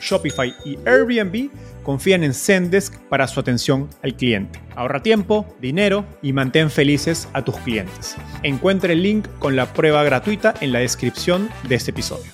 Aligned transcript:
Shopify 0.00 0.54
y 0.64 0.78
Airbnb 0.86 1.50
confían 1.82 2.24
en 2.24 2.34
Zendesk 2.34 2.94
para 3.08 3.28
su 3.28 3.40
atención 3.40 3.88
al 4.02 4.16
cliente. 4.16 4.60
Ahorra 4.74 5.02
tiempo, 5.02 5.46
dinero 5.60 6.04
y 6.22 6.32
mantén 6.32 6.70
felices 6.70 7.28
a 7.32 7.44
tus 7.44 7.56
clientes. 7.58 8.16
Encuentre 8.42 8.94
el 8.94 9.02
link 9.02 9.28
con 9.38 9.56
la 9.56 9.72
prueba 9.72 10.02
gratuita 10.04 10.54
en 10.60 10.72
la 10.72 10.80
descripción 10.80 11.48
de 11.68 11.76
este 11.76 11.92
episodio. 11.92 12.32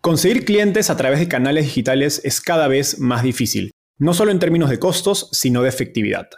Conseguir 0.00 0.44
clientes 0.44 0.90
a 0.90 0.96
través 0.96 1.20
de 1.20 1.28
canales 1.28 1.64
digitales 1.64 2.20
es 2.24 2.40
cada 2.40 2.68
vez 2.68 2.98
más 2.98 3.22
difícil, 3.22 3.70
no 3.98 4.14
solo 4.14 4.32
en 4.32 4.40
términos 4.40 4.68
de 4.68 4.78
costos, 4.78 5.28
sino 5.32 5.62
de 5.62 5.68
efectividad. 5.68 6.28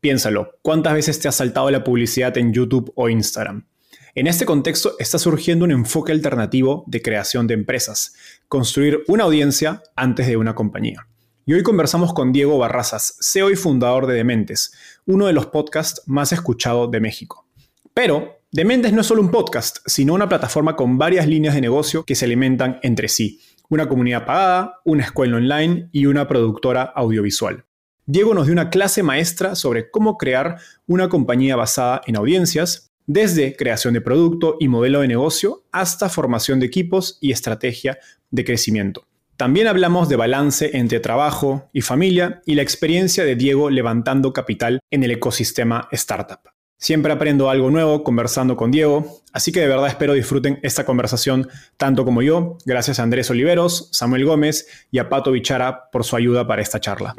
Piénsalo, 0.00 0.58
¿cuántas 0.62 0.94
veces 0.94 1.20
te 1.20 1.28
ha 1.28 1.32
saltado 1.32 1.70
la 1.70 1.84
publicidad 1.84 2.36
en 2.36 2.52
YouTube 2.52 2.92
o 2.96 3.08
Instagram? 3.08 3.68
En 4.14 4.26
este 4.26 4.44
contexto 4.44 4.94
está 4.98 5.18
surgiendo 5.18 5.64
un 5.64 5.70
enfoque 5.70 6.12
alternativo 6.12 6.84
de 6.86 7.00
creación 7.00 7.46
de 7.46 7.54
empresas, 7.54 8.12
construir 8.46 9.04
una 9.08 9.24
audiencia 9.24 9.82
antes 9.96 10.26
de 10.26 10.36
una 10.36 10.54
compañía. 10.54 11.08
Y 11.46 11.54
hoy 11.54 11.62
conversamos 11.62 12.12
con 12.12 12.30
Diego 12.30 12.58
Barrazas, 12.58 13.16
CEO 13.22 13.50
y 13.50 13.56
fundador 13.56 14.06
de 14.06 14.12
Dementes, 14.12 14.74
uno 15.06 15.26
de 15.26 15.32
los 15.32 15.46
podcasts 15.46 16.02
más 16.04 16.30
escuchados 16.32 16.90
de 16.90 17.00
México. 17.00 17.46
Pero 17.94 18.42
Dementes 18.50 18.92
no 18.92 19.00
es 19.00 19.06
solo 19.06 19.22
un 19.22 19.30
podcast, 19.30 19.78
sino 19.86 20.12
una 20.12 20.28
plataforma 20.28 20.76
con 20.76 20.98
varias 20.98 21.26
líneas 21.26 21.54
de 21.54 21.62
negocio 21.62 22.04
que 22.04 22.14
se 22.14 22.26
alimentan 22.26 22.80
entre 22.82 23.08
sí. 23.08 23.40
Una 23.70 23.88
comunidad 23.88 24.26
pagada, 24.26 24.80
una 24.84 25.04
escuela 25.04 25.38
online 25.38 25.88
y 25.90 26.04
una 26.04 26.28
productora 26.28 26.82
audiovisual. 26.82 27.64
Diego 28.04 28.34
nos 28.34 28.44
dio 28.44 28.52
una 28.52 28.68
clase 28.68 29.02
maestra 29.02 29.54
sobre 29.54 29.90
cómo 29.90 30.18
crear 30.18 30.58
una 30.86 31.08
compañía 31.08 31.56
basada 31.56 32.02
en 32.06 32.16
audiencias, 32.16 32.91
desde 33.06 33.56
creación 33.56 33.94
de 33.94 34.00
producto 34.00 34.56
y 34.60 34.68
modelo 34.68 35.00
de 35.00 35.08
negocio 35.08 35.64
hasta 35.72 36.08
formación 36.08 36.60
de 36.60 36.66
equipos 36.66 37.18
y 37.20 37.32
estrategia 37.32 37.98
de 38.30 38.44
crecimiento. 38.44 39.06
También 39.36 39.66
hablamos 39.66 40.08
de 40.08 40.16
balance 40.16 40.76
entre 40.76 41.00
trabajo 41.00 41.68
y 41.72 41.80
familia 41.80 42.42
y 42.46 42.54
la 42.54 42.62
experiencia 42.62 43.24
de 43.24 43.34
Diego 43.34 43.70
levantando 43.70 44.32
capital 44.32 44.80
en 44.90 45.02
el 45.02 45.10
ecosistema 45.10 45.88
startup. 45.90 46.40
Siempre 46.78 47.12
aprendo 47.12 47.48
algo 47.48 47.70
nuevo 47.70 48.02
conversando 48.02 48.56
con 48.56 48.72
Diego, 48.72 49.22
así 49.32 49.52
que 49.52 49.60
de 49.60 49.68
verdad 49.68 49.86
espero 49.86 50.14
disfruten 50.14 50.58
esta 50.62 50.84
conversación 50.84 51.48
tanto 51.76 52.04
como 52.04 52.22
yo. 52.22 52.58
Gracias 52.66 52.98
a 52.98 53.04
Andrés 53.04 53.30
Oliveros, 53.30 53.88
Samuel 53.92 54.24
Gómez 54.24 54.66
y 54.90 54.98
a 54.98 55.08
Pato 55.08 55.30
Bichara 55.30 55.90
por 55.92 56.04
su 56.04 56.16
ayuda 56.16 56.44
para 56.46 56.60
esta 56.60 56.80
charla. 56.80 57.14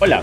Hola, 0.00 0.22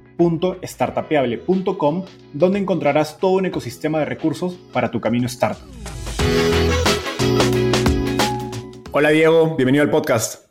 www.startapeable.com 0.21 2.05
donde 2.33 2.59
encontrarás 2.59 3.17
todo 3.17 3.31
un 3.31 3.45
ecosistema 3.45 3.99
de 3.99 4.05
recursos 4.05 4.55
para 4.71 4.91
tu 4.91 5.01
camino 5.01 5.27
startup. 5.27 5.67
Hola 8.91 9.09
Diego, 9.09 9.55
bienvenido 9.55 9.83
al 9.83 9.89
podcast. 9.89 10.47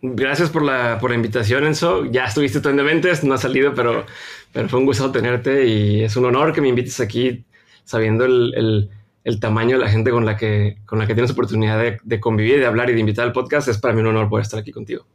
Gracias 0.00 0.50
por 0.50 0.62
la, 0.62 0.98
por 1.00 1.10
la 1.10 1.16
invitación, 1.16 1.64
Enzo. 1.64 2.04
Ya 2.06 2.24
estuviste 2.26 2.60
tú 2.60 2.68
en 2.68 2.76
Dementes, 2.76 3.24
no 3.24 3.34
has 3.34 3.40
salido, 3.40 3.74
pero, 3.74 4.04
pero 4.52 4.68
fue 4.68 4.78
un 4.78 4.86
gusto 4.86 5.10
tenerte 5.10 5.66
y 5.66 6.02
es 6.02 6.16
un 6.16 6.26
honor 6.26 6.52
que 6.52 6.60
me 6.60 6.68
invites 6.68 7.00
aquí 7.00 7.44
sabiendo 7.84 8.24
el, 8.24 8.90
el, 9.24 9.40
tamaño 9.40 9.78
de 9.78 9.84
la 9.84 9.90
gente 9.90 10.10
con 10.10 10.26
la 10.26 10.36
que, 10.36 10.78
con 10.86 10.98
la 10.98 11.06
que 11.06 11.14
tienes 11.14 11.30
oportunidad 11.30 11.78
de, 11.78 11.98
de, 12.02 12.20
convivir, 12.20 12.58
de 12.58 12.66
hablar 12.66 12.90
y 12.90 12.94
de 12.94 13.00
invitar 13.00 13.24
al 13.24 13.32
podcast. 13.32 13.68
Es 13.68 13.78
para 13.78 13.94
mí 13.94 14.00
un 14.00 14.08
honor 14.08 14.28
poder 14.28 14.42
estar 14.42 14.60
aquí 14.60 14.72
contigo. 14.72 15.06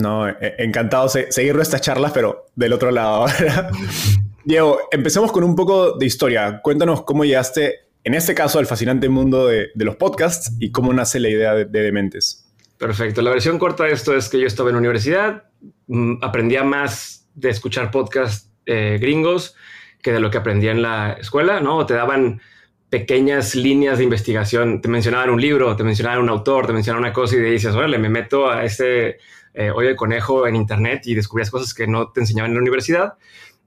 No, 0.00 0.28
e, 0.28 0.54
encantado 0.58 1.08
de 1.08 1.30
seguir 1.30 1.54
nuestras 1.54 1.82
charlas, 1.82 2.12
pero 2.12 2.46
del 2.54 2.72
otro 2.72 2.90
lado. 2.90 3.26
Diego, 4.44 4.78
empecemos 4.90 5.32
con 5.32 5.44
un 5.44 5.54
poco 5.54 5.92
de 5.92 6.06
historia. 6.06 6.60
Cuéntanos 6.62 7.02
cómo 7.02 7.24
llegaste 7.24 7.88
en 8.08 8.14
este 8.14 8.34
caso, 8.34 8.58
al 8.58 8.66
fascinante 8.66 9.10
mundo 9.10 9.46
de, 9.46 9.70
los 9.74 9.96
podcasts 9.96 10.52
y 10.58 10.70
cómo 10.70 10.94
nace 10.94 11.20
la 11.20 11.28
idea 11.28 11.54
de, 11.54 11.66
Dementes. 11.66 12.50
Perfecto. 12.78 13.20
La 13.20 13.30
versión 13.30 13.58
corta 13.58 13.84
de 13.84 13.92
esto 13.92 14.16
es 14.16 14.30
que 14.30 14.40
yo 14.40 14.46
estaba 14.46 14.70
en 14.70 14.76
la 14.76 14.78
universidad, 14.78 15.44
mm, 15.88 16.22
aprendía 16.22 16.64
más 16.64 17.28
de 17.34 17.50
escuchar 17.50 17.90
podcasts 17.90 18.50
eh, 18.64 18.96
gringos 18.98 19.54
que 20.00 20.12
de 20.12 20.20
lo 20.20 20.30
que 20.30 20.38
aprendía 20.38 20.70
en 20.70 20.80
la 20.80 21.18
escuela, 21.20 21.60
¿no? 21.60 21.84
Te 21.84 21.92
daban 21.92 22.40
pequeñas 22.88 23.54
líneas 23.54 23.98
de 23.98 24.04
investigación, 24.04 24.80
te 24.80 24.88
mencionaban 24.88 25.28
un 25.28 25.40
libro, 25.40 25.76
te 25.76 25.84
mencionaban 25.84 26.20
un 26.20 26.30
autor, 26.30 26.66
te 26.66 26.72
mencionaban 26.72 27.04
una 27.04 27.12
cosa 27.12 27.36
y 27.36 27.40
dices, 27.40 27.74
órale, 27.74 27.98
me 27.98 28.08
meto 28.08 28.50
a 28.50 28.64
este 28.64 29.18
eh, 29.54 29.70
hoyo 29.70 29.88
de 29.88 29.96
conejo 29.96 30.46
en 30.46 30.56
internet 30.56 31.02
y 31.06 31.14
descubrías 31.14 31.50
cosas 31.50 31.74
que 31.74 31.86
no 31.86 32.10
te 32.10 32.20
enseñaban 32.20 32.50
en 32.50 32.56
la 32.56 32.62
universidad. 32.62 33.14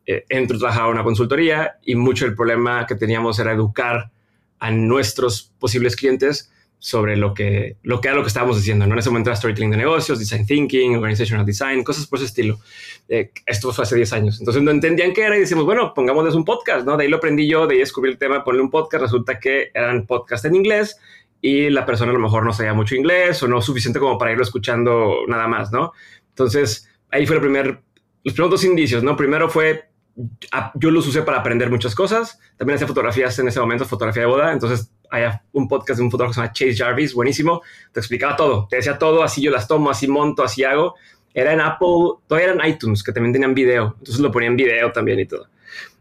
Eh, 0.06 0.26
entro 0.30 0.58
a 0.58 0.60
trabajar 0.60 0.90
una 0.90 1.04
consultoría 1.04 1.78
y 1.84 1.96
mucho 1.96 2.26
el 2.26 2.36
problema 2.36 2.86
que 2.88 2.96
teníamos 2.96 3.40
era 3.40 3.52
educar 3.52 4.12
a 4.60 4.72
nuestros 4.72 5.52
posibles 5.60 5.96
clientes 5.96 6.52
sobre 6.82 7.16
lo 7.16 7.36
que, 7.36 7.78
lo 7.84 8.02
que 8.02 8.08
era 8.08 8.18
lo 8.18 8.24
que 8.24 8.30
estábamos 8.30 8.58
diciendo. 8.58 8.88
¿no? 8.88 8.94
En 8.94 9.00
ese 9.00 9.12
momento 9.12 9.30
era 9.30 9.38
storytelling 9.38 9.70
de 9.70 9.78
negocios, 9.78 10.18
design 10.18 10.48
thinking, 10.48 10.96
organizational 10.96 11.46
design, 11.46 11.84
cosas 11.84 12.08
por 12.08 12.18
ese 12.18 12.26
estilo. 12.26 12.60
Eh, 13.08 13.32
esto 13.46 13.72
fue 13.72 13.84
hace 13.84 13.96
10 13.96 14.14
años. 14.14 14.40
Entonces 14.40 14.64
no 14.64 14.72
entendían 14.72 15.14
qué 15.14 15.22
era 15.22 15.38
y 15.38 15.42
decimos, 15.42 15.66
bueno, 15.66 15.94
pongámosles 15.94 16.34
un 16.34 16.44
podcast, 16.44 16.84
¿no? 16.84 16.98
De 16.98 17.04
ahí 17.04 17.10
lo 17.10 17.18
aprendí 17.18 17.48
yo, 17.48 17.68
de 17.68 17.76
ahí 17.76 17.80
descubrí 17.82 18.10
el 18.10 18.18
tema, 18.18 18.44
ponerle 18.44 18.64
un 18.64 18.72
podcast. 18.72 19.04
Resulta 19.04 19.40
que 19.40 19.70
eran 19.76 20.08
podcast 20.08 20.44
en 20.46 20.56
inglés 20.56 20.98
y 21.42 21.70
la 21.70 21.86
persona 21.86 22.12
a 22.12 22.14
lo 22.14 22.20
mejor 22.20 22.46
no 22.46 22.54
sabía 22.54 22.74
mucho 22.74 22.96
inglés 22.96 23.42
o 23.44 23.48
no 23.48 23.62
suficiente 23.62 24.00
como 24.00 24.18
para 24.18 24.32
irlo 24.32 24.44
escuchando 24.44 25.22
nada 25.28 25.48
más, 25.48 25.72
¿no? 25.72 25.94
Entonces 26.30 26.90
ahí 27.10 27.26
fue 27.26 27.38
el 27.38 27.42
primer, 27.42 27.82
los 28.24 28.34
primeros 28.34 28.52
dos 28.52 28.64
indicios, 28.64 29.04
¿no? 29.04 29.16
Primero 29.16 29.50
fue 29.50 29.92
yo 30.76 30.92
los 30.92 31.08
usé 31.08 31.22
para 31.22 31.40
aprender 31.40 31.70
muchas 31.70 31.96
cosas. 31.96 32.40
También 32.58 32.76
hacía 32.76 32.88
fotografías 32.88 33.38
en 33.40 33.48
ese 33.48 33.60
momento, 33.60 33.86
fotografía 33.86 34.24
de 34.24 34.28
boda. 34.28 34.52
Entonces, 34.52 34.92
hay 35.10 35.24
un 35.54 35.68
podcast 35.68 36.00
de 36.00 36.04
un 36.04 36.12
fotógrafo 36.12 36.32
que 36.32 36.36
se 36.36 36.42
llama 36.42 36.54
Chase 36.54 36.76
Jarvis, 36.76 37.14
buenísimo. 37.14 37.62
Te 37.92 38.00
explicaba 38.00 38.36
todo, 38.36 38.68
te 38.70 38.78
decía 38.78 38.98
todo, 38.98 39.24
así 39.24 39.42
yo 39.42 39.52
las 39.52 39.68
tomo, 39.68 39.90
así 39.90 40.08
monto, 40.08 40.44
así 40.44 40.64
hago. 40.64 40.96
Era 41.34 41.54
en 41.54 41.62
Apple, 41.62 42.20
todavía 42.28 42.52
era 42.52 42.66
en 42.66 42.74
iTunes, 42.74 43.04
que 43.04 43.12
también 43.12 43.34
tenían 43.34 43.54
video. 43.54 43.96
Entonces 44.00 44.20
lo 44.20 44.32
ponía 44.32 44.50
en 44.50 44.58
video 44.58 44.92
también 44.92 45.20
y 45.20 45.26
todo. 45.26 45.48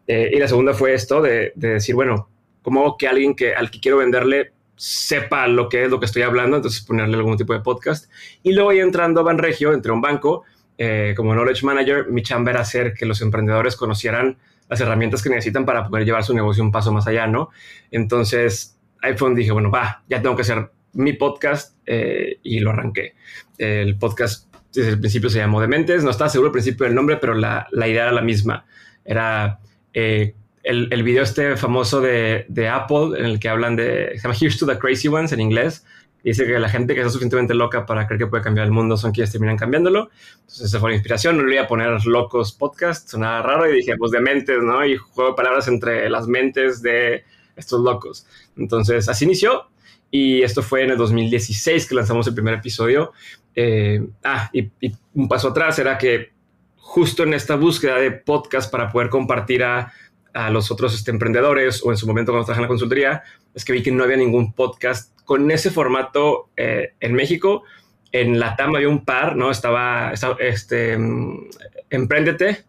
Eh, 0.07 0.31
y 0.33 0.39
la 0.39 0.47
segunda 0.47 0.73
fue 0.73 0.93
esto 0.93 1.21
de, 1.21 1.53
decir, 1.55 1.95
bueno, 1.95 2.27
¿cómo 2.61 2.97
que 2.97 3.07
alguien 3.07 3.35
que, 3.35 3.53
al 3.53 3.71
que 3.71 3.79
quiero 3.79 3.97
venderle 3.97 4.51
sepa 4.81 5.45
lo 5.45 5.69
que 5.69 5.83
es 5.83 5.91
lo 5.91 5.99
que 5.99 6.07
estoy 6.07 6.23
hablando? 6.23 6.57
Entonces 6.57 6.81
ponerle 6.81 7.15
algún 7.15 7.37
tipo 7.37 7.53
de 7.53 7.59
podcast. 7.59 8.11
Y 8.41 8.53
luego 8.53 8.73
ya 8.73 8.81
entrando 8.81 9.21
a 9.21 9.23
Banregio, 9.23 9.73
entré 9.73 9.91
a 9.91 9.93
un 9.93 10.01
banco 10.01 10.43
eh, 10.79 11.13
como 11.15 11.33
Knowledge 11.33 11.63
Manager, 11.63 12.07
mi 12.09 12.23
chamba 12.23 12.49
era 12.49 12.61
hacer 12.61 12.95
que 12.95 13.05
los 13.05 13.21
emprendedores 13.21 13.75
conocieran 13.75 14.39
las 14.67 14.81
herramientas 14.81 15.21
que 15.21 15.29
necesitan 15.29 15.65
para 15.65 15.87
poder 15.87 16.03
llevar 16.03 16.23
su 16.23 16.33
negocio 16.33 16.63
un 16.63 16.71
paso 16.71 16.91
más 16.91 17.05
allá, 17.05 17.27
¿no? 17.27 17.49
Entonces, 17.91 18.79
ahí 19.03 19.15
fue 19.15 19.27
donde 19.27 19.41
dije, 19.41 19.51
bueno, 19.51 19.69
va, 19.69 20.01
ya 20.09 20.19
tengo 20.19 20.35
que 20.35 20.41
hacer 20.41 20.71
mi 20.93 21.13
podcast 21.13 21.77
eh, 21.85 22.39
y 22.41 22.59
lo 22.59 22.71
arranqué. 22.71 23.13
El 23.59 23.99
podcast 23.99 24.51
desde 24.73 24.89
el 24.89 24.99
principio 24.99 25.29
se 25.29 25.37
llamó 25.37 25.61
Dementes. 25.61 26.03
No 26.03 26.09
estaba 26.09 26.29
seguro 26.31 26.47
al 26.47 26.53
principio 26.53 26.87
del 26.87 26.95
nombre, 26.95 27.17
pero 27.17 27.35
la, 27.35 27.67
la 27.69 27.87
idea 27.87 28.03
era 28.03 28.11
la 28.11 28.21
misma. 28.21 28.65
Era 29.05 29.59
eh, 29.93 30.33
el, 30.63 30.87
el, 30.91 31.03
video 31.03 31.23
este 31.23 31.57
famoso 31.57 32.01
de, 32.01 32.45
de, 32.47 32.69
Apple 32.69 33.17
en 33.17 33.25
el 33.25 33.39
que 33.39 33.49
hablan 33.49 33.75
de, 33.75 34.11
se 34.15 34.21
llama 34.21 34.35
Here's 34.39 34.57
to 34.57 34.65
the 34.65 34.77
Crazy 34.77 35.07
Ones 35.07 35.31
en 35.31 35.41
inglés. 35.41 35.85
Y 36.23 36.29
dice 36.29 36.45
que 36.45 36.59
la 36.59 36.69
gente 36.69 36.93
que 36.93 36.99
está 36.99 37.09
suficientemente 37.09 37.55
loca 37.55 37.85
para 37.87 38.05
creer 38.05 38.19
que 38.19 38.27
puede 38.27 38.43
cambiar 38.43 38.67
el 38.67 38.71
mundo 38.71 38.95
son 38.95 39.11
quienes 39.11 39.31
terminan 39.31 39.57
cambiándolo. 39.57 40.11
Entonces 40.41 40.67
esa 40.67 40.79
fue 40.79 40.91
la 40.91 40.95
inspiración. 40.95 41.37
No 41.37 41.43
le 41.43 41.55
iba 41.55 41.63
a 41.63 41.67
poner 41.67 42.05
locos 42.05 42.51
podcast, 42.51 43.09
sonaba 43.09 43.41
raro 43.41 43.67
y 43.67 43.75
dije, 43.75 43.97
pues 43.97 44.11
Dementes, 44.11 44.61
¿no? 44.61 44.85
Y 44.85 44.97
juego 44.97 45.31
de 45.31 45.35
palabras 45.35 45.67
entre 45.67 46.09
las 46.09 46.27
mentes 46.27 46.81
de 46.83 47.23
estos 47.55 47.81
locos. 47.81 48.27
Entonces 48.55 49.09
así 49.09 49.25
inició 49.25 49.67
y 50.11 50.43
esto 50.43 50.61
fue 50.61 50.83
en 50.83 50.91
el 50.91 50.97
2016 50.97 51.87
que 51.87 51.95
lanzamos 51.95 52.27
el 52.27 52.35
primer 52.35 52.55
episodio. 52.55 53.13
Eh, 53.55 54.05
ah, 54.23 54.49
y, 54.53 54.69
y, 54.79 54.93
un 55.15 55.27
paso 55.27 55.49
atrás 55.49 55.79
era 55.79 55.97
que 55.97 56.31
justo 56.75 57.23
en 57.23 57.33
esta 57.33 57.55
búsqueda 57.55 57.95
de 57.95 58.11
podcast 58.11 58.69
para 58.69 58.91
poder 58.91 59.09
compartir 59.09 59.63
a, 59.63 59.91
a 60.33 60.49
los 60.49 60.71
otros 60.71 60.93
este, 60.93 61.11
emprendedores 61.11 61.81
o 61.83 61.91
en 61.91 61.97
su 61.97 62.07
momento 62.07 62.31
cuando 62.31 62.45
trabajaba 62.45 62.63
en 62.63 62.67
la 62.67 62.69
consultoría, 62.69 63.23
es 63.53 63.65
que 63.65 63.73
vi 63.73 63.83
que 63.83 63.91
no 63.91 64.03
había 64.03 64.17
ningún 64.17 64.53
podcast 64.53 65.17
con 65.25 65.49
ese 65.51 65.71
formato 65.71 66.49
eh, 66.57 66.93
en 66.99 67.13
México. 67.13 67.63
En 68.11 68.39
la 68.39 68.55
TAM 68.55 68.75
había 68.75 68.89
un 68.89 69.05
par, 69.05 69.35
¿no? 69.35 69.51
Estaba, 69.51 70.11
estaba 70.11 70.35
este, 70.39 70.97
um, 70.97 71.47
Emprendete 71.89 72.65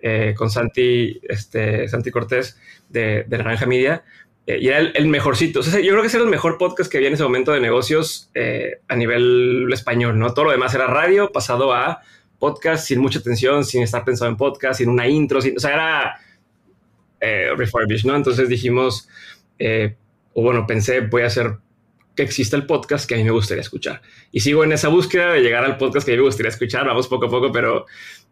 eh, 0.00 0.34
con 0.36 0.50
Santi, 0.50 1.20
este, 1.22 1.88
Santi 1.88 2.10
Cortés 2.10 2.58
de, 2.88 3.24
de 3.26 3.38
Naranja 3.38 3.66
Media 3.66 4.04
eh, 4.46 4.58
y 4.60 4.68
era 4.68 4.78
el, 4.78 4.92
el 4.94 5.08
mejorcito. 5.08 5.60
O 5.60 5.62
sea, 5.62 5.80
yo 5.80 5.90
creo 5.90 6.02
que 6.02 6.06
ese 6.06 6.18
era 6.18 6.24
el 6.24 6.30
mejor 6.30 6.56
podcast 6.56 6.90
que 6.90 6.98
había 6.98 7.08
en 7.08 7.14
ese 7.14 7.24
momento 7.24 7.52
de 7.52 7.60
negocios 7.60 8.30
eh, 8.34 8.80
a 8.88 8.96
nivel 8.96 9.68
español, 9.72 10.18
¿no? 10.18 10.32
Todo 10.34 10.46
lo 10.46 10.50
demás 10.52 10.74
era 10.74 10.86
radio 10.86 11.32
pasado 11.32 11.72
a 11.72 12.00
podcast 12.38 12.86
sin 12.86 13.00
mucha 13.00 13.18
atención, 13.18 13.64
sin 13.64 13.82
estar 13.82 14.04
pensado 14.04 14.30
en 14.30 14.36
podcast, 14.36 14.78
sin 14.78 14.88
una 14.88 15.08
intro, 15.08 15.40
sin, 15.40 15.56
o 15.56 15.60
sea, 15.60 15.72
era 15.72 16.20
eh, 17.20 17.50
refurbished, 17.56 18.06
¿no? 18.06 18.16
Entonces 18.16 18.48
dijimos, 18.48 19.08
eh, 19.58 19.96
o 20.34 20.42
bueno, 20.42 20.66
pensé, 20.66 21.00
voy 21.00 21.22
a 21.22 21.26
hacer 21.26 21.58
que 22.14 22.22
exista 22.22 22.56
el 22.56 22.66
podcast 22.66 23.08
que 23.08 23.14
a 23.14 23.18
mí 23.18 23.24
me 23.24 23.30
gustaría 23.30 23.60
escuchar. 23.60 24.02
Y 24.32 24.40
sigo 24.40 24.64
en 24.64 24.72
esa 24.72 24.88
búsqueda 24.88 25.32
de 25.32 25.40
llegar 25.40 25.64
al 25.64 25.76
podcast 25.76 26.06
que 26.06 26.12
a 26.12 26.14
mí 26.14 26.18
me 26.18 26.26
gustaría 26.26 26.50
escuchar, 26.50 26.86
vamos 26.86 27.08
poco 27.08 27.26
a 27.26 27.30
poco, 27.30 27.52
pero, 27.52 27.86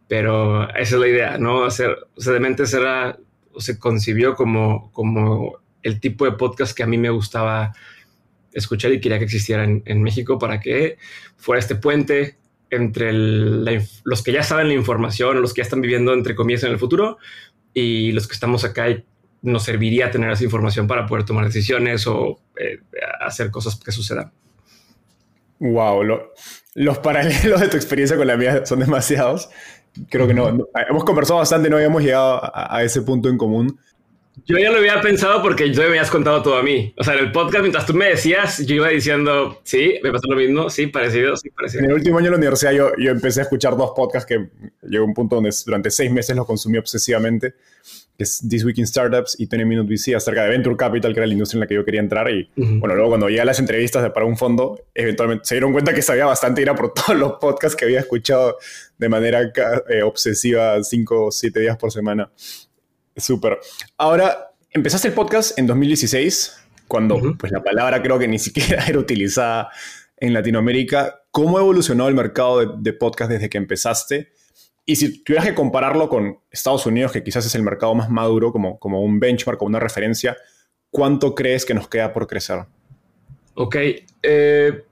pero 0.08 0.68
esa 0.70 0.94
es 0.96 1.00
la 1.00 1.08
idea, 1.08 1.38
¿no? 1.38 1.64
Hacer, 1.64 1.96
o 2.16 2.20
sea, 2.20 2.32
de 2.32 2.40
mente 2.40 2.66
será, 2.66 3.18
se 3.58 3.78
concibió 3.78 4.34
como, 4.34 4.90
como 4.92 5.58
el 5.82 6.00
tipo 6.00 6.24
de 6.24 6.32
podcast 6.32 6.76
que 6.76 6.82
a 6.82 6.86
mí 6.86 6.98
me 6.98 7.10
gustaba 7.10 7.72
escuchar 8.52 8.92
y 8.92 9.00
quería 9.00 9.18
que 9.18 9.24
existiera 9.24 9.64
en, 9.64 10.02
México 10.02 10.38
para 10.38 10.60
que 10.60 10.96
fuera 11.36 11.60
este 11.60 11.74
puente 11.74 12.38
entre 12.70 13.12
los 13.12 14.22
que 14.22 14.32
ya 14.32 14.42
saben 14.42 14.68
la 14.68 14.74
información, 14.74 15.40
los 15.40 15.52
que 15.52 15.60
ya 15.60 15.64
están 15.64 15.80
viviendo 15.80 16.12
entre 16.12 16.34
comillas 16.34 16.64
en 16.64 16.72
el 16.72 16.78
futuro 16.78 17.18
y 17.74 18.12
los 18.12 18.26
que 18.26 18.34
estamos 18.34 18.64
acá 18.64 18.86
nos 19.42 19.64
serviría 19.64 20.10
tener 20.10 20.30
esa 20.30 20.44
información 20.44 20.86
para 20.86 21.06
poder 21.06 21.24
tomar 21.24 21.44
decisiones 21.44 22.06
o 22.06 22.40
eh, 22.58 22.78
hacer 23.20 23.50
cosas 23.50 23.76
que 23.76 23.92
sucedan. 23.92 24.32
Wow, 25.58 26.02
lo, 26.02 26.32
los 26.74 26.98
paralelos 26.98 27.60
de 27.60 27.68
tu 27.68 27.76
experiencia 27.76 28.16
con 28.16 28.26
la 28.26 28.36
mía 28.36 28.64
son 28.64 28.80
demasiados. 28.80 29.50
Creo 30.08 30.26
que 30.26 30.34
no, 30.34 30.50
no 30.50 30.66
hemos 30.88 31.04
conversado 31.04 31.38
bastante, 31.40 31.68
no 31.68 31.76
habíamos 31.76 32.02
llegado 32.02 32.42
a, 32.42 32.76
a 32.76 32.82
ese 32.82 33.02
punto 33.02 33.28
en 33.28 33.36
común. 33.36 33.78
Yo 34.46 34.58
ya 34.58 34.70
lo 34.70 34.78
había 34.78 35.00
pensado 35.00 35.40
porque 35.40 35.72
yo 35.72 35.80
me 35.82 35.88
habías 35.88 36.10
contado 36.10 36.42
todo 36.42 36.56
a 36.56 36.62
mí. 36.62 36.92
O 36.98 37.04
sea, 37.04 37.14
en 37.14 37.20
el 37.20 37.32
podcast, 37.32 37.62
mientras 37.62 37.86
tú 37.86 37.94
me 37.94 38.10
decías, 38.10 38.58
yo 38.66 38.74
iba 38.76 38.88
diciendo, 38.88 39.60
sí, 39.64 39.94
me 40.02 40.12
pasó 40.12 40.26
lo 40.28 40.36
mismo, 40.36 40.68
sí, 40.68 40.86
parecido, 40.86 41.34
sí, 41.36 41.48
parecido. 41.48 41.84
En 41.84 41.90
el 41.90 41.96
último 41.96 42.18
año 42.18 42.26
de 42.26 42.30
la 42.32 42.36
universidad 42.36 42.72
yo, 42.72 42.90
yo 42.98 43.10
empecé 43.10 43.40
a 43.40 43.44
escuchar 43.44 43.74
dos 43.76 43.92
podcasts 43.96 44.28
que 44.28 44.48
llegó 44.82 45.04
a 45.04 45.08
un 45.08 45.14
punto 45.14 45.36
donde 45.36 45.50
durante 45.64 45.90
seis 45.90 46.10
meses 46.12 46.36
los 46.36 46.46
consumí 46.46 46.76
obsesivamente, 46.76 47.54
que 48.18 48.24
es 48.24 48.46
This 48.46 48.64
Week 48.66 48.76
in 48.76 48.86
Startups 48.86 49.40
y 49.40 49.46
20 49.46 49.64
Minute 49.64 49.92
VC, 49.92 50.14
acerca 50.14 50.42
de 50.42 50.50
Venture 50.50 50.76
Capital, 50.76 51.14
que 51.14 51.20
era 51.20 51.26
la 51.26 51.32
industria 51.32 51.56
en 51.58 51.60
la 51.60 51.66
que 51.66 51.74
yo 51.74 51.84
quería 51.84 52.00
entrar. 52.00 52.30
Y 52.30 52.50
uh 52.56 52.62
-huh. 52.62 52.80
bueno, 52.80 52.94
luego 52.96 53.10
cuando 53.12 53.28
llegué 53.28 53.40
a 53.40 53.46
las 53.46 53.58
entrevistas 53.58 54.02
de 54.02 54.10
para 54.10 54.26
un 54.26 54.36
fondo, 54.36 54.78
eventualmente 54.94 55.46
se 55.46 55.54
dieron 55.54 55.72
cuenta 55.72 55.94
que 55.94 56.02
sabía 56.02 56.26
bastante 56.26 56.60
ir 56.60 56.68
a 56.68 56.74
por 56.74 56.92
todos 56.94 57.18
los 57.18 57.32
podcasts 57.40 57.76
que 57.76 57.86
había 57.86 58.00
escuchado 58.00 58.58
de 58.98 59.08
manera 59.08 59.50
eh, 59.88 60.02
obsesiva 60.02 60.82
cinco 60.84 61.26
o 61.26 61.30
siete 61.32 61.60
días 61.60 61.78
por 61.78 61.90
semana. 61.90 62.30
Súper. 63.16 63.58
Ahora, 63.96 64.52
empezaste 64.70 65.08
el 65.08 65.14
podcast 65.14 65.58
en 65.58 65.66
2016, 65.66 66.56
cuando 66.88 67.16
uh 67.16 67.20
-huh. 67.20 67.36
pues, 67.38 67.52
la 67.52 67.62
palabra 67.62 68.02
creo 68.02 68.18
que 68.18 68.28
ni 68.28 68.38
siquiera 68.40 68.84
era 68.86 68.98
utilizada 68.98 69.70
en 70.16 70.32
Latinoamérica. 70.32 71.22
¿Cómo 71.30 71.58
ha 71.58 71.60
evolucionado 71.60 72.08
el 72.08 72.14
mercado 72.14 72.60
de, 72.60 72.68
de, 72.78 72.92
podcast 72.92 73.30
desde 73.30 73.48
que 73.48 73.58
empezaste? 73.58 74.32
Y 74.86 74.96
si 74.96 75.24
tuvieras 75.24 75.46
que 75.46 75.54
compararlo 75.54 76.08
con 76.08 76.38
Estados 76.50 76.84
Unidos, 76.86 77.12
que 77.12 77.22
quizás 77.22 77.46
es 77.46 77.54
el 77.54 77.62
mercado 77.62 77.94
más 77.94 78.10
maduro, 78.10 78.52
como, 78.52 78.78
como 78.78 79.02
un 79.02 79.18
benchmark, 79.18 79.58
como 79.58 79.70
una 79.70 79.80
referencia, 79.80 80.36
¿cuánto 80.90 81.34
crees 81.34 81.64
que 81.64 81.74
nos 81.74 81.88
queda 81.88 82.12
por 82.12 82.26
crecer? 82.26 82.64
Ok. 83.54 83.76
Eh, 84.22 84.84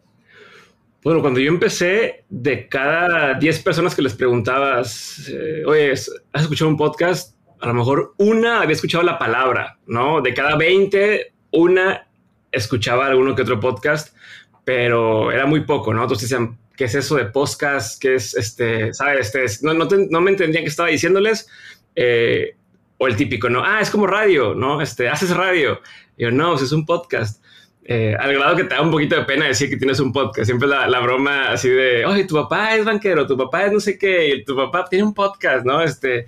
bueno, 1.05 1.21
cuando 1.21 1.41
yo 1.41 1.49
empecé, 1.49 2.25
de 2.29 2.69
cada 2.69 3.35
10 3.35 3.59
personas 3.63 3.95
que 3.95 4.03
les 4.03 4.15
preguntabas, 4.15 5.29
eh, 5.29 5.63
oye, 5.67 5.93
¿has 5.93 6.43
escuchado 6.43 6.71
un 6.71 6.77
podcast? 6.77 7.37
A 7.63 7.69
lo 7.69 7.75
mejor 7.75 8.15
una 8.19 8.61
había 8.61 8.75
escuchado 8.75 9.05
la 9.05 9.21
palabra, 9.21 9.79
¿no? 9.87 10.21
De 10.21 10.35
cada 10.35 10.57
20, 10.57 11.33
una 11.53 12.09
escuchaba 12.51 13.07
alguno 13.07 13.37
que 13.37 13.43
otro 13.43 13.61
podcast, 13.61 14.17
pero 14.65 15.31
era 15.31 15.47
muy 15.47 15.61
poco, 15.61 15.95
¿no? 15.95 16.03
Entonces 16.03 16.29
decían, 16.29 16.59
¿qué 16.77 16.85
es 16.85 16.95
eso 16.97 17.15
de 17.15 17.27
podcast? 17.27 18.03
¿Qué 18.03 18.17
es 18.17 18.35
este? 18.35 18.93
¿Sabes? 18.93 19.33
Este, 19.33 19.65
no, 19.65 19.75
no, 19.75 19.87
te, 19.87 20.09
no, 20.11 20.21
me 20.21 20.33
entendían 20.33 20.65
que 20.65 20.71
estaba 20.71 20.89
diciéndoles. 20.89 21.49
Eh, 21.95 22.57
o 22.99 23.07
el 23.07 23.17
típico, 23.17 23.49
¿no? 23.49 23.65
Ah, 23.65 23.81
es 23.81 23.91
como 23.91 24.09
radio, 24.09 24.55
¿no? 24.55 24.81
Este, 24.81 25.09
haces 25.09 25.31
radio. 25.37 25.81
Y 26.17 26.25
yo, 26.25 26.31
no, 26.33 26.57
es 26.57 26.73
un 26.73 26.85
podcast. 26.85 27.43
Eh, 27.85 28.15
al 28.17 28.33
grado 28.33 28.55
que 28.55 28.63
te 28.63 28.77
da 28.77 28.81
un 28.81 28.93
poquito 28.93 29.17
de 29.17 29.25
pena 29.25 29.47
decir 29.47 29.69
que 29.69 29.77
tienes 29.77 29.99
un 29.99 30.13
podcast. 30.13 30.47
Siempre 30.47 30.69
la, 30.69 30.87
la 30.87 31.01
broma 31.01 31.51
así 31.51 31.69
de, 31.69 32.05
oye, 32.05 32.25
tu 32.25 32.37
papá 32.37 32.77
es 32.77 32.85
banquero, 32.85 33.27
tu 33.27 33.37
papá 33.37 33.67
es 33.67 33.73
no 33.73 33.81
sé 33.81 33.99
qué, 33.99 34.29
y 34.29 34.45
tu 34.45 34.55
papá 34.55 34.85
tiene 34.89 35.05
un 35.05 35.15
podcast, 35.15 35.65
¿no? 35.67 35.83
Este, 35.83 36.27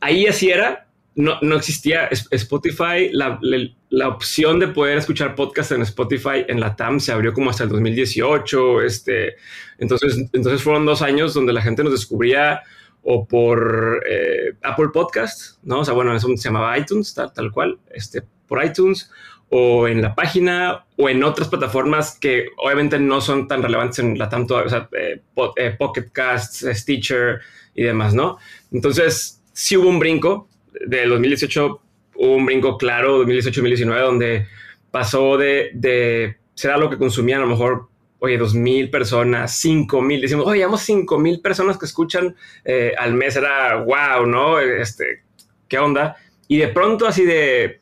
ahí 0.00 0.26
así 0.26 0.50
era, 0.50 0.86
no, 1.16 1.38
no 1.40 1.56
existía 1.56 2.08
Spotify, 2.30 3.08
la, 3.10 3.40
la, 3.88 4.08
opción 4.08 4.60
de 4.60 4.68
poder 4.68 4.98
escuchar 4.98 5.34
podcast 5.34 5.72
en 5.72 5.80
Spotify 5.82 6.44
en 6.46 6.60
la 6.60 6.76
TAM 6.76 7.00
se 7.00 7.10
abrió 7.10 7.32
como 7.32 7.48
hasta 7.48 7.64
el 7.64 7.70
2018, 7.70 8.82
este, 8.82 9.36
entonces, 9.78 10.18
entonces 10.34 10.62
fueron 10.62 10.84
dos 10.84 11.00
años 11.00 11.32
donde 11.32 11.54
la 11.54 11.62
gente 11.62 11.82
nos 11.82 11.92
descubría 11.92 12.62
o 13.02 13.26
por 13.26 14.04
eh, 14.08 14.56
Apple 14.62 14.88
Podcast, 14.92 15.58
¿no? 15.62 15.80
O 15.80 15.84
sea, 15.84 15.94
bueno, 15.94 16.14
eso 16.14 16.28
se 16.28 16.48
llamaba 16.48 16.76
iTunes, 16.76 17.14
tal, 17.14 17.32
tal 17.32 17.50
cual, 17.50 17.78
este, 17.94 18.22
por 18.46 18.62
iTunes, 18.62 19.10
o 19.48 19.86
en 19.86 20.02
la 20.02 20.14
página, 20.14 20.84
o 20.98 21.08
en 21.08 21.22
otras 21.22 21.48
plataformas 21.48 22.18
que 22.18 22.48
obviamente 22.58 22.98
no 22.98 23.20
son 23.20 23.46
tan 23.46 23.62
relevantes 23.62 24.00
en 24.00 24.18
la 24.18 24.28
TAM, 24.28 24.46
o 24.50 24.68
sea, 24.68 24.88
eh, 24.92 25.22
eh, 25.56 25.76
Pocket 25.78 26.10
Casts, 26.12 26.66
Stitcher 26.68 27.40
y 27.74 27.84
demás, 27.84 28.12
¿no? 28.12 28.38
Entonces, 28.72 29.40
sí 29.56 29.76
hubo 29.76 29.88
un 29.88 29.98
brinco. 29.98 30.48
De 30.86 31.06
2018 31.06 31.80
hubo 32.16 32.36
un 32.36 32.44
brinco 32.46 32.76
claro, 32.76 33.24
2018-2019, 33.24 34.00
donde 34.02 34.46
pasó 34.90 35.38
de, 35.38 35.70
de 35.74 36.36
ser 36.54 36.70
algo 36.70 36.90
que 36.90 36.98
consumían 36.98 37.40
a 37.40 37.44
lo 37.44 37.50
mejor, 37.50 37.88
oye, 38.18 38.36
dos 38.36 38.54
mil 38.54 38.90
personas, 38.90 39.58
cinco 39.58 40.02
mil. 40.02 40.20
Decimos, 40.20 40.46
oye, 40.46 40.58
llevamos 40.58 40.82
cinco 40.82 41.18
mil 41.18 41.40
personas 41.40 41.78
que 41.78 41.86
escuchan 41.86 42.36
eh, 42.64 42.92
al 42.98 43.14
mes. 43.14 43.36
Era 43.36 43.76
wow, 43.76 44.26
¿no? 44.26 44.60
Este, 44.60 45.22
¿qué 45.68 45.78
onda? 45.78 46.16
Y 46.48 46.58
de 46.58 46.68
pronto, 46.68 47.06
así 47.06 47.24
de, 47.24 47.80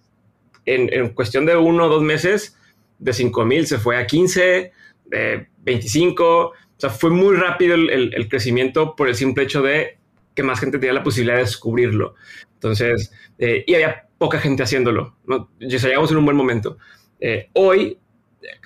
en, 0.67 0.93
en 0.93 1.09
cuestión 1.11 1.45
de 1.45 1.57
uno 1.57 1.87
o 1.87 1.89
dos 1.89 2.03
meses, 2.03 2.57
de 3.01 3.13
cinco 3.13 3.45
mil 3.45 3.67
se 3.67 3.79
fue 3.79 3.97
a 3.97 4.07
15, 4.07 4.73
de 5.07 5.47
25. 5.59 6.25
O 6.25 6.53
sea, 6.77 6.91
fue 6.91 7.11
muy 7.11 7.35
rápido 7.35 7.75
el, 7.75 8.15
el 8.15 8.29
crecimiento 8.29 8.95
por 8.95 9.09
el 9.09 9.17
simple 9.17 9.43
hecho 9.43 9.61
de 9.61 9.99
que 10.35 10.43
más 10.43 10.61
gente 10.61 10.79
tenía 10.79 10.93
la 10.93 11.03
posibilidad 11.03 11.37
de 11.37 11.45
descubrirlo. 11.45 12.15
Entonces, 12.55 13.13
eh, 13.39 13.65
y 13.67 13.75
había 13.75 14.07
poca 14.19 14.39
gente 14.39 14.63
haciéndolo. 14.63 15.17
¿no? 15.27 15.51
Llegamos 15.59 16.11
en 16.11 16.17
un 16.17 16.25
buen 16.25 16.37
momento. 16.37 16.79
Eh, 17.21 17.51
hoy 17.53 17.99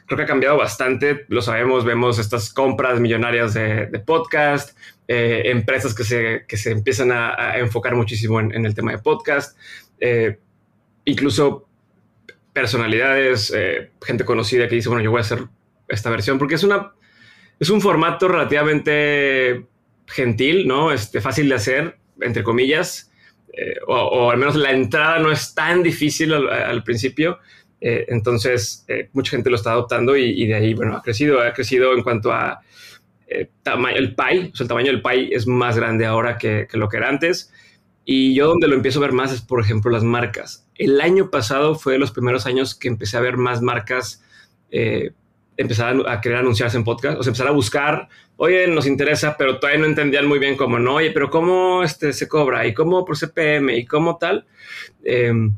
creo 0.06 0.16
que 0.16 0.24
ha 0.24 0.26
cambiado 0.26 0.56
bastante, 0.56 1.26
lo 1.28 1.42
sabemos, 1.42 1.84
vemos 1.84 2.18
estas 2.18 2.52
compras 2.52 2.98
millonarias 2.98 3.54
de, 3.54 3.86
de 3.86 3.98
podcast, 3.98 4.76
eh, 5.06 5.42
empresas 5.46 5.94
que 5.94 6.04
se, 6.04 6.44
que 6.48 6.56
se 6.56 6.70
empiezan 6.70 7.12
a, 7.12 7.58
enfocar 7.58 7.94
muchísimo 7.94 8.40
en, 8.40 8.64
el 8.64 8.74
tema 8.74 8.92
de 8.92 8.98
podcast, 8.98 9.56
eh, 10.00 10.38
incluso 11.04 11.68
personalidades, 12.52 13.52
eh, 13.54 13.90
gente 14.02 14.24
conocida 14.24 14.66
que 14.68 14.76
dice, 14.76 14.88
bueno, 14.88 15.04
yo 15.04 15.10
voy 15.10 15.18
a 15.18 15.22
hacer 15.22 15.44
esta 15.88 16.10
versión, 16.10 16.38
porque 16.38 16.54
es, 16.56 16.64
una, 16.64 16.92
es 17.60 17.70
un 17.70 17.80
formato 17.80 18.28
relativamente 18.28 19.66
gentil, 20.08 20.66
¿no? 20.66 20.90
Este, 20.92 21.20
fácil 21.20 21.48
de 21.48 21.54
hacer, 21.54 21.98
entre 22.20 22.42
comillas, 22.42 23.12
eh, 23.52 23.76
o, 23.86 24.30
al 24.30 24.38
menos 24.38 24.56
la 24.56 24.72
entrada 24.72 25.18
no 25.18 25.30
es 25.30 25.54
tan 25.54 25.82
difícil 25.82 26.32
al, 26.32 26.82
principio. 26.82 27.38
Eh, 27.80 28.06
entonces, 28.08 28.84
eh, 28.88 29.08
mucha 29.12 29.30
gente 29.30 29.50
lo 29.50 29.56
está 29.56 29.72
adoptando 29.72 30.16
y, 30.16 30.46
de 30.46 30.54
ahí, 30.54 30.74
bueno, 30.74 30.96
ha 30.96 31.02
crecido, 31.02 31.40
ha 31.40 31.52
crecido 31.52 31.94
en 31.94 32.02
cuanto 32.02 32.32
a 32.32 32.60
el 33.28 34.14
pie, 34.14 34.50
o 34.52 34.56
sea, 34.56 34.64
el 34.64 34.68
tamaño 34.68 34.90
del 34.90 35.02
pie 35.02 35.28
es 35.32 35.46
más 35.46 35.76
grande 35.76 36.06
ahora 36.06 36.38
que, 36.38 36.66
lo 36.72 36.88
que 36.88 36.96
era 36.96 37.08
antes. 37.08 37.52
Y 38.04 38.34
yo 38.34 38.46
donde 38.46 38.68
lo 38.68 38.74
empiezo 38.74 39.00
a 39.00 39.02
ver 39.02 39.12
más 39.12 39.32
es, 39.32 39.42
por 39.42 39.60
ejemplo, 39.60 39.90
las 39.90 40.02
marcas. 40.02 40.66
El 40.76 40.98
año 41.00 41.30
pasado 41.30 41.74
fue 41.74 41.94
de 41.94 41.98
los 41.98 42.10
primeros 42.10 42.46
años 42.46 42.74
que 42.74 42.88
empecé 42.88 43.18
a 43.18 43.20
ver 43.20 43.36
más 43.36 43.60
marcas 43.60 44.24
empezar 45.58 45.96
a 46.06 46.20
querer 46.20 46.38
anunciarse 46.38 46.76
en 46.76 46.84
podcast, 46.84 47.18
o 47.18 47.22
sea, 47.22 47.30
empezar 47.30 47.48
a 47.48 47.50
buscar, 47.50 48.08
oye, 48.36 48.68
nos 48.68 48.86
interesa, 48.86 49.36
pero 49.36 49.58
todavía 49.58 49.80
no 49.80 49.86
entendían 49.86 50.26
muy 50.26 50.38
bien 50.38 50.56
cómo, 50.56 50.78
¿no? 50.78 50.94
Oye, 50.94 51.10
pero 51.10 51.30
¿cómo 51.30 51.82
este, 51.82 52.12
se 52.12 52.28
cobra? 52.28 52.64
¿Y 52.66 52.72
cómo 52.72 53.04
por 53.04 53.18
CPM? 53.18 53.76
¿Y 53.76 53.84
cómo 53.84 54.18
tal? 54.18 54.46
Em, 55.02 55.56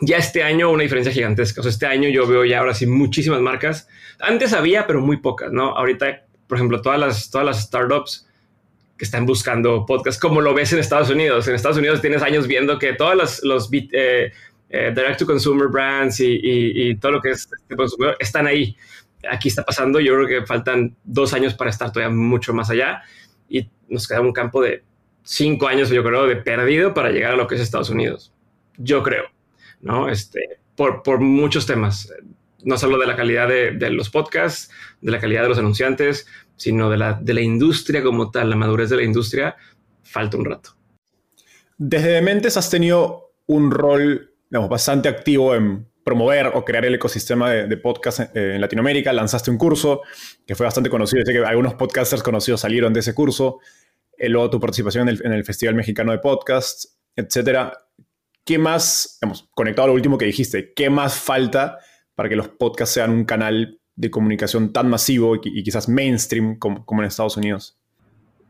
ya 0.00 0.18
este 0.18 0.44
año 0.44 0.70
una 0.70 0.84
diferencia 0.84 1.12
gigantesca. 1.12 1.60
O 1.60 1.64
sea, 1.64 1.70
este 1.70 1.86
año 1.86 2.08
yo 2.08 2.28
veo 2.28 2.44
ya 2.44 2.60
ahora 2.60 2.74
sí 2.74 2.86
muchísimas 2.86 3.40
marcas. 3.40 3.88
Antes 4.20 4.52
había, 4.52 4.86
pero 4.86 5.00
muy 5.00 5.16
pocas, 5.16 5.52
¿no? 5.52 5.76
Ahorita, 5.76 6.24
por 6.46 6.56
ejemplo, 6.56 6.80
todas 6.80 7.00
las, 7.00 7.28
todas 7.28 7.44
las 7.44 7.60
startups 7.60 8.28
que 8.96 9.04
están 9.04 9.26
buscando 9.26 9.84
podcast, 9.84 10.22
como 10.22 10.40
lo 10.40 10.54
ves 10.54 10.72
en 10.72 10.78
Estados 10.78 11.10
Unidos. 11.10 11.48
En 11.48 11.56
Estados 11.56 11.78
Unidos 11.78 12.00
tienes 12.00 12.22
años 12.22 12.46
viendo 12.46 12.78
que 12.78 12.92
todas 12.92 13.16
los, 13.16 13.42
los 13.42 13.68
eh, 13.72 14.32
eh, 14.70 14.92
direct 14.94 15.18
to 15.18 15.26
consumer 15.26 15.66
brands 15.66 16.20
y, 16.20 16.40
y, 16.42 16.94
todo 16.96 17.12
lo 17.12 17.20
que 17.20 17.30
es 17.30 17.48
este 17.52 17.76
consumidor 17.76 18.16
están 18.20 18.46
ahí 18.46 18.76
aquí 19.30 19.48
está 19.48 19.64
pasando. 19.64 20.00
Yo 20.00 20.14
creo 20.14 20.26
que 20.26 20.46
faltan 20.46 20.96
dos 21.04 21.32
años 21.32 21.54
para 21.54 21.70
estar 21.70 21.92
todavía 21.92 22.14
mucho 22.14 22.52
más 22.54 22.70
allá 22.70 23.02
y 23.48 23.68
nos 23.88 24.08
queda 24.08 24.20
un 24.20 24.32
campo 24.32 24.62
de 24.62 24.82
cinco 25.22 25.66
años, 25.66 25.88
yo 25.90 26.04
creo, 26.04 26.26
de 26.26 26.36
perdido 26.36 26.94
para 26.94 27.10
llegar 27.10 27.32
a 27.32 27.36
lo 27.36 27.46
que 27.46 27.54
es 27.54 27.60
Estados 27.60 27.90
Unidos. 27.90 28.32
Yo 28.76 29.02
creo, 29.02 29.24
¿no? 29.80 30.08
Este, 30.08 30.58
por, 30.76 31.02
por 31.02 31.20
muchos 31.20 31.66
temas. 31.66 32.12
No 32.62 32.78
solo 32.78 32.98
de 32.98 33.06
la 33.06 33.16
calidad 33.16 33.48
de, 33.48 33.90
los 33.90 34.10
podcasts, 34.10 34.70
de 35.00 35.10
la 35.10 35.20
calidad 35.20 35.42
de 35.42 35.48
los 35.48 35.58
anunciantes, 35.58 36.26
sino 36.56 36.88
de 36.88 36.96
la, 36.96 37.14
de 37.14 37.34
la 37.34 37.42
industria 37.42 38.02
como 38.02 38.30
tal, 38.30 38.50
la 38.50 38.56
madurez 38.56 38.88
de 38.88 38.96
la 38.96 39.02
industria, 39.02 39.56
falta 40.02 40.36
un 40.36 40.46
rato. 40.46 40.70
Desde 41.76 42.08
Dementes 42.08 42.56
has 42.56 42.70
tenido 42.70 43.32
un 43.46 43.70
rol 43.70 44.34
digamos, 44.54 44.70
bastante 44.70 45.08
activo 45.08 45.54
en 45.54 45.88
promover 46.04 46.48
o 46.48 46.64
crear 46.64 46.84
el 46.84 46.94
ecosistema 46.94 47.50
de, 47.50 47.76
podcast 47.78 48.36
en, 48.36 48.60
Latinoamérica. 48.60 49.12
Lanzaste 49.12 49.50
un 49.50 49.58
curso 49.58 50.02
que 50.46 50.54
fue 50.54 50.64
bastante 50.64 50.90
conocido. 50.90 51.24
Sé 51.24 51.32
que 51.32 51.44
algunos 51.44 51.74
podcasters 51.74 52.22
conocidos 52.22 52.60
salieron 52.60 52.92
de 52.92 53.00
ese 53.00 53.14
curso. 53.14 53.58
Eh, 54.16 54.28
luego 54.28 54.50
tu 54.50 54.60
participación 54.60 55.08
en 55.08 55.32
el, 55.32 55.44
Festival 55.44 55.74
Mexicano 55.74 56.12
de 56.12 56.18
Podcasts, 56.18 56.98
etc. 57.16 57.72
¿Qué 58.44 58.58
más, 58.58 59.18
digamos, 59.20 59.48
conectado 59.52 59.86
a 59.86 59.88
lo 59.88 59.94
último 59.94 60.18
que 60.18 60.26
dijiste, 60.26 60.72
qué 60.74 60.90
más 60.90 61.18
falta 61.18 61.78
para 62.14 62.28
que 62.28 62.36
los 62.36 62.48
podcasts 62.48 62.94
sean 62.94 63.10
un 63.10 63.24
canal 63.24 63.80
de 63.96 64.10
comunicación 64.10 64.72
tan 64.72 64.88
masivo 64.88 65.36
y, 65.42 65.62
quizás 65.62 65.88
mainstream 65.88 66.58
como, 66.58 66.84
como 66.84 67.02
en 67.02 67.08
Estados 67.08 67.36
Unidos? 67.36 67.78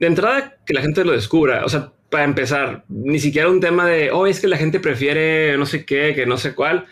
De 0.01 0.09
entrada, 0.09 0.57
que 0.67 0.75
la 0.75 0.83
gente 0.83 1.05
lo 1.05 1.13
descubra. 1.13 1.65
O 1.65 1.69
sea, 1.69 1.93
para 2.11 2.25
empezar, 2.25 2.85
ni 2.89 3.21
siquiera 3.21 3.49
un 3.49 3.61
tema 3.61 3.87
de, 3.87 4.11
oh, 4.11 4.27
es 4.27 4.41
que 4.41 4.49
la 4.49 4.57
gente 4.57 4.81
prefiere 4.81 5.57
no 5.57 5.67
sé 5.67 5.87
qué, 5.87 6.15
que 6.15 6.27
no 6.27 6.37
sé 6.37 6.55
cuál 6.55 6.87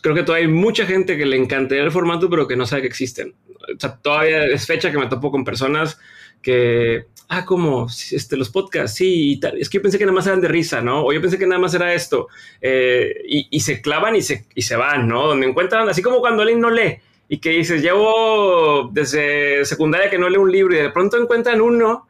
creo 0.00 0.14
que 0.14 0.22
todavía 0.22 0.46
hay 0.46 0.52
mucha 0.52 0.86
gente 0.86 1.16
que 1.16 1.26
le 1.26 1.36
encantaría 1.36 1.84
el 1.84 1.90
formato, 1.90 2.28
pero 2.30 2.46
que 2.46 2.56
no 2.56 2.66
sabe 2.66 2.82
que 2.82 2.88
existen. 2.88 3.34
O 3.48 3.78
sea, 3.78 3.96
todavía 3.96 4.44
es 4.44 4.66
fecha 4.66 4.90
que 4.90 4.98
me 4.98 5.06
topo 5.06 5.30
con 5.30 5.44
personas 5.44 5.98
que, 6.42 7.06
ah, 7.28 7.44
como 7.44 7.86
este, 7.86 8.36
los 8.36 8.50
podcasts, 8.50 8.96
sí, 8.96 9.32
y 9.32 9.40
tal. 9.40 9.58
Es 9.58 9.68
que 9.68 9.78
yo 9.78 9.82
pensé 9.82 9.98
que 9.98 10.04
nada 10.04 10.14
más 10.14 10.26
eran 10.26 10.40
de 10.40 10.48
risa, 10.48 10.80
¿no? 10.80 11.04
O 11.04 11.12
yo 11.12 11.20
pensé 11.20 11.38
que 11.38 11.46
nada 11.46 11.60
más 11.60 11.74
era 11.74 11.92
esto. 11.94 12.28
Eh, 12.60 13.14
y, 13.50 13.60
se 13.60 13.80
clavan 13.82 14.16
y 14.16 14.22
se, 14.22 14.46
y 14.54 14.62
se 14.62 14.76
van, 14.76 15.08
¿no? 15.08 15.26
Donde 15.26 15.46
encuentran, 15.46 15.88
así 15.88 16.02
como 16.02 16.20
cuando 16.20 16.42
alguien 16.42 16.60
no 16.60 16.70
lee 16.70 16.98
y 17.32 17.38
que 17.38 17.50
dices, 17.50 17.80
llevo 17.80 18.90
desde 18.92 19.64
secundaria 19.64 20.10
que 20.10 20.18
no 20.18 20.28
leo 20.28 20.42
un 20.42 20.50
libro 20.50 20.74
y 20.74 20.80
de 20.80 20.90
pronto 20.90 21.16
encuentran 21.16 21.60
uno 21.60 22.08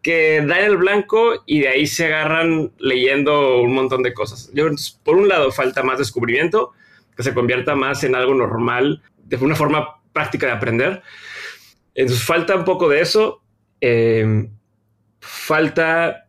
que 0.00 0.42
da 0.46 0.60
en 0.60 0.64
el 0.64 0.78
blanco 0.78 1.42
y 1.44 1.60
de 1.60 1.68
ahí 1.68 1.86
se 1.86 2.06
agarran 2.06 2.72
leyendo 2.78 3.60
un 3.60 3.74
montón 3.74 4.02
de 4.02 4.14
cosas. 4.14 4.50
Yo, 4.54 4.64
por 5.04 5.16
un 5.16 5.28
lado, 5.28 5.52
falta 5.52 5.82
más 5.82 5.98
descubrimiento 5.98 6.72
que 7.16 7.22
se 7.22 7.34
convierta 7.34 7.74
más 7.74 8.04
en 8.04 8.14
algo 8.14 8.34
normal, 8.34 9.02
de 9.24 9.36
una 9.36 9.54
forma 9.54 10.00
práctica 10.12 10.46
de 10.46 10.52
aprender. 10.52 11.02
Entonces 11.94 12.24
falta 12.24 12.56
un 12.56 12.64
poco 12.64 12.88
de 12.88 13.00
eso. 13.00 13.42
Eh, 13.80 14.48
falta 15.20 16.28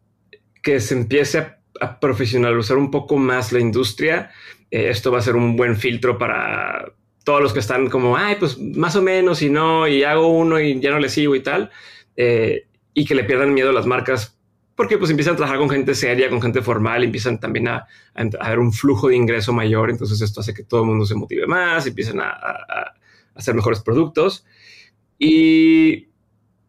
que 0.62 0.80
se 0.80 0.96
empiece 0.96 1.40
a, 1.80 2.00
profesionalizar 2.00 2.78
un 2.78 2.92
poco 2.92 3.18
más 3.18 3.52
la 3.52 3.60
industria. 3.60 4.32
Eh, 4.72 4.90
esto 4.90 5.12
va 5.12 5.20
a 5.20 5.22
ser 5.22 5.36
un 5.36 5.56
buen 5.56 5.76
filtro 5.76 6.18
para 6.18 6.94
todos 7.24 7.42
los 7.42 7.54
que 7.54 7.60
están 7.60 7.90
como, 7.90 8.18
ay, 8.18 8.36
pues 8.40 8.58
más 8.58 8.96
o 8.96 9.02
menos 9.02 9.42
y 9.42 9.50
no, 9.50 9.88
y 9.88 10.04
hago 10.04 10.28
uno 10.28 10.60
y 10.60 10.80
ya 10.80 10.92
no 10.92 11.00
le 11.00 11.10
sigo 11.10 11.36
y 11.36 11.42
tal. 11.42 11.72
Eh, 12.16 12.68
y 12.94 13.06
que 13.06 13.16
le 13.16 13.24
pierdan 13.24 13.54
miedo 13.54 13.72
las 13.72 13.86
marcas 13.86 14.33
porque 14.76 14.98
pues 14.98 15.12
empiezan 15.12 15.34
a 15.34 15.38
trabajar 15.38 15.60
con 15.60 15.70
gente 15.70 15.94
seria, 15.94 16.30
con 16.30 16.42
gente 16.42 16.62
formal, 16.62 17.04
empiezan 17.04 17.40
también 17.40 17.68
a, 17.68 17.88
a, 18.16 18.50
ver 18.50 18.60
un 18.60 18.74
flujo 18.74 19.10
de 19.10 19.16
ingreso 19.16 19.54
mayor, 19.54 19.90
entonces 19.90 20.20
esto 20.22 20.42
hace 20.42 20.54
que 20.54 20.64
todo 20.64 20.82
el 20.82 20.88
mundo 20.88 21.06
se 21.06 21.16
motive 21.16 21.46
más, 21.46 21.86
empiezan 21.86 22.20
a, 22.20 22.30
a, 22.30 22.94
hacer 23.36 23.54
mejores 23.54 23.82
productos. 23.82 24.46
Y 25.20 26.06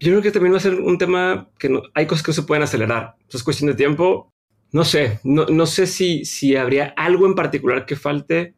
yo 0.01 0.11
creo 0.11 0.23
que 0.23 0.31
también 0.31 0.53
va 0.53 0.59
a 0.59 0.61
ser 0.61 0.75
un 0.75 0.99
tema 0.99 1.49
que 1.59 1.69
no, 1.71 1.83
hay 1.95 2.07
cosas 2.07 2.25
que 2.25 2.31
no 2.31 2.35
se 2.35 2.43
pueden 2.43 2.63
acelerar, 2.63 3.15
es 3.33 3.43
cuestión 3.43 3.71
de 3.71 3.77
tiempo. 3.77 4.31
No 4.71 4.85
sé, 4.85 5.21
no, 5.23 5.47
no 5.47 5.67
sé 5.67 5.87
si, 5.87 6.25
si 6.25 6.57
habría 6.57 6.93
algo 6.97 7.27
en 7.27 7.37
particular 7.37 7.87
que 7.87 7.95
falte. 7.95 8.55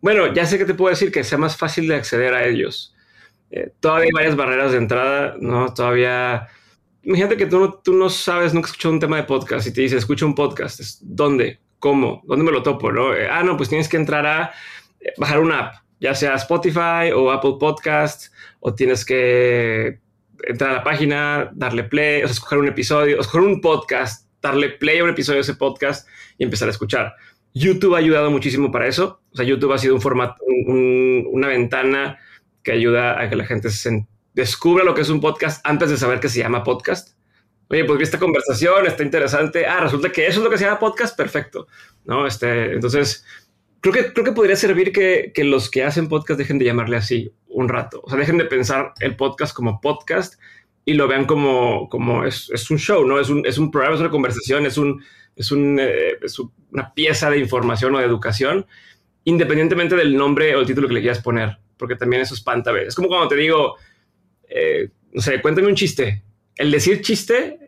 Bueno, 0.00 0.32
ya 0.32 0.46
sé 0.46 0.56
que 0.56 0.64
te 0.64 0.72
puedo 0.72 0.90
decir 0.90 1.12
que 1.12 1.22
sea 1.22 1.36
más 1.36 1.56
fácil 1.56 1.86
de 1.86 1.96
acceder 1.96 2.32
a 2.32 2.46
ellos. 2.46 2.94
Eh, 3.50 3.70
todavía 3.78 4.06
hay 4.06 4.12
varias 4.12 4.36
barreras 4.36 4.72
de 4.72 4.78
entrada, 4.78 5.36
¿no? 5.38 5.74
Todavía 5.74 6.48
imagínate 7.02 7.36
que 7.36 7.46
tú 7.46 7.60
no, 7.60 7.72
tú 7.74 7.92
no 7.92 8.08
sabes, 8.08 8.54
nunca 8.54 8.66
has 8.66 8.70
escuchado 8.72 8.94
un 8.94 9.00
tema 9.00 9.16
de 9.16 9.24
podcast 9.24 9.66
y 9.66 9.72
te 9.72 9.80
dice, 9.82 9.96
escucha 9.96 10.26
un 10.26 10.34
podcast. 10.34 10.80
¿Dónde? 11.02 11.60
¿Cómo? 11.78 12.22
¿Dónde 12.26 12.44
me 12.44 12.52
lo 12.52 12.62
topo? 12.62 12.92
¿no? 12.92 13.14
Eh, 13.14 13.28
ah, 13.30 13.42
no, 13.42 13.56
pues 13.56 13.68
tienes 13.68 13.88
que 13.88 13.96
entrar 13.96 14.26
a 14.26 14.52
eh, 15.00 15.12
bajar 15.16 15.40
una 15.40 15.58
app, 15.60 15.74
ya 16.00 16.14
sea 16.14 16.34
Spotify 16.34 17.12
o 17.14 17.30
Apple 17.30 17.54
Podcast, 17.58 18.32
o 18.60 18.74
tienes 18.74 19.04
que 19.04 19.98
entrar 20.46 20.70
a 20.70 20.74
la 20.74 20.84
página, 20.84 21.50
darle 21.54 21.84
play, 21.84 22.22
o 22.22 22.26
sea, 22.26 22.32
escoger 22.32 22.58
un 22.58 22.68
episodio, 22.68 23.18
o 23.18 23.20
escoger 23.20 23.48
un 23.48 23.60
podcast, 23.60 24.28
darle 24.42 24.70
play 24.70 24.98
a 24.98 25.04
un 25.04 25.10
episodio 25.10 25.36
de 25.36 25.42
ese 25.42 25.54
podcast 25.54 26.08
y 26.38 26.44
empezar 26.44 26.68
a 26.68 26.72
escuchar. 26.72 27.14
YouTube 27.52 27.94
ha 27.94 27.98
ayudado 27.98 28.30
muchísimo 28.30 28.70
para 28.70 28.86
eso. 28.86 29.20
O 29.32 29.36
sea, 29.36 29.44
YouTube 29.44 29.72
ha 29.72 29.78
sido 29.78 29.94
un 29.94 30.00
formato, 30.00 30.36
una 30.66 31.48
ventana 31.48 32.18
que 32.62 32.72
ayuda 32.72 33.20
a 33.20 33.28
que 33.28 33.36
la 33.36 33.44
gente 33.44 33.70
se, 33.70 34.06
descubra 34.34 34.84
lo 34.84 34.94
que 34.94 35.02
es 35.02 35.08
un 35.08 35.20
podcast 35.20 35.64
antes 35.66 35.90
de 35.90 35.96
saber 35.96 36.20
que 36.20 36.28
se 36.28 36.40
llama 36.40 36.64
podcast. 36.64 37.16
Oye, 37.68 37.84
pues 37.84 37.98
vi 37.98 38.04
esta 38.04 38.18
conversación, 38.18 38.86
está 38.86 39.02
interesante. 39.02 39.66
Ah, 39.66 39.80
resulta 39.80 40.10
que 40.10 40.26
eso 40.26 40.40
es 40.40 40.44
lo 40.44 40.50
que 40.50 40.58
se 40.58 40.64
llama 40.64 40.80
podcast, 40.80 41.16
perfecto. 41.16 41.68
¿No? 42.04 42.26
Este, 42.26 42.72
entonces, 42.72 43.24
creo 43.80 43.94
que, 43.94 44.12
creo 44.12 44.24
que 44.24 44.32
podría 44.32 44.56
servir 44.56 44.92
que, 44.92 45.30
que 45.34 45.44
los 45.44 45.70
que 45.70 45.84
hacen 45.84 46.08
podcast 46.08 46.38
dejen 46.38 46.58
de 46.58 46.64
llamarle 46.64 46.96
así 46.96 47.32
un 47.48 47.68
rato. 47.68 48.00
O 48.04 48.10
sea, 48.10 48.18
dejen 48.18 48.38
de 48.38 48.44
pensar 48.44 48.94
el 49.00 49.16
podcast 49.16 49.54
como 49.54 49.80
podcast 49.80 50.34
y 50.84 50.94
lo 50.94 51.06
vean 51.06 51.26
como, 51.26 51.88
como 51.88 52.24
es, 52.24 52.50
es 52.52 52.70
un 52.70 52.78
show, 52.78 53.06
¿no? 53.06 53.20
Es 53.20 53.28
un, 53.28 53.46
es 53.46 53.58
un 53.58 53.70
programa, 53.70 53.94
es 53.94 54.00
una 54.00 54.10
conversación, 54.10 54.66
es, 54.66 54.78
un, 54.78 55.02
es, 55.36 55.52
un, 55.52 55.78
eh, 55.78 56.18
es 56.22 56.38
una 56.70 56.92
pieza 56.94 57.30
de 57.30 57.38
información 57.38 57.94
o 57.94 57.98
de 57.98 58.04
educación, 58.04 58.66
independientemente 59.24 59.94
del 59.94 60.16
nombre 60.16 60.56
o 60.56 60.60
el 60.60 60.66
título 60.66 60.88
que 60.88 60.94
le 60.94 61.00
quieras 61.00 61.22
poner, 61.22 61.58
porque 61.76 61.96
también 61.96 62.22
eso 62.22 62.34
espanta 62.34 62.70
a 62.70 62.72
veces. 62.72 62.88
Es 62.88 62.94
como 62.94 63.08
cuando 63.08 63.28
te 63.28 63.36
digo, 63.36 63.76
eh, 64.50 64.90
no 65.12 65.22
sé, 65.22 65.40
cuéntame 65.40 65.68
un 65.68 65.74
chiste. 65.74 66.22
El 66.56 66.70
decir 66.70 67.00
chiste, 67.00 67.58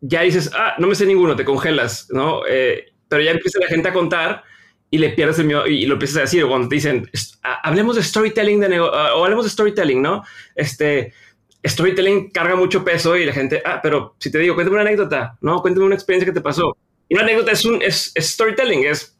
ya 0.00 0.22
dices, 0.22 0.50
ah, 0.54 0.74
no 0.78 0.88
me 0.88 0.94
sé 0.94 1.06
ninguno, 1.06 1.36
te 1.36 1.44
congelas, 1.44 2.08
¿no? 2.10 2.42
Eh, 2.48 2.92
pero 3.08 3.22
ya 3.22 3.30
empieza 3.30 3.60
la 3.60 3.66
gente 3.66 3.88
a 3.88 3.92
contar 3.92 4.42
y 4.90 4.98
le 4.98 5.10
pierdes 5.10 5.38
el 5.38 5.46
miedo 5.46 5.66
y 5.66 5.86
lo 5.86 5.94
empiezas 5.94 6.18
a 6.18 6.20
decir. 6.22 6.42
O 6.44 6.48
cuando 6.48 6.68
te 6.68 6.76
dicen, 6.76 7.10
hablemos 7.62 7.96
de 7.96 8.02
storytelling 8.02 8.60
de 8.60 8.80
o 8.80 9.24
hablemos 9.24 9.44
de 9.44 9.50
storytelling, 9.50 10.02
¿no? 10.02 10.22
Este 10.54 11.12
storytelling 11.64 12.30
carga 12.30 12.56
mucho 12.56 12.84
peso 12.84 13.16
y 13.16 13.24
la 13.24 13.32
gente, 13.32 13.62
ah, 13.64 13.80
pero 13.82 14.14
si 14.18 14.30
te 14.30 14.38
digo, 14.38 14.54
cuéntame 14.54 14.80
una 14.80 14.88
anécdota, 14.88 15.36
¿no? 15.40 15.60
Cuéntame 15.60 15.86
una 15.86 15.94
experiencia 15.94 16.26
que 16.26 16.38
te 16.38 16.40
pasó. 16.40 16.76
Una 17.10 17.22
anécdota 17.22 17.52
es 17.52 17.64
un 17.64 17.82
es, 17.82 18.12
storytelling, 18.16 18.84
es 18.84 19.16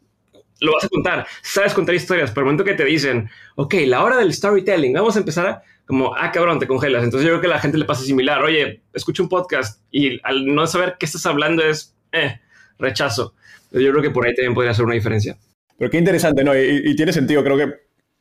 lo 0.60 0.72
vas 0.72 0.84
a 0.84 0.88
contar, 0.88 1.26
sabes 1.42 1.74
contar 1.74 1.94
historias, 1.94 2.30
pero 2.30 2.42
el 2.42 2.44
momento 2.46 2.64
que 2.64 2.72
te 2.74 2.84
dicen, 2.84 3.28
ok, 3.56 3.74
la 3.86 4.02
hora 4.02 4.16
del 4.16 4.32
storytelling, 4.32 4.94
vamos 4.94 5.14
a 5.16 5.18
empezar 5.18 5.46
a 5.46 5.62
como, 5.86 6.14
ah, 6.16 6.32
cabrón, 6.32 6.58
te 6.58 6.66
congelas. 6.66 7.04
Entonces 7.04 7.26
yo 7.26 7.34
creo 7.34 7.40
que 7.40 7.46
a 7.46 7.50
la 7.50 7.60
gente 7.60 7.78
le 7.78 7.84
pasa 7.84 8.04
similar. 8.04 8.42
Oye, 8.42 8.82
escucha 8.92 9.22
un 9.22 9.28
podcast 9.28 9.80
y 9.90 10.20
al 10.24 10.46
no 10.46 10.66
saber 10.66 10.96
qué 10.98 11.06
estás 11.06 11.24
hablando 11.26 11.62
es, 11.62 11.96
eh, 12.12 12.40
rechazo. 12.78 13.34
Yo 13.70 13.90
creo 13.90 14.02
que 14.02 14.10
por 14.10 14.26
ahí 14.26 14.34
también 14.34 14.54
podría 14.54 14.74
ser 14.74 14.84
una 14.84 14.94
diferencia. 14.94 15.36
Pero 15.78 15.90
qué 15.90 15.98
interesante, 15.98 16.42
¿no? 16.42 16.58
Y, 16.58 16.96
tiene 16.96 17.12
sentido, 17.12 17.44
creo 17.44 17.56
que 17.56 17.74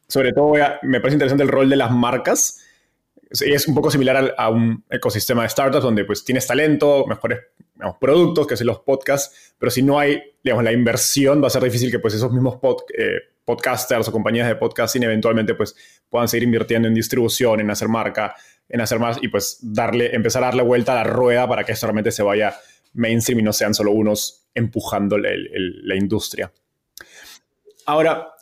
sobre 0.07 0.33
todo 0.33 0.53
me 0.83 0.99
parece 0.99 1.15
interesante 1.15 1.43
el 1.43 1.49
rol 1.49 1.69
de 1.69 1.77
las 1.77 1.91
marcas. 1.91 2.64
Es 3.29 3.67
un 3.67 3.75
poco 3.75 3.89
similar 3.91 4.33
a, 4.37 4.49
un 4.49 4.83
ecosistema 4.89 5.43
de 5.43 5.49
startups 5.49 5.83
donde 5.83 6.05
pues 6.05 6.23
tienes 6.23 6.45
talento, 6.47 7.05
mejores 7.07 7.39
productos, 7.99 8.47
que 8.47 8.55
son 8.55 8.67
los 8.67 8.79
podcasts, 8.79 9.53
pero 9.57 9.69
si 9.69 9.81
no 9.81 9.99
hay, 9.99 10.21
digamos, 10.43 10.63
la 10.63 10.71
inversión, 10.71 11.41
va 11.41 11.47
a 11.47 11.49
ser 11.49 11.63
difícil 11.63 11.91
que 11.91 11.99
pues 11.99 12.13
esos 12.13 12.31
mismos 12.31 12.59
eh, 12.97 13.19
podcasters 13.43 14.07
o 14.07 14.11
compañías 14.11 14.47
de 14.47 14.55
podcasting 14.55 15.03
eventualmente 15.03 15.55
pues 15.55 15.75
puedan 16.09 16.27
seguir 16.27 16.43
invirtiendo 16.43 16.87
en 16.87 16.93
distribución, 16.93 17.59
en 17.59 17.69
hacer 17.69 17.89
marca, 17.89 18.35
en 18.69 18.81
hacer 18.81 18.99
más 18.99 19.17
y 19.21 19.27
pues 19.27 19.59
darle, 19.61 20.15
empezar 20.15 20.43
a 20.43 20.47
darle 20.47 20.63
vuelta 20.63 20.93
a 20.93 20.95
la 20.95 21.03
rueda 21.03 21.47
para 21.47 21.63
que 21.63 21.73
esto 21.73 21.87
realmente 21.87 22.11
se 22.11 22.23
vaya 22.23 22.55
mainstream 22.93 23.39
y 23.39 23.43
no 23.43 23.53
sean 23.53 23.73
solo 23.73 23.91
unos 23.91 24.47
empujando 24.53 25.17
la 25.17 25.95
industria. 25.95 26.51
Ahora, 27.85 28.35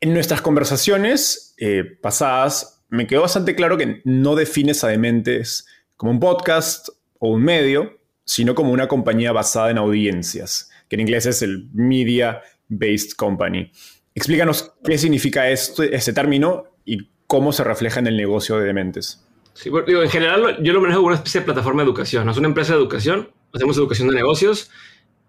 en 0.00 0.14
nuestras 0.14 0.40
conversaciones 0.40 1.54
eh, 1.58 1.84
pasadas, 1.84 2.79
me 2.90 3.06
quedó 3.06 3.22
bastante 3.22 3.54
claro 3.54 3.78
que 3.78 4.02
no 4.04 4.34
defines 4.34 4.84
a 4.84 4.88
Dementes 4.88 5.66
como 5.96 6.12
un 6.12 6.20
podcast 6.20 6.88
o 7.18 7.30
un 7.30 7.42
medio, 7.42 7.98
sino 8.24 8.54
como 8.54 8.72
una 8.72 8.88
compañía 8.88 9.32
basada 9.32 9.70
en 9.70 9.78
audiencias, 9.78 10.70
que 10.88 10.96
en 10.96 11.00
inglés 11.00 11.26
es 11.26 11.42
el 11.42 11.68
Media 11.72 12.42
Based 12.68 13.12
Company. 13.16 13.70
Explícanos 14.14 14.72
qué 14.84 14.98
significa 14.98 15.48
este, 15.48 16.12
término 16.12 16.64
y 16.84 17.08
cómo 17.26 17.52
se 17.52 17.64
refleja 17.64 18.00
en 18.00 18.08
el 18.08 18.16
negocio 18.16 18.58
de 18.58 18.66
Dementes. 18.66 19.24
Sí, 19.54 19.70
digo, 19.86 20.02
en 20.02 20.10
general 20.10 20.58
yo 20.62 20.72
lo 20.72 20.80
manejo 20.80 20.98
como 20.98 21.08
una 21.08 21.16
especie 21.16 21.40
de 21.40 21.44
plataforma 21.44 21.82
de 21.82 21.88
educación. 21.88 22.28
Es 22.28 22.36
una 22.36 22.48
empresa 22.48 22.72
de 22.72 22.80
educación, 22.80 23.30
hacemos 23.52 23.76
educación 23.76 24.08
de 24.08 24.14
negocios 24.16 24.70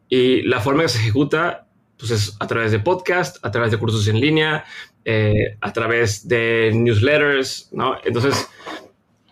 y 0.10 0.42
la 0.44 0.60
forma 0.62 0.84
que 0.84 0.90
se 0.90 1.00
ejecuta 1.00 1.68
pues, 2.02 2.12
es 2.12 2.36
a 2.40 2.48
través 2.48 2.72
de 2.72 2.80
podcast, 2.80 3.38
a 3.46 3.52
través 3.52 3.70
de 3.72 3.78
cursos 3.78 4.08
en 4.08 4.20
línea, 4.20 4.66
eh, 5.06 5.56
a 5.62 5.72
través 5.72 6.28
de 6.28 6.72
newsletters, 6.74 7.70
¿no? 7.72 7.96
Entonces, 8.04 8.50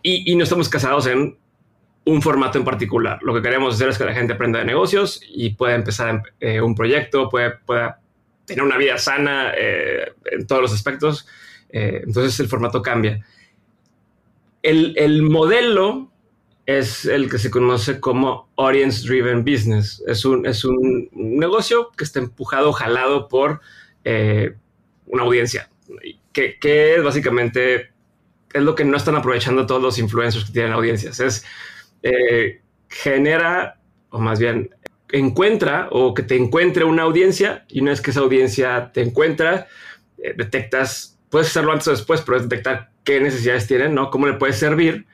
y, 0.03 0.35
no 0.35 0.43
estamos 0.43 0.69
casados 0.69 1.07
en 1.07 1.35
un 2.05 2.21
formato 2.21 2.59
en 2.59 2.63
particular. 2.63 3.17
Lo 3.23 3.33
que 3.33 3.41
queremos 3.41 3.73
hacer 3.73 3.89
es 3.89 3.97
que 3.97 4.05
la 4.05 4.13
gente 4.13 4.33
aprenda 4.33 4.59
de 4.59 4.65
negocios 4.65 5.19
y 5.27 5.49
pueda 5.55 5.73
empezar 5.73 6.21
eh, 6.39 6.61
un 6.61 6.75
proyecto, 6.75 7.27
pueda, 7.27 7.59
pueda 7.65 7.99
tener 8.45 8.63
una 8.63 8.77
vida 8.77 8.99
sana 8.99 9.51
eh, 9.57 10.13
en 10.31 10.45
todos 10.45 10.61
los 10.61 10.73
aspectos. 10.73 11.27
entonces 11.71 12.39
el 12.39 12.47
formato 12.47 12.83
cambia. 12.83 13.25
El, 14.61 14.93
el 14.95 15.23
modelo 15.23 16.11
es 16.77 17.05
el 17.05 17.31
que 17.31 17.39
se 17.39 17.49
conoce 17.49 17.99
como 17.99 18.47
Audience 18.55 19.07
Driven 19.07 19.43
Business. 19.43 20.03
Es 20.05 20.23
un, 20.23 20.45
es 20.45 20.63
un 20.63 21.09
negocio 21.11 21.89
que 21.97 22.03
está 22.03 22.19
empujado, 22.19 22.71
jalado 22.73 23.27
por 23.27 23.59
eh, 24.03 24.53
una 25.07 25.23
audiencia, 25.23 25.67
que, 26.31 26.59
que, 26.59 26.95
es 26.95 27.03
básicamente 27.03 27.89
es 28.53 28.61
lo 28.61 28.75
que 28.75 28.85
no 28.85 28.97
están 28.97 29.15
aprovechando 29.15 29.65
todos 29.65 29.81
los 29.81 29.97
influencers 29.97 30.45
que 30.45 30.53
tienen 30.53 30.73
audiencias. 30.73 31.19
Es 31.19 31.43
eh, 32.03 32.61
genera, 32.87 33.79
o 34.11 34.19
más 34.19 34.39
bien 34.39 34.69
encuentra 35.11 35.87
o 35.89 36.13
que 36.13 36.21
te 36.21 36.35
encuentre 36.35 36.83
una 36.83 37.01
audiencia 37.01 37.65
y 37.67 37.81
una 37.81 37.91
vez 37.91 38.01
que 38.01 38.11
esa 38.11 38.19
audiencia 38.19 38.91
te 38.93 39.01
encuentra, 39.01 39.65
eh, 40.19 40.35
detectas, 40.37 41.17
puedes 41.31 41.47
hacerlo 41.47 41.71
antes 41.71 41.87
o 41.87 41.91
después, 41.91 42.21
pero 42.21 42.37
es 42.37 42.43
detectar 42.43 42.91
qué 43.03 43.19
necesidades 43.19 43.65
tienen, 43.65 43.95
¿no? 43.95 44.11
Cómo 44.11 44.27
le 44.27 44.33
puedes 44.33 44.59
servir 44.59 45.07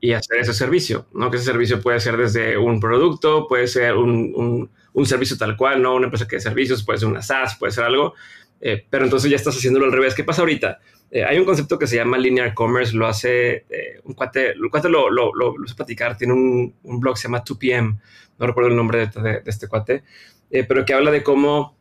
y 0.00 0.12
hacer 0.12 0.38
ese 0.38 0.54
servicio, 0.54 1.06
¿no? 1.12 1.30
Que 1.30 1.36
ese 1.36 1.46
servicio 1.46 1.80
puede 1.80 2.00
ser 2.00 2.16
desde 2.16 2.56
un 2.56 2.80
producto, 2.80 3.46
puede 3.46 3.66
ser 3.66 3.96
un, 3.96 4.70
un, 4.92 5.06
servicio 5.06 5.36
tal 5.36 5.56
cual, 5.56 5.82
¿no? 5.82 5.94
Una 5.94 6.06
empresa 6.06 6.26
que 6.26 6.36
de 6.36 6.42
servicios, 6.42 6.82
puede 6.82 6.98
ser 6.98 7.08
una 7.08 7.20
SaaS, 7.20 7.56
puede 7.58 7.72
ser 7.72 7.84
algo, 7.84 8.14
eh, 8.60 8.84
pero 8.88 9.04
entonces 9.04 9.30
ya 9.30 9.36
estás 9.36 9.56
haciéndolo 9.56 9.84
al 9.84 9.92
revés. 9.92 10.14
¿Qué 10.14 10.24
pasa 10.24 10.40
ahorita? 10.40 10.78
Eh, 11.10 11.24
hay 11.24 11.38
un 11.38 11.44
concepto 11.44 11.78
que 11.78 11.86
se 11.86 11.96
llama 11.96 12.16
linear 12.16 12.54
commerce, 12.54 12.96
lo 12.96 13.06
hace 13.06 13.66
eh, 13.68 14.00
un 14.04 14.14
cuate, 14.14 14.54
un 14.58 14.70
cuate 14.70 14.88
lo, 14.88 15.10
lo, 15.10 15.34
lo, 15.34 15.58
lo, 15.58 15.74
platicar, 15.76 16.16
tiene 16.16 16.32
un, 16.32 16.74
un, 16.82 17.00
blog 17.00 17.14
que 17.14 17.20
se 17.20 17.28
llama 17.28 17.44
2PM, 17.44 17.98
no 18.38 18.46
recuerdo 18.46 18.70
el 18.70 18.76
nombre 18.76 19.06
de, 19.06 19.22
de, 19.22 19.42
este 19.44 19.68
cuate, 19.68 20.04
pero 20.50 20.84
que 20.84 20.94
habla 20.94 21.10
de 21.10 21.22
cómo 21.22 21.76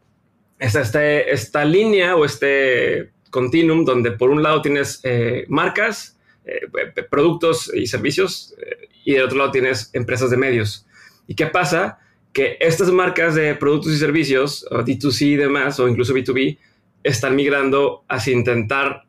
está 0.57 0.81
este, 0.81 1.31
esta 1.31 1.63
línea 1.63 2.15
o 2.15 2.25
este 2.25 3.11
continuum 3.29 3.85
donde 3.85 4.11
por 4.11 4.29
un 4.29 4.43
lado 4.43 4.61
tienes 4.61 5.01
marcas, 5.47 6.18
eh, 6.49 7.03
productos 7.09 7.71
y 7.73 7.87
servicios 7.87 8.55
eh, 8.57 8.89
y 9.05 9.13
del 9.13 9.23
otro 9.23 9.37
lado 9.37 9.51
tienes 9.51 9.89
empresas 9.93 10.29
de 10.29 10.37
medios. 10.37 10.85
¿Y 11.27 11.35
qué 11.35 11.47
pasa? 11.47 11.99
Que 12.33 12.57
estas 12.59 12.91
marcas 12.91 13.35
de 13.35 13.55
productos 13.55 13.93
y 13.93 13.97
servicios, 13.97 14.65
o 14.71 14.79
D2C 14.79 15.21
y 15.21 15.35
demás, 15.35 15.79
o 15.79 15.87
incluso 15.87 16.13
B2B, 16.13 16.57
están 17.03 17.35
migrando 17.35 18.03
hacia 18.07 18.33
intentar 18.33 19.05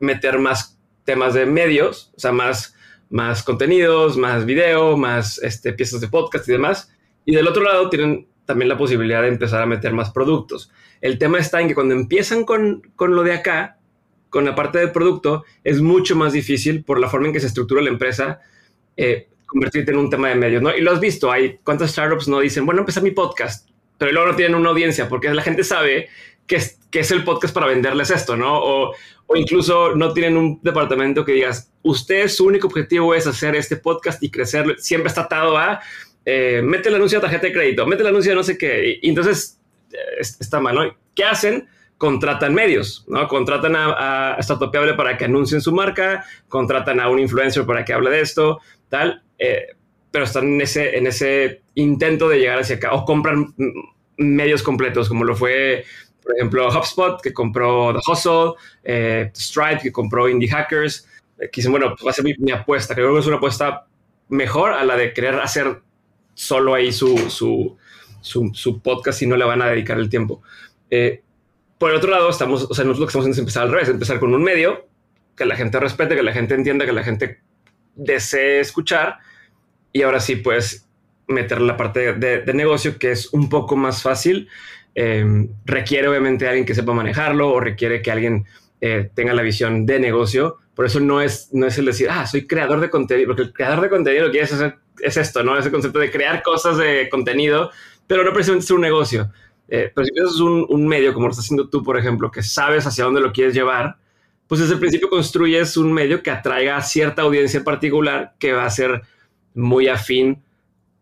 meter 0.00 0.38
más 0.38 0.78
temas 1.04 1.34
de 1.34 1.46
medios, 1.46 2.12
o 2.16 2.20
sea, 2.20 2.32
más, 2.32 2.74
más 3.10 3.42
contenidos, 3.42 4.16
más 4.16 4.44
video, 4.44 4.96
más 4.96 5.38
este, 5.38 5.72
piezas 5.72 6.00
de 6.00 6.08
podcast 6.08 6.48
y 6.48 6.52
demás. 6.52 6.92
Y 7.24 7.34
del 7.34 7.48
otro 7.48 7.62
lado 7.62 7.88
tienen 7.90 8.28
también 8.44 8.68
la 8.68 8.76
posibilidad 8.76 9.22
de 9.22 9.28
empezar 9.28 9.62
a 9.62 9.66
meter 9.66 9.92
más 9.92 10.10
productos. 10.10 10.70
El 11.00 11.18
tema 11.18 11.38
está 11.38 11.60
en 11.60 11.68
que 11.68 11.74
cuando 11.74 11.94
empiezan 11.94 12.44
con, 12.44 12.82
con 12.96 13.14
lo 13.14 13.22
de 13.22 13.32
acá, 13.32 13.78
con 14.34 14.44
la 14.44 14.56
parte 14.56 14.78
del 14.78 14.90
producto 14.90 15.44
es 15.62 15.80
mucho 15.80 16.16
más 16.16 16.32
difícil 16.32 16.82
por 16.82 16.98
la 16.98 17.08
forma 17.08 17.28
en 17.28 17.32
que 17.32 17.38
se 17.38 17.46
estructura 17.46 17.80
la 17.80 17.88
empresa 17.88 18.40
eh, 18.96 19.28
convertirte 19.46 19.92
en 19.92 19.98
un 19.98 20.10
tema 20.10 20.28
de 20.28 20.34
medios, 20.34 20.60
¿no? 20.60 20.76
Y 20.76 20.80
lo 20.80 20.90
has 20.90 20.98
visto, 20.98 21.30
hay 21.30 21.60
cuántas 21.62 21.92
startups 21.92 22.26
no 22.26 22.40
dicen, 22.40 22.66
bueno, 22.66 22.80
empezar 22.80 23.04
mi 23.04 23.12
podcast, 23.12 23.70
pero 23.96 24.10
luego 24.10 24.32
no 24.32 24.34
tienen 24.34 24.56
una 24.56 24.70
audiencia 24.70 25.08
porque 25.08 25.32
la 25.32 25.40
gente 25.40 25.62
sabe 25.62 26.08
que 26.48 26.56
es, 26.56 26.80
que 26.90 26.98
es 26.98 27.12
el 27.12 27.22
podcast 27.22 27.54
para 27.54 27.68
venderles 27.68 28.10
esto, 28.10 28.36
¿no? 28.36 28.58
O, 28.58 28.96
o 29.26 29.36
incluso 29.36 29.94
no 29.94 30.12
tienen 30.12 30.36
un 30.36 30.58
departamento 30.64 31.24
que 31.24 31.30
digas, 31.30 31.70
usted 31.84 32.26
su 32.26 32.44
único 32.44 32.66
objetivo 32.66 33.14
es 33.14 33.28
hacer 33.28 33.54
este 33.54 33.76
podcast 33.76 34.20
y 34.20 34.32
crecer, 34.32 34.74
siempre 34.78 35.10
está 35.10 35.20
atado 35.20 35.56
a, 35.56 35.80
eh, 36.24 36.60
mete 36.64 36.88
el 36.88 36.96
anuncio 36.96 37.18
de 37.18 37.22
tarjeta 37.22 37.46
de 37.46 37.52
crédito, 37.52 37.86
mete 37.86 38.02
el 38.02 38.08
anuncio 38.08 38.32
de 38.32 38.36
no 38.36 38.42
sé 38.42 38.58
qué, 38.58 38.98
y, 39.00 39.08
entonces 39.08 39.60
eh, 39.92 39.96
está 40.18 40.58
mal, 40.58 40.74
¿no? 40.74 40.96
¿Qué 41.14 41.22
hacen? 41.22 41.68
Contratan 42.04 42.52
medios, 42.52 43.02
¿no? 43.08 43.26
Contratan 43.26 43.74
a, 43.76 44.34
a 44.34 44.42
Startupiable 44.42 44.92
para 44.92 45.16
que 45.16 45.24
anuncien 45.24 45.62
su 45.62 45.72
marca, 45.72 46.22
contratan 46.48 47.00
a 47.00 47.08
un 47.08 47.18
influencer 47.18 47.64
para 47.64 47.82
que 47.82 47.94
hable 47.94 48.10
de 48.10 48.20
esto, 48.20 48.60
tal, 48.90 49.22
eh, 49.38 49.68
pero 50.10 50.26
están 50.26 50.44
en 50.44 50.60
ese, 50.60 50.98
en 50.98 51.06
ese 51.06 51.62
intento 51.76 52.28
de 52.28 52.40
llegar 52.40 52.58
hacia 52.58 52.76
acá, 52.76 52.92
o 52.92 53.06
compran 53.06 53.54
medios 54.18 54.62
completos, 54.62 55.08
como 55.08 55.24
lo 55.24 55.34
fue, 55.34 55.86
por 56.22 56.34
ejemplo, 56.36 56.68
HubSpot, 56.68 57.22
que 57.22 57.32
compró 57.32 57.94
The 57.94 58.00
Hustle, 58.06 58.52
eh, 58.84 59.30
Stripe, 59.34 59.80
que 59.84 59.90
compró 59.90 60.28
Indie 60.28 60.50
Hackers, 60.50 61.08
eh, 61.38 61.68
bueno, 61.70 61.94
pues 61.94 62.06
va 62.06 62.10
a 62.10 62.12
ser 62.12 62.26
mi, 62.38 62.52
apuesta, 62.52 62.94
creo 62.94 63.14
que 63.14 63.20
es 63.20 63.26
una 63.26 63.36
apuesta 63.36 63.86
mejor 64.28 64.74
a 64.74 64.84
la 64.84 64.94
de 64.94 65.14
querer 65.14 65.36
hacer 65.36 65.80
solo 66.34 66.74
ahí 66.74 66.92
su, 66.92 67.16
su, 67.30 67.78
su, 68.20 68.82
podcast 68.82 69.22
y 69.22 69.26
no 69.26 69.38
le 69.38 69.46
van 69.46 69.62
a 69.62 69.68
dedicar 69.68 69.98
el 69.98 70.10
tiempo. 70.10 70.42
Eh, 70.90 71.23
por 71.78 71.90
el 71.90 71.96
otro 71.96 72.10
lado, 72.10 72.30
estamos, 72.30 72.66
o 72.70 72.74
sea, 72.74 72.84
nosotros 72.84 73.00
lo 73.00 73.06
que 73.06 73.10
estamos 73.10 73.24
haciendo 73.24 73.34
es 73.34 73.38
empezar 73.38 73.62
al 73.64 73.72
revés, 73.72 73.88
empezar 73.88 74.20
con 74.20 74.34
un 74.34 74.42
medio 74.42 74.86
que 75.36 75.44
la 75.44 75.56
gente 75.56 75.80
respete, 75.80 76.14
que 76.14 76.22
la 76.22 76.32
gente 76.32 76.54
entienda, 76.54 76.86
que 76.86 76.92
la 76.92 77.02
gente 77.02 77.40
desee 77.94 78.60
escuchar. 78.60 79.18
Y 79.92 80.02
ahora 80.02 80.20
sí, 80.20 80.36
puedes 80.36 80.88
meter 81.26 81.60
la 81.60 81.76
parte 81.76 82.12
de, 82.12 82.54
negocio 82.54 82.98
que 82.98 83.12
es 83.12 83.32
un 83.32 83.48
poco 83.48 83.76
más 83.76 84.02
fácil. 84.02 84.48
Em, 84.94 85.48
requiere 85.64 86.06
obviamente 86.06 86.46
alguien 86.46 86.64
que 86.64 86.74
sepa 86.74 86.92
manejarlo 86.92 87.50
o 87.50 87.60
requiere 87.60 88.00
que 88.00 88.12
alguien 88.12 88.44
eh, 88.80 89.10
tenga 89.14 89.32
la 89.32 89.42
visión 89.42 89.86
de 89.86 89.98
negocio. 89.98 90.58
Por 90.74 90.86
eso 90.86 91.00
no 91.00 91.20
es, 91.20 91.50
no 91.52 91.66
es 91.66 91.78
el 91.78 91.86
decir, 91.86 92.08
ah, 92.10 92.26
soy 92.26 92.46
creador 92.46 92.80
de 92.80 92.90
contenido, 92.90 93.28
porque 93.28 93.42
el 93.42 93.52
creador 93.52 93.80
de 93.80 93.88
contenido 93.88 94.24
lo 94.24 94.28
que 94.28 94.38
quieres 94.38 94.52
hacer 94.52 94.76
es 95.00 95.16
esto, 95.16 95.42
¿no? 95.42 95.58
Ese 95.58 95.70
concepto 95.70 95.98
de 95.98 96.10
crear 96.10 96.42
cosas 96.42 96.78
de 96.78 97.08
contenido, 97.08 97.70
pero 98.06 98.24
no 98.24 98.32
precisamente 98.32 98.64
es 98.64 98.70
un 98.70 98.80
negocio. 98.80 99.30
Eh, 99.74 99.92
pero 99.92 100.04
si 100.04 100.12
es 100.14 100.40
un, 100.40 100.86
medio 100.86 101.12
como 101.12 101.26
lo 101.26 101.32
estás 101.32 101.46
haciendo 101.46 101.68
tú, 101.68 101.82
por 101.82 101.98
ejemplo, 101.98 102.30
que 102.30 102.42
sabes 102.42 102.86
hacia 102.86 103.04
dónde 103.04 103.20
lo 103.20 103.32
quieres 103.32 103.54
llevar, 103.54 103.96
pues 104.46 104.60
desde 104.60 104.74
el 104.74 104.80
principio 104.80 105.08
construyes 105.08 105.76
un 105.76 105.92
medio 105.92 106.22
que 106.22 106.30
atraiga 106.30 106.76
a 106.76 106.82
cierta 106.82 107.22
audiencia 107.22 107.64
particular 107.64 108.34
que 108.38 108.52
va 108.52 108.66
a 108.66 108.70
ser 108.70 109.02
muy 109.54 109.88
afín 109.88 110.44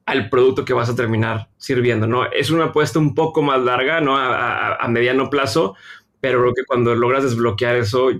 al 0.06 0.30
producto 0.30 0.64
que 0.64 0.72
vas 0.72 0.88
a 0.88 0.96
terminar 0.96 1.48
sirviendo, 1.58 2.06
¿no? 2.06 2.30
Es 2.30 2.50
una 2.50 2.66
apuesta 2.66 2.98
un 2.98 3.14
poco 3.14 3.42
más 3.42 3.60
larga, 3.60 4.00
¿no? 4.00 4.16
A, 4.16 4.76
a, 4.76 4.88
mediano 4.88 5.28
plazo, 5.28 5.76
pero 6.20 6.40
creo 6.40 6.54
que 6.54 6.64
cuando 6.64 6.94
logras 6.94 7.24
desbloquear 7.24 7.76
eso, 7.76 8.10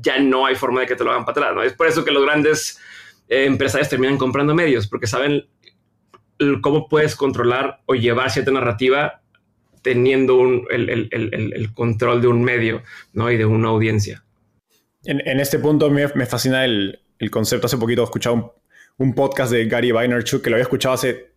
ya 0.00 0.18
no 0.18 0.46
hay 0.46 0.54
forma 0.54 0.80
de 0.80 0.86
que 0.86 0.96
te 0.96 1.04
lo 1.04 1.10
hagan 1.10 1.24
para 1.26 1.40
atrás, 1.40 1.54
¿no? 1.54 1.62
Es 1.62 1.74
por 1.74 1.86
eso 1.86 2.04
que 2.04 2.10
los 2.10 2.24
grandes 2.24 2.80
eh, 3.28 3.44
empresarios 3.44 3.90
terminan 3.90 4.16
comprando 4.16 4.54
medios, 4.54 4.86
porque 4.88 5.06
saben 5.06 5.46
cómo 6.62 6.88
puedes 6.88 7.14
controlar 7.14 7.80
o 7.84 7.94
llevar 7.94 8.30
cierta 8.30 8.50
narrativa 8.50 9.19
teniendo 9.82 10.42
el, 10.70 11.70
control 11.74 12.20
de 12.20 12.28
un 12.28 12.42
medio 12.42 12.82
y 13.14 13.36
de 13.36 13.44
una 13.44 13.68
audiencia. 13.68 14.24
En, 15.04 15.40
este 15.40 15.58
punto 15.58 15.90
me, 15.90 16.08
fascina 16.26 16.64
el, 16.64 17.00
concepto. 17.30 17.66
Hace 17.66 17.78
poquito 17.78 18.02
he 18.02 18.04
escuchado 18.04 18.60
un, 18.98 19.14
podcast 19.14 19.52
de 19.52 19.66
Gary 19.66 19.92
Vaynerchuk 19.92 20.42
que 20.42 20.50
lo 20.50 20.56
había 20.56 20.64
escuchado 20.64 20.94
hace 20.94 21.30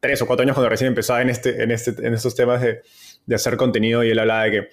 tres 0.00 0.20
o 0.22 0.26
cuatro 0.26 0.42
años 0.42 0.54
cuando 0.54 0.68
recién 0.68 0.88
empezaba 0.88 1.22
en, 1.22 1.30
este, 1.30 1.62
este, 1.72 2.06
en 2.06 2.14
estos 2.14 2.34
temas 2.34 2.60
de, 2.60 2.82
de 3.24 3.34
hacer 3.34 3.56
contenido 3.56 4.04
y 4.04 4.10
él 4.10 4.18
hablaba 4.18 4.44
de 4.44 4.50
que 4.50 4.68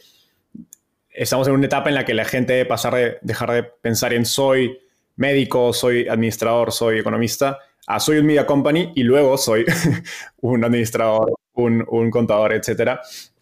estamos 1.09 1.47
en 1.47 1.53
una 1.53 1.65
etapa 1.65 1.89
en 1.89 1.95
la 1.95 2.05
que 2.05 2.13
la 2.13 2.25
gente 2.25 2.53
debe 2.53 2.65
pasar 2.65 2.95
de 2.95 3.17
dejar 3.21 3.51
de 3.51 3.63
pensar 3.63 4.13
en 4.13 4.25
soy 4.25 4.77
médico, 5.15 5.71
soy 5.73 6.07
administrador, 6.07 6.71
soy 6.71 6.99
economista, 6.99 7.59
a 7.87 7.99
soy 7.99 8.17
un 8.17 8.25
media 8.25 8.45
company 8.45 8.91
y 8.95 9.03
luego 9.03 9.37
soy 9.37 9.65
un 10.41 10.63
administrador 10.65 11.33
un, 11.53 12.09
contador, 12.11 12.53
etcétera. 12.53 13.01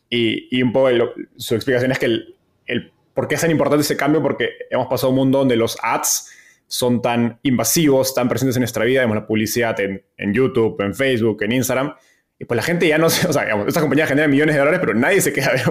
Y, 0.10 0.62
un 0.62 0.74
poco 0.74 0.90
su 1.38 1.56
explicación 1.56 1.92
es 1.92 2.00
que 2.00 2.06
el, 2.06 2.36
el, 2.66 2.92
por 3.14 3.28
qué 3.28 3.36
es 3.36 3.42
tan 3.42 3.52
importante 3.52 3.82
ese 3.82 3.98
cambio, 3.98 4.22
porque 4.22 4.50
hemos 4.70 4.88
pasado 4.88 5.10
un 5.10 5.16
mundo 5.16 5.40
donde 5.40 5.56
los 5.56 5.78
ads 5.82 6.30
son 6.68 7.02
tan 7.02 7.40
invasivos, 7.44 8.14
tan 8.14 8.30
presentes 8.30 8.56
en 8.56 8.62
nuestra 8.62 8.86
vida, 8.86 9.02
vemos 9.02 9.16
la 9.16 9.28
publicidad 9.28 9.80
en, 9.80 10.04
en 10.18 10.34
YouTube, 10.34 10.80
en 10.82 10.96
Facebook, 10.96 11.44
en 11.44 11.52
Instagram, 11.52 11.94
y 12.42 12.46
pues 12.46 12.56
la 12.56 12.64
gente 12.64 12.88
ya 12.88 12.98
no 12.98 13.08
se, 13.08 13.28
o 13.30 13.34
sea, 13.34 13.44
digamos, 13.44 13.68
esta 13.68 13.82
compañía 13.82 14.08
genera 14.08 14.28
millones 14.28 14.56
de 14.56 14.60
dólares, 14.60 14.80
pero 14.80 14.96
nadie 14.96 15.22
se 15.22 15.32
queda 15.32 15.52
ver 15.52 15.62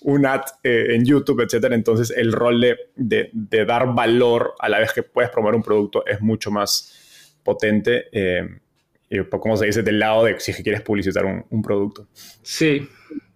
un, 0.00 0.26
ad 0.26 0.40
eh, 0.64 0.96
en 0.96 1.04
YouTube, 1.04 1.40
etcétera. 1.40 1.76
Entonces, 1.76 2.12
el 2.16 2.32
rol 2.32 2.60
de, 2.60 2.76
de, 2.96 3.30
de, 3.32 3.64
dar 3.64 3.94
valor 3.94 4.54
a 4.58 4.68
la 4.68 4.80
vez 4.80 4.92
que 4.92 5.04
puedes 5.04 5.30
promover 5.30 5.54
un 5.54 5.62
producto 5.62 6.04
es 6.04 6.20
mucho 6.20 6.50
más 6.50 7.38
potente. 7.44 8.06
Eh, 8.10 8.42
y 9.10 9.20
pues, 9.22 9.42
como 9.42 9.56
se 9.56 9.66
dice, 9.66 9.82
del 9.82 9.98
lado 9.98 10.24
de 10.24 10.38
si 10.38 10.52
quieres 10.62 10.82
publicitar 10.82 11.26
un, 11.26 11.44
un 11.50 11.62
producto. 11.62 12.06
Sí, 12.42 12.88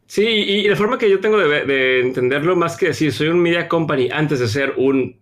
sí, 0.06 0.24
y, 0.24 0.68
la 0.68 0.76
forma 0.76 0.98
que 0.98 1.10
yo 1.10 1.18
tengo 1.18 1.36
de, 1.36 1.64
de, 1.64 2.00
entenderlo, 2.00 2.54
más 2.54 2.76
que 2.76 2.86
decir, 2.86 3.12
soy 3.12 3.28
un 3.28 3.40
media 3.40 3.68
company 3.68 4.08
antes 4.12 4.38
de 4.38 4.46
ser 4.46 4.74
un 4.76 5.20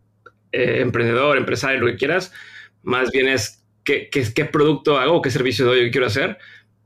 eh, 0.53 0.81
emprendedor, 0.81 1.39
empresario, 1.39 1.81
lo 1.81 1.87
que 1.87 1.97
quieras, 1.97 2.33
más 2.83 3.11
bien 3.11 3.29
es 3.29 3.65
qué, 3.83 4.11
qué, 4.11 4.27
qué 4.35 4.45
producto 4.45 4.99
hago, 4.99 5.23
qué 5.23 5.31
servicio 5.31 5.65
doy, 5.65 5.85
qué 5.85 5.91
quiero 5.91 6.07
hacer 6.07 6.37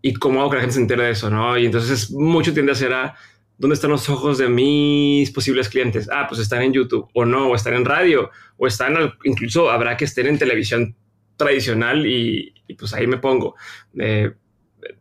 y 0.00 0.14
cómo 0.14 0.40
hago 0.40 0.50
que 0.50 0.56
la 0.56 0.62
gente 0.62 0.74
se 0.74 0.80
entere 0.80 1.02
de 1.02 1.10
eso, 1.10 1.28
¿no? 1.28 1.58
Y 1.58 1.66
entonces 1.66 2.12
mucho 2.12 2.54
tiende 2.54 2.70
a 2.70 2.76
ser 2.76 2.92
a 2.92 3.16
dónde 3.58 3.74
están 3.74 3.90
los 3.90 4.08
ojos 4.08 4.38
de 4.38 4.48
mis 4.48 5.32
posibles 5.32 5.68
clientes. 5.68 6.08
Ah, 6.12 6.26
pues 6.28 6.40
están 6.40 6.62
en 6.62 6.72
YouTube 6.72 7.08
o 7.14 7.24
no, 7.24 7.48
o 7.48 7.56
están 7.56 7.74
en 7.74 7.84
radio 7.84 8.30
o 8.56 8.66
están, 8.68 8.94
incluso 9.24 9.70
habrá 9.70 9.96
que 9.96 10.04
estén 10.04 10.28
en 10.28 10.38
televisión 10.38 10.94
tradicional 11.36 12.06
y, 12.06 12.54
pues 12.78 12.92
ahí 12.94 13.06
me 13.06 13.18
pongo. 13.18 13.54
Eh, 13.98 14.32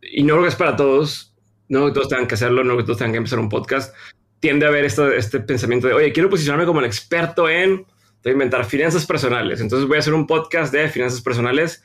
y 0.02 0.22
no 0.22 0.34
creo 0.34 0.42
que 0.44 0.50
es 0.50 0.56
para 0.56 0.76
todos, 0.76 1.34
no 1.68 1.86
que 1.86 1.92
todos 1.92 2.08
tengan 2.08 2.26
que 2.26 2.34
hacerlo, 2.34 2.64
no 2.64 2.76
que 2.76 2.82
todos 2.82 2.98
tengan 2.98 3.12
que 3.12 3.18
empezar 3.18 3.38
un 3.38 3.48
podcast. 3.48 3.94
Tiende 4.40 4.66
a 4.66 4.68
haber 4.68 4.84
este 4.84 5.40
pensamiento 5.40 5.88
de, 5.88 5.94
oye, 5.94 6.12
quiero 6.12 6.28
posicionarme 6.28 6.66
como 6.66 6.80
el 6.80 6.86
experto 6.86 7.48
en, 7.48 7.86
de 8.22 8.30
inventar 8.30 8.64
finanzas 8.64 9.06
personales. 9.06 9.60
Entonces 9.60 9.88
voy 9.88 9.96
a 9.96 10.00
hacer 10.00 10.14
un 10.14 10.26
podcast 10.26 10.72
de 10.72 10.88
finanzas 10.88 11.20
personales. 11.20 11.82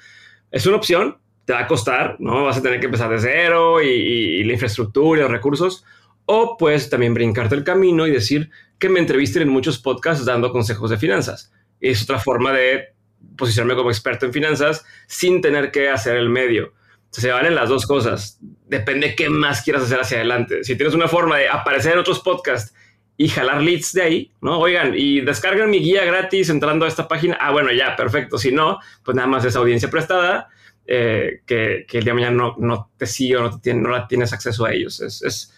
Es 0.52 0.66
una 0.66 0.78
opción, 0.78 1.18
te 1.46 1.54
va 1.54 1.62
a 1.62 1.68
costar, 1.68 2.18
¿no? 2.20 2.44
Vas 2.44 2.58
a 2.58 2.62
tener 2.62 2.80
que 2.80 2.88
empezar 2.88 3.10
de 3.10 3.20
cero 3.20 3.82
y, 3.82 3.88
y, 3.88 4.44
la 4.44 4.54
infraestructura 4.54 5.20
y 5.20 5.24
los 5.24 5.32
recursos. 5.32 5.86
O 6.26 6.58
puedes 6.58 6.90
también 6.90 7.14
brincarte 7.14 7.56
el 7.56 7.64
camino 7.64 8.06
y 8.06 8.12
decir 8.12 8.52
que 8.80 8.90
me 8.90 9.00
entrevisten 9.00 9.44
en 9.44 9.50
muchos 9.50 9.80
podcasts 9.80 10.26
dando 10.26 10.52
consejos 10.52 10.90
de 10.90 10.98
finanzas. 10.98 11.52
Es 11.80 12.04
otra 12.04 12.20
forma 12.20 12.52
de 12.52 12.91
posicionarme 13.38 13.76
como 13.76 13.90
experto 13.90 14.26
en 14.26 14.34
finanzas 14.34 14.86
sin 15.08 15.42
tener 15.42 15.72
que 15.72 15.90
hacer 15.90 16.18
el 16.18 16.30
medio. 16.30 16.74
se 17.10 17.32
valen 17.32 17.56
las 17.56 17.70
dos 17.70 17.86
cosas. 17.86 18.40
Depende 18.68 19.16
qué 19.16 19.30
más 19.30 19.62
quieras 19.62 19.84
hacer 19.84 20.00
hacia 20.00 20.18
adelante. 20.18 20.64
Si 20.64 20.76
tienes 20.76 20.94
una 20.94 21.08
forma 21.08 21.38
de 21.38 21.50
aparecer 21.50 21.94
en 21.94 22.00
otros 22.00 22.20
podcasts 22.20 22.74
y 23.18 23.28
jalar 23.28 23.62
leads 23.62 23.94
de 23.94 24.02
ahí, 24.02 24.32
¿no? 24.42 24.60
Oigan, 24.60 24.94
y 24.96 25.22
descargan 25.22 25.70
mi 25.70 25.80
guía 25.80 26.06
gratis 26.06 26.50
entrando 26.50 26.86
a 26.86 26.88
esta 26.88 27.08
página. 27.08 27.38
Ah, 27.40 27.52
bueno, 27.52 27.72
ya, 27.72 27.96
perfecto. 27.96 28.38
Si 28.38 28.52
no, 28.52 28.80
pues 29.04 29.16
nada 29.16 29.28
más 29.28 29.46
es 29.46 29.56
audiencia 29.56 29.90
prestada 29.90 30.50
eh, 30.86 31.42
que, 31.46 31.86
que, 31.88 32.00
el 32.00 32.04
día 32.04 32.14
de 32.14 32.20
mañana 32.20 32.36
no, 32.36 32.56
no 32.58 32.92
te 32.98 33.06
sigue 33.06 33.38
o 33.38 33.42
no, 33.42 33.60
te 33.60 33.74
no 33.74 33.90
la 33.90 34.08
tienes 34.08 34.34
acceso 34.34 34.66
a 34.66 34.74
ellos. 34.74 35.02
Es, 35.02 35.22
es 35.22 35.54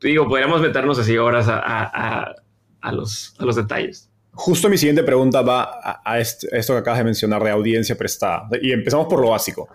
digo, 0.00 0.28
podríamos 0.28 0.60
meternos 0.60 0.98
así 0.98 1.16
horas 1.18 1.48
a, 1.48 1.58
a, 1.58 2.34
a, 2.80 2.92
los, 2.92 3.34
a 3.38 3.44
los 3.44 3.56
detalles. 3.56 4.10
Justo 4.34 4.68
mi 4.68 4.78
siguiente 4.78 5.02
pregunta 5.02 5.42
va 5.42 5.62
a, 5.62 6.02
a 6.04 6.18
esto, 6.18 6.48
que 6.50 6.78
acabas 6.78 6.98
de 6.98 7.04
mencionar 7.04 7.42
de 7.44 7.50
audiencia 7.50 7.96
prestada. 7.96 8.48
Y 8.60 8.72
empezamos 8.72 9.06
por 9.06 9.20
lo 9.20 9.30
básico. 9.30 9.68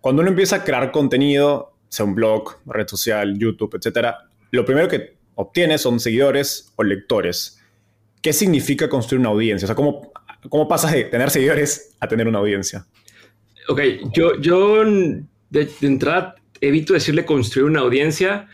Cuando 0.00 0.22
uno 0.22 0.30
empieza 0.30 0.56
a 0.56 0.64
crear 0.64 0.90
contenido, 0.90 1.74
sea 1.88 2.06
un 2.06 2.14
blog, 2.14 2.56
red 2.66 2.88
social, 2.88 3.38
YouTube, 3.38 3.76
etcétera, 3.76 4.28
lo 4.50 4.64
primero 4.64 4.88
que 4.88 5.16
obtienes 5.34 5.82
son 5.82 6.00
seguidores 6.00 6.72
o 6.76 6.82
lectores. 6.82 7.60
¿Qué 8.20 8.32
significa 8.32 8.88
construir 8.88 9.20
una 9.20 9.30
audiencia? 9.30 9.66
O 9.66 9.68
sea, 9.68 9.76
¿cómo, 9.76 10.12
cómo 10.48 10.68
pasas 10.68 10.92
de 10.92 11.04
tener 11.04 11.30
seguidores 11.30 11.96
a 12.00 12.08
tener 12.08 12.26
una 12.26 12.38
audiencia? 12.38 12.86
Ok, 13.68 13.80
yo, 14.12 14.40
yo 14.40 14.84
de, 14.84 15.24
de 15.50 15.86
entrada 15.86 16.34
evito 16.60 16.92
decirle 16.92 17.24
construir 17.24 17.66
una 17.66 17.80
audiencia 17.80 18.48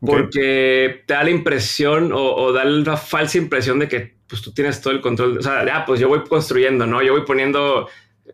porque 0.00 0.88
okay. 0.88 1.04
te 1.06 1.14
da 1.14 1.24
la 1.24 1.30
impresión 1.30 2.12
o, 2.12 2.34
o, 2.34 2.52
da 2.52 2.64
la 2.64 2.96
falsa 2.96 3.36
impresión 3.38 3.78
de 3.78 3.88
que 3.88 4.14
pues 4.30 4.40
tú 4.40 4.52
tienes 4.52 4.80
todo 4.80 4.94
el 4.94 5.00
control. 5.00 5.38
O 5.38 5.42
sea, 5.42 5.64
ah, 5.72 5.84
pues 5.84 6.00
yo 6.00 6.08
voy 6.08 6.22
construyendo, 6.24 6.86
¿no? 6.86 7.02
Yo 7.02 7.12
voy 7.12 7.26
poniendo, 7.26 7.88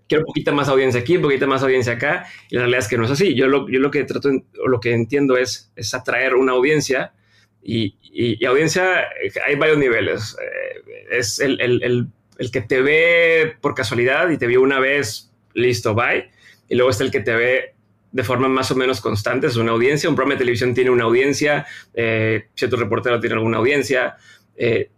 quiero 0.06 0.22
un 0.22 0.26
poquito 0.26 0.52
más 0.52 0.68
audiencia 0.68 1.00
aquí, 1.00 1.16
un 1.16 1.22
poquito 1.22 1.48
más 1.48 1.62
audiencia 1.62 1.94
acá. 1.94 2.26
Y 2.50 2.56
la 2.56 2.62
realidad 2.62 2.80
es 2.80 2.88
que 2.88 2.98
no 2.98 3.04
es 3.06 3.10
así. 3.10 3.34
Yo 3.34 3.48
lo, 3.48 3.68
yo 3.68 3.80
lo 3.80 3.90
que 3.90 4.04
trato 4.04 4.30
o 4.62 4.68
lo 4.68 4.78
que 4.78 4.92
entiendo 4.92 5.36
es, 5.36 5.72
es 5.74 5.94
atraer 5.94 6.34
una 6.34 6.52
audiencia 6.52 7.14
y, 7.62 7.96
y, 8.02 8.36
y 8.40 8.44
audiencia, 8.44 9.06
hay 9.46 9.56
varios 9.56 9.78
niveles. 9.78 10.36
Eh, 10.40 11.18
es 11.18 11.40
el, 11.40 11.60
el, 11.60 11.82
el, 11.82 12.06
el 12.38 12.50
que 12.50 12.60
te 12.60 12.82
ve 12.82 13.56
por 13.60 13.74
casualidad 13.74 14.28
y 14.30 14.38
te 14.38 14.46
vio 14.46 14.60
una 14.60 14.78
vez, 14.78 15.32
listo, 15.54 15.94
bye. 15.94 16.30
Y 16.68 16.74
luego 16.74 16.90
está 16.90 17.04
el 17.04 17.10
que 17.10 17.20
te 17.20 17.34
ve 17.34 17.74
de 18.12 18.24
forma 18.24 18.48
más 18.48 18.70
o 18.70 18.76
menos 18.76 19.00
constante, 19.02 19.46
es 19.46 19.56
una 19.56 19.72
audiencia, 19.72 20.08
un 20.08 20.14
programa 20.16 20.34
de 20.34 20.38
televisión 20.38 20.72
tiene 20.72 20.88
una 20.88 21.04
audiencia, 21.04 21.66
eh, 21.92 22.46
cierto 22.54 22.76
reportero 22.76 23.20
tiene 23.20 23.34
alguna 23.34 23.58
audiencia, 23.58 24.16
eh, 24.56 24.90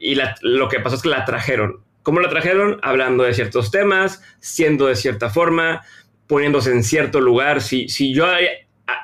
y 0.00 0.18
lo 0.40 0.68
que 0.68 0.80
pasó 0.80 0.96
es 0.96 1.02
que 1.02 1.10
la 1.10 1.24
trajeron. 1.24 1.84
¿Cómo 2.02 2.20
la 2.20 2.30
trajeron? 2.30 2.80
Hablando 2.82 3.22
de 3.22 3.34
ciertos 3.34 3.70
temas, 3.70 4.22
siendo 4.40 4.86
de 4.86 4.96
cierta 4.96 5.28
forma, 5.28 5.82
poniéndose 6.26 6.72
en 6.72 6.82
cierto 6.82 7.20
lugar. 7.20 7.60
Si, 7.60 7.88
si 7.90 8.14
yo 8.14 8.26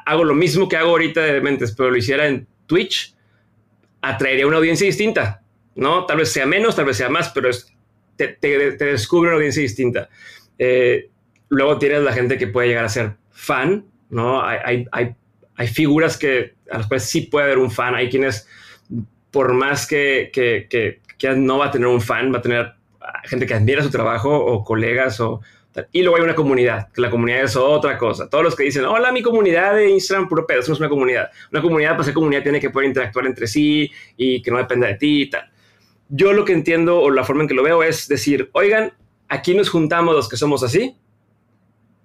hago 0.06 0.24
lo 0.24 0.34
mismo 0.34 0.68
que 0.68 0.76
hago 0.76 0.90
ahorita 0.90 1.20
de 1.20 1.40
Mentes, 1.42 1.72
pero 1.76 1.90
lo 1.90 1.96
hiciera 1.98 2.26
en 2.26 2.48
Twitch, 2.66 3.14
atraería 4.00 4.46
una 4.46 4.56
audiencia 4.56 4.86
distinta, 4.86 5.42
¿no? 5.74 6.06
Tal 6.06 6.16
vez 6.16 6.32
sea 6.32 6.46
menos, 6.46 6.74
tal 6.74 6.86
vez 6.86 6.96
sea 6.96 7.10
más, 7.10 7.28
pero 7.28 7.50
es, 7.50 7.70
te, 8.16 8.38
descubre 8.40 9.28
una 9.28 9.36
audiencia 9.36 9.62
distinta. 9.62 10.08
Eh, 10.58 11.10
luego 11.50 11.78
tienes 11.78 12.02
la 12.02 12.14
gente 12.14 12.38
que 12.38 12.46
puede 12.46 12.68
llegar 12.68 12.86
a 12.86 12.88
ser 12.88 13.16
fan, 13.30 13.84
¿no? 14.08 14.42
Hay, 14.42 14.86
hay, 14.90 15.14
hay, 15.56 15.68
figuras 15.68 16.16
que, 16.16 16.54
a 16.70 16.78
las 16.78 16.86
cuales 16.86 17.04
sí 17.04 17.22
puede 17.22 17.46
haber 17.46 17.58
un 17.58 17.70
fan, 17.70 17.94
hay 17.94 18.08
quienes, 18.08 18.48
por 19.30 19.52
más 19.52 19.86
que, 19.86 20.30
que, 20.32 20.66
que, 20.68 21.00
no 21.36 21.58
va 21.58 21.66
a 21.66 21.70
tener 21.70 21.88
un 21.88 22.00
fan, 22.00 22.32
va 22.32 22.38
a 22.38 22.42
tener 22.42 22.72
gente 23.24 23.46
que 23.46 23.54
admira 23.54 23.82
su 23.82 23.90
trabajo 23.90 24.36
o 24.36 24.64
colegas 24.64 25.20
o... 25.20 25.40
Y 25.92 26.00
luego 26.00 26.16
hay 26.16 26.22
una 26.22 26.34
comunidad, 26.34 26.90
que 26.90 27.02
la 27.02 27.10
comunidad 27.10 27.42
es 27.42 27.54
otra 27.54 27.98
cosa. 27.98 28.30
Todos 28.30 28.42
los 28.42 28.56
que 28.56 28.64
dicen, 28.64 28.86
hola, 28.86 29.12
mi 29.12 29.20
comunidad 29.20 29.74
de 29.74 29.90
Instagram, 29.90 30.26
puro 30.26 30.46
pedo, 30.46 30.60
es 30.60 30.68
una 30.70 30.88
comunidad. 30.88 31.30
Una 31.52 31.60
comunidad, 31.60 31.90
para 31.90 32.04
ser 32.04 32.14
comunidad, 32.14 32.42
tiene 32.42 32.60
que 32.60 32.70
poder 32.70 32.88
interactuar 32.88 33.26
entre 33.26 33.46
sí 33.46 33.90
y 34.16 34.40
que 34.40 34.50
no 34.50 34.56
dependa 34.56 34.86
de 34.86 34.94
ti 34.94 35.22
y 35.22 35.30
tal. 35.30 35.50
Yo 36.08 36.32
lo 36.32 36.46
que 36.46 36.54
entiendo 36.54 37.00
o 37.00 37.10
la 37.10 37.24
forma 37.24 37.42
en 37.42 37.48
que 37.48 37.54
lo 37.54 37.62
veo 37.62 37.82
es 37.82 38.08
decir, 38.08 38.48
oigan, 38.52 38.94
aquí 39.28 39.54
nos 39.54 39.68
juntamos 39.68 40.14
los 40.14 40.28
que 40.28 40.36
somos 40.36 40.62
así. 40.62 40.96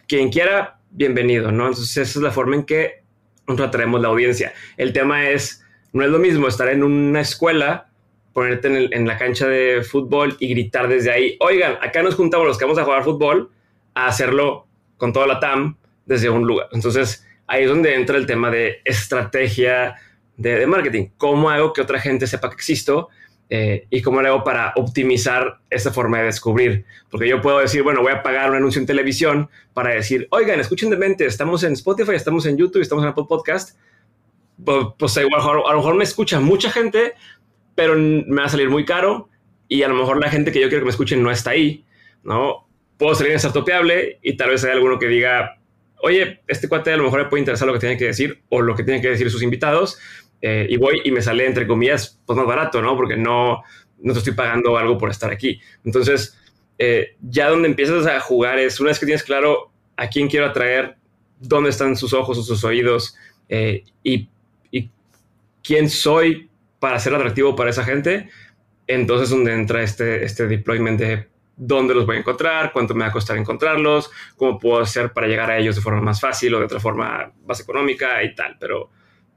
Quien 0.07 0.29
quiera, 0.31 0.79
bienvenido, 0.89 1.51
¿no? 1.51 1.67
Entonces 1.67 1.95
esa 1.95 2.19
es 2.19 2.23
la 2.23 2.31
forma 2.31 2.55
en 2.55 2.65
que 2.65 3.03
nosotros 3.47 3.69
atraemos 3.69 4.01
la 4.01 4.10
audiencia. 4.10 4.53
El 4.77 4.91
tema 4.91 5.29
es, 5.29 5.63
no 5.93 6.04
es 6.04 6.10
lo 6.10 6.19
mismo 6.19 6.47
estar 6.47 6.69
en 6.69 6.84
una 6.84 7.21
escuela, 7.21 7.89
ponerte 8.34 8.67
en, 8.95 9.08
la 9.08 9.17
cancha 9.17 9.47
de 9.47 9.84
fútbol 9.84 10.38
y 10.39 10.47
gritar 10.49 10.88
desde 10.88 11.12
ahí, 11.12 11.38
oigan, 11.39 11.77
acá 11.82 12.01
nos 12.01 12.15
juntamos 12.15 12.47
los 12.47 12.58
que 12.58 12.65
vamos 12.65 12.80
a 12.80 12.86
jugar 12.86 13.04
fútbol, 13.04 13.51
a 13.93 14.08
hacerlo 14.08 14.67
con 14.97 15.12
toda 15.12 15.27
la 15.27 15.39
TAM 15.39 15.75
desde 16.06 16.30
un 16.30 16.47
lugar. 16.47 16.67
Entonces 16.71 17.25
ahí 17.47 17.63
es 17.63 17.69
donde 17.69 17.95
entra 17.95 18.17
el 18.17 18.25
tema 18.25 18.49
de 18.49 18.77
estrategia 18.86 19.95
de, 20.38 20.65
marketing. 20.65 21.10
¿Cómo 21.17 21.49
hago 21.49 21.73
que 21.73 21.82
otra 21.82 21.99
gente 21.99 22.25
sepa 22.25 22.49
que 22.49 22.56
existo? 22.56 23.10
Eh, 23.49 23.86
y 23.89 24.01
cómo 24.01 24.21
le 24.21 24.30
hago 24.30 24.45
para 24.45 24.71
optimizar 24.77 25.60
esa 25.69 25.91
forma 25.91 26.19
de 26.19 26.25
descubrir. 26.25 26.86
Porque 27.10 27.27
yo 27.27 27.41
puedo 27.41 27.60
decir, 27.60 27.84
bueno, 27.84 28.01
voy 28.01 28.13
a 28.13 28.23
pagar 28.23 28.49
un 28.49 28.56
anuncio 28.56 28.80
en 28.80 28.86
televisión 28.86 29.49
para 29.73 29.93
decir, 29.93 30.27
oigan, 30.32 30.62
escuchen 30.62 30.89
de 30.89 30.95
mente, 30.95 31.25
estamos 31.25 31.63
en 31.63 31.73
Spotify, 31.73 32.13
estamos 32.13 32.45
en 32.45 32.56
YouTube, 32.56 32.82
estamos 32.82 33.04
en 33.04 33.10
Apple 33.10 33.25
Podcast. 33.27 33.77
Pues, 34.63 34.88
pues 34.97 35.17
igual, 35.17 35.41
a 35.41 35.71
lo 35.71 35.78
mejor 35.78 35.95
me 35.95 36.04
escucha 36.04 36.39
mucha 36.39 36.71
gente, 36.71 37.13
pero 37.76 37.95
me 37.95 38.36
va 38.36 38.45
a 38.45 38.50
salir 38.50 38.69
muy 38.69 38.86
caro 38.86 39.30
y 39.67 39.84
a 39.84 39.88
lo 39.88 39.95
mejor 39.95 40.19
la 40.19 40.30
gente 40.30 40.52
que 40.52 40.60
yo 40.60 40.67
quiero 40.67 40.82
que 40.82 40.86
me 40.86 40.91
escuchen 40.91 41.24
no 41.24 41.32
está 41.32 41.52
ahí, 41.52 41.86
¿no? 42.24 42.67
Puedo 42.97 43.15
salir 43.15 43.32
en 43.32 43.39
Startupiable 43.39 44.19
y 44.21 44.38
tal 44.38 44.50
vez 44.50 44.63
hay 44.63 44.71
alguno 44.71 45.00
que 45.00 45.08
diga, 45.08 45.58
oye, 46.02 46.41
este 46.47 46.67
cuate 46.67 46.91
a 46.91 46.97
lo 46.97 47.04
mejor 47.04 47.21
le 47.21 47.26
puede 47.26 47.41
interesar 47.41 47.67
lo 47.67 47.74
que 47.74 47.80
tiene 47.80 47.97
que 47.97 48.06
decir 48.06 48.43
o 48.50 48.62
lo 48.62 48.76
que 48.76 48.84
tienen 48.84 49.02
que 49.02 49.10
decir 49.10 49.30
sus 49.32 49.41
invitados, 49.41 49.97
eh, 50.41 50.67
y 50.69 50.78
voy 50.78 51.02
y 51.04 51.12
me 51.12 51.21
sale, 51.21 51.45
entre 51.45 51.67
comillas, 51.67 52.19
pues 52.26 52.38
más 52.38 52.47
barato, 52.47 52.82
¿no? 52.82 52.95
Porque 52.95 53.15
no, 53.15 53.63
no 54.00 54.13
te 54.13 54.19
estoy 54.19 54.34
pagando 54.34 54.78
algo 54.78 54.97
por 54.97 55.10
estar 55.10 55.32
aquí. 55.32 55.60
Entonces, 55.86 56.38
eh, 56.78 57.15
ya 57.21 57.50
donde 57.50 57.67
empiezas 57.67 58.08
a 58.08 58.19
jugar 58.19 58.60
es, 58.60 58.80
una 58.80 58.89
vez 58.89 59.00
que 59.00 59.06
tienes 59.06 59.24
claro 59.24 59.71
a 59.97 60.08
quién 60.08 60.28
quiero 60.28 60.47
atraer, 60.47 60.95
dónde 61.39 61.69
están 61.69 61.95
sus 61.95 62.13
ojos 62.13 62.38
o 62.38 62.43
sus 62.43 62.63
oídos 62.63 63.15
eh, 63.50 63.84
y, 64.04 64.30
quién 65.63 65.89
soy 65.89 66.50
para 66.80 67.00
ser 67.00 67.13
atractivo 67.13 67.56
para 67.56 67.69
esa 67.69 67.84
gente, 67.84 68.30
entonces 68.88 69.30
donde 69.30 69.54
entra 69.54 69.84
este, 69.84 70.24
este 70.24 70.47
deployment 70.47 71.00
de 71.00 71.28
dónde 71.56 71.93
los 71.93 72.06
voy 72.06 72.17
a 72.17 72.19
encontrar, 72.19 72.71
cuánto 72.71 72.95
me 72.95 73.02
va 73.02 73.10
a 73.10 73.12
costar 73.12 73.38
encontrarlos, 73.38 74.10
cómo 74.36 74.58
puedo 74.58 74.82
hacer 74.82 75.13
para 75.13 75.28
llegar 75.28 75.52
a 75.52 75.58
ellos 75.58 75.76
de 75.76 75.82
forma 75.82 76.02
más 76.02 76.19
fácil 76.19 76.56
o 76.56 76.60
de 76.60 76.65
otra 76.65 76.80
forma 76.80 77.32
más 77.45 77.60
económica 77.60 78.24
y 78.24 78.34
tal, 78.34 78.58
pero 78.60 78.89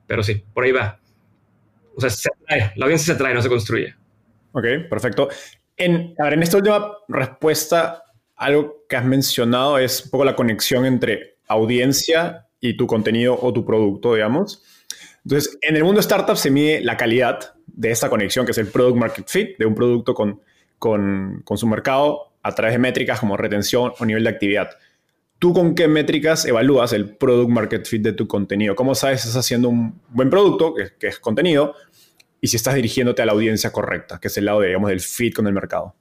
pero 0.07 0.23
sí, 0.23 0.43
por 0.53 0.65
ahí 0.65 0.73
va. 0.73 0.99
O 1.97 2.01
sea, 2.01 2.11
se 2.11 2.29
atrae, 2.29 2.73
la 2.77 2.87
audiencia 2.87 3.07
se 3.07 3.13
atrae, 3.13 3.35
no 3.35 3.43
se 3.43 3.49
construye. 3.49 3.95
Ok, 4.53 4.65
perfecto. 4.89 5.29
En, 5.77 6.15
a 6.19 6.25
ver, 6.25 6.35
en 6.35 6.43
esta 6.43 6.57
última 6.57 6.93
respuesta, 7.09 8.03
algo 8.37 8.85
que 8.89 8.97
has 8.97 9.05
mencionado 9.05 9.79
es 9.79 10.05
un 10.05 10.11
poco 10.11 10.25
la 10.25 10.37
conexión 10.37 10.85
entre 10.87 11.39
audiencia 11.47 12.47
y 12.61 12.77
tu 12.77 12.87
contenido 12.87 13.39
o 13.41 13.53
tu 13.53 13.65
producto, 13.65 14.15
digamos. 14.15 14.63
Entonces, 15.25 15.59
en 15.63 15.77
el 15.77 15.85
mundo 15.85 16.01
startup 16.01 16.37
se 16.37 16.51
mide 16.51 16.81
la 16.83 16.97
calidad 16.97 17.55
de 17.67 17.91
esta 17.91 18.11
conexión, 18.11 18.45
que 18.45 18.53
es 18.53 18.59
el 18.59 18.67
product 18.67 18.97
market 18.97 19.29
fit 19.29 19.59
de 19.59 19.67
un 19.67 19.75
producto 19.75 20.15
con, 20.15 20.41
con, 20.79 21.43
con 21.45 21.57
su 21.57 21.67
mercado 21.67 22.33
a 22.43 22.55
través 22.55 22.75
de 22.75 22.79
métricas 22.79 23.21
como 23.21 23.37
retención 23.37 23.93
o 23.99 24.05
nivel 24.05 24.25
de 24.25 24.31
actividad. 24.31 24.71
¿Tú 25.39 25.53
con 25.53 25.75
qué 25.75 25.89
métricas 25.89 26.45
evalúas 26.45 26.93
el 26.93 27.17
product 27.17 27.51
market 27.51 27.87
fit 27.87 28.03
de 28.03 28.13
tu 28.13 28.29
contenido? 28.29 28.75
¿Cómo 28.75 28.95
sabes 28.95 29.23
si 29.23 29.29
estás 29.29 29.45
haciendo 29.45 29.69
un 29.71 30.01
buen 30.11 30.31
producto, 30.31 30.75
que, 30.75 30.91
que 30.99 31.09
es 31.09 31.19
contenido, 31.19 31.75
y 32.41 32.49
si 32.49 32.57
estás 32.57 32.75
dirigiéndote 32.75 33.23
a 33.23 33.27
la 33.27 33.33
audiencia 33.33 33.73
correcta, 33.73 34.21
que 34.21 34.29
es 34.29 34.37
el 34.37 34.45
lado, 34.45 34.61
digamos, 34.61 34.91
del 34.91 35.01
fit 35.01 35.35
con 35.35 35.47
el 35.47 35.55
mercado? 35.55 35.95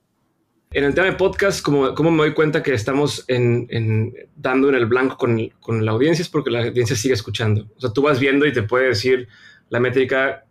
En 0.74 0.84
el 0.84 0.96
tema 0.96 1.06
de 1.06 1.14
podcast, 1.14 1.62
como, 1.62 1.94
como 1.94 2.10
me 2.10 2.24
doy 2.24 2.34
cuenta 2.34 2.64
que 2.64 2.74
estamos 2.74 3.26
en, 3.28 4.12
dando 4.36 4.70
en 4.70 4.76
el 4.76 4.88
blanco 4.88 5.18
con, 5.18 5.40
con, 5.60 5.86
la 5.86 5.92
audiencia, 5.92 6.24
es 6.24 6.30
porque 6.30 6.50
la 6.50 6.64
audiencia 6.64 6.96
sigue 6.96 7.14
escuchando. 7.14 7.70
O 7.78 7.80
sea, 7.80 7.92
tú 7.92 8.02
vas 8.02 8.20
viendo 8.20 8.48
y 8.48 8.54
te 8.54 8.64
puede 8.64 8.88
decir 8.88 9.28
la 9.70 9.80
métrica, 9.80 10.46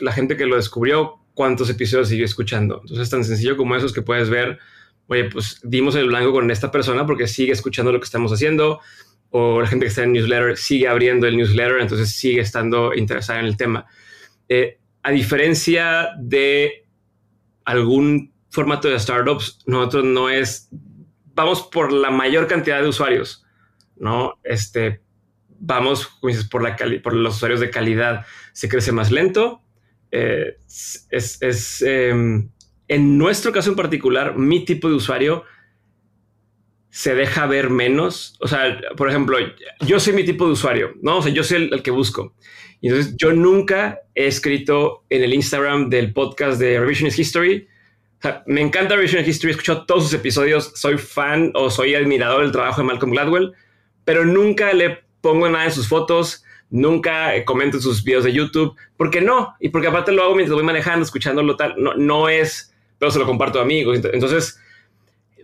la 0.00 0.12
gente 0.12 0.38
que 0.38 0.46
lo 0.46 0.56
descubrió, 0.56 1.18
cuántos 1.34 1.68
episodios 1.68 2.08
sigue 2.08 2.24
escuchando. 2.24 2.80
Entonces 2.80 3.00
es 3.00 3.10
tan 3.10 3.24
sencillo 3.24 3.58
como 3.58 3.76
eso 3.76 3.84
es 3.84 3.92
que 3.92 4.00
puedes 4.00 4.30
ver, 4.30 4.58
oye, 5.06 5.24
pues 5.24 5.60
dimos 5.62 5.94
el 5.96 6.06
blanco 6.06 6.32
con 6.32 6.50
esta 6.50 6.70
persona 6.70 7.04
porque 7.04 7.26
sigue 7.26 7.52
escuchando 7.52 7.92
lo 7.92 8.00
que 8.00 8.06
estamos 8.06 8.32
haciendo, 8.32 8.80
o 9.28 9.60
la 9.60 9.66
gente 9.66 9.84
que 9.84 9.90
está 9.90 10.02
en 10.02 10.14
newsletter 10.14 10.56
sigue 10.56 10.88
abriendo 10.88 11.26
el 11.26 11.36
newsletter, 11.36 11.80
entonces 11.80 12.10
sigue 12.10 12.40
estando 12.40 12.94
interesada 12.94 13.40
en 13.40 13.46
el 13.46 13.58
tema. 13.58 13.84
Eh, 14.48 14.78
a 15.02 15.10
diferencia 15.10 16.08
de 16.18 16.86
algún 17.66 18.32
formato 18.50 18.88
de 18.88 18.98
startups, 18.98 19.60
nosotros 19.66 20.04
no 20.04 20.28
es, 20.28 20.68
vamos 21.34 21.62
por 21.62 21.92
la 21.92 22.10
mayor 22.10 22.46
cantidad 22.46 22.80
de 22.80 22.88
usuarios, 22.88 23.44
¿no? 23.96 24.38
Este, 24.44 25.02
vamos, 25.58 26.08
por, 26.50 26.62
la 26.62 26.76
por 27.02 27.14
los 27.14 27.36
usuarios 27.36 27.60
de 27.60 27.70
calidad, 27.70 28.26
se 28.52 28.68
crece 28.68 28.92
más 28.92 29.10
lento. 29.10 29.62
Eh, 30.10 30.56
es, 30.66 31.06
es 31.40 31.82
em, 31.82 32.50
en 32.88 33.18
nuestro 33.18 33.52
caso 33.52 33.70
en 33.70 33.76
particular, 33.76 34.36
mi 34.36 34.64
tipo 34.64 34.88
de 34.88 34.94
usuario 34.94 35.44
se 36.90 37.14
deja 37.14 37.46
ver 37.46 37.70
menos. 37.70 38.36
O 38.40 38.48
sea, 38.48 38.80
por 38.96 39.08
ejemplo, 39.08 39.38
yo 39.86 40.00
soy 40.00 40.14
mi 40.14 40.24
tipo 40.24 40.46
de 40.46 40.52
usuario, 40.52 40.94
¿no? 41.02 41.18
O 41.18 41.22
sea, 41.22 41.32
yo 41.32 41.44
soy 41.44 41.68
el, 41.70 41.82
que 41.82 41.90
busco. 41.90 42.34
Entonces 42.80 43.14
yo 43.16 43.32
nunca 43.32 44.00
he 44.14 44.26
escrito 44.26 45.04
en 45.10 45.22
el 45.22 45.34
Instagram 45.34 45.90
del 45.90 46.12
podcast 46.12 46.58
de 46.58 46.80
Revisionist 46.80 47.18
History, 47.18 47.68
me 48.46 48.60
encanta 48.60 48.96
Vision 48.96 49.24
History, 49.24 49.50
he 49.50 49.52
escuchado 49.52 49.86
todos 49.86 50.04
sus 50.04 50.14
episodios, 50.14 50.72
soy 50.74 50.98
fan 50.98 51.52
o 51.54 51.70
soy 51.70 51.94
admirador 51.94 52.42
del 52.42 52.52
trabajo 52.52 52.80
de 52.80 52.86
Malcolm 52.86 53.12
Gladwell, 53.12 53.52
pero 54.04 54.24
nunca 54.24 54.72
le 54.72 55.04
pongo 55.20 55.48
nada 55.48 55.66
en 55.66 55.72
sus 55.72 55.88
fotos, 55.88 56.44
nunca 56.70 57.32
comento 57.44 57.76
en 57.76 57.82
sus 57.82 58.02
videos 58.02 58.24
de 58.24 58.32
YouTube, 58.32 58.74
porque 58.96 59.20
no, 59.20 59.54
y 59.60 59.68
porque 59.68 59.88
aparte 59.88 60.12
lo 60.12 60.22
hago 60.22 60.34
mientras 60.34 60.54
voy 60.54 60.64
manejando, 60.64 61.04
escuchándolo 61.04 61.56
tal, 61.56 61.74
no, 61.78 61.94
no 61.94 62.28
es, 62.28 62.74
pero 62.98 63.10
se 63.10 63.18
lo 63.18 63.26
comparto 63.26 63.58
a 63.60 63.62
amigos. 63.62 64.00
Entonces, 64.12 64.60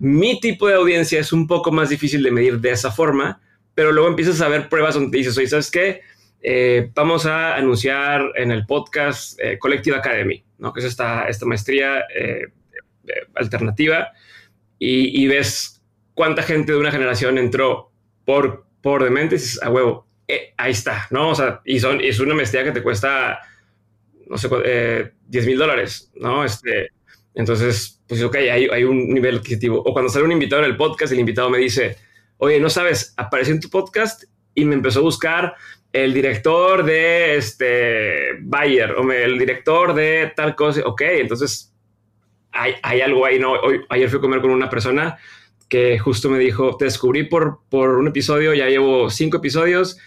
mi 0.00 0.40
tipo 0.40 0.66
de 0.66 0.74
audiencia 0.74 1.20
es 1.20 1.32
un 1.32 1.46
poco 1.46 1.70
más 1.70 1.88
difícil 1.88 2.22
de 2.22 2.30
medir 2.30 2.58
de 2.58 2.72
esa 2.72 2.90
forma, 2.90 3.40
pero 3.74 3.92
luego 3.92 4.08
empiezas 4.08 4.40
a 4.40 4.48
ver 4.48 4.68
pruebas 4.68 4.94
donde 4.94 5.16
dices, 5.16 5.36
oye, 5.38 5.46
¿sabes 5.46 5.70
qué? 5.70 6.00
Eh, 6.46 6.90
vamos 6.94 7.26
a 7.26 7.56
anunciar 7.56 8.32
en 8.36 8.50
el 8.50 8.66
podcast 8.66 9.38
eh, 9.40 9.58
Collective 9.58 9.96
Academy, 9.96 10.44
¿no? 10.58 10.72
que 10.72 10.80
es 10.80 10.86
esta, 10.86 11.26
esta 11.26 11.46
maestría 11.46 12.00
eh, 12.14 12.48
alternativa 13.34 14.12
y, 14.78 15.26
ves 15.26 15.82
cuánta 16.14 16.42
gente 16.42 16.72
de 16.72 16.78
una 16.78 16.90
generación 16.90 17.38
entró 17.38 17.90
por, 18.24 18.66
por 18.82 19.02
demente 19.02 19.36
y 19.36 19.38
dices, 19.38 19.62
a 19.62 19.70
huevo, 19.70 20.06
eh, 20.28 20.54
ahí 20.56 20.72
está, 20.72 21.06
¿no? 21.10 21.30
O 21.30 21.34
sea, 21.34 21.60
y 21.64 21.80
son, 21.80 22.00
es 22.00 22.20
una 22.20 22.34
maestría 22.34 22.64
que 22.64 22.72
te 22.72 22.82
cuesta, 22.82 23.40
no 24.28 24.36
sé, 24.36 24.48
eh, 24.64 25.12
10 25.26 25.46
mil 25.46 25.58
dólares, 25.58 26.10
¿no? 26.16 26.44
Este, 26.44 26.90
entonces, 27.34 28.02
pues 28.06 28.22
ok, 28.22 28.36
hay, 28.36 28.68
hay 28.70 28.84
un 28.84 29.08
nivel 29.08 29.38
adquisitivo. 29.38 29.80
O 29.80 29.92
cuando 29.92 30.10
sale 30.10 30.24
un 30.24 30.32
invitado 30.32 30.62
en 30.62 30.70
el 30.70 30.76
podcast, 30.76 31.12
el 31.12 31.20
invitado 31.20 31.50
me 31.50 31.58
dice, 31.58 31.96
oye, 32.38 32.60
no 32.60 32.70
sabes, 32.70 33.14
apareció 33.16 33.54
en 33.54 33.60
tu 33.60 33.70
podcast 33.70 34.24
y 34.54 34.64
me 34.64 34.74
empezó 34.74 35.00
a 35.00 35.02
buscar 35.02 35.54
el 35.92 36.12
director 36.12 36.84
de 36.84 37.36
este 37.36 38.38
Bayer 38.40 38.92
o 38.92 39.10
el 39.12 39.38
director 39.38 39.94
de 39.94 40.32
tal 40.34 40.54
cosa. 40.54 40.82
Ok, 40.84 41.02
entonces 41.02 41.73
hay, 42.54 43.00
algo 43.00 43.26
ahí, 43.26 43.38
¿no? 43.38 43.52
Hoy, 43.52 43.80
ayer 43.88 44.08
fui 44.08 44.18
a 44.18 44.22
comer 44.22 44.40
con 44.40 44.50
una 44.50 44.70
persona 44.70 45.18
que 45.68 45.98
justo 45.98 46.30
me 46.30 46.38
dijo, 46.38 46.76
te 46.76 46.84
descubrí 46.84 47.24
por, 47.24 47.60
por 47.68 47.98
un 47.98 48.08
episodio, 48.08 48.54
ya 48.54 48.68
llevo 48.68 49.10
cinco 49.10 49.38
episodios, 49.38 49.98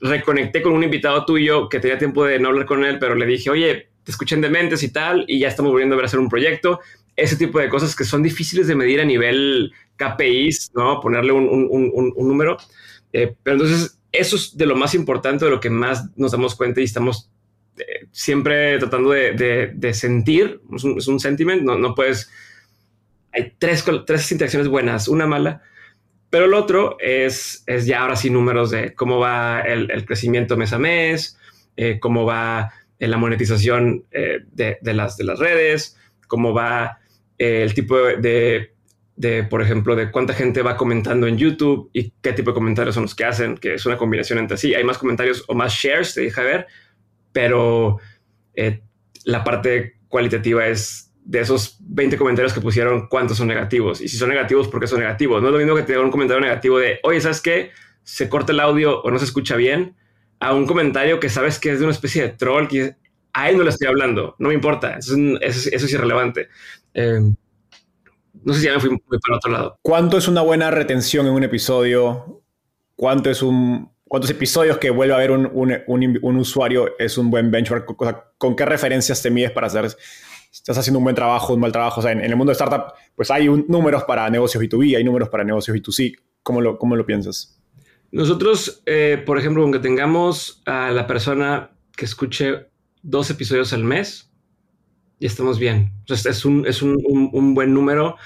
reconecté 0.00 0.62
con 0.62 0.72
un 0.72 0.84
invitado 0.84 1.24
tuyo 1.24 1.68
que 1.68 1.80
tenía 1.80 1.98
tiempo 1.98 2.24
de 2.24 2.38
no 2.38 2.48
hablar 2.48 2.66
con 2.66 2.84
él, 2.84 2.98
pero 2.98 3.14
le 3.14 3.26
dije, 3.26 3.50
oye, 3.50 3.88
te 4.04 4.12
escuché 4.12 4.36
en 4.36 4.42
Dementes 4.42 4.82
y 4.82 4.92
tal, 4.92 5.24
y 5.26 5.40
ya 5.40 5.48
estamos 5.48 5.72
volviendo 5.72 5.94
a 5.94 5.96
ver 5.96 6.06
hacer 6.06 6.20
un 6.20 6.28
proyecto. 6.28 6.80
Ese 7.16 7.36
tipo 7.36 7.58
de 7.58 7.68
cosas 7.68 7.96
que 7.96 8.04
son 8.04 8.22
difíciles 8.22 8.68
de 8.68 8.76
medir 8.76 9.00
a 9.00 9.04
nivel 9.04 9.72
KPIs, 9.96 10.70
¿no? 10.74 11.00
Ponerle 11.00 11.32
un, 11.32 11.48
un, 11.48 12.12
un, 12.14 12.28
número. 12.28 12.56
Eh, 13.12 13.34
pero 13.42 13.56
entonces, 13.56 13.98
eso 14.12 14.36
es 14.36 14.56
de 14.56 14.66
lo 14.66 14.76
más 14.76 14.94
importante, 14.94 15.44
de 15.44 15.50
lo 15.50 15.60
que 15.60 15.68
más 15.68 16.16
nos 16.16 16.30
damos 16.30 16.54
cuenta 16.54 16.80
y 16.80 16.84
estamos 16.84 17.28
siempre 18.12 18.78
tratando 18.78 19.10
de, 19.10 19.90
sentir, 19.92 20.60
es 20.74 21.08
un, 21.08 21.20
sentiment, 21.20 21.62
no, 21.62 21.78
no, 21.78 21.94
puedes, 21.94 22.30
hay 23.32 23.54
tres, 23.58 23.84
tres 24.06 24.32
interacciones 24.32 24.68
buenas, 24.68 25.08
una 25.08 25.26
mala, 25.26 25.62
pero 26.30 26.44
el 26.44 26.54
otro 26.54 26.96
es, 27.00 27.62
es 27.66 27.86
ya 27.86 28.02
ahora 28.02 28.16
sí 28.16 28.30
números 28.30 28.70
de 28.70 28.94
cómo 28.94 29.18
va 29.18 29.60
el, 29.60 30.04
crecimiento 30.04 30.56
mes 30.56 30.72
a 30.72 30.78
mes, 30.78 31.38
eh, 31.76 31.98
cómo 32.00 32.24
va 32.24 32.72
la 32.98 33.16
monetización 33.16 34.04
eh, 34.10 34.40
de, 34.52 34.78
las, 34.94 35.16
de 35.16 35.24
las 35.24 35.38
redes, 35.38 35.96
cómo 36.26 36.52
va 36.52 36.98
eh, 37.38 37.62
el 37.62 37.72
tipo 37.74 37.96
de, 37.96 38.72
de, 39.16 39.44
por 39.44 39.62
ejemplo, 39.62 39.96
de 39.96 40.10
cuánta 40.10 40.34
gente 40.34 40.62
va 40.62 40.76
comentando 40.76 41.26
en 41.26 41.38
YouTube 41.38 41.90
y 41.92 42.12
qué 42.22 42.32
tipo 42.32 42.50
de 42.50 42.54
comentarios 42.54 42.94
son 42.94 43.04
los 43.04 43.14
que 43.14 43.24
hacen, 43.24 43.56
que 43.56 43.74
es 43.74 43.86
una 43.86 43.96
combinación 43.96 44.38
entre 44.38 44.56
sí. 44.56 44.74
Hay 44.74 44.84
más 44.84 44.98
comentarios 44.98 45.44
o 45.48 45.54
más 45.54 45.72
shares, 45.72 46.14
te 46.14 46.20
dije 46.20 46.40
a 46.40 46.44
ver, 46.44 46.66
pero 47.38 47.98
eh, 48.52 48.82
la 49.22 49.44
parte 49.44 50.00
cualitativa 50.08 50.66
es 50.66 51.14
de 51.24 51.38
esos 51.38 51.76
20 51.78 52.18
comentarios 52.18 52.52
que 52.52 52.60
pusieron, 52.60 53.06
cuántos 53.06 53.36
son 53.36 53.46
negativos. 53.46 54.00
Y 54.00 54.08
si 54.08 54.16
son 54.16 54.30
negativos, 54.30 54.66
¿por 54.66 54.80
qué 54.80 54.88
son 54.88 54.98
negativos? 54.98 55.40
No 55.40 55.46
es 55.46 55.52
lo 55.52 55.60
mismo 55.60 55.76
que 55.76 55.84
te 55.84 55.96
un 55.96 56.10
comentario 56.10 56.40
negativo 56.40 56.80
de, 56.80 56.98
oye, 57.04 57.20
¿sabes 57.20 57.40
qué? 57.40 57.70
Se 58.02 58.28
corta 58.28 58.50
el 58.50 58.58
audio 58.58 59.00
o 59.02 59.10
no 59.12 59.20
se 59.20 59.24
escucha 59.24 59.54
bien, 59.54 59.94
a 60.40 60.52
un 60.52 60.66
comentario 60.66 61.20
que 61.20 61.28
sabes 61.28 61.60
que 61.60 61.70
es 61.70 61.78
de 61.78 61.84
una 61.84 61.94
especie 61.94 62.22
de 62.22 62.30
troll, 62.30 62.66
que 62.66 62.96
a 63.32 63.48
él 63.48 63.56
no 63.56 63.62
le 63.62 63.70
estoy 63.70 63.86
hablando, 63.86 64.34
no 64.40 64.48
me 64.48 64.54
importa, 64.54 64.96
eso 64.96 65.14
es, 65.40 65.92
irrelevante. 65.92 66.48
Em, 66.92 67.36
no 68.42 68.52
sé 68.52 68.58
si 68.58 68.66
ya 68.66 68.72
me 68.72 68.80
fui 68.80 68.90
muy 68.90 68.98
para 69.20 69.36
otro 69.36 69.52
lado. 69.52 69.78
¿Cuánto 69.80 70.18
es 70.18 70.26
una 70.26 70.40
buena 70.40 70.72
retención 70.72 71.24
en 71.28 71.34
un 71.34 71.44
episodio? 71.44 72.42
¿Cuánto 72.96 73.30
es 73.30 73.42
un 73.42 73.92
cuántos 74.08 74.30
episodios 74.30 74.78
que 74.78 74.90
vuelve 74.90 75.14
a 75.14 75.18
ver 75.18 75.30
un, 75.30 75.50
un, 75.86 76.36
usuario 76.36 76.98
es 76.98 77.18
un 77.18 77.30
buen 77.30 77.50
benchmark? 77.50 77.86
¿Con 78.36 78.56
qué 78.56 78.64
referencias 78.64 79.22
te 79.22 79.30
mides 79.30 79.50
para 79.50 79.68
si 79.70 79.76
estás 80.52 80.78
haciendo 80.78 80.98
un 80.98 81.04
buen 81.04 81.14
trabajo, 81.16 81.54
un 81.54 81.60
mal 81.60 81.72
trabajo? 81.72 82.00
O 82.00 82.02
sea, 82.02 82.12
en, 82.12 82.20
el 82.20 82.36
mundo 82.36 82.50
de 82.50 82.54
startup, 82.54 82.94
pues 83.14 83.30
hay 83.30 83.48
números 83.48 84.04
para 84.04 84.28
negocios 84.30 84.62
B2B, 84.62 84.96
hay 84.96 85.04
números 85.04 85.28
para 85.28 85.44
negocios 85.44 85.76
B2C. 85.76 86.16
¿Cómo 86.42 86.60
lo, 86.60 86.78
cómo 86.78 86.96
lo 86.96 87.04
piensas? 87.04 87.60
Nosotros, 88.10 88.82
eh, 88.86 89.22
por 89.24 89.38
ejemplo, 89.38 89.62
aunque 89.62 89.80
tengamos 89.80 90.62
a 90.64 90.90
la 90.90 91.06
persona 91.06 91.70
que 91.94 92.06
escuche 92.06 92.68
dos 93.02 93.28
episodios 93.30 93.72
al 93.72 93.84
mes, 93.84 94.30
ya 95.20 95.26
estamos 95.26 95.58
bien. 95.58 95.92
es 96.08 96.44
un, 96.44 96.66
es 96.66 96.80
un, 96.80 96.96
un 97.32 97.54
buen 97.54 97.74
número. 97.74 98.16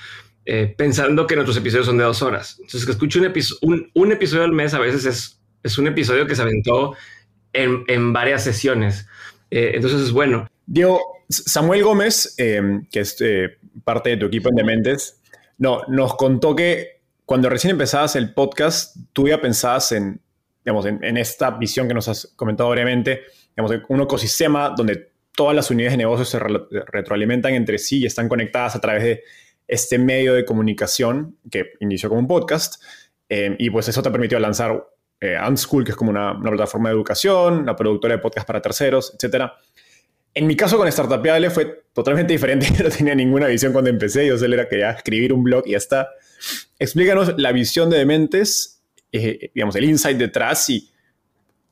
Eh, 0.44 0.74
pensando 0.76 1.26
que 1.28 1.36
nuestros 1.36 1.56
episodios 1.56 1.86
son 1.86 1.98
de 1.98 2.04
dos 2.04 2.20
horas. 2.20 2.56
Entonces, 2.58 2.84
que 2.84 2.92
escuche 2.92 3.20
un, 3.60 3.90
un, 3.94 4.12
episodio 4.12 4.42
al 4.42 4.52
mes 4.52 4.74
a 4.74 4.80
veces 4.80 5.04
es 5.04 5.41
es 5.62 5.78
un 5.78 5.86
episodio 5.86 6.26
que 6.26 6.34
se 6.34 6.42
aventó 6.42 6.94
en, 7.52 8.12
varias 8.12 8.44
sesiones. 8.44 9.06
Eh, 9.50 9.72
entonces 9.74 10.00
es 10.00 10.12
bueno. 10.12 10.48
Diego, 10.66 11.00
Samuel 11.28 11.82
Gómez, 11.82 12.34
em, 12.38 12.86
que 12.90 13.00
es 13.00 13.16
eh, 13.20 13.58
parte 13.84 14.10
de 14.10 14.16
tu 14.16 14.26
equipo 14.26 14.48
en 14.48 14.56
Dementes, 14.56 15.20
no, 15.58 15.82
nos 15.88 16.16
contó 16.16 16.56
que 16.56 17.02
cuando 17.24 17.48
recién 17.48 17.72
empezabas 17.72 18.16
el 18.16 18.34
podcast, 18.34 18.96
tú 19.12 19.28
ya 19.28 19.40
pensabas 19.40 19.92
en, 19.92 20.20
digamos, 20.64 20.86
en, 20.86 21.16
esta 21.16 21.50
visión 21.50 21.88
que 21.88 21.94
nos 21.94 22.08
has 22.08 22.32
comentado 22.36 22.70
brevemente, 22.70 23.22
digamos, 23.56 23.84
un 23.88 24.00
ecosistema 24.00 24.74
donde 24.76 25.12
todas 25.34 25.54
las 25.54 25.70
unidades 25.70 25.92
de 25.92 25.98
negocio 25.98 26.24
se 26.24 26.38
retroalimentan 26.38 27.54
entre 27.54 27.78
sí 27.78 28.00
y 28.00 28.06
están 28.06 28.28
conectadas 28.28 28.76
a 28.76 28.80
través 28.80 29.02
de 29.02 29.22
este 29.66 29.98
medio 29.98 30.34
de 30.34 30.44
comunicación 30.44 31.36
que 31.50 31.72
inició 31.80 32.08
como 32.08 32.20
un 32.20 32.28
podcast. 32.28 32.82
Y 33.30 33.70
pues 33.70 33.88
eso 33.88 34.02
te 34.02 34.10
permitió 34.10 34.38
lanzar 34.38 34.84
eh, 35.22 35.38
Unschool, 35.48 35.84
que 35.84 35.92
es 35.92 35.96
como 35.96 36.10
una, 36.10 36.36
plataforma 36.40 36.88
de 36.88 36.96
educación, 36.96 37.64
la 37.64 37.76
productora 37.76 38.16
de 38.16 38.18
podcast 38.20 38.44
para 38.44 38.60
terceros, 38.60 39.14
etc. 39.14 39.52
En 40.34 40.48
mi 40.48 40.56
caso 40.56 40.76
con 40.76 40.90
Startupiable 40.90 41.48
fue 41.48 41.84
totalmente 41.92 42.32
diferente. 42.34 42.66
No 42.82 42.90
tenía 42.90 43.14
ninguna 43.14 43.46
visión 43.46 43.72
cuando 43.72 43.88
empecé. 43.88 44.26
Yo 44.26 44.36
solo 44.36 44.54
era 44.54 44.68
que 44.68 44.80
ya 44.80 44.90
escribir 44.90 45.32
un 45.32 45.44
blog 45.44 45.62
y 45.66 45.70
ya 45.70 45.76
está. 45.76 46.08
Explícanos 46.76 47.34
la 47.38 47.52
visión 47.52 47.88
de 47.88 47.98
Dementes, 47.98 48.82
eh, 49.12 49.52
digamos, 49.54 49.76
el 49.76 49.84
insight 49.84 50.18
detrás 50.18 50.68
y 50.68 50.90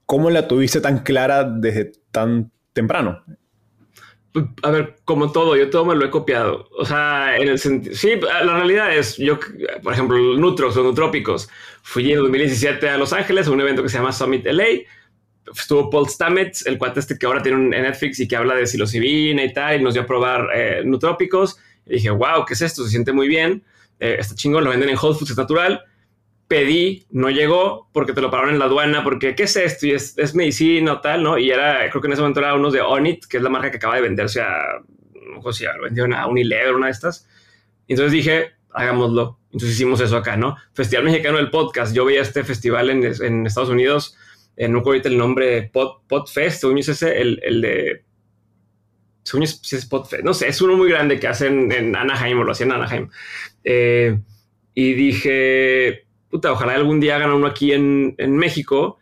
cómo 0.07 0.31
la 0.31 0.47
tuviste 0.47 0.81
tan 0.81 1.01
clara 1.01 1.43
desde 1.43 1.91
tan 2.13 2.53
temprano. 2.73 3.25
Pues, 4.33 4.47
a 4.63 4.71
ver, 4.71 4.97
como 5.05 5.33
todo, 5.33 5.57
yo 5.57 5.71
todo 5.71 5.85
me 5.85 5.95
lo 5.95 6.05
he 6.05 6.11
copiado. 6.11 6.69
O 6.79 6.85
sea, 6.85 7.37
en 7.37 7.49
el 7.49 7.59
sentido. 7.59 7.95
Sí, 7.95 8.13
la 8.21 8.55
realidad 8.57 8.95
es, 8.95 9.17
yo, 9.17 9.39
por 9.83 9.93
ejemplo, 9.93 10.17
Nutrox 10.17 10.77
o 10.77 10.83
Nutrópicos, 10.83 11.49
fui 11.83 12.13
en 12.13 12.19
2017 12.19 12.89
a 12.89 12.99
Los 12.99 13.13
Ángeles 13.13 13.49
a 13.49 13.51
un 13.51 13.61
evento 13.61 13.83
que 13.83 13.89
se 13.89 13.99
llama 13.99 14.13
Summit 14.13 14.47
LA. 14.47 14.65
Estuvo 15.53 15.91
Paul 15.91 16.09
Stamets, 16.09 16.65
el 16.67 16.79
cuate 16.79 17.01
este 17.01 17.19
que 17.19 17.27
ahora 17.27 17.43
tiene 17.43 17.59
un 17.59 17.71
Netflix 17.71 18.21
y 18.21 18.29
que 18.29 18.37
habla 18.37 18.55
de 18.55 18.67
psilocibina 18.67 19.43
y 19.43 19.53
tal, 19.53 19.81
y 19.81 19.83
nos 19.83 19.95
dio 19.95 20.03
a 20.05 20.07
probar 20.07 20.49
eh, 20.55 20.83
Nutrópicos. 20.85 21.59
Y 21.87 21.95
dije, 21.95 22.11
wow, 22.11 22.45
¿qué 22.47 22.55
es 22.55 22.63
esto? 22.63 22.85
Se 22.85 22.91
siente 22.91 23.13
muy 23.13 23.27
bien. 23.27 23.65
Eh, 23.99 24.17
está 24.19 24.35
chingón, 24.35 24.63
lo 24.63 24.71
venden 24.71 24.91
en 24.91 24.97
Whole 24.97 25.15
Foods, 25.15 25.31
es 25.31 25.37
natural 25.37 25.85
pedí, 26.51 27.07
no 27.11 27.31
llegó 27.31 27.89
porque 27.93 28.13
te 28.13 28.21
lo 28.21 28.29
pararon 28.29 28.55
en 28.55 28.59
la 28.59 28.65
aduana, 28.65 29.05
porque 29.05 29.37
¿qué 29.37 29.45
es 29.45 29.55
esto? 29.55 29.87
Y 29.87 29.93
es, 29.93 30.19
es 30.19 30.35
medicina 30.35 31.01
tal, 31.01 31.23
¿no? 31.23 31.39
Y 31.39 31.49
era, 31.49 31.89
creo 31.91 32.03
que 32.03 32.09
en 32.09 32.13
ese 32.13 32.23
momento 32.23 32.41
era 32.41 32.57
uno 32.57 32.73
de 32.73 32.81
Onit, 32.81 33.25
que 33.27 33.37
es 33.37 33.43
la 33.45 33.49
marca 33.49 33.71
que 33.71 33.77
acaba 33.77 33.95
de 33.95 34.01
venderse 34.01 34.41
a, 34.41 34.81
no 35.15 35.53
sé 35.53 35.59
si 35.61 35.65
lo 35.65 35.85
vendieron 35.85 36.13
a 36.13 36.27
Unilever, 36.27 36.75
una 36.75 36.87
de 36.87 36.93
estas. 36.93 37.29
Entonces 37.87 38.11
dije, 38.11 38.51
hagámoslo. 38.73 39.39
Entonces 39.53 39.71
hicimos 39.71 40.01
eso 40.01 40.17
acá, 40.17 40.37
¿no? 40.37 40.57
Festival 40.75 41.05
Mexicano 41.05 41.37
del 41.37 41.51
Podcast. 41.51 41.95
Yo 41.95 42.05
veía 42.05 42.21
este 42.21 42.43
festival 42.43 42.91
en, 42.91 43.05
en 43.05 43.47
Estados 43.47 43.71
Unidos, 43.71 44.17
en 44.57 44.73
no 44.73 44.83
el 44.93 45.17
nombre, 45.17 45.71
Pod, 45.73 46.03
Podfest, 46.09 46.63
según 46.63 46.79
ese, 46.79 47.21
el, 47.21 47.39
el 47.45 47.61
de 47.61 48.05
según 49.23 49.47
si 49.47 49.77
es 49.77 49.87
Podfest, 49.87 50.25
no 50.25 50.35
sé, 50.35 50.49
es 50.49 50.61
uno 50.61 50.77
muy 50.77 50.89
grande 50.89 51.21
que 51.21 51.29
hacen 51.29 51.71
en 51.71 51.95
Anaheim 51.95 52.41
o 52.41 52.43
lo 52.43 52.51
hacían 52.51 52.71
en 52.71 52.77
Anaheim. 52.77 53.09
Eh, 53.63 54.19
y 54.75 54.95
dije, 54.95 56.07
puta, 56.31 56.53
ojalá 56.53 56.75
algún 56.75 57.01
día 57.01 57.17
hagan 57.17 57.33
uno 57.33 57.47
aquí 57.47 57.73
en, 57.73 58.15
México, 58.37 58.99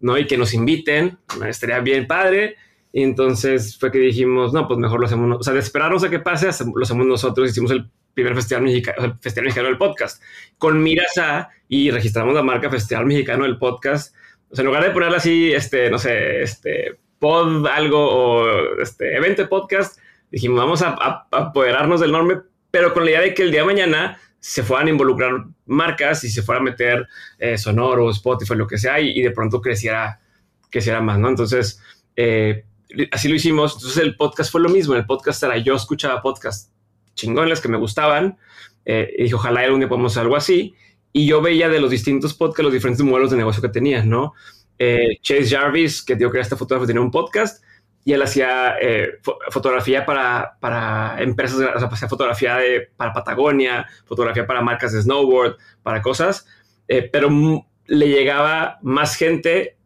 ¿no? 0.00 0.18
Y 0.18 0.26
que 0.26 0.36
nos 0.36 0.52
inviten, 0.52 1.18
estaría 1.46 1.78
bien 1.80 2.06
padre. 2.06 2.56
Y 2.92 3.02
entonces 3.02 3.78
fue 3.78 3.90
que 3.90 3.98
dijimos, 3.98 4.52
no, 4.52 4.66
pues 4.66 4.78
mejor 4.78 5.00
lo 5.00 5.06
hacemos, 5.06 5.38
o 5.38 5.42
sea, 5.42 5.54
de 5.54 5.60
esperarnos 5.60 6.04
a 6.04 6.10
que 6.10 6.18
pase, 6.18 6.50
lo 6.74 6.82
hacemos 6.82 7.06
nosotros, 7.06 7.48
hicimos 7.48 7.70
el 7.70 7.88
primer 8.12 8.34
Festival 8.34 8.64
Mexicano, 8.64 9.04
el 9.04 9.14
Festival 9.18 9.46
Mexicano 9.46 9.68
del 9.68 9.78
Podcast, 9.78 10.22
con 10.58 10.82
miras 10.82 11.16
a, 11.16 11.48
y 11.68 11.90
registramos 11.90 12.34
la 12.34 12.42
marca 12.42 12.68
Festival 12.68 13.06
Mexicano 13.06 13.44
del 13.44 13.58
Podcast. 13.58 14.14
O 14.50 14.54
sea, 14.54 14.62
en 14.62 14.66
lugar 14.66 14.84
de 14.84 14.90
ponerle 14.90 15.16
así, 15.16 15.52
este, 15.52 15.90
no 15.90 15.98
sé, 15.98 16.42
este, 16.42 16.98
pod 17.18 17.66
algo 17.66 17.98
o 17.98 18.80
este 18.82 19.16
evento 19.16 19.48
podcast, 19.48 19.98
dijimos, 20.30 20.58
vamos 20.58 20.82
a, 20.82 20.88
a 21.00 21.26
apoderarnos 21.30 22.00
del 22.00 22.12
nombre, 22.12 22.40
pero 22.70 22.92
con 22.92 23.04
la 23.04 23.12
idea 23.12 23.20
de 23.22 23.32
que 23.32 23.42
el 23.42 23.52
día 23.52 23.60
de 23.60 23.66
mañana 23.66 24.18
se 24.42 24.64
fueran 24.64 24.88
a 24.88 24.90
involucrar 24.90 25.44
marcas 25.66 26.24
y 26.24 26.28
se 26.28 26.42
fuera 26.42 26.60
a 26.60 26.64
meter 26.64 27.06
eh, 27.38 27.56
Sonoro, 27.56 28.10
Spotify, 28.10 28.56
lo 28.56 28.66
que 28.66 28.76
sea, 28.76 28.98
y, 28.98 29.22
de 29.22 29.30
pronto 29.30 29.60
creciera, 29.60 30.20
creciera 30.68 31.00
más, 31.00 31.20
¿no? 31.20 31.28
Entonces, 31.28 31.80
eh, 32.16 32.64
así 33.12 33.28
lo 33.28 33.36
hicimos. 33.36 33.74
Entonces, 33.74 34.02
el 34.02 34.16
podcast 34.16 34.50
fue 34.50 34.60
lo 34.60 34.68
mismo. 34.68 34.96
El 34.96 35.06
podcast 35.06 35.44
era, 35.44 35.58
yo 35.58 35.76
escuchaba 35.76 36.20
podcasts 36.20 36.72
chingones 37.14 37.60
que 37.60 37.68
me 37.68 37.76
gustaban, 37.76 38.36
eh, 38.84 39.14
y 39.16 39.22
dije, 39.22 39.34
ojalá 39.36 39.60
algún 39.60 39.78
día 39.78 39.88
podamos 39.88 40.16
algo 40.16 40.34
así. 40.34 40.74
Y 41.12 41.24
yo 41.24 41.40
veía 41.40 41.68
de 41.68 41.78
los 41.78 41.90
distintos 41.90 42.34
podcasts 42.34 42.64
los 42.64 42.72
diferentes 42.72 43.06
modelos 43.06 43.30
de 43.30 43.36
negocio 43.36 43.62
que 43.62 43.68
tenían, 43.68 44.10
¿no? 44.10 44.34
Chase 45.22 45.46
Jarvis, 45.48 46.02
que 46.02 46.16
digo 46.16 46.32
que 46.32 46.38
era 46.38 46.42
este 46.42 46.56
fotógrafo, 46.56 46.88
tenía 46.88 47.00
un 47.00 47.12
podcast 47.12 47.62
y 48.04 48.12
él 48.12 48.22
hacía 48.22 48.76
eh, 48.80 49.20
fotografía 49.50 50.04
para, 50.04 50.56
para 50.60 51.22
empresas, 51.22 51.58
o 51.74 51.78
sea, 51.78 51.88
hacía 51.88 52.08
fotografía 52.08 52.56
de, 52.56 52.88
para 52.96 53.12
Patagonia, 53.12 53.86
fotografía 54.06 54.46
para 54.46 54.60
marcas 54.60 54.92
de 54.92 55.02
snowboard, 55.02 55.56
para 55.82 56.02
cosas, 56.02 56.46
eh, 56.88 57.08
pero 57.12 57.30
le 57.86 58.08
llegaba 58.08 58.78
más 58.82 59.14
gente, 59.14 59.76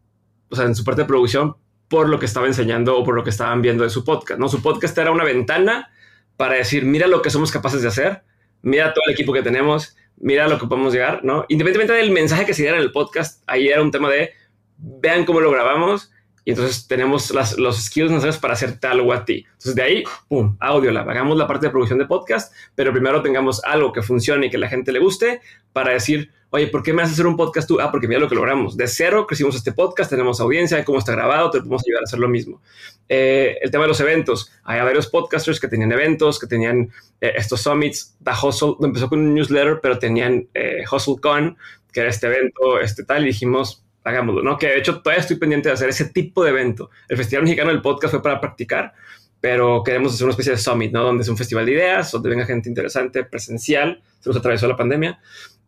o 0.49 0.55
sea, 0.55 0.65
en 0.65 0.75
su 0.75 0.83
parte 0.83 1.01
de 1.01 1.07
producción, 1.07 1.57
por 1.87 2.09
lo 2.09 2.19
que 2.19 2.25
estaba 2.25 2.47
enseñando 2.47 2.97
o 2.97 3.03
por 3.03 3.15
lo 3.15 3.23
que 3.23 3.29
estaban 3.29 3.61
viendo 3.61 3.83
de 3.83 3.89
su 3.89 4.03
podcast, 4.03 4.39
¿no? 4.39 4.49
Su 4.49 4.61
podcast 4.61 4.97
era 4.97 5.11
una 5.11 5.23
ventana 5.23 5.89
para 6.35 6.55
decir, 6.55 6.85
mira 6.85 7.07
lo 7.07 7.21
que 7.21 7.29
somos 7.29 7.51
capaces 7.51 7.81
de 7.81 7.87
hacer, 7.87 8.23
mira 8.61 8.93
todo 8.93 9.03
el 9.07 9.13
equipo 9.13 9.31
que 9.31 9.43
tenemos, 9.43 9.95
mira 10.17 10.47
lo 10.47 10.59
que 10.59 10.67
podemos 10.67 10.91
llegar, 10.91 11.23
¿no? 11.23 11.45
Independientemente 11.49 11.93
del 11.93 12.11
mensaje 12.11 12.45
que 12.45 12.53
se 12.53 12.63
diera 12.63 12.77
en 12.77 12.83
el 12.83 12.91
podcast, 12.91 13.43
ahí 13.47 13.67
era 13.67 13.81
un 13.81 13.91
tema 13.91 14.09
de, 14.09 14.31
vean 14.77 15.25
cómo 15.25 15.39
lo 15.39 15.51
grabamos, 15.51 16.11
y 16.47 16.51
entonces 16.51 16.87
tenemos 16.87 17.29
los 17.57 17.77
skills 17.77 18.09
necesarios 18.09 18.37
para 18.37 18.53
hacer 18.53 18.79
tal 18.79 19.01
o 19.01 19.11
a 19.11 19.25
ti. 19.25 19.45
Entonces 19.45 19.75
de 19.75 19.83
ahí, 19.83 20.03
pum, 20.29 20.55
audio 20.61 20.91
lab. 20.91 21.09
Hagamos 21.09 21.37
la 21.37 21.45
parte 21.45 21.65
de 21.65 21.71
producción 21.71 21.99
de 21.99 22.05
podcast, 22.05 22.53
pero 22.73 22.93
primero 22.93 23.21
tengamos 23.21 23.61
algo 23.65 23.91
que 23.91 24.01
funcione 24.01 24.45
y 24.45 24.49
que 24.49 24.57
la 24.57 24.69
gente 24.69 24.93
le 24.93 24.99
guste 24.99 25.41
para 25.73 25.91
decir, 25.91 26.31
oye, 26.51 26.67
¿por 26.67 26.83
qué 26.83 26.93
me 26.93 27.01
haces 27.01 27.15
hacer 27.15 27.27
un 27.27 27.35
podcast 27.35 27.67
tú? 27.67 27.81
Ah, 27.81 27.91
porque 27.91 28.07
mira 28.07 28.21
lo 28.21 28.29
que 28.29 28.35
logramos. 28.35 28.77
De 28.77 28.87
cero 28.87 29.27
crecimos 29.27 29.57
este 29.57 29.73
podcast, 29.73 30.09
tenemos 30.09 30.39
audiencia, 30.39 30.85
cómo 30.85 30.99
está 30.99 31.11
grabado, 31.11 31.51
te 31.51 31.57
podemos 31.57 31.83
ayudar 31.85 32.03
a 32.03 32.05
hacer 32.05 32.19
lo 32.19 32.29
mismo. 32.29 32.61
Eh, 33.09 33.57
el 33.61 33.69
tema 33.69 33.83
de 33.83 33.89
los 33.89 33.99
eventos. 33.99 34.49
Hay 34.63 34.79
varios 34.79 35.07
podcasters 35.07 35.59
que 35.59 35.67
tenían 35.67 35.91
eventos, 35.91 36.39
que 36.39 36.47
tenían 36.47 36.89
eh, 37.19 37.33
estos 37.35 37.59
summits. 37.59 38.15
The 38.23 38.31
Hustle 38.41 38.75
empezó 38.83 39.09
con 39.09 39.19
un 39.19 39.33
newsletter, 39.33 39.81
pero 39.81 39.99
tenían 39.99 40.47
eh, 40.53 40.85
HustleCon, 40.89 41.57
que 41.91 41.99
era 41.99 42.09
este 42.09 42.27
evento, 42.27 42.79
este 42.79 43.03
tal, 43.03 43.23
y 43.23 43.27
dijimos, 43.27 43.83
hagámoslo, 44.07 44.41
¿no? 44.41 44.57
Que 44.57 44.67
de 44.67 44.77
hecho 44.79 45.01
todavía 45.01 45.21
estoy 45.21 45.37
pendiente 45.37 45.69
de 45.69 45.73
hacer 45.73 45.89
ese 45.89 46.05
tipo 46.05 46.43
de 46.43 46.51
evento. 46.51 46.89
El 47.09 47.17
Festival 47.17 47.43
Mexicano 47.43 47.71
del 47.71 47.81
Podcast 47.81 48.11
fue 48.11 48.23
para 48.23 48.39
practicar, 48.39 48.93
pero 49.41 49.83
queremos 49.83 50.13
hacer 50.13 50.25
una 50.25 50.31
especie 50.31 50.53
de 50.53 50.57
summit, 50.57 50.91
¿no? 50.91 51.03
Donde 51.03 51.23
es 51.23 51.29
un 51.29 51.37
festival 51.37 51.65
de 51.65 51.73
ideas, 51.73 52.11
donde 52.11 52.29
venga 52.29 52.45
gente 52.45 52.69
interesante, 52.69 53.23
presencial, 53.23 54.01
se 54.19 54.29
nos 54.29 54.37
atravesó 54.37 54.67
la 54.67 54.77
pandemia. 54.77 55.19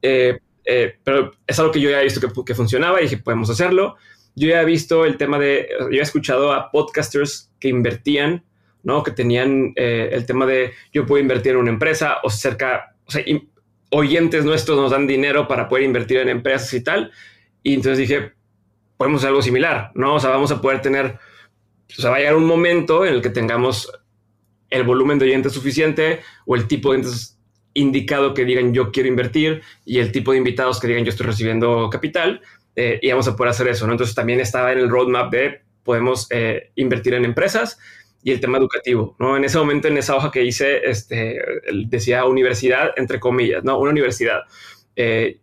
Eh, 0.02 0.40
eh, 0.66 0.96
pero 1.04 1.32
es 1.46 1.60
algo 1.60 1.72
que 1.72 1.82
yo 1.82 1.90
ya 1.90 2.00
he 2.00 2.04
visto 2.04 2.22
que, 2.22 2.28
que, 2.46 2.56
funcionaba 2.56 3.00
y 3.00 3.04
dije, 3.04 3.18
podemos 3.18 3.50
hacerlo. 3.50 3.98
Yo 4.36 4.48
ya 4.48 4.62
he 4.62 4.66
visto 4.66 5.06
el 5.06 5.18
tema 5.18 5.38
de, 5.38 5.68
yo 5.92 6.00
he 6.00 6.02
escuchado 6.02 6.54
a 6.54 6.72
podcasters 6.72 7.52
que 7.60 7.68
invertían, 7.68 8.46
¿no? 8.84 9.04
Que 9.04 9.12
tenían 9.12 9.74
eh, 9.76 10.10
el 10.14 10.26
tema 10.26 10.46
de, 10.46 10.74
yo 10.94 11.06
puedo 11.06 11.22
invertir 11.22 11.54
en 11.54 11.58
una 11.58 11.72
empresa 11.72 12.18
o 12.24 12.30
cerca, 12.30 12.96
o 13.06 13.12
sea, 13.12 13.24
oyentes 13.90 14.46
nuestros 14.46 14.78
nos 14.78 14.92
dan 14.92 15.08
dinero 15.08 15.48
para 15.48 15.68
poder 15.68 15.84
invertir 15.84 16.18
en 16.18 16.30
empresas 16.30 16.74
y 16.74 16.84
tal. 16.84 17.12
Y 17.64 17.74
entonces 17.74 17.98
dije, 17.98 18.34
podemos 18.98 19.22
hacer 19.22 19.30
algo 19.30 19.42
similar, 19.42 19.92
¿no? 19.96 20.16
O 20.16 20.20
sea, 20.20 20.30
vamos 20.30 20.52
a 20.52 20.62
poder 20.62 20.82
tener, 20.82 21.18
o 21.98 22.02
sea, 22.02 22.12
va 22.12 22.18
a 22.18 22.20
llegar 22.20 22.36
un 22.36 22.46
momento 22.46 23.06
en 23.06 23.16
el 23.16 23.22
que 23.22 23.30
tengamos 23.30 23.92
el 24.70 24.84
volumen 24.84 25.20
de 25.20 25.26
oyentes 25.26 25.54
suficiente 25.54 26.22
o 26.46 26.56
el 26.56 26.68
tipo 26.68 26.90
de 26.90 26.98
oyentes 26.98 27.38
indicado 27.74 28.34
que 28.34 28.46
digan 28.46 28.74
yo 28.74 28.92
quiero 28.92 29.10
invertir 29.10 29.62
y 29.86 30.00
el 30.00 30.12
tipo 30.12 30.32
de 30.32 30.38
invitados 30.38 30.80
que 30.80 30.88
digan 30.88 31.06
yo 31.06 31.12
estoy 31.12 31.28
recibiendo 31.28 31.90
capital 31.90 32.42
eh, 32.76 33.00
y 33.02 33.10
vamos 33.10 33.28
a 33.28 33.36
poder 33.36 33.52
hacer 33.52 33.68
eso, 33.68 33.86
¿no? 33.86 33.94
Entonces 33.94 34.16
también 34.16 34.40
estaba 34.40 34.72
en 34.72 34.80
el 34.80 34.90
roadmap 34.90 35.32
de 35.32 35.62
podemos 35.84 36.28
eh, 36.30 36.72
invertir 36.76 37.14
en 37.14 37.26
empresas 37.26 37.80
y 38.22 38.32
el 38.32 38.40
tema 38.40 38.58
educativo, 38.58 39.16
¿no? 39.20 39.38
En 39.38 39.44
ese 39.44 39.58
momento, 39.58 39.88
en 39.88 39.98
esa 39.98 40.16
hoja 40.16 40.30
que 40.32 40.44
hice, 40.44 40.90
este, 40.90 41.40
decía 41.88 42.26
universidad, 42.26 42.92
entre 42.98 43.20
comillas, 43.20 43.64
¿no? 43.64 43.80
Una 43.80 43.92
universidad. 43.92 44.42
Eh, 44.96 45.40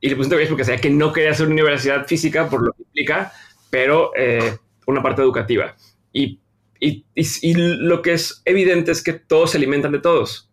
y 0.00 0.08
le 0.08 0.16
puse 0.16 0.28
entre 0.32 0.46
porque 0.46 0.64
sabía 0.64 0.80
que 0.80 0.90
no 0.90 1.12
quería 1.12 1.30
hacer 1.30 1.46
una 1.46 1.54
universidad 1.54 2.06
física 2.06 2.48
por 2.48 2.62
lo 2.62 2.72
que 2.72 2.82
implica, 2.82 3.32
pero 3.70 4.12
eh, 4.16 4.56
una 4.86 5.02
parte 5.02 5.22
educativa. 5.22 5.76
Y, 6.12 6.40
y, 6.78 7.04
y, 7.14 7.54
lo 7.54 8.02
que 8.02 8.12
es 8.12 8.42
evidente 8.44 8.92
es 8.92 9.02
que 9.02 9.12
todos 9.14 9.52
se 9.52 9.58
alimentan 9.58 9.92
de 9.92 10.00
todos. 10.00 10.50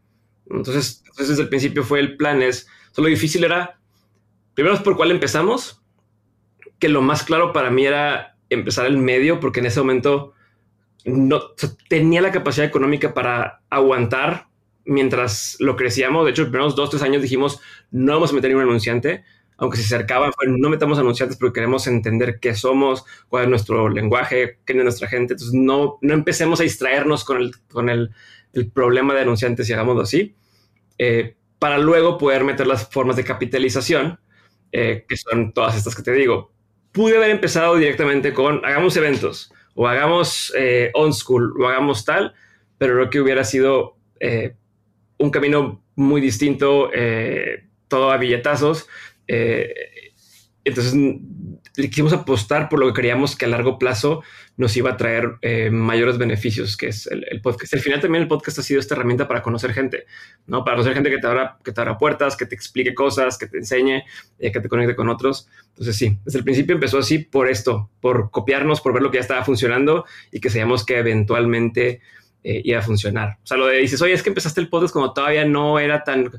Entonces, 0.49 1.01
entonces 1.05 1.29
desde 1.29 1.43
el 1.43 1.49
principio 1.49 1.83
fue 1.83 1.99
el 1.99 2.17
plan, 2.17 2.41
es, 2.41 2.67
lo 2.95 3.05
difícil 3.05 3.43
era, 3.43 3.79
primero 4.53 4.75
es 4.75 4.81
por 4.81 4.95
cuál 4.95 5.11
empezamos, 5.11 5.81
que 6.79 6.89
lo 6.89 7.01
más 7.01 7.23
claro 7.23 7.53
para 7.53 7.69
mí 7.69 7.85
era 7.85 8.37
empezar 8.49 8.85
el 8.85 8.97
medio, 8.97 9.39
porque 9.39 9.59
en 9.59 9.67
ese 9.67 9.79
momento 9.79 10.33
no 11.05 11.41
tenía 11.87 12.21
la 12.21 12.31
capacidad 12.31 12.67
económica 12.67 13.13
para 13.13 13.61
aguantar 13.69 14.48
mientras 14.89 15.55
lo 15.59 15.75
crecíamos, 15.75 16.25
de 16.25 16.31
hecho, 16.31 16.41
los 16.41 16.51
primeros 16.51 16.75
dos, 16.75 16.89
tres 16.89 17.03
años 17.03 17.21
dijimos, 17.21 17.61
no 17.91 18.13
vamos 18.13 18.31
a 18.31 18.33
meter 18.33 18.49
ningún 18.49 18.67
anunciante, 18.67 19.23
aunque 19.57 19.77
se 19.77 19.83
acercaban, 19.83 20.31
no 20.47 20.69
metamos 20.69 20.97
anunciantes 20.97 21.37
porque 21.37 21.59
queremos 21.59 21.85
entender 21.87 22.39
qué 22.39 22.55
somos, 22.55 23.05
cuál 23.27 23.43
es 23.43 23.49
nuestro 23.49 23.89
lenguaje, 23.89 24.59
quién 24.65 24.79
es 24.79 24.85
nuestra 24.85 25.07
gente. 25.07 25.33
Entonces, 25.33 25.53
no, 25.53 25.97
no 26.01 26.13
empecemos 26.13 26.59
a 26.59 26.63
distraernos 26.63 27.23
con 27.23 27.37
el, 27.37 27.51
con 27.67 27.89
el, 27.89 28.11
el 28.53 28.71
problema 28.71 29.13
de 29.13 29.21
anunciantes 29.21 29.69
y 29.69 29.73
hagámoslo 29.73 30.01
así, 30.01 30.35
eh, 30.97 31.35
para 31.59 31.77
luego 31.77 32.17
poder 32.17 32.43
meter 32.45 32.67
las 32.67 32.89
formas 32.89 33.17
de 33.17 33.25
capitalización, 33.25 34.19
eh, 34.71 35.05
que 35.07 35.17
son 35.17 35.51
todas 35.51 35.75
estas 35.75 35.93
que 35.93 36.03
te 36.03 36.13
digo. 36.13 36.51
Pude 36.91 37.17
haber 37.17 37.29
empezado 37.29 37.75
directamente 37.75 38.33
con 38.33 38.65
hagamos 38.65 38.95
eventos 38.97 39.53
o 39.75 39.87
hagamos 39.87 40.53
eh, 40.57 40.89
on 40.93 41.13
school 41.13 41.53
o 41.61 41.67
hagamos 41.67 42.05
tal, 42.05 42.33
pero 42.77 42.95
lo 42.95 43.09
que 43.09 43.19
hubiera 43.19 43.43
sido 43.43 43.97
un 45.19 45.29
camino 45.29 45.83
muy 45.95 46.21
distinto, 46.21 46.89
eh, 46.93 47.67
todo 47.87 48.11
a 48.11 48.17
billetazos. 48.17 48.87
Eh, 49.27 49.73
entonces, 50.63 50.93
quisimos 51.73 52.13
apostar 52.13 52.69
por 52.69 52.79
lo 52.79 52.87
que 52.87 52.93
creíamos 52.93 53.35
que 53.35 53.45
a 53.45 53.47
largo 53.47 53.79
plazo 53.79 54.23
nos 54.57 54.75
iba 54.75 54.91
a 54.91 54.97
traer 54.97 55.37
eh, 55.41 55.69
mayores 55.69 56.17
beneficios, 56.17 56.75
que 56.75 56.87
es 56.87 57.07
el, 57.07 57.41
podcast. 57.41 57.73
Al 57.73 57.79
final 57.79 58.01
también 58.01 58.23
el 58.23 58.27
podcast 58.27 58.59
ha 58.59 58.63
sido 58.63 58.79
esta 58.79 58.95
herramienta 58.95 59.27
para 59.27 59.41
conocer 59.41 59.73
gente, 59.73 60.05
¿no? 60.47 60.65
Para 60.65 60.75
conocer 60.75 60.95
gente 60.95 61.09
que 61.09 61.17
te 61.17 61.27
abra, 61.27 61.57
que 61.63 61.71
te 61.71 61.79
abra 61.79 61.97
puertas, 61.97 62.35
que 62.35 62.45
te 62.45 62.55
explique 62.55 62.93
cosas, 62.93 63.37
que 63.37 63.47
te 63.47 63.57
enseñe, 63.57 64.03
eh, 64.37 64.51
que 64.51 64.59
te 64.59 64.67
conecte 64.67 64.95
con 64.95 65.07
otros. 65.07 65.47
Entonces 65.69 65.95
sí, 65.95 66.19
desde 66.25 66.39
el 66.39 66.43
principio 66.43 66.75
empezó 66.75 66.97
así 66.97 67.19
por 67.19 67.49
esto, 67.49 67.89
por 68.01 68.31
copiarnos, 68.31 68.81
por 68.81 68.93
ver 68.93 69.01
lo 69.01 69.11
que 69.11 69.17
ya 69.17 69.21
estaba 69.21 69.45
funcionando 69.45 70.05
y 70.31 70.41
que 70.41 70.49
sabíamos 70.49 70.85
que 70.85 70.97
eventualmente 70.97 72.01
eh, 72.43 72.61
iba 72.63 72.79
a 72.79 72.83
funcionar. 72.83 73.37
O 73.43 73.47
sea, 73.47 73.57
lo 73.57 73.67
de 73.67 73.77
dices, 73.77 74.01
oye, 74.01 74.13
es 74.13 74.23
que 74.23 74.29
empezaste 74.29 74.61
el 74.61 74.69
podcast 74.69 74.93
como 74.93 75.13
todavía 75.13 75.45
no 75.45 75.79
era 75.79 76.03
tan... 76.03 76.29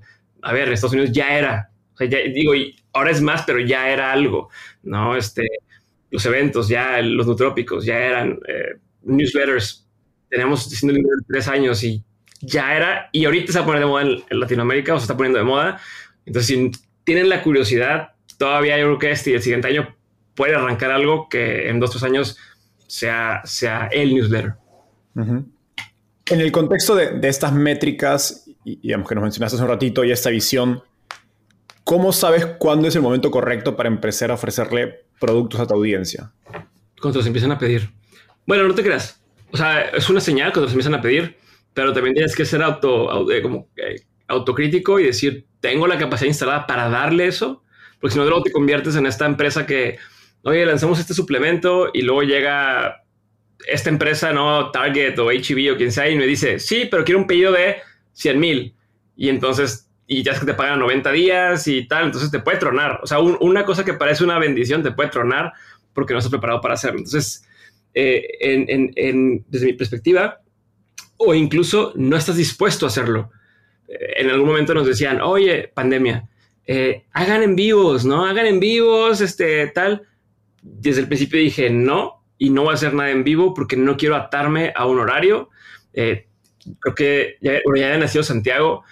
A 0.43 0.53
ver, 0.53 0.69
en 0.69 0.75
Estados 0.75 0.95
Unidos 0.95 1.13
ya 1.13 1.37
era, 1.37 1.71
ya, 1.99 2.19
digo, 2.35 2.55
y 2.55 2.77
ahora 2.93 3.11
es 3.11 3.21
más, 3.21 3.43
pero 3.43 3.61
ya 3.61 3.91
era 3.91 4.13
algo, 4.13 4.49
¿no? 4.83 5.17
Este, 5.17 5.47
los 6.11 6.25
eventos, 6.27 6.69
ya 6.69 7.01
los 7.03 7.27
nutrópicos, 7.27 7.85
ya 7.85 7.99
eran 7.99 8.39
eh, 8.49 8.79
newsletters. 9.03 9.87
Tenemos 10.29 10.69
diciendo 10.71 10.99
tres 11.29 11.49
años 11.49 11.83
y 11.85 12.03
ya 12.41 12.75
era, 12.75 13.11
y 13.13 13.25
ahorita 13.25 13.53
se 13.53 13.59
va 13.59 13.65
a 13.65 13.67
poner 13.67 13.81
de 13.81 13.87
moda 13.87 14.03
en, 14.03 14.41
Latinoamérica 14.41 14.95
o 14.95 14.99
se 14.99 15.05
está 15.05 15.17
poniendo 15.17 15.39
de 15.39 15.45
moda. 15.45 15.81
Entonces, 16.25 16.47
si 16.47 16.71
tienen 17.05 17.29
la 17.29 17.43
curiosidad, 17.43 18.13
todavía 18.39 18.79
yo 18.79 18.99
este 19.03 19.31
y 19.31 19.35
el 19.35 19.43
siguiente 19.43 19.69
año 19.69 19.95
puede 20.35 20.55
arrancar 20.55 20.91
algo 20.91 21.29
que 21.29 21.69
en 21.69 21.81
dos 21.81 21.91
o 21.91 21.93
tres 21.93 22.05
años 22.05 22.39
sea, 22.87 23.43
sea 23.45 23.89
el 23.93 24.15
newsletter. 24.15 24.55
En 26.31 26.41
el 26.41 26.53
contexto 26.53 26.95
de, 26.95 27.21
estas 27.29 27.53
métricas, 27.53 28.49
y, 28.65 28.77
digamos 28.77 29.09
que 29.09 29.15
nos 29.15 29.23
mencionaste 29.23 29.57
hace 29.57 29.65
un 29.65 29.71
ratito, 29.71 30.05
y 30.05 30.13
esta 30.13 30.31
visión, 30.31 30.83
¿Cómo 31.91 32.13
sabes 32.13 32.47
cuándo 32.47 32.87
es 32.87 32.95
el 32.95 33.03
momento 33.03 33.33
correcto 33.33 33.75
para 33.75 33.89
empezar 33.89 34.31
a 34.31 34.35
ofrecerle 34.35 35.07
productos 35.19 35.59
a 35.59 35.67
tu 35.67 35.75
audiencia? 35.75 36.33
Cuando 37.01 37.21
se 37.21 37.29
empiezan 37.29 37.51
a 37.51 37.59
pedir. 37.59 37.91
Bueno, 38.47 38.63
no 38.69 38.75
te 38.77 38.85
creas. 38.85 39.21
O 39.51 39.57
sea, 39.57 39.81
es 39.81 40.09
una 40.09 40.21
señal 40.21 40.53
cuando 40.53 40.69
se 40.69 40.75
empiezan 40.75 40.95
a 40.95 41.01
pedir, 41.01 41.37
pero 41.75 41.93
también 41.93 42.15
tienes 42.15 42.37
que 42.37 42.45
ser 42.45 42.63
auto, 42.63 43.29
eh, 43.29 43.43
como, 43.43 43.67
autocrítico 44.29 45.01
y 45.01 45.05
decir, 45.07 45.47
tengo 45.59 45.89
la 45.89 45.99
capacidad 45.99 46.29
instalada 46.29 46.65
para 46.65 46.89
darle 46.89 47.27
eso, 47.27 47.65
porque 48.01 48.13
si 48.13 48.19
no, 48.21 48.25
luego 48.25 48.45
te 48.45 48.53
conviertes 48.53 48.95
en 48.95 49.07
esta 49.07 49.27
empresa 49.27 49.67
que, 49.67 49.99
oye, 50.43 50.65
lanzamos 50.65 51.01
este 51.01 51.13
suplemento 51.15 51.91
y 51.93 52.03
luego 52.03 52.23
llega 52.23 53.03
esta 53.67 53.91
empresa, 53.91 54.33
¿no? 54.33 54.71
Target 54.71 55.19
o 55.19 55.31
HB 55.31 55.75
o 55.75 55.77
quien 55.77 55.93
sea, 55.93 56.09
y 56.09 56.17
me 56.17 56.27
dice, 56.27 56.59
sí, 56.59 56.89
pero 56.91 57.05
quiero 57.05 57.21
un 57.21 57.27
pedido 57.27 57.53
de 57.53 57.77
100 58.13 58.41
mil. 58.41 58.75
Y 59.17 59.29
entonces 59.29 59.91
y 60.13 60.25
ya 60.25 60.33
es 60.33 60.41
que 60.41 60.47
te 60.47 60.55
pagan 60.55 60.81
90 60.81 61.13
días 61.13 61.69
y 61.69 61.87
tal, 61.87 62.07
entonces 62.07 62.33
te 62.33 62.41
puede 62.41 62.59
tronar. 62.59 62.99
O 63.01 63.07
sea, 63.07 63.21
una 63.21 63.65
cosa 63.65 63.85
que 63.85 63.95
parece 63.95 64.25
una 64.25 64.41
bendición 64.41 64.83
te 64.83 64.91
puede 64.91 65.09
tronar 65.09 65.53
porque 65.95 66.13
no 66.13 66.19
estás 66.19 66.33
preparado 66.33 66.61
para 66.61 66.75
hacerlo. 66.75 66.99
Entonces, 66.99 67.47
eh, 67.95 68.27
en, 68.41 69.45
desde 69.49 69.67
mi 69.67 69.75
perspectiva, 69.75 70.41
o 71.17 71.33
incluso 71.33 71.93
no 71.95 72.17
estás 72.17 72.37
dispuesto 72.37 72.87
a 72.87 72.89
hacerlo. 72.89 73.31
Eh, 73.87 74.15
en 74.17 74.31
algún 74.31 74.49
momento 74.49 74.75
nos 74.75 74.89
decían, 74.89 75.21
oye, 75.21 75.71
pandemia, 75.73 76.29
eh, 76.67 77.05
hagan 77.13 77.45
en 77.45 77.55
vivos, 77.55 78.05
¿no? 78.05 78.27
Hagan 78.27 78.47
en 78.47 78.59
vivos, 78.59 79.21
este, 79.21 79.69
tal. 79.69 80.09
Desde 80.61 81.03
el 81.03 81.07
principio 81.07 81.39
dije, 81.39 81.71
no, 81.71 82.20
y 82.41 82.51
no 82.51 82.63
voy 82.63 82.73
a 82.73 82.75
hacer 82.75 82.95
nada 82.95 83.11
en 83.11 83.23
vivo 83.23 83.55
porque 83.55 83.77
no 83.77 83.97
quiero 83.97 84.17
atarme 84.17 84.73
a 84.75 84.87
un 84.87 84.99
horario. 84.99 85.51
creo 85.93 86.95
que 86.97 87.37
ya, 87.41 87.53
ya 87.53 87.61
había 87.69 87.99
nacido 87.99 88.25
Santiago. 88.25 88.83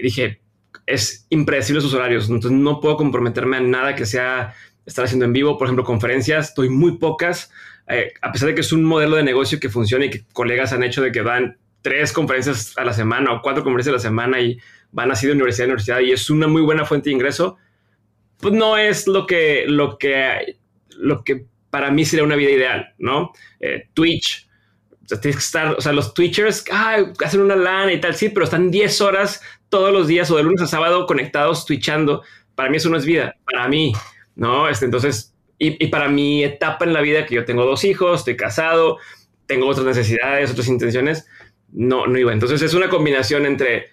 dije, 0.00 0.40
es 0.86 1.26
impredecible 1.30 1.80
sus 1.80 1.94
horarios, 1.94 2.28
entonces 2.28 2.52
no 2.52 2.80
puedo 2.80 2.96
comprometerme 2.96 3.56
a 3.56 3.60
nada 3.60 3.94
que 3.94 4.06
sea 4.06 4.54
estar 4.84 5.04
haciendo 5.04 5.24
en 5.24 5.32
vivo, 5.32 5.56
por 5.56 5.66
ejemplo, 5.66 5.84
conferencias, 5.84 6.48
estoy 6.48 6.68
muy 6.68 6.98
pocas, 6.98 7.50
eh, 7.88 8.12
a 8.20 8.32
pesar 8.32 8.48
de 8.48 8.54
que 8.54 8.60
es 8.60 8.72
un 8.72 8.84
modelo 8.84 9.16
de 9.16 9.22
negocio 9.22 9.60
que 9.60 9.68
funciona 9.68 10.04
y 10.04 10.10
que 10.10 10.24
colegas 10.32 10.72
han 10.72 10.82
hecho 10.82 11.02
de 11.02 11.12
que 11.12 11.22
van 11.22 11.58
tres 11.82 12.12
conferencias 12.12 12.76
a 12.76 12.84
la 12.84 12.92
semana 12.92 13.32
o 13.32 13.40
cuatro 13.42 13.62
conferencias 13.62 13.92
a 13.92 13.96
la 13.96 14.02
semana 14.02 14.40
y 14.40 14.58
van 14.92 15.10
así 15.10 15.26
de 15.26 15.32
universidad 15.32 15.64
a 15.64 15.68
universidad 15.68 16.00
y 16.00 16.12
es 16.12 16.28
una 16.28 16.46
muy 16.46 16.62
buena 16.62 16.84
fuente 16.84 17.10
de 17.10 17.14
ingreso, 17.14 17.56
pues 18.38 18.54
no 18.54 18.76
es 18.76 19.06
lo 19.06 19.26
que, 19.26 19.64
lo 19.66 19.96
que, 19.98 20.58
lo 20.90 21.24
que 21.24 21.46
para 21.70 21.90
mí 21.90 22.04
sería 22.04 22.24
una 22.24 22.36
vida 22.36 22.50
ideal, 22.50 22.94
¿no? 22.98 23.32
Eh, 23.60 23.88
Twitch, 23.94 24.48
o 25.04 25.08
sea, 25.08 25.20
tienes 25.20 25.36
que 25.36 25.44
estar, 25.44 25.74
o 25.78 25.80
sea, 25.80 25.92
los 25.92 26.12
Twitchers, 26.14 26.64
ah, 26.72 26.98
hacen 27.24 27.40
una 27.40 27.56
lana 27.56 27.92
y 27.92 28.00
tal, 28.00 28.14
sí, 28.14 28.28
pero 28.28 28.44
están 28.44 28.70
10 28.70 29.00
horas 29.00 29.40
todos 29.68 29.92
los 29.92 30.06
días 30.06 30.30
o 30.30 30.36
de 30.36 30.42
lunes 30.42 30.60
a 30.62 30.66
sábado 30.66 31.06
conectados, 31.06 31.64
twitchando. 31.64 32.22
Para 32.54 32.68
mí 32.68 32.76
eso 32.76 32.90
no 32.90 32.96
es 32.96 33.04
vida, 33.04 33.36
para 33.50 33.68
mí, 33.68 33.92
¿no? 34.34 34.68
Este, 34.68 34.84
entonces, 34.84 35.34
y, 35.58 35.86
para 35.88 36.08
mi 36.08 36.42
etapa 36.42 36.84
en 36.84 36.92
la 36.92 37.02
vida, 37.02 37.26
que 37.26 37.34
yo 37.34 37.44
tengo 37.44 37.64
dos 37.64 37.84
hijos, 37.84 38.20
estoy 38.20 38.36
casado, 38.36 38.98
tengo 39.46 39.66
otras 39.66 39.86
necesidades, 39.86 40.50
otras 40.50 40.68
intenciones, 40.68 41.26
no, 41.72 42.06
no 42.06 42.18
iba. 42.18 42.32
Entonces 42.32 42.62
es 42.62 42.74
una 42.74 42.88
combinación 42.88 43.46
entre, 43.46 43.90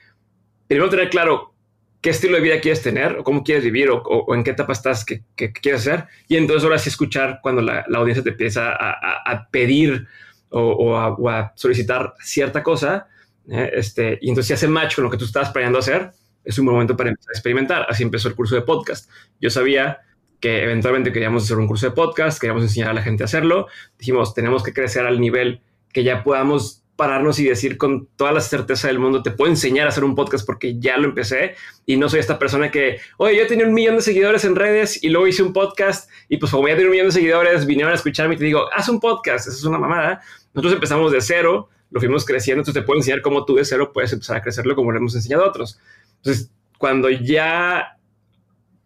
primero 0.67 0.89
tener 0.89 1.09
claro 1.09 1.53
qué 2.01 2.11
estilo 2.11 2.35
de 2.35 2.43
vida 2.43 2.59
quieres 2.59 2.81
tener, 2.81 3.17
o 3.17 3.23
cómo 3.23 3.43
quieres 3.43 3.63
vivir, 3.63 3.89
o, 3.91 4.35
en 4.35 4.43
qué 4.43 4.51
etapa 4.51 4.73
estás, 4.73 5.05
qué, 5.05 5.23
quieres 5.35 5.81
hacer, 5.81 6.05
y 6.27 6.37
entonces 6.37 6.63
ahora 6.63 6.79
sí 6.79 6.89
escuchar 6.89 7.39
cuando 7.41 7.61
la, 7.61 7.85
audiencia 7.95 8.23
te 8.23 8.29
empieza 8.29 8.71
a, 8.71 9.47
pedir 9.51 10.07
o, 10.49 10.61
o 10.61 11.29
a 11.29 11.53
solicitar 11.55 12.13
cierta 12.19 12.63
cosa, 12.63 13.07
¿eh? 13.49 13.71
este, 13.73 14.19
y 14.21 14.29
entonces 14.29 14.47
si 14.47 14.53
hace 14.53 14.67
match 14.67 14.95
con 14.95 15.05
lo 15.05 15.09
que 15.09 15.17
tú 15.17 15.25
estabas 15.25 15.49
planeando 15.49 15.79
hacer, 15.79 16.11
es 16.43 16.57
un 16.57 16.65
momento 16.65 16.95
para 16.95 17.09
empezar 17.09 17.31
a 17.31 17.37
experimentar. 17.37 17.85
Así 17.89 18.03
empezó 18.03 18.29
el 18.29 18.35
curso 18.35 18.55
de 18.55 18.61
podcast. 18.61 19.09
Yo 19.41 19.49
sabía 19.49 19.99
que 20.39 20.63
eventualmente 20.63 21.11
queríamos 21.11 21.43
hacer 21.43 21.57
un 21.57 21.67
curso 21.67 21.87
de 21.87 21.91
podcast, 21.91 22.39
queríamos 22.39 22.63
enseñar 22.63 22.89
a 22.89 22.93
la 22.93 23.01
gente 23.01 23.23
a 23.23 23.25
hacerlo. 23.25 23.67
Dijimos, 23.97 24.33
tenemos 24.33 24.63
que 24.63 24.73
crecer 24.73 25.05
al 25.05 25.19
nivel 25.19 25.61
que 25.91 26.03
ya 26.03 26.23
podamos 26.23 26.83
pararnos 26.97 27.39
y 27.39 27.45
decir 27.45 27.77
con 27.77 28.07
toda 28.17 28.33
la 28.33 28.41
certeza 28.41 28.87
del 28.87 28.99
mundo, 28.99 29.23
te 29.23 29.31
puedo 29.31 29.49
enseñar 29.49 29.85
a 29.85 29.89
hacer 29.89 30.03
un 30.03 30.15
podcast 30.15 30.45
porque 30.45 30.79
ya 30.79 30.97
lo 30.97 31.05
empecé 31.05 31.55
y 31.85 31.95
no 31.95 32.09
soy 32.09 32.19
esta 32.19 32.39
persona 32.39 32.71
que, 32.71 32.99
oye, 33.17 33.37
yo 33.37 33.47
tenía 33.47 33.65
un 33.65 33.73
millón 33.73 33.95
de 33.95 34.01
seguidores 34.01 34.43
en 34.43 34.55
redes 34.55 35.01
y 35.03 35.09
luego 35.09 35.27
hice 35.27 35.43
un 35.43 35.53
podcast 35.53 36.09
y 36.27 36.37
pues 36.37 36.51
como 36.51 36.67
ya 36.67 36.73
tenía 36.73 36.87
un 36.87 36.91
millón 36.91 37.07
de 37.07 37.13
seguidores, 37.13 37.65
vinieron 37.65 37.93
a 37.93 37.95
escucharme 37.95 38.35
y 38.35 38.37
te 38.37 38.45
digo, 38.45 38.65
haz 38.73 38.89
un 38.89 38.99
podcast, 38.99 39.47
eso 39.47 39.57
es 39.57 39.63
una 39.63 39.77
mamada. 39.77 40.21
Nosotros 40.53 40.73
empezamos 40.73 41.11
de 41.11 41.21
cero, 41.21 41.69
lo 41.91 41.99
fuimos 41.99 42.25
creciendo, 42.25 42.61
entonces 42.61 42.81
te 42.81 42.85
puedo 42.85 42.99
enseñar 42.99 43.21
cómo 43.21 43.45
tú 43.45 43.55
de 43.55 43.63
cero 43.63 43.91
puedes 43.93 44.11
empezar 44.11 44.37
a 44.37 44.41
crecerlo 44.41 44.75
como 44.75 44.91
lo 44.91 44.97
hemos 44.97 45.15
enseñado 45.15 45.45
a 45.45 45.49
otros. 45.49 45.79
Entonces, 46.17 46.51
cuando 46.79 47.09
ya 47.09 47.97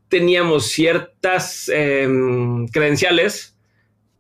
teníamos 0.10 0.68
ciertas 0.68 1.70
em, 1.70 2.68
credenciales 2.68 3.56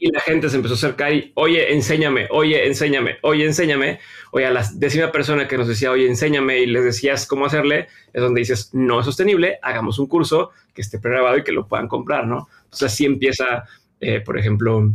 y 0.02 0.12
la 0.12 0.20
gente 0.20 0.50
se 0.50 0.56
empezó 0.56 0.74
a 0.74 0.78
acercar 0.78 1.14
y, 1.14 1.32
oye, 1.36 1.74
enséñame, 1.74 2.28
oye, 2.32 2.66
enséñame, 2.66 3.18
oye, 3.22 3.46
enséñame, 3.46 4.00
oye, 4.32 4.48
a 4.48 4.52
la 4.52 4.68
décima 4.74 5.12
persona 5.12 5.48
que 5.48 5.60
nos 5.60 5.68
decía, 5.68 5.92
oye, 5.92 6.08
enséñame 6.08 6.60
y 6.60 6.66
les 6.66 6.84
decías 6.84 7.28
cómo 7.28 7.46
hacerle, 7.46 7.88
es 8.12 8.20
donde 8.20 8.40
dices, 8.40 8.72
no 8.74 9.00
es 9.00 9.06
sostenible, 9.06 9.60
hagamos 9.62 10.00
un 10.00 10.08
curso 10.08 10.50
que 10.74 10.82
esté 10.82 10.98
pregrabado 10.98 11.38
y 11.38 11.44
que 11.44 11.52
lo 11.52 11.68
puedan 11.68 11.88
comprar, 11.88 12.26
¿no? 12.26 12.50
Entonces 12.64 12.92
así 12.92 13.06
empieza, 13.06 13.66
eh, 14.00 14.22
por 14.22 14.40
ejemplo, 14.40 14.92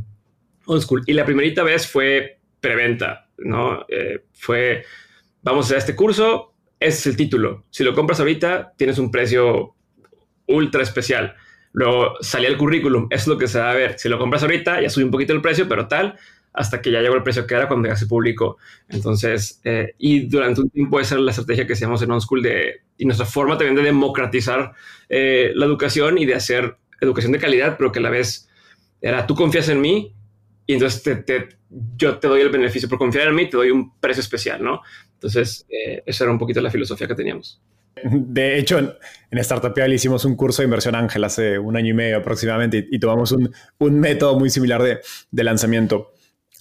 Old 0.66 0.82
School. 0.82 1.04
Y 1.06 1.12
la 1.12 1.24
primerita 1.24 1.62
vez 1.62 1.86
fue 1.86 2.40
preventa 2.60 3.28
¿no? 3.38 3.84
Eh, 3.88 4.24
fue, 4.32 4.84
vamos 5.42 5.66
a 5.66 5.68
hacer 5.68 5.78
este 5.78 5.94
curso, 5.94 6.52
es 6.80 7.06
el 7.06 7.16
título. 7.16 7.64
Si 7.70 7.84
lo 7.84 7.94
compras 7.94 8.18
ahorita, 8.18 8.72
tienes 8.76 8.98
un 8.98 9.12
precio 9.12 9.76
ultra 10.48 10.82
especial. 10.82 11.36
Luego 11.76 12.14
salía 12.22 12.48
el 12.48 12.56
currículum, 12.56 13.06
es 13.10 13.26
lo 13.26 13.36
que 13.36 13.46
se 13.46 13.58
va 13.58 13.70
a 13.70 13.74
ver. 13.74 13.98
Si 13.98 14.08
lo 14.08 14.18
compras 14.18 14.42
ahorita, 14.42 14.80
ya 14.80 14.88
sube 14.88 15.04
un 15.04 15.10
poquito 15.10 15.34
el 15.34 15.42
precio, 15.42 15.68
pero 15.68 15.86
tal, 15.86 16.18
hasta 16.54 16.80
que 16.80 16.90
ya 16.90 17.02
llegó 17.02 17.16
el 17.16 17.22
precio 17.22 17.46
que 17.46 17.54
era 17.54 17.68
cuando 17.68 17.86
ya 17.86 17.96
se 17.96 18.06
publicó. 18.06 18.56
Entonces, 18.88 19.60
eh, 19.62 19.94
y 19.98 20.20
durante 20.20 20.62
un 20.62 20.70
tiempo 20.70 20.98
esa 20.98 21.16
era 21.16 21.24
la 21.24 21.32
estrategia 21.32 21.66
que 21.66 21.74
hacíamos 21.74 22.00
en 22.00 22.10
OnSchool 22.10 22.42
de, 22.42 22.80
y 22.96 23.04
nuestra 23.04 23.26
forma 23.26 23.58
también 23.58 23.76
de 23.76 23.82
democratizar 23.82 24.72
eh, 25.10 25.52
la 25.54 25.66
educación 25.66 26.16
y 26.16 26.24
de 26.24 26.34
hacer 26.34 26.78
educación 26.98 27.32
de 27.32 27.40
calidad, 27.40 27.76
pero 27.76 27.92
que 27.92 27.98
a 27.98 28.02
la 28.02 28.08
vez 28.08 28.48
era, 29.02 29.26
tú 29.26 29.34
confías 29.34 29.68
en 29.68 29.82
mí, 29.82 30.14
y 30.66 30.72
entonces 30.72 31.02
te, 31.26 31.48
yo 31.98 32.16
te 32.16 32.26
doy 32.26 32.40
el 32.40 32.48
beneficio 32.48 32.88
por 32.88 32.96
confiar 32.96 33.28
en 33.28 33.34
mí, 33.34 33.50
te 33.50 33.58
doy 33.58 33.70
un 33.70 33.94
precio 34.00 34.22
especial, 34.22 34.64
¿no? 34.64 34.80
Entonces, 35.12 35.66
eh, 35.68 36.02
esa 36.06 36.24
era 36.24 36.32
un 36.32 36.38
poquito 36.38 36.62
la 36.62 36.70
filosofía 36.70 37.06
que 37.06 37.14
teníamos. 37.14 37.60
De 38.02 38.58
hecho, 38.58 38.78
en, 38.78 38.92
en 39.30 39.38
Startup 39.38 39.76
le 39.76 39.94
hicimos 39.94 40.24
un 40.24 40.36
curso 40.36 40.62
de 40.62 40.66
inversión 40.66 40.94
ángel 40.94 41.24
hace 41.24 41.58
un 41.58 41.76
año 41.76 41.90
y 41.90 41.94
medio 41.94 42.18
aproximadamente 42.18 42.86
y, 42.90 42.98
tomamos 42.98 43.32
un, 43.32 43.50
método 43.78 44.38
muy 44.38 44.50
similar 44.50 44.82
de, 44.82 45.44
lanzamiento. 45.44 46.12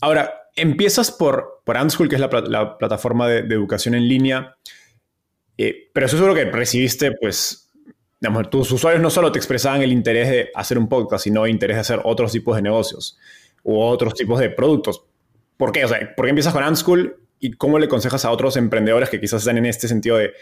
Ahora, 0.01 0.49
empiezas 0.55 1.11
por, 1.11 1.61
por 1.65 1.77
Unschool, 1.77 2.09
que 2.09 2.15
es 2.15 2.21
la, 2.21 2.29
la 2.47 2.77
plataforma 2.77 3.27
de, 3.27 3.39
educación 3.53 3.95
en 3.95 4.07
línea, 4.07 4.55
eh, 5.57 5.89
pero 5.93 6.05
eso 6.05 6.15
es 6.15 6.21
lo 6.21 6.33
que 6.33 6.45
recibiste, 6.45 7.11
pues, 7.13 7.69
digamos, 8.19 8.49
tus 8.49 8.71
usuarios 8.71 9.01
no 9.01 9.09
solo 9.09 9.31
te 9.31 9.39
expresaban 9.39 9.81
el 9.81 9.91
interés 9.91 10.29
de 10.29 10.51
hacer 10.55 10.77
un 10.77 10.87
podcast, 10.87 11.25
sino 11.25 11.45
el 11.45 11.51
interés 11.51 11.77
de 11.77 11.81
hacer 11.81 12.01
otros 12.03 12.31
tipos 12.31 12.55
de 12.55 12.61
negocios 12.61 13.17
u 13.63 13.79
otros 13.79 14.13
tipos 14.13 14.39
de 14.39 14.49
productos. 14.49 15.03
¿Por 15.57 15.71
qué? 15.71 15.85
O 15.85 15.87
sea, 15.87 16.13
¿por 16.15 16.25
qué 16.25 16.29
empiezas 16.29 16.53
con 16.53 16.63
Unschool 16.63 17.17
y 17.39 17.53
cómo 17.53 17.79
le 17.79 17.85
aconsejas 17.85 18.25
a 18.25 18.31
otros 18.31 18.57
emprendedores 18.57 19.09
que 19.09 19.19
quizás 19.19 19.41
están 19.41 19.57
en 19.57 19.65
este 19.65 19.87
sentido 19.87 20.17
de 20.17 20.33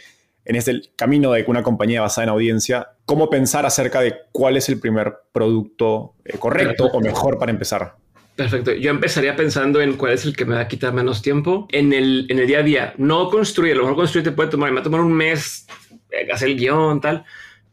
en 0.46 0.56
este 0.56 0.82
camino 0.96 1.32
de 1.32 1.44
una 1.48 1.64
compañía 1.64 2.02
basada 2.02 2.26
en 2.26 2.30
audiencia, 2.30 2.90
cómo 3.06 3.30
pensar 3.30 3.66
acerca 3.66 4.02
de 4.02 4.16
cuál 4.32 4.58
es 4.58 4.70
el 4.70 4.80
primer 4.80 5.14
producto 5.32 6.16
eh, 6.26 6.38
correcto 6.38 6.86
o 6.86 7.00
mejor 7.00 7.38
para 7.38 7.52
empezar. 7.52 7.96
Perfecto. 8.36 8.74
Yo 8.74 8.90
empezaría 8.90 9.36
pensando 9.36 9.80
en 9.80 9.94
cuál 9.94 10.14
es 10.14 10.26
el 10.26 10.36
que 10.36 10.46
me 10.46 10.56
va 10.56 10.62
a 10.62 10.68
quitar 10.68 10.92
menos 10.92 11.22
tiempo 11.22 11.68
en 11.72 11.94
el, 11.94 12.26
en 12.30 12.40
el 12.40 12.48
día 12.48 12.60
a 12.60 12.64
día. 12.64 12.94
No 12.98 13.30
construir, 13.30 13.74
a 13.74 13.76
lo 13.76 13.84
mejor 13.84 13.98
construir 13.98 14.24
te 14.24 14.32
puede 14.32 14.50
tomar, 14.50 14.72
me 14.72 14.76
va 14.76 14.82
a 14.82 14.84
tomar 14.84 15.02
un 15.02 15.14
mes 15.14 15.68
eh, 16.10 16.28
hacer 16.32 16.50
el 16.50 16.58
guion, 16.58 17.00
tal, 17.00 17.26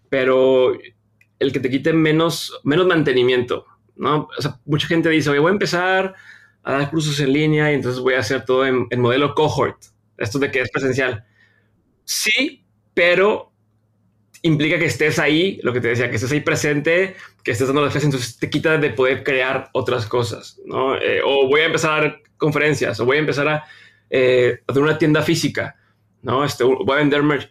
pero 0.08 0.78
el 1.38 1.52
que 1.52 1.60
te 1.60 1.70
quite 1.70 1.94
menos, 1.94 2.60
menos 2.62 2.86
mantenimiento, 2.86 3.64
¿no? 3.96 4.28
O 4.36 4.42
sea, 4.42 4.60
mucha 4.66 4.86
gente 4.86 5.08
dice, 5.08 5.30
oye, 5.30 5.38
voy 5.38 5.48
a 5.48 5.52
empezar 5.52 6.14
a 6.62 6.72
dar 6.72 6.90
cursos 6.90 7.18
en 7.20 7.32
línea 7.32 7.72
y 7.72 7.76
entonces 7.76 8.00
voy 8.02 8.14
a 8.14 8.20
hacer 8.20 8.44
todo 8.44 8.66
en, 8.66 8.86
en 8.90 9.00
modelo 9.00 9.34
cohort. 9.34 9.82
Esto 10.18 10.38
de 10.38 10.50
que 10.50 10.60
es 10.60 10.70
presencial. 10.70 11.24
Sí, 12.12 12.64
pero 12.92 13.52
implica 14.42 14.80
que 14.80 14.86
estés 14.86 15.20
ahí, 15.20 15.60
lo 15.62 15.72
que 15.72 15.80
te 15.80 15.86
decía, 15.86 16.10
que 16.10 16.16
estés 16.16 16.32
ahí 16.32 16.40
presente, 16.40 17.14
que 17.44 17.52
estés 17.52 17.68
dando 17.68 17.84
defensa, 17.84 18.08
entonces 18.08 18.36
te 18.36 18.50
quita 18.50 18.78
de 18.78 18.90
poder 18.90 19.22
crear 19.22 19.70
otras 19.74 20.06
cosas, 20.06 20.58
¿no? 20.66 20.96
Eh, 20.96 21.20
o 21.24 21.46
voy 21.46 21.60
a 21.60 21.66
empezar 21.66 21.92
a 21.92 22.00
dar 22.02 22.22
conferencias, 22.36 22.98
o 22.98 23.04
voy 23.04 23.18
a 23.18 23.20
empezar 23.20 23.46
a 23.46 23.64
eh, 24.10 24.58
hacer 24.66 24.82
una 24.82 24.98
tienda 24.98 25.22
física, 25.22 25.76
¿no? 26.22 26.44
Este, 26.44 26.64
voy 26.64 26.84
a 26.90 26.96
vender 26.96 27.22
merch. 27.22 27.48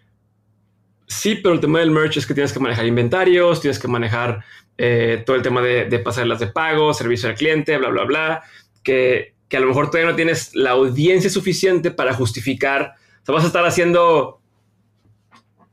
Sí, 1.08 1.36
pero 1.36 1.56
el 1.56 1.62
tema 1.62 1.80
del 1.80 1.92
merch 1.92 2.18
es 2.18 2.28
que 2.28 2.34
tienes 2.34 2.52
que 2.52 2.60
manejar 2.60 2.86
inventarios, 2.86 3.62
tienes 3.62 3.80
que 3.80 3.88
manejar 3.88 4.44
eh, 4.78 5.24
todo 5.26 5.38
el 5.38 5.42
tema 5.42 5.62
de, 5.62 5.86
de 5.86 6.00
pasarlas 6.00 6.42
de 6.42 6.48
pago, 6.48 6.94
servicio 6.94 7.30
al 7.30 7.36
cliente, 7.36 7.78
bla, 7.78 7.88
bla, 7.92 8.04
bla, 8.04 8.44
que, 8.84 9.36
que 9.48 9.56
a 9.56 9.62
lo 9.62 9.68
mejor 9.68 9.90
todavía 9.90 10.12
no 10.12 10.18
tienes 10.18 10.54
la 10.54 10.72
audiencia 10.72 11.30
suficiente 11.30 11.92
para 11.92 12.14
justificar. 12.14 12.96
O 13.22 13.26
sea, 13.26 13.36
vas 13.36 13.46
a 13.46 13.48
estar 13.48 13.66
haciendo 13.66 14.39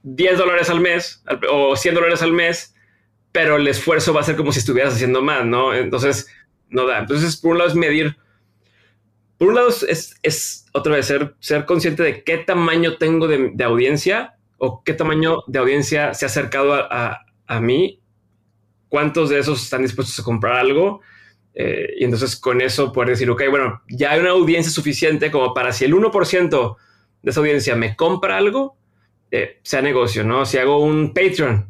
10 0.07 0.39
dólares 0.39 0.71
al 0.71 0.81
mes 0.81 1.25
o 1.51 1.75
100 1.75 1.95
dólares 1.95 2.23
al 2.23 2.33
mes, 2.33 2.75
pero 3.33 3.57
el 3.57 3.67
esfuerzo 3.67 4.15
va 4.15 4.21
a 4.21 4.25
ser 4.25 4.37
como 4.37 4.53
si 4.53 4.61
estuvieras 4.61 4.95
haciendo 4.95 5.21
más, 5.21 5.45
¿no? 5.45 5.75
Entonces, 5.75 6.29
no 6.69 6.87
da. 6.87 7.01
Entonces, 7.01 7.37
por 7.37 7.53
un 7.53 7.59
lado 7.59 7.71
es 7.71 7.77
medir, 7.77 8.17
por 9.37 9.49
un 9.49 9.57
lado 9.57 9.69
es, 9.69 10.67
otra 10.73 10.95
vez 10.95 11.07
ser, 11.07 11.35
ser 11.41 11.65
consciente 11.65 12.05
de 12.05 12.23
qué 12.23 12.39
tamaño 12.39 12.99
tengo 12.99 13.27
de, 13.27 13.53
audiencia 13.65 14.37
o 14.59 14.85
qué 14.85 14.95
tamaño 14.95 15.43
de 15.49 15.59
audiencia 15.59 16.15
se 16.15 16.25
ha 16.25 16.29
acercado 16.29 16.73
a, 16.73 17.61
mí, 17.61 18.01
cuántos 18.89 19.29
de 19.29 19.41
esos 19.41 19.61
están 19.65 19.83
dispuestos 19.83 20.21
a 20.21 20.23
comprar 20.23 20.55
algo. 20.55 21.01
Eh, 21.53 21.95
y 21.99 22.05
entonces 22.05 22.37
con 22.37 22.61
eso 22.61 22.93
poder 22.93 23.11
decir, 23.11 23.29
ok, 23.29 23.43
bueno, 23.51 23.83
ya 23.89 24.13
hay 24.13 24.21
una 24.21 24.31
audiencia 24.31 24.71
suficiente 24.71 25.33
como 25.33 25.53
para 25.53 25.73
si 25.73 25.85
el 25.85 25.95
1% 25.95 26.77
de 27.23 27.31
esa 27.31 27.41
audiencia 27.41 27.75
me 27.75 27.97
compra 27.97 28.37
algo, 28.37 28.77
eh, 29.31 29.61
sea 29.63 29.83
negocio, 29.83 30.25
¿no? 30.25 30.47
Si 30.47 30.59
hago 30.59 30.79
un 30.79 31.13
Patreon, 31.13 31.69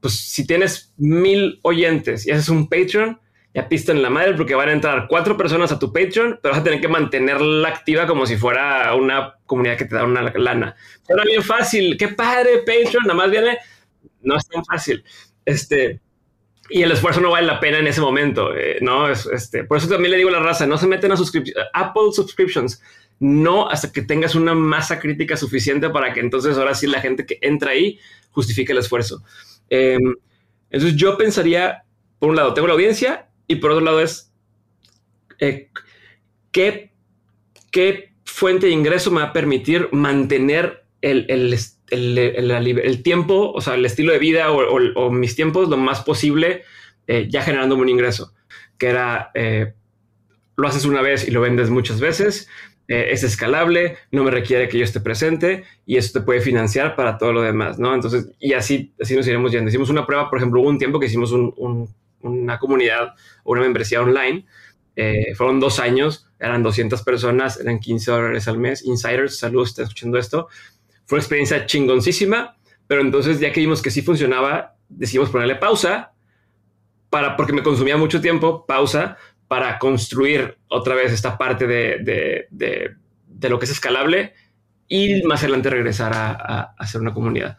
pues 0.00 0.14
si 0.14 0.46
tienes 0.46 0.92
mil 0.96 1.58
oyentes 1.62 2.26
y 2.26 2.30
haces 2.30 2.48
un 2.48 2.68
Patreon, 2.68 3.20
ya 3.54 3.68
pista 3.68 3.92
en 3.92 4.02
la 4.02 4.10
madre 4.10 4.34
porque 4.34 4.54
van 4.54 4.68
a 4.68 4.72
entrar 4.72 5.06
cuatro 5.08 5.36
personas 5.36 5.72
a 5.72 5.78
tu 5.78 5.90
Patreon, 5.92 6.40
pero 6.42 6.52
vas 6.52 6.60
a 6.60 6.64
tener 6.64 6.80
que 6.80 6.88
mantenerla 6.88 7.68
activa 7.68 8.06
como 8.06 8.26
si 8.26 8.36
fuera 8.36 8.94
una 8.94 9.36
comunidad 9.46 9.78
que 9.78 9.86
te 9.86 9.94
da 9.94 10.04
una 10.04 10.30
lana. 10.34 10.76
Era 11.08 11.24
bien 11.24 11.42
fácil, 11.42 11.96
qué 11.96 12.08
padre 12.08 12.58
Patreon, 12.58 13.04
nada 13.04 13.14
más 13.14 13.30
viene, 13.30 13.58
no 14.20 14.36
es 14.36 14.46
tan 14.46 14.62
fácil. 14.62 15.02
Este, 15.46 16.00
y 16.68 16.82
el 16.82 16.92
esfuerzo 16.92 17.20
no 17.20 17.30
vale 17.30 17.46
la 17.46 17.58
pena 17.58 17.78
en 17.78 17.86
ese 17.86 18.02
momento, 18.02 18.54
eh, 18.54 18.78
¿no? 18.82 19.08
este, 19.08 19.64
por 19.64 19.78
eso 19.78 19.88
también 19.88 20.10
le 20.10 20.18
digo 20.18 20.28
a 20.28 20.32
la 20.32 20.40
raza, 20.40 20.66
no 20.66 20.76
se 20.76 20.86
meten 20.86 21.12
a 21.12 21.16
Apple 21.72 22.12
subscriptions 22.12 22.82
no 23.18 23.68
hasta 23.68 23.92
que 23.92 24.02
tengas 24.02 24.34
una 24.34 24.54
masa 24.54 24.98
crítica 24.98 25.36
suficiente 25.36 25.88
para 25.90 26.12
que 26.12 26.20
entonces 26.20 26.56
ahora 26.58 26.74
sí 26.74 26.86
la 26.86 27.00
gente 27.00 27.24
que 27.24 27.38
entra 27.40 27.70
ahí 27.70 27.98
justifique 28.30 28.72
el 28.72 28.78
esfuerzo. 28.78 29.22
Em, 29.70 30.14
entonces 30.70 30.96
yo 30.96 31.16
pensaría, 31.16 31.84
por 32.18 32.30
un 32.30 32.36
lado, 32.36 32.54
tengo 32.54 32.68
la 32.68 32.74
audiencia 32.74 33.28
y 33.46 33.56
por 33.56 33.70
otro 33.70 33.84
lado 33.84 34.00
es 34.00 34.32
eh, 35.38 35.70
¿qué, 36.50 36.92
fuente 38.24 38.66
de 38.66 38.72
ingreso 38.72 39.10
me 39.10 39.20
va 39.20 39.28
a 39.28 39.32
permitir 39.32 39.88
mantener 39.92 40.84
el, 41.00 41.58
tiempo, 43.02 43.52
o 43.52 43.60
sea, 43.60 43.74
el 43.74 43.84
estilo 43.86 44.12
de 44.12 44.18
vida 44.18 44.50
o, 44.50 45.10
mis 45.10 45.36
tiempos 45.36 45.68
lo 45.68 45.76
más 45.76 46.02
posible, 46.02 46.64
eh, 47.06 47.28
ya 47.30 47.42
generando 47.42 47.76
un 47.76 47.88
ingreso, 47.88 48.34
que 48.78 48.88
era... 48.88 49.30
Eh, 49.34 49.72
lo 50.58 50.68
haces 50.68 50.86
una 50.86 51.02
vez 51.02 51.28
y 51.28 51.30
lo 51.30 51.42
vendes 51.42 51.68
muchas 51.68 52.00
veces, 52.00 52.48
eh, 52.88 53.08
es 53.10 53.24
escalable, 53.24 53.96
no 54.12 54.22
me 54.22 54.30
requiere 54.30 54.68
que 54.68 54.78
yo 54.78 54.84
esté 54.84 55.00
presente 55.00 55.64
y 55.84 55.96
eso 55.96 56.20
te 56.20 56.24
puede 56.24 56.40
financiar 56.40 56.94
para 56.94 57.18
todo 57.18 57.32
lo 57.32 57.42
demás, 57.42 57.78
¿no? 57.78 57.92
Entonces, 57.92 58.28
y 58.38 58.52
así, 58.52 58.92
así 59.00 59.16
nos 59.16 59.26
iremos 59.26 59.50
yendo. 59.50 59.68
Hicimos 59.68 59.90
una 59.90 60.06
prueba, 60.06 60.30
por 60.30 60.38
ejemplo, 60.38 60.60
hubo 60.60 60.68
un 60.68 60.78
tiempo 60.78 61.00
que 61.00 61.06
hicimos 61.06 61.32
una 61.32 62.58
comunidad 62.58 63.14
o 63.42 63.52
una 63.52 63.62
membresía 63.62 64.00
online. 64.00 64.46
Eh, 64.94 65.34
fueron 65.34 65.58
dos 65.58 65.80
años, 65.80 66.28
eran 66.38 66.62
200 66.62 67.02
personas, 67.02 67.58
eran 67.58 67.80
15 67.80 68.10
dólares 68.10 68.46
al 68.46 68.58
mes. 68.58 68.84
Insiders, 68.84 69.38
saludos, 69.38 69.70
están 69.70 69.84
escuchando 69.84 70.16
esto. 70.16 70.48
Fue 71.06 71.16
una 71.16 71.22
experiencia 71.22 71.66
chingoncísima, 71.66 72.56
pero 72.86 73.00
entonces 73.00 73.40
ya 73.40 73.52
que 73.52 73.60
vimos 73.60 73.82
que 73.82 73.90
sí 73.90 74.02
funcionaba, 74.02 74.76
decidimos 74.88 75.30
ponerle 75.30 75.56
pausa 75.56 76.12
para, 77.10 77.36
porque 77.36 77.52
me 77.52 77.62
consumía 77.62 77.96
mucho 77.96 78.20
tiempo, 78.20 78.64
pausa, 78.64 79.16
para 79.48 79.78
construir 79.78 80.58
otra 80.68 80.94
vez 80.94 81.12
esta 81.12 81.38
parte 81.38 81.66
de, 81.66 82.46
lo 83.48 83.58
que 83.58 83.64
es 83.64 83.70
escalable 83.70 84.34
y 84.88 85.22
más 85.22 85.42
adelante 85.42 85.70
regresar 85.70 86.12
a, 86.14 86.74
a, 86.76 86.86
ser 86.86 87.00
una 87.00 87.14
comunidad. 87.14 87.58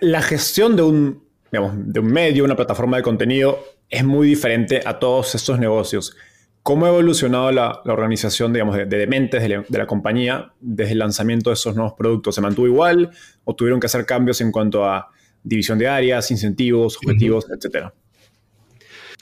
La 0.00 0.22
gestión 0.22 0.76
de 0.76 0.82
un, 0.82 1.24
de 1.50 2.00
un 2.00 2.12
medio, 2.12 2.44
una 2.44 2.56
plataforma 2.56 2.96
de 2.96 3.02
contenido, 3.02 3.64
es 3.88 4.04
muy 4.04 4.28
diferente 4.28 4.80
a 4.84 4.98
todos 4.98 5.34
estos 5.34 5.58
negocios. 5.58 6.16
¿Cómo 6.62 6.84
ha 6.84 6.90
evolucionado 6.90 7.50
la, 7.50 7.80
organización 7.86 8.52
digamos, 8.52 8.76
de, 8.76 8.84
de 8.84 8.98
dementes 8.98 9.42
de 9.42 9.78
la, 9.78 9.86
compañía 9.86 10.52
desde 10.60 10.92
el 10.92 10.98
lanzamiento 10.98 11.48
de 11.50 11.54
esos 11.54 11.74
nuevos 11.74 11.94
productos? 11.94 12.34
¿Se 12.34 12.40
mantuvo 12.40 12.66
igual 12.66 13.10
o 13.44 13.54
tuvieron 13.54 13.80
que 13.80 13.86
hacer 13.86 14.04
cambios 14.04 14.40
en 14.42 14.52
cuanto 14.52 14.84
a 14.84 15.08
división 15.42 15.78
de 15.78 15.88
áreas, 15.88 16.30
incentivos, 16.30 16.98
objetivos, 16.98 17.46
etcétera? 17.50 17.94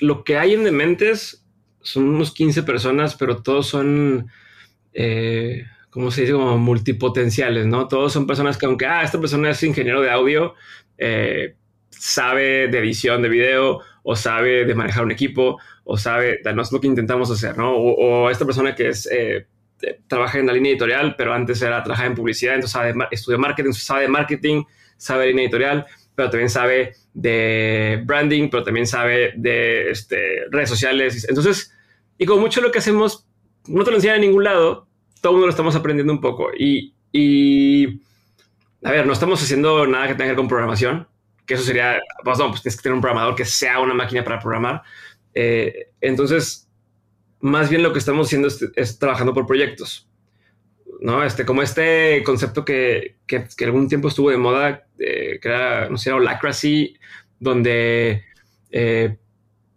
Lo 0.01 0.25
que 0.25 0.39
hay 0.39 0.55
en 0.55 0.65
Dementes 0.65 1.46
son 1.87 2.09
unos 2.09 2.33
15 2.33 2.63
personas, 2.63 3.15
pero 3.15 3.43
todos 3.43 3.67
son, 3.69 4.29
eh, 4.93 5.65
¿cómo 5.91 6.11
se 6.11 6.23
dice? 6.23 6.33
Como 6.33 6.59
multipotenciales, 6.59 7.67
¿no? 7.67 7.89
Todos 7.89 8.13
son 8.13 8.27
personas 8.27 8.59
que 8.59 8.67
aunque, 8.67 8.87
ah, 8.87 9.03
esta 9.03 9.21
persona 9.21 9.51
es 9.51 9.63
ingeniero 9.63 10.03
de 10.03 10.11
audio, 10.11 10.55
eh, 10.99 11.55
sabe 11.91 12.69
de 12.69 12.79
edición 12.79 13.23
de 13.23 13.29
video 13.29 13.81
o 14.03 14.17
sabe 14.17 14.65
de 14.65 14.75
manejar 14.75 15.05
un 15.05 15.13
equipo 15.13 15.59
o 15.85 15.97
sabe, 15.97 16.41
no 16.55 16.63
es 16.63 16.73
lo 16.73 16.81
que 16.81 16.89
intentamos 16.89 17.31
hacer, 17.31 17.57
¿no? 17.57 17.75
O, 17.75 18.31
esta 18.31 18.45
persona 18.45 18.75
que 18.75 18.89
es... 18.89 19.09
Eh, 19.11 19.47
trabaja 20.09 20.39
en 20.39 20.47
la 20.47 20.55
línea 20.55 20.73
editorial, 20.73 21.17
pero 21.19 21.35
antes 21.35 21.61
era 21.61 21.83
trabajar 21.83 22.07
en 22.07 22.15
publicidad, 22.15 22.55
entonces 22.55 22.73
sabe, 22.73 22.95
estudió 23.11 23.39
marketing, 23.39 23.73
sabe 23.73 24.03
de 24.03 24.09
marketing, 24.09 24.65
sabe 24.97 25.25
de 25.25 25.29
línea 25.29 25.45
editorial, 25.45 25.87
pero 26.17 26.31
también 26.31 26.51
sabe 26.51 26.95
de 27.13 28.03
branding, 28.05 28.49
pero 28.49 28.63
también 28.63 28.87
sabe 28.87 29.35
de 29.37 29.91
este, 29.91 30.47
redes 30.51 30.71
sociales. 30.71 31.27
Entonces, 31.29 31.76
y 32.19 32.27
como 32.27 32.41
mucho 32.41 32.61
lo 32.61 32.71
que 32.71 32.79
hacemos 32.79 33.27
no 33.69 33.85
te 33.85 33.91
lo 33.91 33.97
enseñan 33.97 34.17
en 34.17 34.23
ningún 34.23 34.45
lado, 34.45 34.87
todo 35.21 35.33
el 35.33 35.35
mundo 35.35 35.47
lo 35.47 35.51
estamos 35.51 35.75
aprendiendo 35.75 36.13
un 36.13 36.21
poco. 36.21 36.51
Y, 36.57 38.01
a 38.83 38.91
ver, 38.91 39.07
no 39.07 39.13
estamos 39.13 39.43
haciendo 39.43 39.87
nada 39.87 40.09
que 40.09 40.15
tenga 40.15 40.25
que 40.25 40.31
ver 40.31 40.37
con 40.37 40.49
programación, 40.49 41.09
que 41.47 41.55
eso 41.55 41.65
sería, 41.65 41.99
pues 42.25 42.39
no, 42.39 42.51
pues 42.51 42.63
tienes 42.63 42.77
que 42.77 42.83
tener 42.83 42.95
un 42.95 43.01
programador 43.01 43.35
que 43.35 43.45
sea 43.45 43.81
una 43.81 43.95
máquina 43.95 44.23
para 44.25 44.39
programar. 44.39 44.83
Eh, 45.35 45.91
entonces, 46.01 46.69
más 47.41 47.69
bien 47.69 47.83
lo 47.83 47.93
que 47.93 47.99
estamos 47.99 48.29
haciendo 48.29 48.49
es, 48.49 48.99
trabajando 48.99 49.35
por 49.35 49.47
proyectos. 49.47 50.09
¿no? 51.01 51.25
Este, 51.25 51.45
como 51.45 51.63
este 51.63 52.23
concepto 52.25 52.65
que, 52.65 53.17
que, 53.27 53.47
algún 53.65 53.89
tiempo 53.89 54.09
estuvo 54.09 54.31
de 54.31 54.39
moda, 54.39 54.87
que 54.97 55.41
era, 55.43 55.89
no 55.91 55.99
sé, 55.99 56.11
Holacracy, 56.11 56.97
donde 57.39 58.25
eh, 58.71 59.17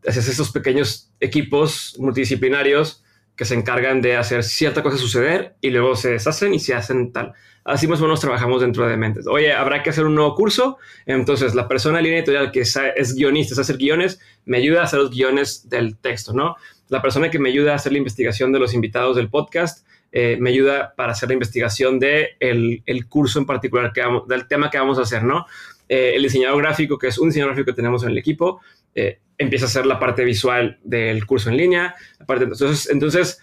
haces 0.08 0.30
esos 0.30 0.52
pequeños 0.52 1.09
equipos 1.20 1.96
multidisciplinarios 2.00 3.04
que 3.36 3.46
se 3.46 3.56
encargan 3.56 4.02
de 4.02 4.18
hacer 4.18 4.44
cierta 4.44 4.84
cosa 4.84 4.98
suceder 4.98 5.56
y 5.62 5.70
luego 5.70 5.96
se 5.96 6.12
deshacen 6.12 6.54
y 6.54 6.60
se 6.60 6.74
hacen 6.74 7.14
tal. 7.14 7.34
Así 7.64 7.88
más 7.88 8.00
o 8.00 8.04
menos 8.04 8.20
trabajamos 8.20 8.62
dentro 8.62 8.88
de 8.88 8.98
Mentes. 8.98 9.28
Oye, 9.28 9.54
habrá 9.54 9.84
que 9.84 9.92
hacer 9.92 10.06
un 10.06 10.16
nuevo 10.16 10.36
curso. 10.36 10.78
Entonces, 11.06 11.56
la 11.56 11.68
persona 11.68 11.98
de 11.98 12.04
línea 12.04 12.20
editorial 12.20 12.52
que 12.52 12.62
es, 12.62 13.16
guionista, 13.16 13.54
es 13.54 13.60
hacer 13.60 13.78
guiones, 13.78 14.20
me 14.46 14.58
ayuda 14.58 14.82
a 14.82 14.84
hacer 14.86 15.00
los 15.00 15.12
guiones 15.12 15.70
del 15.70 15.98
texto, 15.98 16.34
¿no? 16.34 16.56
La 16.88 17.02
persona 17.02 17.30
que 17.30 17.40
me 17.40 17.50
ayuda 17.50 17.74
a 17.74 17.76
hacer 17.76 17.92
la 17.92 18.00
investigación 18.00 18.52
de 18.52 18.60
los 18.60 18.74
invitados 18.74 19.16
del 19.16 19.30
podcast, 19.30 19.86
eh, 20.12 20.38
me 20.40 20.50
ayuda 20.50 20.96
para 20.98 21.12
hacer 21.12 21.30
la 21.30 21.34
investigación 21.34 22.00
de 22.00 22.30
el, 22.40 22.82
curso 23.08 23.40
en 23.40 23.46
particular, 23.46 23.94
que 23.94 24.04
del 24.28 24.48
tema 24.48 24.72
que 24.72 24.80
vamos 24.80 24.98
a 24.98 25.04
hacer, 25.04 25.24
¿no? 25.24 25.46
Eh, 25.90 26.14
el 26.16 26.22
diseñador 26.22 26.62
gráfico, 26.62 27.00
que 27.00 27.08
es 27.08 27.18
un 27.18 27.30
diseñador 27.30 27.56
gráfico 27.56 27.72
que 27.72 27.76
tenemos 27.76 28.04
en 28.04 28.12
el 28.12 28.18
equipo, 28.20 28.62
eh, 28.94 29.20
empieza 29.40 29.66
a 29.66 29.70
ser 29.70 29.88
la 29.88 30.00
parte 30.00 30.24
visual 30.24 30.80
del 30.84 31.26
curso 31.26 31.50
en 31.50 31.58
línea. 31.58 31.96
entonces, 32.28 32.90
entonces, 32.92 33.42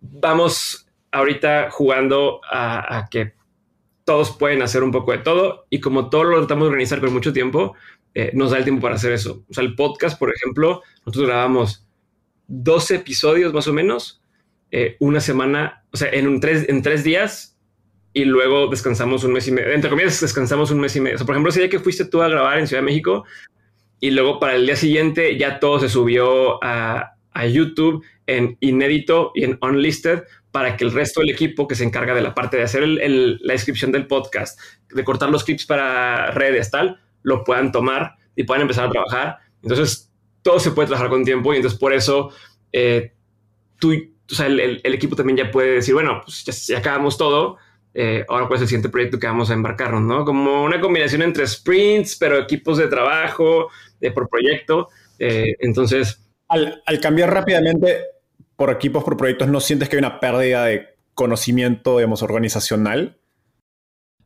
vamos 0.00 0.88
ahorita 1.12 1.70
jugando 1.70 2.40
a, 2.50 3.06
que 3.10 3.34
todos 4.04 4.36
pueden 4.36 4.62
hacer 4.62 4.82
un 4.82 4.92
poco 4.92 5.12
de 5.12 5.18
todo 5.18 5.66
y 5.68 5.80
como 5.80 6.08
todo 6.08 6.24
lo 6.24 6.38
tratamos 6.38 6.64
de 6.64 6.70
organizar 6.70 7.00
con 7.00 7.12
mucho 7.12 7.34
tiempo, 7.34 7.74
eh, 8.14 8.30
nos 8.32 8.50
da 8.50 8.58
el 8.58 8.64
tiempo 8.64 8.80
para 8.80 8.94
hacer 8.94 9.12
eso. 9.12 9.44
O 9.50 9.54
sea, 9.54 9.62
el 9.62 9.74
podcast, 9.74 10.18
por 10.18 10.32
ejemplo, 10.34 10.82
nosotros 11.04 11.26
grabamos 11.26 11.86
12 12.46 12.96
episodios 12.96 13.52
más 13.52 13.68
o 13.68 13.74
menos, 13.74 14.22
una 14.98 15.20
semana, 15.20 15.84
o 15.92 15.96
sea, 15.96 16.10
en, 16.10 16.26
un 16.26 16.40
tres, 16.40 16.68
en 16.68 16.82
tres 16.82 17.04
días 17.04 17.53
y 18.14 18.24
luego 18.24 18.68
descansamos 18.68 19.24
un 19.24 19.34
mes 19.34 19.46
y 19.48 19.52
medio. 19.52 19.72
Entre 19.72 19.90
comillas, 19.90 20.20
descansamos 20.20 20.70
un 20.70 20.80
mes 20.80 20.96
y 20.96 21.00
medio. 21.00 21.16
O 21.16 21.18
sea, 21.18 21.26
por 21.26 21.34
ejemplo, 21.34 21.50
ese 21.50 21.60
día 21.60 21.68
que 21.68 21.80
fuiste 21.80 22.06
tú 22.06 22.22
a 22.22 22.28
grabar 22.28 22.58
en 22.58 22.66
Ciudad 22.66 22.80
de 22.80 22.86
México 22.86 23.24
y 24.00 24.10
luego 24.10 24.40
para 24.40 24.54
el 24.54 24.64
día 24.64 24.76
siguiente 24.76 25.36
ya 25.36 25.60
todo 25.60 25.80
se 25.80 25.88
subió 25.88 26.62
a, 26.64 27.16
a 27.32 27.46
YouTube 27.46 28.04
en 28.26 28.56
inédito 28.60 29.32
y 29.34 29.44
en 29.44 29.58
unlisted 29.60 30.24
para 30.52 30.76
que 30.76 30.84
el 30.84 30.92
resto 30.92 31.20
del 31.20 31.30
equipo 31.30 31.66
que 31.66 31.74
se 31.74 31.82
encarga 31.82 32.14
de 32.14 32.22
la 32.22 32.32
parte 32.32 32.56
de 32.56 32.62
hacer 32.62 32.86
la 32.86 33.52
descripción 33.52 33.90
del 33.90 34.06
podcast, 34.06 34.58
de 34.88 35.02
cortar 35.02 35.28
los 35.28 35.42
clips 35.42 35.66
para 35.66 36.30
redes, 36.30 36.70
tal, 36.70 37.00
lo 37.22 37.42
puedan 37.42 37.72
tomar 37.72 38.14
y 38.36 38.44
puedan 38.44 38.62
empezar 38.62 38.86
a 38.86 38.90
trabajar. 38.90 39.38
Entonces, 39.62 40.12
todo 40.42 40.60
se 40.60 40.70
puede 40.70 40.86
trabajar 40.86 41.10
con 41.10 41.24
tiempo 41.24 41.52
y 41.52 41.56
entonces 41.56 41.78
por 41.78 41.92
eso 41.92 42.30
eh, 42.70 43.14
tú, 43.80 43.94
o 44.30 44.34
sea, 44.34 44.46
el, 44.46 44.80
equipo 44.84 45.16
también 45.16 45.38
ya 45.38 45.50
puede 45.50 45.76
decir, 45.76 45.94
bueno, 45.94 46.20
pues 46.24 46.44
ya, 46.68 46.78
acabamos 46.78 47.18
todo, 47.18 47.56
eh, 47.94 48.24
ahora 48.28 48.46
cuál 48.46 48.56
es 48.56 48.62
el 48.62 48.68
siguiente 48.68 48.88
proyecto 48.88 49.18
que 49.18 49.26
vamos 49.26 49.50
a 49.50 49.54
embarcarnos, 49.54 50.02
¿no? 50.02 50.24
Como 50.24 50.64
una 50.64 50.80
combinación 50.80 51.22
entre 51.22 51.46
sprints, 51.46 52.16
pero 52.16 52.38
equipos 52.38 52.76
de 52.76 52.88
trabajo, 52.88 53.70
de 54.00 54.10
por 54.10 54.28
proyecto. 54.28 54.88
Eh, 55.18 55.54
entonces... 55.60 56.20
Al, 56.48 56.82
al 56.84 57.00
cambiar 57.00 57.32
rápidamente 57.32 58.00
por 58.56 58.70
equipos, 58.70 59.04
por 59.04 59.16
proyectos, 59.16 59.48
¿no 59.48 59.60
sientes 59.60 59.88
que 59.88 59.96
hay 59.96 60.00
una 60.00 60.20
pérdida 60.20 60.64
de 60.64 60.88
conocimiento, 61.14 61.96
digamos, 61.96 62.22
organizacional? 62.22 63.18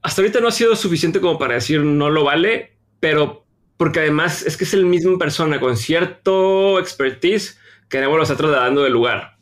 Hasta 0.02 0.22
ahorita 0.22 0.40
no 0.40 0.48
ha 0.48 0.52
sido 0.52 0.74
suficiente 0.76 1.20
como 1.20 1.38
para 1.38 1.54
decir 1.54 1.80
no 1.80 2.10
lo 2.10 2.24
vale, 2.24 2.78
pero 3.00 3.44
porque 3.76 4.00
además 4.00 4.42
es 4.44 4.56
que 4.56 4.64
es 4.64 4.74
el 4.74 4.86
mismo 4.86 5.18
persona 5.18 5.60
con 5.60 5.76
cierto 5.76 6.78
expertise 6.78 7.58
que 7.88 8.00
lo 8.00 8.22
está 8.22 8.36
trasladando 8.36 8.82
del 8.82 8.92
lugar. 8.92 9.37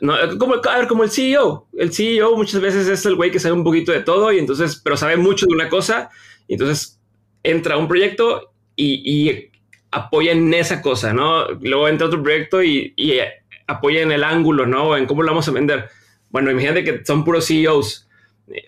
No, 0.00 0.14
como, 0.38 0.54
a 0.56 0.88
como 0.88 1.04
el 1.04 1.10
CEO. 1.10 1.68
El 1.76 1.92
CEO 1.92 2.36
muchas 2.36 2.60
veces 2.60 2.88
es 2.88 3.04
el 3.06 3.16
güey 3.16 3.30
que 3.30 3.40
sabe 3.40 3.54
un 3.54 3.64
poquito 3.64 3.92
de 3.92 4.00
todo 4.00 4.32
y 4.32 4.38
entonces, 4.38 4.80
pero 4.82 4.96
sabe 4.96 5.16
mucho 5.16 5.46
de 5.46 5.54
una 5.54 5.68
cosa 5.68 6.10
y 6.48 6.54
entonces 6.54 6.98
entra 7.42 7.74
a 7.74 7.78
un 7.78 7.88
proyecto 7.88 8.52
y, 8.76 9.48
apoya 9.92 10.30
en 10.30 10.54
esa 10.54 10.82
cosa, 10.82 11.12
¿no? 11.12 11.48
Luego 11.48 11.88
entra 11.88 12.06
otro 12.06 12.22
proyecto 12.22 12.62
y, 12.62 12.94
y 12.96 13.18
apoya 13.66 14.02
en 14.02 14.12
el 14.12 14.22
ángulo, 14.22 14.64
¿no? 14.64 14.96
En 14.96 15.06
cómo 15.06 15.22
lo 15.22 15.32
vamos 15.32 15.48
a 15.48 15.50
vender. 15.50 15.88
Bueno, 16.30 16.50
imagínate 16.52 16.84
que 16.84 17.04
son 17.04 17.24
puros 17.24 17.48
CEOs 17.48 18.08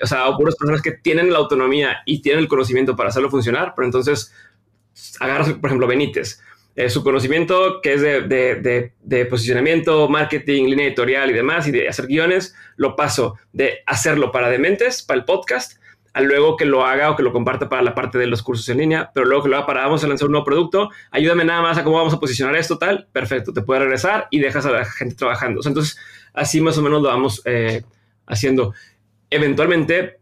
o 0.02 0.06
sea, 0.06 0.28
o 0.28 0.36
puras 0.36 0.56
personas 0.56 0.82
que 0.82 0.92
tienen 0.92 1.32
la 1.32 1.38
autonomía 1.38 1.98
y 2.06 2.22
tienen 2.22 2.40
el 2.42 2.48
conocimiento 2.48 2.96
para 2.96 3.08
hacerlo 3.08 3.30
funcionar, 3.30 3.72
pero 3.74 3.86
entonces 3.86 4.32
agarras, 5.20 5.52
por 5.54 5.68
ejemplo, 5.68 5.86
Benítez. 5.86 6.40
Eh, 6.74 6.88
su 6.88 7.04
conocimiento 7.04 7.80
que 7.82 7.94
es 7.94 8.00
de, 8.00 8.22
de, 8.22 8.92
de, 9.02 9.26
posicionamiento, 9.26 10.08
marketing, 10.08 10.64
línea 10.64 10.86
editorial 10.86 11.30
y 11.30 11.34
demás, 11.34 11.68
y 11.68 11.70
de 11.70 11.86
hacer 11.86 12.06
guiones, 12.06 12.54
lo 12.76 12.96
paso 12.96 13.36
de 13.52 13.80
hacerlo 13.84 14.32
para 14.32 14.48
dementes, 14.48 15.02
para 15.02 15.20
el 15.20 15.26
podcast, 15.26 15.78
a 16.14 16.22
luego 16.22 16.56
que 16.56 16.64
lo 16.64 16.84
haga 16.84 17.10
o 17.10 17.16
que 17.16 17.22
lo 17.22 17.32
comparta 17.32 17.68
para 17.68 17.82
la 17.82 17.94
parte 17.94 18.16
de 18.16 18.26
los 18.26 18.42
cursos 18.42 18.68
en 18.70 18.78
línea, 18.78 19.10
pero 19.14 19.26
luego 19.26 19.44
que 19.44 19.48
lo 19.50 19.56
haga 19.56 19.66
para 19.66 19.82
vamos 19.82 20.02
a 20.02 20.08
lanzar 20.08 20.26
un 20.26 20.32
nuevo 20.32 20.46
producto, 20.46 20.90
ayúdame 21.10 21.44
nada 21.44 21.60
más 21.60 21.76
a 21.76 21.84
cómo 21.84 21.96
vamos 21.96 22.14
a 22.14 22.20
posicionar 22.20 22.56
esto, 22.56 22.78
tal, 22.78 23.06
perfecto, 23.12 23.52
te 23.52 23.62
puede 23.62 23.80
regresar 23.80 24.28
y 24.30 24.40
dejas 24.40 24.64
a 24.64 24.70
la 24.70 24.84
gente 24.84 25.14
trabajando. 25.14 25.60
entonces, 25.64 25.98
así 26.32 26.60
más 26.62 26.78
o 26.78 26.82
menos 26.82 27.02
lo 27.02 27.08
vamos 27.08 27.42
eh, 27.44 27.82
haciendo 28.26 28.72
eventualmente, 29.28 30.18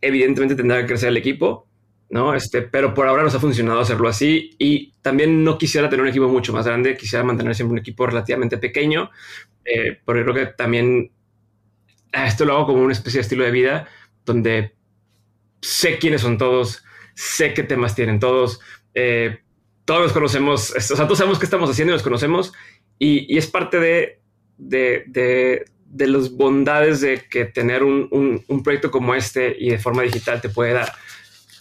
evidentemente 0.00 0.54
tendrá 0.54 0.80
que 0.80 0.86
crecer 0.86 1.08
el 1.08 1.16
equipo, 1.16 1.66
¿no? 2.10 2.34
Este, 2.34 2.62
pero 2.62 2.94
por 2.94 3.06
ahora 3.06 3.22
nos 3.22 3.34
ha 3.34 3.40
funcionado 3.40 3.80
hacerlo 3.80 4.08
así 4.08 4.54
y 4.58 4.92
también 5.02 5.42
no 5.44 5.58
quisiera 5.58 5.88
tener 5.88 6.02
un 6.02 6.08
equipo 6.08 6.28
mucho 6.28 6.52
más 6.52 6.66
grande, 6.66 6.96
quisiera 6.96 7.24
mantener 7.24 7.54
siempre 7.54 7.72
un 7.72 7.78
equipo 7.78 8.06
relativamente 8.06 8.58
pequeño, 8.58 9.10
eh, 9.64 9.98
porque 10.04 10.22
creo 10.22 10.34
que 10.34 10.46
también 10.46 11.10
ah, 12.12 12.26
esto 12.26 12.44
lo 12.44 12.54
hago 12.54 12.66
como 12.66 12.82
una 12.82 12.92
especie 12.92 13.18
de 13.18 13.22
estilo 13.22 13.44
de 13.44 13.50
vida 13.50 13.88
donde 14.24 14.74
sé 15.60 15.98
quiénes 15.98 16.20
son 16.20 16.38
todos, 16.38 16.84
sé 17.14 17.54
qué 17.54 17.62
temas 17.62 17.94
tienen 17.94 18.20
todos, 18.20 18.60
eh, 18.94 19.40
todos 19.84 20.02
los 20.02 20.12
conocemos, 20.12 20.74
o 20.76 20.80
sea, 20.80 21.04
todos 21.04 21.18
sabemos 21.18 21.38
qué 21.38 21.44
estamos 21.44 21.70
haciendo 21.70 21.92
y 21.92 21.96
los 21.96 22.02
conocemos 22.02 22.52
y, 22.98 23.36
es 23.36 23.46
parte 23.48 23.78
de, 23.80 24.20
de 24.56 25.64
de 25.94 26.08
las 26.08 26.32
bondades 26.32 27.00
de 27.00 27.22
que 27.30 27.44
tener 27.44 27.84
un, 27.84 28.42
un, 28.48 28.62
proyecto 28.64 28.90
como 28.90 29.14
este 29.14 29.54
y 29.56 29.70
de 29.70 29.78
forma 29.78 30.02
digital 30.02 30.40
te 30.40 30.48
puede 30.48 30.72
dar. 30.72 30.92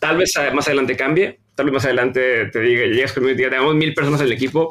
Tal 0.04 0.18
vez 0.18 0.34
más 0.54 0.68
adelante 0.68 0.98
cambie, 0.98 1.40
tal 1.56 1.68
vez 1.68 1.76
más 1.76 1.86
adelante 1.86 2.48
te 2.48 2.60
diga, 2.60 2.88
llegas 2.88 3.14
conmigo 3.14 3.32
y 3.32 3.38
diga, 3.38 3.52
tenemos 3.52 3.74
mil 3.74 3.94
personas 3.94 4.20
en 4.20 4.26
el 4.26 4.34
equipo, 4.34 4.68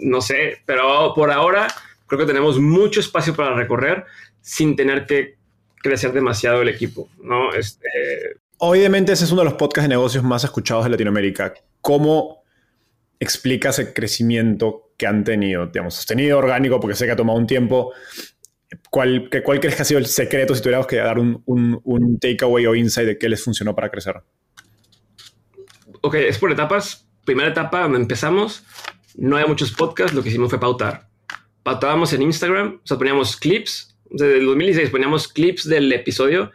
no 0.00 0.22
sé, 0.22 0.62
pero 0.64 1.12
por 1.14 1.30
ahora 1.30 1.66
creo 2.06 2.20
que 2.20 2.26
tenemos 2.26 2.58
mucho 2.58 3.00
espacio 3.00 3.36
para 3.36 3.54
recorrer 3.54 4.06
sin 4.40 4.74
tener 4.74 5.04
que 5.04 5.34
crecer 5.82 6.14
demasiado 6.14 6.62
el 6.62 6.70
equipo, 6.70 7.10
¿no? 7.22 7.52
Este... 7.52 7.86
Obviamente 8.56 9.12
ese 9.12 9.24
es 9.24 9.32
uno 9.32 9.42
de 9.42 9.50
los 9.50 9.58
podcasts 9.58 9.90
de 9.90 9.94
negocios 9.94 10.24
más 10.24 10.42
escuchados 10.42 10.84
de 10.84 10.90
Latinoamérica. 10.90 11.52
¿Cómo 11.82 12.42
explicas 13.20 13.78
el 13.78 13.92
crecimiento 13.92 14.94
que 14.96 15.06
han 15.06 15.22
tenido? 15.22 15.66
Digamos, 15.66 15.96
sostenido, 15.96 16.38
orgánico, 16.38 16.80
porque 16.80 16.96
sé 16.96 17.04
que 17.04 17.12
ha 17.12 17.16
tomado 17.16 17.38
un 17.38 17.46
tiempo, 17.46 17.92
¿Cuál, 18.88 19.28
¿Cuál 19.44 19.60
crees 19.60 19.76
que 19.76 19.82
ha 19.82 19.84
sido 19.84 19.98
el 19.98 20.06
secreto 20.06 20.54
si 20.54 20.62
tuviéramos 20.62 20.86
que 20.86 20.96
dar 20.96 21.18
un, 21.18 21.42
un, 21.44 22.18
takeaway 22.18 22.66
o 22.66 22.74
insight 22.74 23.06
de 23.06 23.18
qué 23.18 23.28
les 23.28 23.44
funcionó 23.44 23.74
para 23.74 23.90
crecer? 23.90 24.22
Ok, 26.02 26.14
es 26.14 26.38
por 26.38 26.52
etapas. 26.52 27.08
Primera 27.24 27.48
etapa, 27.50 27.86
empezamos, 27.86 28.64
no 29.16 29.36
hay 29.36 29.46
muchos 29.46 29.70
podcasts, 29.72 30.14
lo 30.14 30.22
que 30.22 30.28
hicimos 30.28 30.50
fue 30.50 30.58
pautar. 30.58 31.08
Pautábamos 31.62 32.12
en 32.12 32.22
Instagram, 32.22 32.80
o 32.82 32.86
sea, 32.86 32.98
poníamos 32.98 33.36
clips, 33.36 33.96
desde 34.10 34.38
el 34.38 34.46
2016 34.46 34.90
poníamos 34.90 35.28
clips 35.28 35.68
del 35.68 35.92
episodio. 35.92 36.50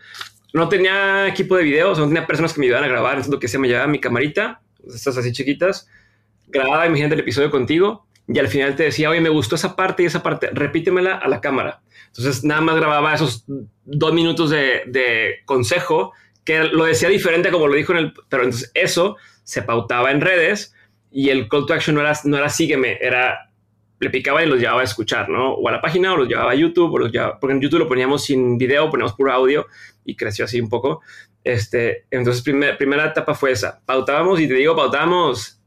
No 0.54 0.68
tenía 0.68 1.28
equipo 1.28 1.56
de 1.56 1.64
video, 1.64 1.92
o 1.92 1.96
sea, 1.96 2.04
no 2.04 2.10
tenía 2.10 2.28
personas 2.28 2.54
que 2.54 2.60
me 2.60 2.66
ayudaran 2.66 2.90
a 2.90 2.92
grabar, 2.92 3.14
entonces 3.14 3.32
lo 3.32 3.40
que 3.40 3.48
se 3.48 3.58
me 3.58 3.68
llevaba 3.68 3.88
mi 3.88 4.00
camarita, 4.00 4.62
estas 4.94 5.18
así 5.18 5.32
chiquitas, 5.32 5.88
grababa, 6.48 6.86
imagínate 6.86 7.16
el 7.16 7.22
episodio 7.22 7.50
contigo, 7.50 8.06
y 8.28 8.40
al 8.40 8.48
final 8.50 8.76
te 8.76 8.84
decía, 8.84 9.10
oye, 9.10 9.22
me 9.22 9.30
gustó 9.30 9.56
esa 9.56 9.76
parte 9.76 10.04
y 10.04 10.08
esa 10.08 10.22
parte, 10.22 10.50
repítemela 10.52 11.16
a 11.16 11.28
la 11.30 11.40
cámara. 11.40 11.82
Entonces 12.08 12.44
nada 12.44 12.62
más 12.62 12.76
grababa 12.76 13.14
esos 13.14 13.46
dos 13.48 14.14
minutos 14.14 14.50
de, 14.50 15.42
consejo 15.46 16.12
que 16.44 16.64
lo 16.64 16.86
decía 16.86 17.10
diferente 17.10 17.52
como 17.52 17.68
lo 17.68 17.76
dijo 17.76 17.92
en 17.94 18.00
el, 18.00 18.14
pero 18.30 18.44
entonces 18.44 18.72
eso 18.74 19.18
se 19.48 19.62
pautaba 19.62 20.12
en 20.12 20.20
redes 20.20 20.76
y 21.10 21.30
el 21.30 21.48
call 21.48 21.66
to 21.66 21.74
action 21.74 21.96
no 21.96 22.02
era, 22.02 22.12
no 22.26 22.38
era 22.38 22.50
sígueme, 22.50 22.98
era 23.00 23.50
le 24.00 24.10
picaba 24.10 24.44
y 24.44 24.46
los 24.46 24.60
llevaba 24.60 24.82
a 24.82 24.84
escuchar, 24.84 25.30
¿no? 25.30 25.54
O 25.54 25.70
a 25.70 25.72
la 25.72 25.82
página 25.82 26.14
o 26.14 26.18
los 26.18 26.28
llevaba 26.28 26.52
a 26.52 26.56
YouTube, 26.56 26.94
o 26.94 26.98
los 27.00 27.12
llevaba, 27.12 27.40
porque 27.40 27.54
en 27.54 27.62
YouTube 27.62 27.80
lo 27.80 27.88
poníamos 27.88 28.26
sin 28.26 28.58
video, 28.58 28.90
poníamos 28.92 29.14
puro 29.14 29.32
audio 29.32 29.66
y 30.04 30.18
creció 30.18 30.44
así 30.44 30.60
un 30.60 30.68
poco. 30.68 31.02
Este, 31.46 32.06
entonces, 32.12 32.44
primera 32.44 33.06
etapa 33.06 33.34
fue 33.34 33.52
esa. 33.52 33.80
Pautábamos 33.86 34.42
y 34.42 34.50
te 34.50 34.56
digo, 34.56 34.76
pautábamos 34.76 35.62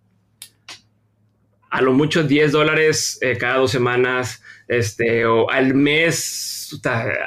a 1.71 1.81
lo 1.81 1.95
mucho 1.95 2.23
10 2.23 2.53
dólares 2.53 3.19
eh, 3.23 3.39
cada 3.39 3.57
dos 3.57 3.71
semanas, 3.71 4.43
este, 4.69 5.25
o 5.25 5.51
al 5.51 5.73
mes, 5.73 6.79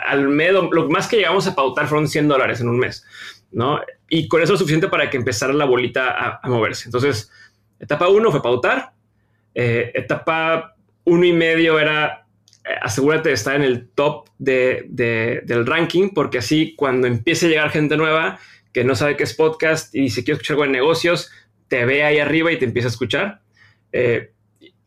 al 0.05 0.27
mes, 0.29 0.53
lo 0.53 0.87
más 0.89 1.07
que 1.07 1.17
llegamos 1.17 1.47
a 1.47 1.55
pautar 1.55 1.87
fueron 1.87 2.07
100 2.07 2.27
dólares 2.27 2.61
en 2.61 2.69
un 2.69 2.77
mes, 2.77 3.03
¿no? 3.51 3.81
Y 4.09 4.27
con 4.27 4.41
eso 4.41 4.53
es 4.53 4.59
suficiente 4.59 4.87
para 4.87 5.09
que 5.09 5.17
empezara 5.17 5.53
la 5.53 5.65
bolita 5.65 6.39
a, 6.41 6.47
moverse. 6.49 6.87
Entonces, 6.87 7.31
etapa 7.79 8.09
uno 8.09 8.31
fue 8.31 8.41
pautar, 8.41 8.91
eh, 9.55 9.91
etapa 9.95 10.75
uno 11.05 11.25
y 11.25 11.33
medio 11.33 11.79
era 11.79 12.23
eh, 12.65 12.75
asegúrate 12.81 13.29
de 13.29 13.35
estar 13.35 13.55
en 13.55 13.63
el 13.63 13.89
top 13.89 14.29
de, 14.37 15.41
del 15.43 15.65
ranking, 15.65 16.09
porque 16.09 16.37
así 16.37 16.75
cuando 16.75 17.07
empiece 17.07 17.47
a 17.47 17.49
llegar 17.49 17.69
gente 17.71 17.97
nueva 17.97 18.39
que 18.71 18.83
no 18.83 18.95
sabe 18.95 19.17
qué 19.17 19.23
es 19.23 19.33
podcast 19.33 19.93
y 19.93 20.01
dice 20.01 20.23
quiero 20.23 20.35
escuchar 20.35 20.55
algo 20.55 20.63
de 20.63 20.71
negocios, 20.71 21.31
te 21.67 21.85
ve 21.85 22.03
ahí 22.03 22.19
arriba 22.19 22.51
y 22.51 22.57
te 22.57 22.65
empieza 22.65 22.87
a 22.87 22.91
escuchar. 22.91 23.41
Eh, 23.91 24.31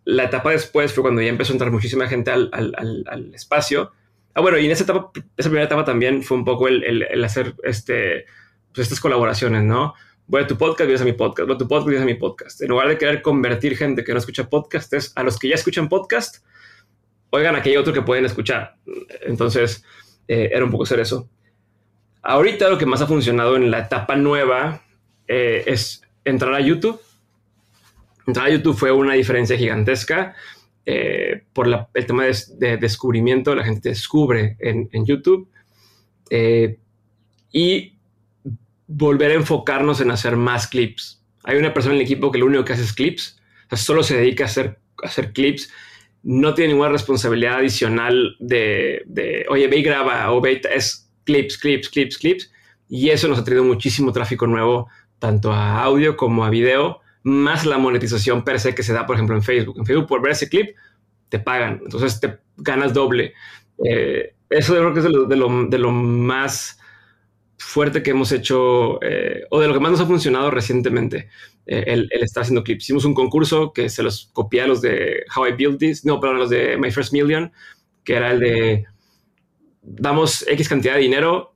la 0.05 0.25
etapa 0.25 0.51
después 0.51 0.93
fue 0.93 1.03
cuando 1.03 1.21
ya 1.21 1.29
empezó 1.29 1.53
a 1.53 1.55
entrar 1.55 1.71
muchísima 1.71 2.09
gente 2.09 2.31
al, 2.31 3.33
espacio. 3.35 3.93
Ah, 4.35 4.41
bueno, 4.41 4.59
y 4.59 4.67
en 4.67 4.71
esa 4.71 4.85
etapa, 4.85 5.11
esa 5.37 5.49
primera 5.49 5.67
etapa 5.67 5.85
también 5.85 6.23
fue 6.23 6.37
un 6.37 6.45
poco 6.45 6.69
el, 6.69 7.25
hacer 7.25 7.55
este, 7.65 8.27
pues 8.77 8.87
estas 8.87 9.01
colaboraciones, 9.01 9.65
¿no? 9.65 9.95
Voy 10.29 10.43
a 10.43 10.47
tu 10.47 10.57
podcast, 10.57 10.87
vienes 10.87 11.03
a 11.03 11.05
mi 11.05 11.13
podcast, 11.13 11.49
voy 11.49 11.57
a 11.57 11.59
tu 11.59 11.67
podcast, 11.67 11.89
vienes 11.89 12.03
a 12.03 12.07
mi 12.07 12.15
podcast. 12.15 12.63
En 12.63 12.69
lugar 12.69 12.89
de 12.89 12.99
querer 12.99 13.23
convertir 13.23 13.77
gente 13.77 14.05
que 14.05 14.13
no 14.13 14.19
escucha 14.19 14.49
podcast, 14.49 14.93
es 14.93 15.13
a 15.17 15.25
los 15.25 15.39
que 15.39 15.49
ya 15.49 15.57
escuchan 15.57 15.89
podcast, 15.89 16.45
oigan, 17.31 17.57
aquí 17.57 17.71
hay 17.71 17.77
otro 17.77 17.93
que 17.93 18.03
pueden 18.03 18.25
escuchar. 18.25 18.77
Entonces, 19.23 19.85
eh, 20.29 20.51
era 20.53 20.65
un 20.65 20.71
poco 20.71 20.85
hacer 20.85 21.01
eso. 21.01 21.29
Ahorita 22.23 22.69
lo 22.69 22.79
que 22.79 22.87
más 22.87 23.03
ha 23.03 23.07
funcionado 23.07 23.57
en 23.57 23.71
la 23.71 23.81
etapa 23.81 24.15
nueva 24.15 24.83
eh, 25.27 25.65
es 25.67 26.03
entrar 26.25 26.55
a 26.55 26.61
YouTube 26.61 27.01
Entrar 28.27 28.47
a 28.47 28.51
YouTube 28.51 28.77
fue 28.77 28.91
una 28.91 29.15
diferencia 29.15 29.57
gigantesca 29.57 30.35
eh, 30.85 31.45
por 31.53 31.89
el 31.95 32.07
tema 32.07 32.25
de, 32.25 32.77
descubrimiento. 32.77 33.55
La 33.55 33.65
gente 33.65 33.91
descubre 33.91 34.57
en, 34.59 35.07
YouTube. 35.07 35.49
Eh, 36.29 36.77
y 37.53 37.96
volver 38.87 39.33
a 39.33 39.35
enfocarnos 39.35 40.01
en 40.01 40.11
hacer 40.11 40.37
más 40.37 40.67
clips. 40.67 41.23
Hay 41.45 41.57
una 41.57 41.75
persona 41.75 41.95
en 41.95 42.01
el 42.01 42.07
equipo 42.07 42.31
que 42.31 42.39
lo 42.39 42.47
único 42.47 42.65
que 42.65 42.73
hace 42.73 42.83
es 42.83 42.93
clips, 42.93 43.41
solo 43.73 44.03
se 44.03 44.17
dedica 44.17 44.45
a 44.45 44.47
hacer, 44.47 44.79
hacer 45.03 45.33
clips, 45.33 45.73
no 46.23 46.55
tiene 46.55 46.73
ninguna 46.73 46.91
responsabilidad 46.91 47.59
adicional 47.59 48.37
de, 48.41 49.03
de 49.07 49.47
oye, 49.49 49.69
ve 49.69 49.79
y 49.79 49.83
graba 49.83 50.33
o 50.33 50.41
ve, 50.41 50.61
es 50.75 51.09
clips, 51.25 51.59
clips, 51.59 51.89
clips, 51.89 52.19
clips. 52.19 52.53
Y 52.89 53.11
eso 53.11 53.29
nos 53.29 53.39
ha 53.39 53.45
traído 53.45 53.65
muchísimo 53.65 54.13
tráfico 54.13 54.47
nuevo, 54.47 54.89
tanto 55.19 55.53
a 55.53 55.83
audio 55.83 56.17
como 56.17 56.45
a 56.45 56.51
video, 56.51 57.01
más 57.23 57.67
la 57.67 57.79
monetización 57.79 58.45
per 58.45 58.61
se 58.61 58.75
que 58.75 58.83
se 58.83 58.93
da, 58.93 59.07
por 59.07 59.17
ejemplo, 59.17 59.35
en 59.37 59.43
Facebook. 59.43 59.77
En 59.79 59.87
Facebook, 59.87 60.07
por 60.07 60.23
ver 60.23 60.33
ese 60.33 60.49
clip, 60.49 60.77
te 61.29 61.39
pagan. 61.39 61.81
Entonces 61.85 62.21
te 62.21 62.39
ganas 62.57 62.95
doble. 62.95 63.35
Eh, 63.85 64.35
eso 64.49 64.75
creo 64.75 64.93
que 64.93 65.01
es 65.01 65.05
de 65.05 65.11
lo, 65.11 65.27
de 65.67 65.79
lo, 65.79 65.91
más 65.91 66.79
fuerte 67.59 68.03
que 68.03 68.11
hemos 68.11 68.33
hecho 68.33 69.03
eh, 69.03 69.45
o 69.51 69.61
de 69.61 69.69
lo 69.69 69.75
que 69.75 69.81
más 69.81 69.93
nos 69.93 70.01
ha 70.01 70.07
funcionado 70.07 70.51
recientemente, 70.51 71.29
eh, 71.67 71.85
el, 71.87 72.09
estar 72.13 72.43
haciendo 72.43 72.63
clips. 72.63 72.85
Hicimos 72.85 73.05
un 73.05 73.15
concurso 73.15 73.73
que 73.73 73.89
se 73.89 74.03
los 74.03 74.31
copié 74.33 74.63
a 74.63 74.67
los 74.67 74.81
de 74.81 75.25
How 75.35 75.49
I 75.49 75.53
Built 75.53 75.79
This, 75.79 76.05
no, 76.05 76.21
perdón, 76.21 76.39
los 76.39 76.51
de 76.51 76.77
My 76.77 76.91
First 76.91 77.13
Million, 77.13 77.53
que 78.05 78.15
era 78.15 78.33
el 78.33 78.41
de 78.41 78.85
damos 79.83 80.47
X 80.49 80.69
cantidad 80.69 80.95
de 80.95 81.01
dinero 81.01 81.55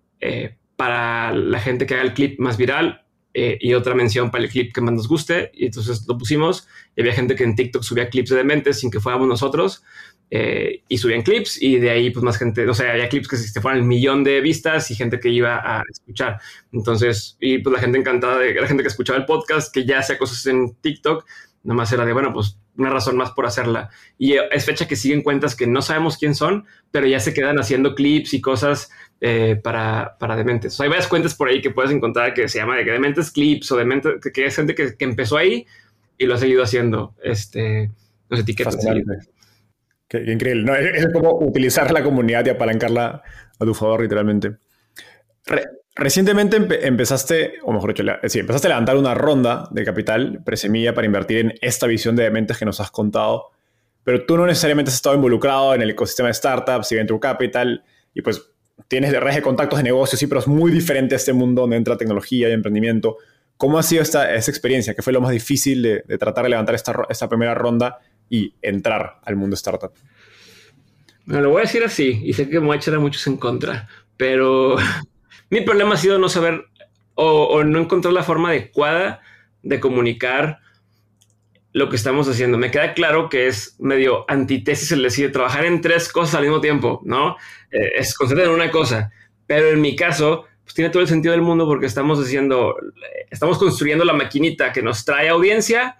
para 0.76 1.32
la 1.32 1.61
gente 1.61 1.84
que 1.84 1.94
haga 1.94 2.05
el 2.05 2.14
clip 2.14 2.38
más 2.38 2.57
viral 2.57 3.05
eh, 3.32 3.59
y 3.61 3.74
otra 3.74 3.94
mención 3.94 4.30
para 4.30 4.42
el 4.42 4.51
clip 4.51 4.72
que 4.74 4.80
más 4.80 4.94
nos 4.94 5.09
guste. 5.09 5.51
Y 5.55 5.66
entonces 5.66 6.07
lo 6.09 6.18
pusimos. 6.18 6.66
Y 6.96 7.01
había 7.03 7.12
gente 7.12 7.34
que 7.34 7.44
en 7.44 7.55
TikTok 7.55 7.82
subía 7.82 8.09
clips 8.09 8.30
de 8.30 8.36
dementes 8.36 8.80
sin 8.80 8.90
que 8.90 9.01
fuéramos 9.01 9.28
nosotros. 9.28 9.84
Eh, 10.33 10.85
y 10.87 10.99
subían 10.99 11.22
clips 11.22 11.61
y 11.61 11.78
de 11.81 11.91
ahí 11.91 12.11
pues 12.11 12.22
más 12.22 12.39
gente, 12.39 12.68
o 12.68 12.72
sea, 12.72 12.93
había 12.93 13.09
clips 13.09 13.26
que 13.26 13.37
se 13.37 13.61
fueran 13.61 13.81
el 13.81 13.87
millón 13.87 14.22
de 14.22 14.41
vistas 14.41 14.89
y 14.93 14.95
gente 14.95 15.18
que 15.18 15.28
iba 15.28 15.57
a 15.57 15.83
escuchar. 15.91 16.41
Entonces, 16.72 17.37
y 17.41 17.59
pues 17.59 17.74
la 17.74 17.81
gente 17.81 17.99
encantada 17.99 18.39
de 18.39 18.55
la 18.55 18.68
gente 18.68 18.85
que 18.85 18.89
escuchaba 18.89 19.18
el 19.18 19.24
podcast, 19.24 19.74
que 19.74 19.85
ya 19.85 19.99
hacía 19.99 20.18
cosas 20.18 20.47
en 20.47 20.74
TikTok, 20.76 21.24
nomás 21.64 21.93
era 21.93 22.05
de, 22.05 22.12
bueno, 22.12 22.33
pues 22.33 22.59
una 22.76 22.91
razón 22.91 23.16
más 23.16 23.33
por 23.33 23.45
hacerla. 23.45 23.91
Y 24.18 24.35
es 24.35 24.64
fecha 24.64 24.87
que 24.87 24.97
siguen 24.97 25.22
cuentas 25.22 25.57
que 25.57 25.66
no 25.66 25.83
sabemos 25.83 26.16
quién 26.16 26.35
son, 26.35 26.64
pero 26.91 27.07
ya 27.07 27.18
se 27.18 27.35
quedan 27.35 27.59
haciendo 27.59 27.95
clips 27.95 28.33
y 28.33 28.41
cosas 28.41 28.91
eh, 29.20 29.61
para, 29.62 30.16
para 30.18 30.37
dementes. 30.37 30.81
hay 30.81 30.89
varias 30.89 31.09
cuentas 31.09 31.35
por 31.35 31.49
ahí 31.49 31.61
que 31.61 31.70
puedes 31.70 31.91
encontrar 31.91 32.35
que 32.35 32.49
se 32.49 32.59
llama 32.59 32.76
de 32.76 32.85
que 32.85 32.93
dementes 32.93 33.31
clips 33.31 33.70
o 33.72 33.76
dementes, 33.76 34.14
que, 34.33 34.47
es 34.47 34.57
gente 34.57 34.74
que, 34.74 34.95
empezó 35.01 35.37
ahí 35.37 35.66
y 36.16 36.26
lo 36.26 36.35
ha 36.35 36.39
seguido 36.39 36.62
haciendo. 36.62 37.14
Este, 37.22 37.91
los 38.28 38.41
etiquetas. 38.41 38.78
Qué, 40.11 40.24
increíble. 40.26 40.72
es, 40.96 41.06
como 41.12 41.38
utilizar 41.38 41.92
la 41.92 42.02
comunidad 42.02 42.44
y 42.44 42.48
apalancarla 42.48 43.22
a 43.61 43.64
tu 43.64 43.72
favor, 43.74 44.02
literalmente. 44.02 44.56
Recientemente 45.94 46.56
empezaste, 46.84 47.61
o 47.62 47.72
mejor 47.72 47.94
dicho, 47.94 48.02
sí, 48.26 48.40
empezaste 48.40 48.66
a 48.66 48.70
levantar 48.70 48.96
una 48.96 49.14
ronda 49.14 49.68
de 49.70 49.84
capital 49.84 50.42
presemilla 50.44 50.94
para 50.94 51.06
invertir 51.06 51.38
en 51.38 51.54
esta 51.61 51.86
visión 51.86 52.16
de 52.16 52.24
dementes 52.24 52.58
que 52.58 52.64
nos 52.64 52.80
has 52.80 52.90
contado, 52.90 53.50
pero 54.02 54.26
tú 54.26 54.36
no 54.36 54.46
necesariamente 54.46 54.88
has 54.88 54.96
estado 54.96 55.14
involucrado 55.14 55.76
en 55.76 55.82
el 55.82 55.90
ecosistema 55.90 56.26
de 56.26 56.34
startups 56.34 56.90
y 56.90 56.96
venture 56.96 57.20
capital, 57.20 57.84
y 58.12 58.22
pues 58.22 58.50
tienes 58.88 59.12
redes 59.12 59.36
de 59.36 59.42
contactos 59.42 59.78
de 59.78 59.84
negocios, 59.84 60.18
sí, 60.18 60.26
pero 60.26 60.40
es 60.40 60.48
muy 60.48 60.72
diferente 60.72 61.14
a 61.14 61.18
este 61.18 61.32
mundo 61.32 61.62
donde 61.62 61.76
entra 61.76 61.96
tecnología 61.96 62.48
y 62.48 62.52
emprendimiento. 62.52 63.18
¿Cómo 63.56 63.78
ha 63.78 63.84
sido 63.84 64.02
esta, 64.02 64.34
esa 64.34 64.50
experiencia? 64.50 64.94
¿Qué 64.94 65.02
fue 65.02 65.12
lo 65.12 65.20
más 65.20 65.30
difícil 65.30 65.82
de, 65.82 66.18
tratar 66.18 66.44
de 66.44 66.50
levantar 66.50 66.74
esta, 66.74 67.06
esta, 67.08 67.28
primera 67.28 67.54
ronda 67.54 67.98
y 68.31 68.55
entrar 68.62 69.20
al 69.24 69.37
mundo 69.37 69.55
startup? 69.55 69.93
Me 71.26 71.43
lo 71.43 71.51
voy 71.51 71.59
a 71.59 71.64
decir 71.64 71.85
así, 71.85 72.22
y 72.24 72.33
sé 72.33 72.49
que 72.49 72.59
me 72.61 72.66
voy 72.66 72.76
a 72.76 72.78
echar 72.78 72.95
a 72.95 72.99
muchos 72.99 73.26
en 73.26 73.37
contra, 73.37 73.87
pero 74.16 74.76
Mi 75.51 75.62
problema 75.62 75.95
ha 75.95 75.99
sido 75.99 76.18
no 76.18 76.28
saber 76.28 76.64
o, 77.16 77.64
no 77.64 77.81
encontrar 77.81 78.14
la 78.14 78.22
forma 78.22 78.51
adecuada 78.51 79.20
de 79.62 79.81
comunicar 79.81 80.61
lo 81.72 81.89
que 81.91 81.97
estamos 81.97 82.28
haciendo. 82.28 82.57
Me 82.57 82.70
queda 82.70 82.95
claro 82.95 83.28
que 83.28 83.49
es 83.49 83.76
medio 83.81 84.24
antítesis 84.31 84.93
el 84.93 85.03
decir 85.03 85.33
trabajar 85.33 85.64
en 85.66 85.81
tres 85.81 86.11
cosas 86.11 86.37
al 86.37 86.45
mismo 86.45 86.61
tiempo, 86.61 87.03
¿no? 87.05 87.37
Eh, 87.70 87.93
es 87.97 88.14
concentrar 88.14 88.49
en 88.49 88.55
una 88.55 88.70
cosa. 88.70 89.11
Pero 89.47 89.68
en 89.68 89.81
mi 89.81 89.97
caso, 89.97 90.47
pues 90.62 90.74
tiene 90.74 90.91
todo 90.91 91.03
el 91.03 91.09
sentido 91.09 91.33
del 91.33 91.43
mundo 91.43 91.66
porque 91.66 91.87
estamos 91.87 92.20
haciendo, 92.20 92.76
estamos 93.28 93.59
construyendo 93.59 94.05
la 94.05 94.12
maquinita 94.12 94.72
que 94.72 94.83
nos 94.83 95.05
trae 95.05 95.28
audiencia 95.28 95.97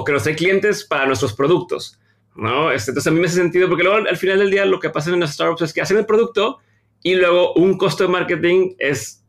o 0.00 0.04
que 0.04 0.12
nos 0.12 0.22
trae 0.22 0.34
clientes 0.34 0.84
para 0.84 1.06
nuestros 1.06 1.34
productos, 1.34 2.00
¿no? 2.34 2.72
Este, 2.72 2.90
entonces 2.90 3.10
a 3.10 3.14
mí 3.14 3.20
me 3.20 3.26
hace 3.26 3.36
sentido 3.36 3.68
porque 3.68 3.84
luego 3.84 4.08
al 4.08 4.16
final 4.16 4.38
del 4.38 4.50
día 4.50 4.64
lo 4.64 4.80
que 4.80 4.88
pasa 4.88 5.10
en 5.10 5.20
las 5.20 5.34
startups 5.34 5.60
es 5.60 5.72
que 5.74 5.82
hacen 5.82 5.98
el 5.98 6.06
producto 6.06 6.58
y 7.02 7.14
luego 7.14 7.52
un 7.54 7.76
costo 7.76 8.04
de 8.04 8.10
marketing 8.10 8.74
es, 8.78 9.22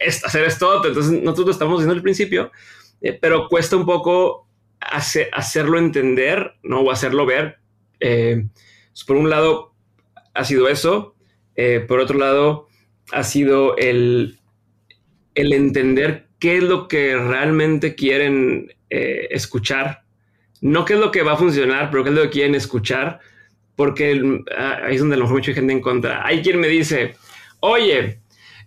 hacer 0.00 0.44
esto. 0.44 0.84
Entonces 0.84 1.12
nosotros 1.22 1.46
lo 1.46 1.52
estamos 1.52 1.78
diciendo 1.78 1.94
al 1.94 2.02
principio, 2.02 2.50
eh, 3.00 3.16
pero 3.20 3.46
cuesta 3.48 3.76
un 3.76 3.86
poco 3.86 4.48
hacerlo 4.80 5.78
entender, 5.78 6.54
¿no? 6.64 6.80
O 6.80 6.90
hacerlo 6.90 7.24
ver. 7.24 7.58
Eh, 8.00 8.46
pues, 8.88 9.04
por 9.04 9.16
un 9.16 9.30
lado 9.30 9.74
ha 10.34 10.44
sido 10.44 10.68
eso. 10.68 11.14
Eh, 11.54 11.84
por 11.86 12.00
otro 12.00 12.18
lado 12.18 12.66
ha 13.12 13.22
sido 13.22 13.76
el, 13.76 14.40
el 15.36 15.52
entender 15.52 16.26
qué 16.40 16.56
es 16.56 16.64
lo 16.64 16.88
que 16.88 17.16
realmente 17.16 17.94
quieren 17.94 18.72
escuchar. 18.88 20.05
No 20.66 20.84
qué 20.84 20.94
es 20.94 21.00
lo 21.00 21.10
que 21.10 21.22
va 21.22 21.32
a 21.32 21.36
funcionar, 21.36 21.90
pero 21.90 22.02
qué 22.02 22.10
es 22.10 22.16
lo 22.16 22.22
que 22.22 22.30
quieren 22.30 22.54
escuchar 22.54 23.20
porque 23.76 24.42
ah, 24.56 24.80
ahí 24.84 24.94
es 24.94 25.00
donde 25.00 25.14
a 25.14 25.18
lo 25.18 25.24
mejor 25.24 25.38
mucha 25.38 25.52
gente 25.52 25.72
en 25.72 25.80
contra. 25.80 26.26
Hay 26.26 26.42
quien 26.42 26.58
me 26.58 26.66
dice, 26.66 27.14
oye, 27.60 28.20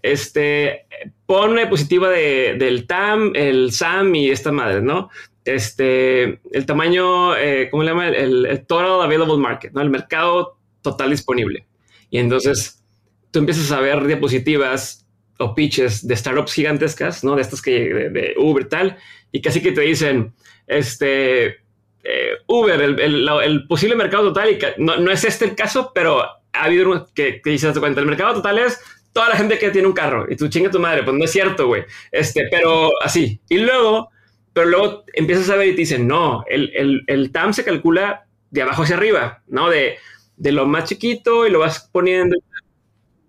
este, 0.03 0.85
pon 1.25 1.51
una 1.51 1.61
diapositiva 1.61 2.09
de, 2.09 2.55
del 2.57 2.87
TAM, 2.87 3.33
el 3.35 3.73
SAM 3.73 4.15
y 4.15 4.29
esta 4.29 4.51
madre, 4.51 4.81
¿no? 4.81 5.09
Este, 5.43 6.39
el 6.51 6.65
tamaño, 6.65 7.35
eh, 7.35 7.69
¿cómo 7.71 7.83
le 7.83 7.89
llama? 7.89 8.07
El, 8.07 8.65
Total 8.67 9.01
Available 9.01 9.37
Market, 9.37 9.73
¿no? 9.73 9.81
El 9.81 9.89
mercado 9.89 10.57
total 10.81 11.09
disponible. 11.09 11.65
Y 12.11 12.19
entonces 12.19 12.83
tú 13.31 13.39
empiezas 13.39 13.71
a 13.71 13.81
ver 13.81 14.05
diapositivas 14.05 15.07
o 15.39 15.55
pitches 15.55 16.07
de 16.07 16.15
startups 16.15 16.53
gigantescas, 16.53 17.23
¿no? 17.23 17.35
De 17.35 17.41
estas 17.41 17.61
que 17.61 17.93
de, 17.93 18.09
de 18.09 18.35
Uber 18.37 18.65
tal, 18.65 18.97
y 19.31 19.41
casi 19.41 19.61
que 19.61 19.71
te 19.71 19.81
dicen, 19.81 20.33
este, 20.67 21.57
eh, 22.03 22.31
Uber, 22.47 22.81
el, 22.81 23.67
posible 23.67 23.95
mercado 23.95 24.25
total, 24.25 24.51
y 24.51 24.59
no, 24.77 25.11
es 25.11 25.23
este 25.23 25.45
el 25.45 25.55
caso, 25.55 25.91
pero 25.93 26.21
ha 26.21 26.63
habido 26.63 26.89
uno 26.89 27.07
que, 27.13 27.41
que 27.41 27.79
cuenta, 27.79 27.99
el 28.01 28.07
mercado 28.07 28.35
total 28.35 28.59
es 28.59 28.79
toda 29.13 29.29
la 29.29 29.35
gente 29.35 29.57
que 29.57 29.71
tiene 29.71 29.87
un 29.87 29.93
carro 29.93 30.27
y 30.29 30.35
tú 30.35 30.47
chinga 30.47 30.69
tu 30.69 30.79
madre, 30.79 31.03
pues 31.03 31.15
no 31.15 31.25
es 31.25 31.31
cierto, 31.31 31.67
güey. 31.67 31.83
Este, 32.11 32.47
pero 32.49 32.91
así. 33.03 33.41
Y 33.49 33.57
luego, 33.57 34.09
pero 34.53 34.67
luego 34.67 35.03
empiezas 35.13 35.49
a 35.49 35.55
ver 35.55 35.69
y 35.69 35.71
te 35.71 35.77
dicen, 35.77 36.07
no, 36.07 36.43
el, 36.47 37.03
el, 37.07 37.31
TAM 37.31 37.53
se 37.53 37.63
calcula 37.63 38.25
de 38.51 38.61
abajo 38.61 38.83
hacia 38.83 38.95
arriba, 38.95 39.43
¿no? 39.47 39.69
De, 39.69 39.97
de 40.37 40.51
lo 40.51 40.65
más 40.65 40.85
chiquito 40.85 41.47
y 41.47 41.51
lo 41.51 41.59
vas 41.59 41.89
poniendo. 41.91 42.37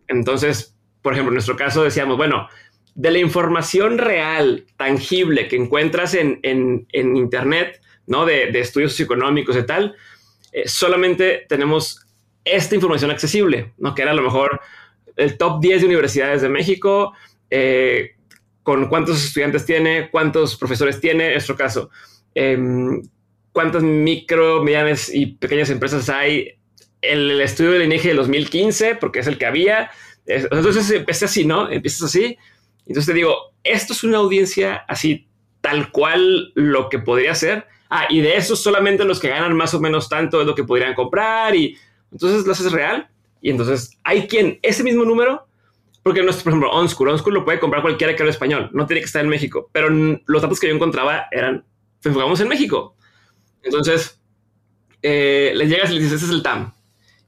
Entonces, 0.08 0.76
por 1.02 1.12
ejemplo, 1.12 1.30
en 1.30 1.34
nuestro 1.34 1.56
caso 1.56 1.82
decíamos, 1.82 2.16
bueno, 2.16 2.48
de 2.94 3.10
la 3.10 3.18
información 3.18 3.98
real, 3.98 4.66
tangible 4.76 5.48
que 5.48 5.56
encuentras 5.56 6.14
en, 6.14 6.40
en, 6.42 6.86
en 6.92 7.16
Internet, 7.16 7.80
¿no? 8.06 8.24
De, 8.26 8.48
estudios 8.58 8.92
socioeconómicos 8.92 9.56
y 9.56 9.62
tal, 9.64 9.96
eh, 10.52 10.68
solamente 10.68 11.46
tenemos 11.48 12.06
esta 12.44 12.74
información 12.74 13.10
accesible, 13.10 13.72
¿no? 13.78 13.94
Que 13.94 14.02
era 14.02 14.12
a 14.12 14.14
lo 14.14 14.22
mejor 14.22 14.60
el 15.16 15.36
top 15.36 15.60
10 15.60 15.80
de 15.80 15.86
universidades 15.86 16.42
de 16.42 16.48
México, 16.48 17.12
eh, 17.50 18.16
con 18.62 18.88
cuántos 18.88 19.24
estudiantes 19.24 19.66
tiene, 19.66 20.10
cuántos 20.10 20.56
profesores 20.56 21.00
tiene, 21.00 21.26
en 21.26 21.32
nuestro 21.32 21.56
caso, 21.56 21.90
em, 22.34 23.02
cuántas 23.52 23.82
micro, 23.82 24.62
medianas 24.62 25.12
y 25.12 25.26
pequeñas 25.26 25.70
empresas 25.70 26.08
hay, 26.08 26.54
el, 27.02 27.30
el 27.32 27.40
estudio 27.40 27.72
del 27.72 27.84
INEGI 27.84 28.08
de 28.08 28.14
2015, 28.14 28.94
porque 28.96 29.20
es 29.20 29.26
el 29.26 29.38
que 29.38 29.46
había, 29.46 29.90
entonces 30.26 30.90
empieza 30.90 31.26
así, 31.26 31.44
¿no? 31.44 31.70
Empiezas 31.70 32.02
así, 32.02 32.36
entonces 32.86 33.06
te 33.06 33.14
digo, 33.14 33.36
esto 33.64 33.92
es 33.92 34.04
una 34.04 34.18
audiencia 34.18 34.84
así, 34.88 35.28
tal 35.60 35.90
cual 35.90 36.52
lo 36.54 36.88
que 36.88 36.98
podría 36.98 37.34
ser, 37.34 37.66
ah, 37.90 38.06
y 38.08 38.20
de 38.20 38.36
esos 38.36 38.62
solamente 38.62 39.04
los 39.04 39.20
que 39.20 39.28
ganan 39.28 39.54
más 39.54 39.74
o 39.74 39.80
menos 39.80 40.08
tanto 40.08 40.40
es 40.40 40.46
lo 40.46 40.54
que 40.54 40.64
podrían 40.64 40.94
comprar 40.94 41.54
y 41.54 41.76
entonces 42.10 42.46
lo 42.46 42.52
haces 42.52 42.72
real 42.72 43.08
y 43.40 43.50
entonces 43.50 43.98
hay 44.04 44.26
quien 44.26 44.58
ese 44.62 44.82
mismo 44.82 45.04
número, 45.04 45.46
porque 46.02 46.22
nuestro, 46.22 46.44
por 46.44 46.52
ejemplo, 46.52 46.70
OnSchool, 46.72 47.08
OnSchool 47.08 47.34
lo 47.34 47.44
puede 47.44 47.60
comprar 47.60 47.82
cualquiera 47.82 48.14
que 48.14 48.22
hable 48.22 48.32
español, 48.32 48.70
no 48.72 48.86
tiene 48.86 49.00
que 49.00 49.06
estar 49.06 49.22
en 49.22 49.28
México, 49.28 49.68
pero 49.72 49.88
los 49.90 50.42
datos 50.42 50.58
que 50.60 50.68
yo 50.68 50.74
encontraba 50.74 51.26
eran, 51.30 51.64
enfocamos 52.02 52.40
en 52.40 52.48
México. 52.48 52.96
Entonces, 53.62 54.18
eh, 55.02 55.52
les 55.54 55.68
llegas 55.68 55.90
y 55.90 55.94
les 55.94 56.04
dices, 56.04 56.16
ese 56.18 56.26
es 56.26 56.32
el 56.32 56.42
TAM. 56.42 56.74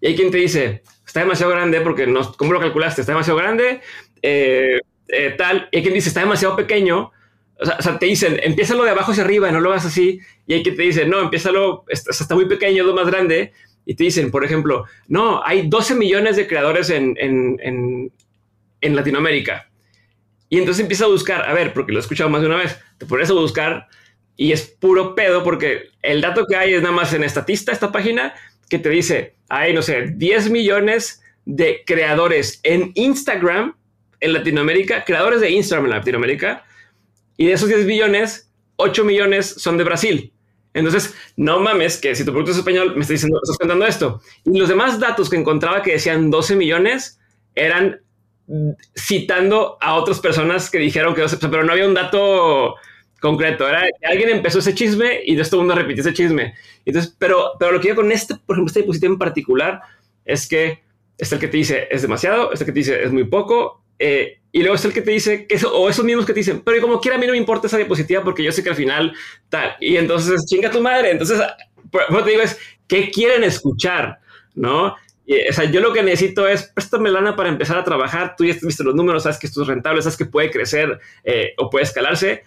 Y 0.00 0.08
hay 0.08 0.16
quien 0.16 0.30
te 0.30 0.38
dice, 0.38 0.82
está 1.06 1.20
demasiado 1.20 1.52
grande 1.52 1.80
porque 1.80 2.06
no, 2.06 2.32
¿cómo 2.32 2.52
lo 2.52 2.60
calculaste? 2.60 3.02
Está 3.02 3.12
demasiado 3.12 3.38
grande, 3.38 3.80
eh, 4.22 4.80
eh, 5.08 5.34
tal. 5.36 5.68
Y 5.70 5.76
hay 5.76 5.82
quien 5.82 5.94
dice, 5.94 6.08
está 6.08 6.20
demasiado 6.20 6.56
pequeño 6.56 7.12
o 7.60 7.82
sea, 7.82 7.98
te 7.98 8.06
dicen, 8.06 8.40
empiézalo 8.42 8.84
de 8.84 8.90
abajo 8.90 9.12
hacia 9.12 9.24
arriba 9.24 9.50
no 9.50 9.60
lo 9.60 9.70
hagas 9.70 9.86
así. 9.86 10.20
Y 10.46 10.54
hay 10.54 10.62
que 10.62 10.72
te 10.72 10.82
dicen, 10.82 11.10
no, 11.10 11.20
empiézalo, 11.20 11.84
está 11.88 12.34
muy 12.34 12.46
pequeño, 12.46 12.84
lo 12.84 12.94
más 12.94 13.06
grande. 13.06 13.52
Y 13.84 13.94
te 13.94 14.04
dicen, 14.04 14.30
por 14.30 14.44
ejemplo, 14.44 14.86
no, 15.08 15.42
hay 15.44 15.68
12 15.68 15.94
millones 15.94 16.36
de 16.36 16.46
creadores 16.46 16.90
en, 16.90 17.16
en, 17.18 18.10
en, 18.80 18.96
Latinoamérica. 18.96 19.68
Y 20.48 20.58
entonces 20.58 20.82
empieza 20.82 21.04
a 21.04 21.08
buscar, 21.08 21.48
a 21.48 21.52
ver, 21.52 21.72
porque 21.72 21.92
lo 21.92 21.98
he 21.98 22.02
escuchado 22.02 22.30
más 22.30 22.42
de 22.42 22.48
una 22.48 22.58
vez, 22.58 22.78
te 22.98 23.06
pones 23.06 23.30
a 23.30 23.32
buscar 23.32 23.88
y 24.36 24.52
es 24.52 24.62
puro 24.62 25.14
pedo 25.14 25.42
porque 25.42 25.90
el 26.02 26.20
dato 26.20 26.46
que 26.46 26.56
hay 26.56 26.74
es 26.74 26.82
nada 26.82 26.94
más 26.94 27.12
en 27.14 27.24
Estatista, 27.24 27.72
esta 27.72 27.92
página, 27.92 28.34
que 28.68 28.78
te 28.78 28.88
dice, 28.88 29.34
hay, 29.48 29.72
no 29.72 29.82
sé, 29.82 30.12
10 30.14 30.50
millones 30.50 31.22
de 31.44 31.82
creadores 31.86 32.60
en 32.62 32.92
Instagram 32.94 33.74
en 34.20 34.32
Latinoamérica, 34.32 35.04
creadores 35.04 35.40
de 35.40 35.50
Instagram 35.50 35.86
en 35.86 35.90
Latinoamérica, 35.90 36.64
y 37.36 37.46
de 37.46 37.52
esos 37.52 37.68
10 37.68 37.86
millones, 37.86 38.50
8 38.76 39.04
millones 39.04 39.46
son 39.58 39.76
de 39.78 39.84
Brasil. 39.84 40.32
Entonces, 40.74 41.14
no 41.36 41.60
mames 41.60 41.98
que 41.98 42.14
si 42.14 42.24
tu 42.24 42.30
producto 42.30 42.52
es 42.52 42.58
español, 42.58 42.94
me 42.94 43.02
estás 43.02 43.14
diciendo, 43.14 43.40
estás 43.42 43.58
contando 43.58 43.86
esto. 43.86 44.20
Y 44.44 44.58
los 44.58 44.68
demás 44.68 44.98
datos 44.98 45.28
que 45.28 45.36
encontraba 45.36 45.82
que 45.82 45.92
decían 45.92 46.30
12 46.30 46.56
millones 46.56 47.18
eran 47.54 48.00
citando 48.96 49.78
a 49.80 49.94
otras 49.94 50.20
personas 50.20 50.70
que 50.70 50.78
dijeron 50.78 51.14
que 51.14 51.22
12, 51.22 51.36
pero 51.48 51.64
no 51.64 51.72
había 51.72 51.86
un 51.86 51.94
dato 51.94 52.74
concreto. 53.20 53.68
Era 53.68 53.84
alguien 54.02 54.30
empezó 54.30 54.58
ese 54.58 54.74
chisme 54.74 55.20
y 55.24 55.36
de 55.36 55.42
esto 55.42 55.58
mundo 55.58 55.74
repitió 55.74 56.02
ese 56.02 56.12
chisme. 56.12 56.54
Entonces, 56.84 57.14
pero, 57.18 57.52
pero 57.58 57.72
lo 57.72 57.80
que 57.80 57.88
yo 57.88 57.94
con 57.94 58.10
este, 58.10 58.34
por 58.34 58.56
ejemplo, 58.56 58.68
este 58.68 58.80
dispositivo 58.80 59.12
en 59.12 59.18
particular 59.18 59.80
es 60.24 60.48
que 60.48 60.82
es 61.18 61.32
el 61.32 61.38
que 61.38 61.48
te 61.48 61.56
dice 61.56 61.88
es 61.90 62.02
demasiado, 62.02 62.52
es 62.52 62.60
el 62.60 62.66
que 62.66 62.72
te 62.72 62.80
dice 62.80 63.02
es 63.02 63.12
muy 63.12 63.24
poco, 63.24 63.84
eh, 63.98 64.40
y 64.54 64.60
luego 64.60 64.74
es 64.74 64.84
el 64.84 64.92
que 64.92 65.00
te 65.00 65.10
dice 65.10 65.46
que 65.46 65.54
eso, 65.54 65.74
o 65.74 65.88
esos 65.88 66.04
mismos 66.04 66.26
que 66.26 66.34
te 66.34 66.40
dicen, 66.40 66.60
pero 66.60 66.80
como 66.82 67.00
quiera 67.00 67.16
a 67.16 67.20
mí 67.20 67.26
no 67.26 67.32
me 67.32 67.38
importa 67.38 67.66
esa 67.66 67.78
diapositiva 67.78 68.22
porque 68.22 68.44
yo 68.44 68.52
sé 68.52 68.62
que 68.62 68.68
al 68.68 68.76
final 68.76 69.14
tal. 69.48 69.74
Y 69.80 69.96
entonces 69.96 70.44
chinga 70.46 70.70
tu 70.70 70.82
madre. 70.82 71.10
Entonces, 71.10 71.40
lo 72.10 72.22
te 72.22 72.30
digo 72.30 72.42
es, 72.42 72.58
¿qué 72.86 73.10
quieren 73.10 73.44
escuchar? 73.44 74.18
¿No? 74.54 74.94
Y, 75.24 75.48
o 75.48 75.52
sea, 75.54 75.64
yo 75.64 75.80
lo 75.80 75.94
que 75.94 76.02
necesito 76.02 76.46
es 76.46 76.64
préstame 76.64 77.10
lana 77.10 77.34
para 77.34 77.48
empezar 77.48 77.78
a 77.78 77.84
trabajar. 77.84 78.34
Tú 78.36 78.44
ya 78.44 78.54
viste 78.60 78.84
los 78.84 78.94
números, 78.94 79.22
sabes 79.22 79.38
que 79.38 79.46
esto 79.46 79.62
es 79.62 79.68
rentable, 79.68 80.02
sabes 80.02 80.18
que 80.18 80.26
puede 80.26 80.50
crecer 80.50 81.00
eh, 81.24 81.54
o 81.56 81.70
puede 81.70 81.84
escalarse. 81.84 82.42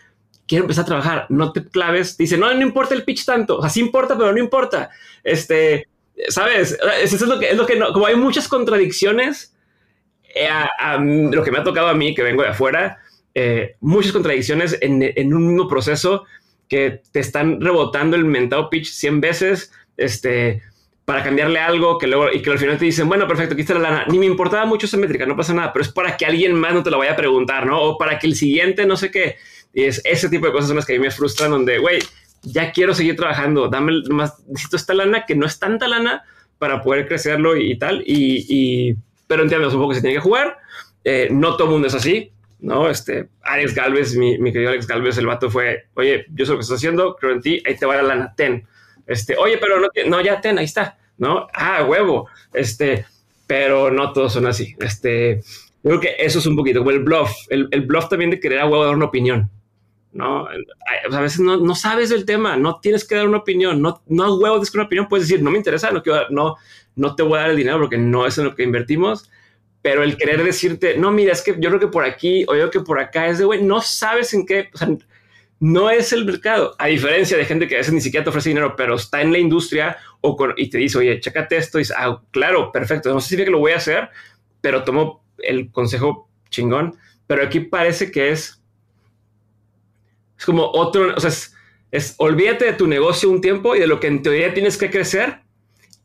Quiero 0.46 0.66
empezar 0.66 0.84
a 0.84 0.88
trabajar. 0.88 1.26
No 1.30 1.52
te 1.54 1.66
claves. 1.66 2.18
Dice, 2.18 2.38
no, 2.38 2.54
no 2.54 2.62
importa 2.62 2.94
el 2.94 3.04
pitch 3.04 3.26
tanto. 3.26 3.58
O 3.58 3.62
sea, 3.62 3.72
sí 3.72 3.80
importa, 3.80 4.16
pero 4.16 4.32
no 4.32 4.38
importa. 4.38 4.92
Este, 5.24 5.88
¿sabes? 6.28 6.78
Eso 7.02 7.16
es 7.16 7.22
lo 7.24 7.40
que, 7.40 7.50
es 7.50 7.58
lo 7.58 7.66
que 7.66 7.78
no, 7.78 7.92
como 7.94 8.06
hay 8.06 8.16
muchas 8.16 8.48
contradicciones 8.48 9.55
eh, 10.36 10.50
a, 10.50 10.98
lo 10.98 11.44
que 11.44 11.52
me 11.52 11.60
ha 11.60 11.64
tocado 11.64 11.88
a 11.88 11.94
mí, 11.94 12.14
que 12.14 12.22
vengo 12.22 12.44
de 12.44 12.50
afuera, 12.50 13.00
eh, 13.34 13.78
muchas 13.80 14.12
contradicciones 14.12 14.78
en, 14.82 15.34
un 15.34 15.48
mismo 15.48 15.70
proceso 15.70 16.26
que 16.68 17.02
te 17.14 17.22
están 17.22 17.62
rebotando 17.62 18.18
el 18.18 18.26
mentado 18.26 18.70
pitch 18.70 18.92
100 18.92 19.22
veces, 19.22 19.72
este, 19.96 20.62
para 21.06 21.24
cambiarle 21.24 21.60
algo 21.60 21.98
que 21.98 22.08
luego 22.08 22.34
y 22.34 22.42
que 22.42 22.52
al 22.52 22.60
final 22.60 22.78
te 22.78 22.84
dicen, 22.84 23.08
bueno, 23.08 23.30
perfecto, 23.30 23.54
aquí 23.54 23.62
está 23.62 23.76
la 23.76 23.80
lana. 23.80 24.06
Ni 24.10 24.20
me 24.20 24.26
importaba 24.26 24.66
mucho 24.66 24.88
esa 24.88 24.98
métrica, 24.98 25.26
no 25.26 25.38
pasa 25.38 25.54
nada, 25.54 25.72
pero 25.72 25.84
es 25.84 25.92
para 25.92 26.18
que 26.18 26.26
alguien 26.26 26.54
más 26.54 26.74
no 26.74 26.84
te 26.84 26.92
lo 26.92 26.98
vaya 26.98 27.14
a 27.14 27.16
preguntar, 27.16 27.66
¿no? 27.66 27.82
O 27.82 27.98
para 27.98 28.20
que 28.20 28.28
el 28.28 28.36
siguiente 28.36 28.86
no 28.86 28.98
sé 28.98 29.12
qué. 29.12 29.38
Y 29.74 29.84
es 29.84 30.02
ese 30.04 30.28
tipo 30.28 30.48
de 30.48 30.52
cosas 30.52 30.68
son 30.68 30.76
las 30.76 30.86
que 30.86 30.96
a 30.96 31.00
mí 31.00 31.02
me 31.02 31.12
frustran, 31.12 31.52
donde, 31.52 31.78
güey, 31.78 32.00
ya 32.42 32.74
quiero 32.74 32.94
seguir 32.94 33.16
trabajando, 33.16 33.70
dame 33.70 34.02
más, 34.10 34.38
necesito 34.48 34.76
esta 34.76 34.94
lana 34.94 35.26
que 35.26 35.36
no 35.36 35.46
es 35.46 35.60
tanta 35.60 35.88
lana 35.88 36.24
para 36.58 36.82
poder 36.82 37.08
crecerlo 37.08 37.56
y, 37.56 37.78
tal. 37.78 38.04
y 38.06 38.98
pero 39.28 39.44
entiendo, 39.44 39.70
supongo 39.70 39.90
que 39.90 39.96
se 39.96 40.02
tiene 40.02 40.16
que 40.16 40.22
jugar. 40.22 40.58
Eh, 41.04 41.28
no 41.32 41.56
todo 41.56 41.68
el 41.68 41.74
mundo 41.74 41.88
es 41.88 41.96
así, 41.96 42.32
¿no? 42.60 42.90
Este, 42.90 43.30
Alex 43.44 43.76
Galvez, 43.76 44.16
mi, 44.16 44.38
querido 44.52 44.72
Alex 44.72 44.88
Galvez, 44.88 45.18
el 45.18 45.28
vato 45.28 45.50
fue, 45.50 45.86
oye, 45.94 46.26
yo 46.34 46.46
sé 46.46 46.52
lo 46.52 46.58
que 46.58 46.64
estás 46.64 46.78
haciendo, 46.78 47.16
creo 47.16 47.34
en 47.34 47.42
ti, 47.42 47.62
ahí 47.66 47.78
te 47.78 47.86
va 47.86 47.96
la 47.96 48.04
lana, 48.04 48.34
ten. 48.36 48.66
Este, 49.06 49.36
oye, 49.38 49.58
pero 49.58 49.80
no, 49.80 49.88
no, 50.08 50.22
ya 50.22 50.42
ten, 50.42 50.58
ahí 50.58 50.66
está, 50.66 50.98
¿no? 51.18 51.48
Ah, 51.54 51.84
huevo, 51.84 52.28
este, 52.54 53.06
pero 53.46 53.92
no 53.92 54.14
todos 54.14 54.34
son 54.34 54.48
así. 54.48 54.76
Este, 54.80 55.42
yo 55.84 55.92
creo 55.92 56.00
que 56.00 56.16
eso 56.18 56.40
es 56.40 56.46
un 56.48 56.56
poquito 56.56 56.80
como 56.80 56.92
el 56.92 57.04
bluff, 57.04 57.32
el, 57.50 57.68
el 57.72 57.82
bluff 57.82 58.10
también 58.10 58.32
de 58.32 58.40
querer 58.40 58.60
a 58.60 58.66
huevo 58.66 58.86
dar 58.86 58.96
una 58.96 59.06
opinión, 59.06 59.50
¿no? 60.12 60.48
A 61.12 61.20
veces 61.20 61.42
no, 61.42 61.58
no, 61.58 61.76
sabes 61.76 62.10
del 62.10 62.26
tema, 62.26 62.58
no 62.58 62.80
tienes 62.80 63.06
que 63.06 63.16
dar 63.16 63.28
una 63.28 63.38
opinión, 63.38 63.80
no, 63.82 64.02
no 64.08 64.36
huevo 64.38 64.58
de 64.60 64.68
una 64.74 64.84
opinión, 64.86 65.08
puedes 65.08 65.28
decir, 65.28 65.44
no 65.44 65.52
me 65.52 65.58
interesa, 65.58 65.92
no 65.92 66.02
quiero, 66.02 66.30
no, 66.32 66.56
no 66.96 67.16
te 67.16 67.24
voy 67.24 67.38
a 67.38 67.42
dar 67.42 67.52
el 67.52 67.58
dinero 67.58 67.80
porque 67.80 67.98
no 67.98 68.26
es 68.26 68.38
en 68.38 68.46
lo 68.46 68.56
que 68.56 68.64
invertimos, 68.64 69.30
pero 69.82 70.02
el 70.02 70.18
querer 70.18 70.44
decirte, 70.44 70.98
no, 70.98 71.12
mira, 71.12 71.32
es 71.34 71.42
que 71.42 71.56
yo 71.60 71.70
creo 71.70 71.80
que 71.80 71.88
por 71.88 72.06
aquí 72.06 72.44
o 72.48 72.56
yo 72.56 72.70
creo 72.70 72.72
que 72.72 72.80
por 72.80 73.00
acá 73.00 73.28
es 73.28 73.38
de, 73.38 73.46
güey, 73.46 73.62
no 73.64 73.82
sabes 73.82 74.34
en 74.34 74.46
qué, 74.46 74.70
o 74.74 74.78
sea, 74.78 74.90
no 75.60 75.90
es 75.90 76.12
el 76.12 76.26
mercado, 76.26 76.76
a 76.80 76.88
diferencia 76.88 77.38
de 77.38 77.46
gente 77.46 77.68
que 77.68 77.76
a 77.76 77.78
veces 77.78 77.94
ni 77.94 78.02
siquiera 78.02 78.24
te 78.24 78.30
ofrece 78.30 78.50
dinero, 78.50 78.76
pero 78.76 78.96
está 78.96 79.22
en 79.22 79.32
la 79.32 79.38
industria 79.38 79.98
o 80.22 80.38
y 80.58 80.70
te 80.70 80.80
dice, 80.80 80.98
oye, 80.98 81.20
chécate 81.20 81.58
esto, 81.58 81.78
y 81.78 81.82
dice, 81.82 81.94
ah, 81.98 82.20
claro, 82.32 82.72
perfecto, 82.72 83.14
no 83.14 83.22
sé 83.22 83.38
si 83.38 83.44
que 83.44 83.50
lo 83.50 83.60
voy 83.60 83.74
a 83.74 83.78
hacer, 83.78 84.10
pero 84.60 84.84
tomo 84.84 85.24
el 85.38 85.72
consejo 85.72 86.30
chingón, 86.50 86.96
pero 87.28 87.44
aquí 87.44 87.60
parece 87.60 88.12
que 88.12 88.32
es, 88.32 88.62
es 90.38 90.46
como 90.46 90.66
otro, 90.72 91.14
o 91.16 91.20
sea, 91.20 91.30
es, 91.30 91.56
es 91.92 92.16
olvídate 92.18 92.66
de 92.66 92.74
tu 92.74 92.88
negocio 92.88 93.30
un 93.30 93.40
tiempo 93.40 93.76
y 93.76 93.80
de 93.80 93.88
lo 93.88 94.00
que 94.00 94.08
en 94.08 94.22
teoría 94.22 94.54
tienes 94.54 94.78
que 94.78 94.90
crecer 94.90 95.45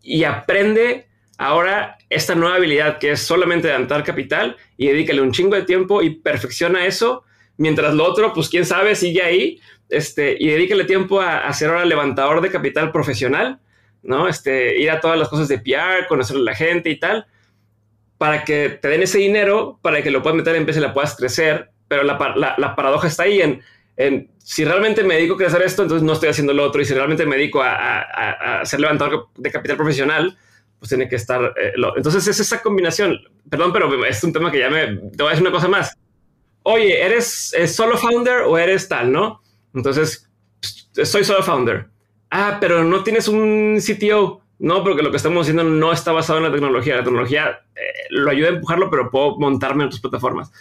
y 0.02 0.24
aprende 0.24 1.08
ahora 1.38 1.96
esta 2.08 2.34
nueva 2.34 2.56
habilidad 2.56 2.98
que 2.98 3.12
es 3.12 3.22
solamente 3.22 3.68
levantar 3.68 4.04
capital 4.04 4.56
y 4.76 4.88
dedícale 4.88 5.20
un 5.22 5.32
chingo 5.32 5.56
de 5.56 5.62
tiempo 5.62 6.02
y 6.02 6.10
perfecciona 6.10 6.86
eso, 6.86 7.24
mientras 7.56 7.94
lo 7.94 8.04
otro, 8.04 8.32
pues 8.32 8.48
quién 8.48 8.66
sabe, 8.66 8.94
sigue 8.94 9.22
ahí, 9.22 9.60
este, 9.88 10.36
y 10.38 10.48
dedícale 10.48 10.84
tiempo 10.84 11.20
a, 11.20 11.38
a 11.38 11.52
ser 11.52 11.70
ahora 11.70 11.84
levantador 11.84 12.40
de 12.40 12.50
capital 12.50 12.92
profesional, 12.92 13.60
¿no? 14.02 14.28
Este, 14.28 14.78
ir 14.78 14.90
a 14.90 15.00
todas 15.00 15.18
las 15.18 15.28
cosas 15.28 15.48
de 15.48 15.58
PR, 15.58 16.06
conocer 16.08 16.36
a 16.36 16.40
la 16.40 16.54
gente 16.54 16.90
y 16.90 16.98
tal, 16.98 17.26
para 18.18 18.44
que 18.44 18.68
te 18.70 18.88
den 18.88 19.02
ese 19.02 19.18
dinero, 19.18 19.78
para 19.82 20.02
que 20.02 20.10
lo 20.10 20.22
puedas 20.22 20.36
meter 20.36 20.54
en 20.54 20.60
empresa 20.60 20.80
y 20.80 20.82
la 20.82 20.92
puedas 20.92 21.16
crecer, 21.16 21.70
pero 21.88 22.02
la, 22.02 22.18
la, 22.36 22.54
la 22.56 22.76
paradoja 22.76 23.08
está 23.08 23.24
ahí 23.24 23.40
en 23.40 23.62
si 24.38 24.64
realmente 24.64 25.04
me 25.04 25.14
dedico 25.16 25.42
a 25.42 25.46
hacer 25.46 25.62
esto, 25.62 25.82
entonces 25.82 26.04
no 26.04 26.12
estoy 26.12 26.28
haciendo 26.28 26.52
lo 26.52 26.64
otro. 26.64 26.80
Y 26.80 26.84
si 26.84 26.94
realmente 26.94 27.26
me 27.26 27.36
dedico 27.36 27.62
a, 27.62 28.00
a, 28.60 28.64
ser 28.64 28.80
levantador 28.80 29.28
de 29.36 29.50
capital 29.50 29.76
profesional, 29.76 30.36
pues 30.78 30.88
tiene 30.88 31.08
que 31.08 31.16
estar. 31.16 31.54
Eh, 31.56 31.72
entonces 31.96 32.26
es 32.26 32.40
esa 32.40 32.62
combinación. 32.62 33.18
Perdón, 33.48 33.72
pero 33.72 34.04
es 34.04 34.22
un 34.24 34.32
tema 34.32 34.50
que 34.50 34.60
ya 34.60 34.70
me. 34.70 34.86
Te 34.86 35.22
voy 35.22 35.28
a 35.28 35.30
decir 35.30 35.42
una 35.42 35.52
cosa 35.52 35.68
más. 35.68 35.96
Oye, 36.62 37.02
¿eres 37.02 37.54
solo 37.74 37.96
founder 37.96 38.42
o 38.42 38.58
eres 38.58 38.88
tal, 38.88 39.12
no? 39.12 39.42
Entonces, 39.74 40.30
soy 41.04 41.24
solo 41.24 41.42
founder. 41.42 41.86
Ah, 42.30 42.58
pero 42.60 42.84
no 42.84 43.02
tienes 43.02 43.28
un 43.28 43.78
CTO. 43.80 44.42
No, 44.58 44.84
porque 44.84 45.02
lo 45.02 45.10
que 45.10 45.16
estamos 45.16 45.42
haciendo 45.42 45.64
no 45.64 45.90
está 45.90 46.12
basado 46.12 46.38
en 46.38 46.44
la 46.44 46.52
tecnología. 46.52 46.96
La 46.96 47.04
tecnología 47.04 47.62
eh, 47.74 47.80
lo 48.10 48.30
ayuda 48.30 48.48
a 48.48 48.52
empujarlo, 48.52 48.90
pero 48.90 49.10
puedo 49.10 49.38
montarme 49.38 49.84
en 49.84 49.86
otras 49.86 50.02
plataformas. 50.02 50.52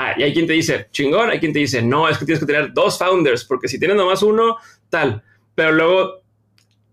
Ah, 0.00 0.14
y 0.16 0.22
hay 0.22 0.32
quien 0.32 0.46
te 0.46 0.52
dice, 0.52 0.86
chingón, 0.92 1.28
hay 1.28 1.40
quien 1.40 1.52
te 1.52 1.58
dice, 1.58 1.82
no, 1.82 2.08
es 2.08 2.18
que 2.18 2.24
tienes 2.24 2.38
que 2.38 2.46
tener 2.46 2.72
dos 2.72 2.96
founders, 2.96 3.44
porque 3.44 3.66
si 3.66 3.80
tienes 3.80 3.96
nomás 3.96 4.22
uno, 4.22 4.56
tal. 4.90 5.24
Pero 5.56 5.72
luego, 5.72 6.22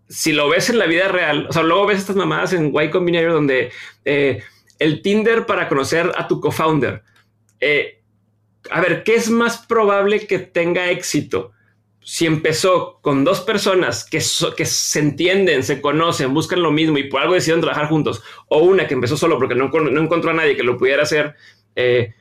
si 0.09 0.33
lo 0.33 0.49
ves 0.49 0.71
en 0.71 0.79
la 0.79 0.87
vida 0.87 1.07
real, 1.07 1.45
o 1.47 1.53
sea, 1.53 1.61
luego 1.61 1.85
ves 1.85 1.99
estas 1.99 2.15
mamadas 2.15 2.53
en 2.53 2.73
Y 2.73 2.89
Combinator 2.89 3.31
donde 3.31 3.71
eh, 4.05 4.41
el 4.79 5.03
Tinder 5.03 5.45
para 5.45 5.67
conocer 5.67 6.11
a 6.17 6.27
tu 6.27 6.41
co-founder. 6.41 7.03
Eh, 7.59 8.01
a 8.71 8.81
ver, 8.81 9.03
¿qué 9.03 9.13
es 9.13 9.29
más 9.29 9.63
probable 9.67 10.25
que 10.25 10.39
tenga 10.39 10.89
éxito? 10.89 11.51
Si 12.01 12.25
empezó 12.25 13.01
con 13.03 13.23
dos 13.23 13.41
personas 13.41 14.03
que, 14.03 14.17
que 14.57 14.65
se 14.65 14.99
entienden, 14.99 15.61
se 15.61 15.79
conocen, 15.79 16.33
buscan 16.33 16.63
lo 16.63 16.71
mismo 16.71 16.97
y 16.97 17.03
por 17.03 17.21
algo 17.21 17.35
decidieron 17.35 17.61
trabajar 17.61 17.87
juntos, 17.87 18.23
o 18.47 18.63
una 18.63 18.87
que 18.87 18.95
empezó 18.95 19.15
solo 19.15 19.37
porque 19.37 19.53
no, 19.53 19.67
no 19.67 20.01
encontró 20.01 20.31
a 20.31 20.33
nadie 20.33 20.55
que 20.55 20.63
lo 20.63 20.75
pudiera 20.75 21.03
hacer, 21.03 21.35
eh, 21.75 22.15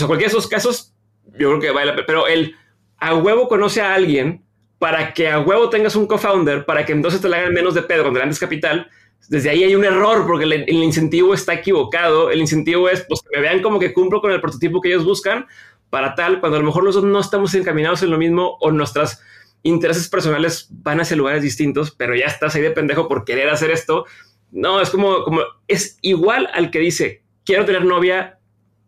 sea, 0.00 0.06
cualquiera 0.06 0.32
de 0.32 0.38
esos 0.38 0.48
casos, 0.48 0.94
yo 1.38 1.48
creo 1.48 1.60
que 1.60 1.70
vale 1.70 1.92
Pero 2.06 2.26
él 2.26 2.54
a 2.98 3.14
huevo 3.14 3.48
conoce 3.48 3.80
a 3.80 3.94
alguien 3.94 4.44
para 4.78 5.12
que 5.12 5.28
a 5.28 5.40
huevo 5.40 5.68
tengas 5.68 5.94
un 5.94 6.06
co-founder, 6.06 6.64
para 6.64 6.86
que 6.86 6.92
entonces 6.92 7.20
te 7.20 7.28
le 7.28 7.36
hagan 7.36 7.52
menos 7.52 7.74
de 7.74 7.82
pedo 7.82 8.02
cuando 8.02 8.24
le 8.24 8.34
capital. 8.36 8.88
Desde 9.28 9.50
ahí 9.50 9.62
hay 9.62 9.74
un 9.74 9.84
error 9.84 10.26
porque 10.26 10.44
el, 10.44 10.68
incentivo 10.68 11.34
está 11.34 11.54
equivocado. 11.54 12.30
El 12.30 12.40
incentivo 12.40 12.88
es 12.88 13.04
pues, 13.06 13.20
que 13.20 13.36
me 13.36 13.42
vean 13.42 13.62
como 13.62 13.78
que 13.78 13.92
cumplo 13.92 14.20
con 14.20 14.32
el 14.32 14.40
prototipo 14.40 14.80
que 14.80 14.88
ellos 14.88 15.04
buscan 15.04 15.46
para 15.90 16.14
tal, 16.14 16.40
cuando 16.40 16.56
a 16.56 16.60
lo 16.60 16.66
mejor 16.66 16.84
nosotros 16.84 17.12
no 17.12 17.20
estamos 17.20 17.52
encaminados 17.54 18.02
en 18.02 18.10
lo 18.10 18.18
mismo 18.18 18.56
o 18.60 18.70
nuestros 18.70 19.20
intereses 19.62 20.08
personales 20.08 20.68
van 20.70 21.00
hacia 21.00 21.16
lugares 21.16 21.42
distintos, 21.42 21.90
pero 21.90 22.14
ya 22.14 22.26
estás 22.26 22.54
ahí 22.54 22.62
de 22.62 22.70
pendejo 22.70 23.08
por 23.08 23.24
querer 23.24 23.50
hacer 23.50 23.70
esto. 23.70 24.06
No, 24.50 24.80
es 24.80 24.90
como, 24.90 25.24
como 25.24 25.42
es 25.68 25.98
igual 26.00 26.48
al 26.54 26.70
que 26.70 26.78
dice, 26.78 27.22
quiero 27.44 27.64
tener 27.64 27.84
novia 27.84 28.38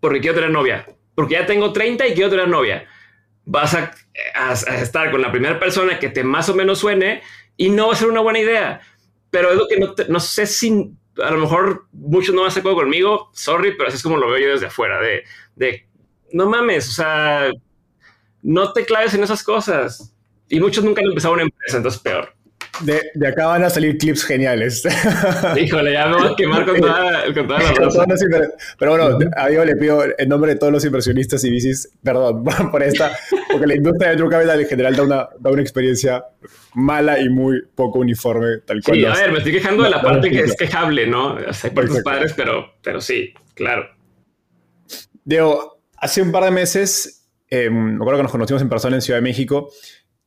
porque 0.00 0.20
quiero 0.20 0.36
tener 0.36 0.50
novia, 0.50 0.86
porque 1.14 1.34
ya 1.34 1.46
tengo 1.46 1.72
30 1.72 2.06
y 2.06 2.14
quiero 2.14 2.30
tener 2.30 2.48
novia. 2.48 2.86
Vas 3.44 3.74
a, 3.74 3.92
estar 4.80 5.10
con 5.10 5.20
la 5.20 5.32
primera 5.32 5.58
persona 5.58 5.98
que 5.98 6.08
te 6.08 6.22
más 6.22 6.48
o 6.48 6.54
menos 6.54 6.78
suene 6.78 7.22
y 7.56 7.70
no 7.70 7.88
va 7.88 7.92
a 7.94 7.96
ser 7.96 8.08
una 8.08 8.20
buena 8.20 8.38
idea. 8.38 8.80
Pero 9.30 9.50
es 9.50 9.56
lo 9.56 9.66
que 9.66 9.78
no, 9.78 9.94
no 10.08 10.20
sé 10.20 10.46
si 10.46 10.92
a 11.22 11.30
lo 11.30 11.38
mejor 11.38 11.86
muchos 11.92 12.34
no 12.34 12.42
van 12.42 12.46
a 12.46 12.54
estar 12.54 12.62
conmigo, 12.62 13.30
sorry, 13.32 13.74
pero 13.76 13.88
así 13.88 13.96
es 13.96 14.02
como 14.02 14.16
lo 14.16 14.30
veo 14.30 14.38
yo 14.38 14.52
desde 14.52 14.66
afuera, 14.66 15.00
de, 15.00 15.24
de 15.56 15.86
no 16.32 16.48
mames, 16.48 16.88
o 16.88 16.92
sea, 16.92 17.50
no 18.42 18.72
te 18.72 18.84
claves 18.84 19.14
en 19.14 19.22
esas 19.22 19.42
cosas. 19.42 20.14
Y 20.48 20.60
muchos 20.60 20.84
nunca 20.84 21.00
han 21.00 21.08
empezado 21.08 21.34
una 21.34 21.44
empresa, 21.44 21.76
entonces 21.76 22.00
peor. 22.00 22.34
De, 22.80 23.02
de, 23.14 23.28
acá 23.28 23.46
van 23.46 23.62
a 23.64 23.70
salir 23.70 23.98
clips 23.98 24.24
geniales. 24.24 24.82
Híjole, 25.60 25.92
ya 25.92 26.06
me 26.06 26.16
voy 26.16 26.32
a 26.32 26.36
quemar 26.36 26.64
con 26.64 26.80
toda, 26.80 27.24
con 27.34 27.46
toda 27.46 27.62
la 27.62 27.72
raza. 27.74 28.04
Pero 28.78 28.90
bueno, 28.90 29.18
a 29.36 29.48
Diego 29.48 29.64
le 29.64 29.76
pido 29.76 30.04
en 30.16 30.28
nombre 30.28 30.54
de 30.54 30.58
todos 30.58 30.72
los 30.72 30.84
inversionistas 30.84 31.44
y 31.44 31.50
bicis, 31.50 31.92
perdón 32.02 32.42
por 32.72 32.82
esta, 32.82 33.12
porque 33.50 33.66
la 33.66 33.74
industria 33.74 34.10
de 34.10 34.16
True 34.16 34.30
Capital 34.30 34.60
en 34.60 34.66
general 34.66 34.96
da 34.96 35.02
una, 35.02 35.28
da 35.38 35.50
una 35.50 35.60
experiencia 35.60 36.24
mala 36.74 37.20
y 37.20 37.28
muy 37.28 37.62
poco 37.74 37.98
uniforme, 37.98 38.58
tal 38.64 38.82
cual. 38.82 38.96
Sí, 38.96 39.04
a 39.04 39.14
ver, 39.14 39.32
me 39.32 39.38
estoy 39.38 39.52
quejando 39.52 39.82
de 39.82 39.90
la 39.90 40.00
parte 40.00 40.30
que 40.30 40.40
es 40.40 40.56
quejable, 40.56 41.06
¿no? 41.06 41.34
O 41.34 41.52
sea, 41.52 41.68
hay 41.68 41.76
partes 41.76 42.02
padres, 42.02 42.32
pero, 42.34 42.72
pero 42.82 43.02
sí, 43.02 43.34
claro. 43.54 43.86
Diego, 45.24 45.82
hace 45.98 46.22
un 46.22 46.32
par 46.32 46.44
de 46.44 46.50
meses, 46.50 47.28
eh, 47.50 47.68
me 47.68 47.96
acuerdo 47.96 48.16
que 48.16 48.22
nos 48.22 48.32
conocimos 48.32 48.62
en 48.62 48.70
persona 48.70 48.96
en 48.96 49.02
Ciudad 49.02 49.18
de 49.18 49.22
México 49.22 49.70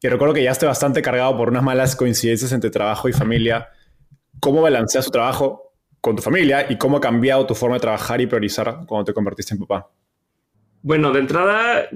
recuerdo 0.10 0.34
que 0.34 0.44
ya 0.44 0.52
esté 0.52 0.66
bastante 0.66 1.02
cargado 1.02 1.38
por 1.38 1.50
unas 1.50 1.64
malas 1.64 1.96
coincidencias 1.96 2.52
entre 2.52 2.70
trabajo 2.70 3.08
y 3.10 3.14
familia. 3.14 3.70
¿Cómo 4.40 4.62
balanceas 4.62 5.06
tu 5.06 5.12
trabajo 5.12 5.74
con 6.02 6.16
tu 6.16 6.22
familia 6.22 6.66
y 6.70 6.78
cómo 6.78 6.98
ha 6.98 7.02
cambiado 7.02 7.46
tu 7.46 7.56
forma 7.56 7.78
de 7.78 7.82
trabajar 7.82 8.22
y 8.22 8.28
priorizar 8.28 8.82
cuando 8.86 9.06
te 9.06 9.14
convertiste 9.14 9.54
en 9.54 9.62
papá? 9.62 9.90
Bueno, 10.82 11.12
de 11.12 11.20
entrada, 11.20 11.90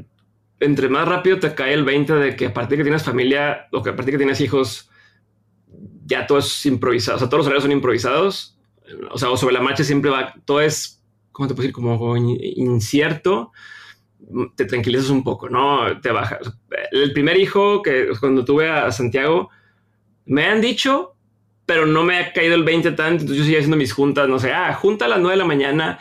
entre 0.60 0.90
más 0.90 1.08
rápido 1.08 1.40
te 1.40 1.54
cae 1.54 1.74
el 1.74 1.86
20 1.86 2.14
de 2.16 2.36
que 2.36 2.48
a 2.48 2.54
partir 2.54 2.78
que 2.78 2.84
tienes 2.84 3.04
familia 3.04 3.68
o 3.72 3.84
que 3.84 3.92
a 3.92 3.96
partir 3.96 4.14
que 4.14 4.18
tienes 4.18 4.42
hijos, 4.42 4.90
ya 6.06 6.26
todo 6.26 6.40
es 6.40 6.66
improvisado. 6.66 7.18
O 7.18 7.20
sea, 7.20 7.30
todos 7.30 7.40
los 7.40 7.48
horarios 7.48 7.64
son 7.64 7.72
improvisados. 7.72 8.58
O 9.12 9.18
sea, 9.18 9.30
o 9.30 9.38
sobre 9.38 9.54
la 9.54 9.62
marcha 9.62 9.84
siempre 9.84 10.10
va, 10.10 10.34
todo 10.46 10.62
es, 10.62 11.04
¿cómo 11.32 11.48
te 11.48 11.54
puedo 11.54 11.68
decir? 11.68 11.74
Como 11.74 12.18
incierto 12.18 13.52
te 14.56 14.66
tranquilizas 14.66 15.10
un 15.10 15.24
poco, 15.24 15.50
¿no? 15.50 16.00
Te 16.02 16.12
bajas. 16.12 16.40
El 16.92 17.14
primer 17.14 17.38
hijo 17.38 17.82
que 17.82 18.10
cuando 18.20 18.46
tuve 18.46 18.70
a 18.70 18.92
Santiago, 18.92 19.50
me 20.26 20.46
han 20.46 20.62
dicho, 20.62 21.16
pero 21.66 21.86
no 21.86 22.04
me 22.04 22.18
ha 22.18 22.34
caído 22.34 22.56
el 22.56 22.64
20 22.64 22.92
tanto, 22.92 23.22
entonces 23.22 23.38
yo 23.38 23.44
seguía 23.44 23.60
haciendo 23.60 23.78
mis 23.78 23.94
juntas, 23.94 24.28
no 24.30 24.40
sé, 24.40 24.52
ah, 24.52 24.74
junta 24.74 25.06
a 25.06 25.08
las 25.08 25.20
9 25.20 25.34
de 25.34 25.38
la 25.38 25.46
mañana 25.46 26.00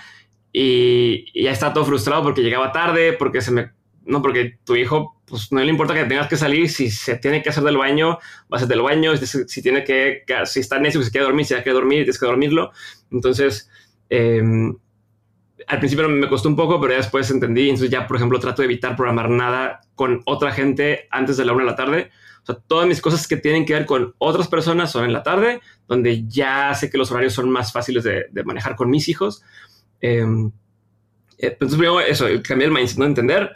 y, 0.52 1.42
ya 1.42 1.50
está 1.50 1.72
todo 1.72 1.84
frustrado 1.84 2.22
porque 2.22 2.42
llegaba 2.42 2.72
tarde, 2.72 3.12
porque 3.12 3.40
se 3.40 3.50
me... 3.50 3.70
No, 4.04 4.22
porque 4.22 4.58
tu 4.64 4.74
hijo, 4.74 5.20
pues 5.26 5.52
no 5.52 5.60
le 5.60 5.68
importa 5.68 5.92
que 5.92 6.04
tengas 6.04 6.28
que 6.28 6.38
salir, 6.38 6.70
si 6.70 6.90
se 6.90 7.16
tiene 7.16 7.42
que 7.42 7.50
hacer 7.50 7.62
del 7.62 7.76
baño, 7.76 8.12
va 8.12 8.52
a 8.52 8.56
hacer 8.56 8.68
del 8.68 8.80
baño, 8.80 9.12
si 9.18 9.62
tiene 9.62 9.84
que, 9.84 10.24
si 10.46 10.60
está 10.60 10.78
necio, 10.78 11.02
si 11.02 11.10
quiere 11.10 11.26
dormir, 11.26 11.44
si 11.44 11.52
hay 11.52 11.62
que 11.62 11.70
dormir, 11.70 11.98
tienes 11.98 12.18
que 12.18 12.24
dormirlo. 12.24 12.70
Entonces, 13.10 13.70
eh, 14.08 14.42
al 15.68 15.78
principio 15.78 16.08
me 16.08 16.28
costó 16.28 16.48
un 16.48 16.56
poco, 16.56 16.80
pero 16.80 16.94
después 16.94 17.30
entendí. 17.30 17.68
Entonces 17.68 17.90
ya, 17.90 18.06
por 18.06 18.16
ejemplo, 18.16 18.40
trato 18.40 18.62
de 18.62 18.66
evitar 18.66 18.96
programar 18.96 19.28
nada 19.28 19.80
con 19.94 20.22
otra 20.24 20.50
gente 20.50 21.06
antes 21.10 21.36
de 21.36 21.44
la 21.44 21.52
una 21.52 21.64
de 21.64 21.70
la 21.70 21.76
tarde. 21.76 22.10
O 22.42 22.46
sea, 22.46 22.54
todas 22.66 22.86
mis 22.86 23.02
cosas 23.02 23.28
que 23.28 23.36
tienen 23.36 23.66
que 23.66 23.74
ver 23.74 23.84
con 23.84 24.14
otras 24.18 24.48
personas 24.48 24.90
son 24.90 25.04
en 25.04 25.12
la 25.12 25.22
tarde, 25.22 25.60
donde 25.86 26.26
ya 26.26 26.74
sé 26.74 26.90
que 26.90 26.96
los 26.96 27.10
horarios 27.10 27.34
son 27.34 27.50
más 27.50 27.72
fáciles 27.72 28.02
de, 28.02 28.28
manejar 28.44 28.76
con 28.76 28.88
mis 28.88 29.08
hijos. 29.08 29.42
Em, 30.00 30.46
eh, 31.38 31.48
entonces, 31.52 31.76
primero 31.76 32.00
eso, 32.00 32.26
cambiar 32.42 32.70
el 32.70 32.74
mindset, 32.74 32.98
no 32.98 33.04
entender. 33.04 33.52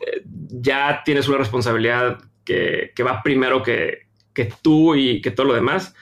Eh, 0.00 0.22
ya 0.24 1.02
tienes 1.04 1.28
una 1.28 1.36
responsabilidad 1.36 2.18
que, 2.44 2.94
va 3.06 3.22
primero 3.22 3.62
que 3.62 4.06
tú 4.62 4.94
y 4.94 5.20
que 5.20 5.30
todo 5.30 5.48
lo 5.48 5.54
demás. 5.54 5.94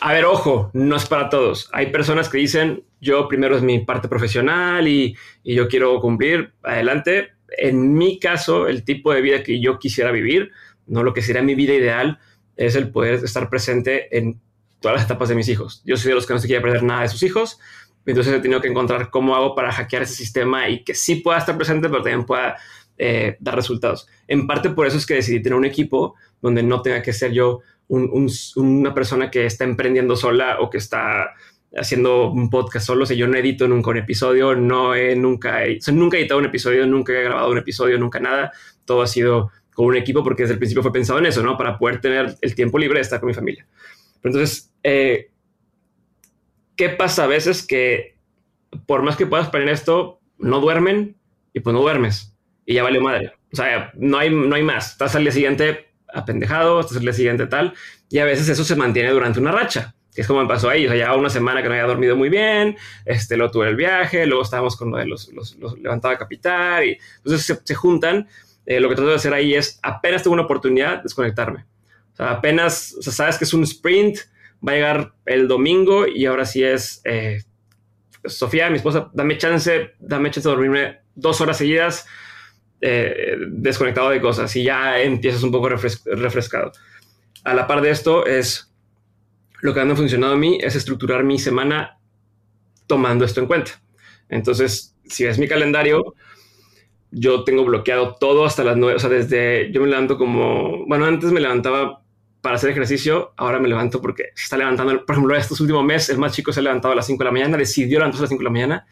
A 0.00 0.12
ver, 0.12 0.24
ojo, 0.24 0.70
no 0.72 0.96
es 0.96 1.06
para 1.06 1.28
todos. 1.28 1.68
Hay 1.72 1.86
personas 1.86 2.28
que 2.28 2.38
dicen, 2.38 2.84
yo 3.00 3.28
primero 3.28 3.56
es 3.56 3.62
mi 3.62 3.78
parte 3.80 4.08
profesional 4.08 4.88
y, 4.88 5.16
yo 5.44 5.68
quiero 5.68 6.00
cumplir, 6.00 6.52
adelante. 6.62 7.32
En 7.56 7.94
mi 7.94 8.18
caso, 8.18 8.66
el 8.66 8.84
tipo 8.84 9.12
de 9.12 9.20
vida 9.20 9.42
que 9.42 9.60
yo 9.60 9.78
quisiera 9.78 10.10
vivir, 10.10 10.50
no 10.86 11.02
lo 11.02 11.14
que 11.14 11.22
sería 11.22 11.42
mi 11.42 11.54
vida 11.54 11.74
ideal, 11.74 12.18
es 12.56 12.74
el 12.74 12.90
poder 12.90 13.24
estar 13.24 13.48
presente 13.48 14.16
en 14.16 14.40
todas 14.80 14.96
las 14.96 15.04
etapas 15.04 15.28
de 15.28 15.34
mis 15.34 15.48
hijos. 15.48 15.82
Yo 15.84 15.96
soy 15.96 16.10
de 16.10 16.14
los 16.16 16.26
que 16.26 16.34
no 16.34 16.40
se 16.40 16.46
quiere 16.46 16.62
perder 16.62 16.82
nada 16.82 17.02
de 17.02 17.08
sus 17.08 17.22
hijos, 17.22 17.58
entonces 18.04 18.32
he 18.32 18.40
tenido 18.40 18.60
que 18.60 18.68
encontrar 18.68 19.10
cómo 19.10 19.34
hago 19.34 19.54
para 19.54 19.72
hackear 19.72 20.02
ese 20.02 20.14
sistema 20.14 20.68
y 20.68 20.84
que 20.84 20.94
sí 20.94 21.16
pueda 21.16 21.38
estar 21.38 21.56
presente, 21.56 21.88
pero 21.88 22.02
también 22.02 22.24
pueda 22.24 22.56
eh, 22.98 23.36
dar 23.40 23.56
resultados. 23.56 24.06
En 24.28 24.46
parte 24.46 24.70
por 24.70 24.86
eso 24.86 24.96
es 24.96 25.06
que 25.06 25.14
decidí 25.14 25.42
tener 25.42 25.58
un 25.58 25.64
equipo 25.64 26.14
donde 26.40 26.62
no 26.62 26.82
tenga 26.82 27.02
que 27.02 27.12
ser 27.12 27.32
yo 27.32 27.60
una 27.88 28.94
persona 28.94 29.30
que 29.30 29.46
está 29.46 29.64
emprendiendo 29.64 30.16
sola 30.16 30.58
o 30.60 30.70
que 30.70 30.78
está 30.78 31.34
haciendo 31.76 32.30
un 32.30 32.50
podcast 32.50 32.86
solo. 32.86 33.04
O 33.04 33.06
sea, 33.06 33.16
yo 33.16 33.26
no 33.26 33.36
edito 33.36 33.68
nunca 33.68 33.90
un 33.90 33.98
episodio, 33.98 34.54
no 34.54 34.94
he 34.94 35.14
nunca, 35.14 35.62
nunca 35.92 36.18
editado 36.18 36.40
un 36.40 36.46
episodio, 36.46 36.86
nunca 36.86 37.12
he 37.12 37.22
grabado 37.22 37.50
un 37.50 37.58
episodio, 37.58 37.98
nunca 37.98 38.20
nada. 38.20 38.52
Todo 38.84 39.02
ha 39.02 39.06
sido 39.06 39.50
con 39.74 39.86
un 39.86 39.96
equipo 39.96 40.24
porque 40.24 40.44
desde 40.44 40.54
el 40.54 40.58
principio 40.58 40.82
fue 40.82 40.92
pensado 40.92 41.18
en 41.18 41.26
eso, 41.26 41.42
¿no? 41.42 41.56
Para 41.56 41.78
poder 41.78 42.00
tener 42.00 42.36
el 42.40 42.54
tiempo 42.54 42.78
libre 42.78 42.98
de 42.98 43.02
estar 43.02 43.20
con 43.20 43.28
mi 43.28 43.34
familia. 43.34 43.66
Pero 44.20 44.34
entonces, 44.34 44.72
eh, 44.82 45.30
¿qué 46.76 46.88
pasa 46.88 47.24
a 47.24 47.26
veces 47.26 47.66
que 47.66 48.16
por 48.86 49.02
más 49.02 49.16
que 49.16 49.26
puedas 49.26 49.48
planear 49.48 49.74
esto, 49.74 50.20
no 50.38 50.60
duermen 50.60 51.16
y 51.52 51.60
pues 51.60 51.72
no 51.72 51.80
duermes 51.80 52.36
y 52.66 52.74
ya 52.74 52.82
valió 52.82 53.00
madre. 53.00 53.32
O 53.52 53.56
sea, 53.56 53.92
no 53.94 54.18
hay, 54.18 54.30
no 54.30 54.54
hay 54.54 54.62
más. 54.62 54.92
Estás 54.92 55.14
al 55.14 55.22
día 55.22 55.32
siguiente 55.32 55.85
apendejado, 56.16 56.80
al 56.80 57.00
día 57.00 57.12
siguiente 57.12 57.46
tal, 57.46 57.74
y 58.08 58.18
a 58.18 58.24
veces 58.24 58.48
eso 58.48 58.64
se 58.64 58.76
mantiene 58.76 59.10
durante 59.10 59.40
una 59.40 59.52
racha 59.52 59.94
que 60.16 60.22
es 60.22 60.26
como 60.26 60.40
me 60.40 60.48
pasó 60.48 60.70
ahí, 60.70 60.86
o 60.86 60.88
sea, 60.88 60.96
ya 60.96 61.14
una 61.14 61.28
semana 61.28 61.60
que 61.62 61.68
no 61.68 61.74
había 61.74 61.86
dormido 61.86 62.16
muy 62.16 62.30
bien, 62.30 62.78
este, 63.04 63.36
luego 63.36 63.52
tuve 63.52 63.68
el 63.68 63.76
viaje, 63.76 64.24
luego 64.24 64.42
estábamos 64.42 64.74
con 64.74 64.90
lo 64.90 64.96
de 64.96 65.04
los, 65.04 65.30
los, 65.34 65.56
los 65.56 65.78
levantaba 65.78 66.16
capital, 66.16 66.86
y 66.86 66.98
entonces 67.18 67.60
se, 67.62 67.74
juntan. 67.74 68.26
Eh, 68.64 68.80
lo 68.80 68.88
que 68.88 68.94
trato 68.94 69.10
de 69.10 69.16
hacer 69.16 69.34
ahí 69.34 69.54
es, 69.54 69.78
apenas 69.82 70.22
tengo 70.22 70.32
una 70.32 70.44
oportunidad, 70.44 71.02
desconectarme. 71.02 71.66
O 72.14 72.16
sea, 72.16 72.30
apenas, 72.30 72.96
sabes 73.02 73.36
que 73.36 73.44
es 73.44 73.52
un 73.52 73.62
sprint, 73.64 74.20
va 74.66 74.72
a 74.72 74.74
llegar 74.74 75.12
el 75.26 75.48
domingo 75.48 76.06
y 76.06 76.24
ahora 76.24 76.46
sí 76.46 76.64
es, 76.64 77.02
eh, 77.04 77.42
Sofía, 78.24 78.70
mi 78.70 78.76
esposa, 78.76 79.10
dame 79.12 79.36
chance, 79.36 79.92
dame 79.98 80.30
chance 80.30 80.48
de 80.48 80.54
dormirme 80.54 80.98
dos 81.14 81.42
horas 81.42 81.58
seguidas, 81.58 82.06
eh, 82.80 83.36
desconectado 83.48 84.10
de 84.10 84.20
cosas 84.20 84.54
y 84.56 84.64
ya 84.64 85.00
empiezas 85.00 85.42
un 85.42 85.50
poco 85.50 85.68
refrescado. 85.68 86.72
A 87.44 87.54
la 87.54 87.66
par 87.66 87.80
de 87.80 87.90
esto 87.90 88.26
es 88.26 88.72
lo 89.60 89.72
que 89.72 89.80
ha 89.80 89.96
funcionado 89.96 90.34
a 90.34 90.36
mí 90.36 90.58
es 90.60 90.76
estructurar 90.76 91.24
mi 91.24 91.38
semana 91.38 91.98
tomando 92.86 93.24
esto 93.24 93.40
en 93.40 93.46
cuenta. 93.46 93.72
Entonces, 94.28 94.94
si 95.04 95.24
ves 95.24 95.38
mi 95.38 95.48
calendario, 95.48 96.14
yo 97.10 97.44
tengo 97.44 97.64
bloqueado 97.64 98.16
todo 98.20 98.44
hasta 98.44 98.64
las 98.64 98.76
nueve. 98.76 98.96
O 98.96 98.98
sea, 98.98 99.10
desde 99.10 99.70
yo 99.72 99.80
me 99.80 99.88
levanto 99.88 100.18
como, 100.18 100.86
bueno, 100.86 101.06
antes 101.06 101.32
me 101.32 101.40
levantaba 101.40 102.02
para 102.42 102.56
hacer 102.56 102.70
ejercicio, 102.70 103.32
ahora 103.36 103.58
me 103.58 103.68
levanto 103.68 104.00
porque 104.00 104.24
se 104.34 104.44
está 104.44 104.56
levantando, 104.56 105.04
por 105.04 105.14
ejemplo, 105.14 105.36
estos 105.36 105.60
últimos 105.60 105.84
meses, 105.84 106.10
el 106.10 106.18
más 106.18 106.32
chico 106.32 106.52
se 106.52 106.60
ha 106.60 106.62
levantado 106.62 106.92
a 106.92 106.96
las 106.96 107.06
5 107.06 107.18
de 107.18 107.24
la 107.24 107.32
mañana, 107.32 107.56
decidió 107.56 107.98
levantarse 107.98 108.20
a 108.20 108.24
las 108.24 108.30
5 108.30 108.40
de 108.40 108.44
la 108.44 108.50
mañana, 108.50 108.86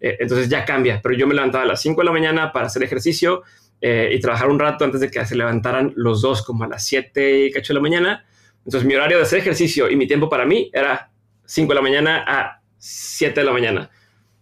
eh, 0.00 0.16
entonces 0.20 0.48
ya 0.48 0.64
cambia, 0.64 1.00
pero 1.02 1.14
yo 1.14 1.26
me 1.26 1.34
levantaba 1.34 1.64
a 1.64 1.66
las 1.66 1.82
5 1.82 2.00
de 2.00 2.04
la 2.04 2.12
mañana 2.12 2.52
para 2.52 2.66
hacer 2.66 2.82
ejercicio 2.82 3.42
eh, 3.80 4.10
y 4.12 4.20
trabajar 4.20 4.48
un 4.48 4.58
rato 4.58 4.84
antes 4.84 5.00
de 5.00 5.10
que 5.10 5.24
se 5.24 5.36
levantaran 5.36 5.92
los 5.96 6.22
dos 6.22 6.42
como 6.42 6.64
a 6.64 6.68
las 6.68 6.84
7 6.84 7.46
y 7.46 7.50
cacho 7.50 7.72
de 7.72 7.78
la 7.78 7.82
mañana 7.82 8.24
entonces 8.64 8.86
mi 8.86 8.94
horario 8.94 9.16
de 9.16 9.22
hacer 9.22 9.38
ejercicio 9.38 9.90
y 9.90 9.96
mi 9.96 10.06
tiempo 10.06 10.28
para 10.28 10.44
mí 10.44 10.70
era 10.72 11.10
5 11.46 11.68
de 11.68 11.74
la 11.74 11.82
mañana 11.82 12.24
a 12.26 12.60
7 12.78 13.40
de 13.40 13.46
la 13.46 13.52
mañana. 13.52 13.90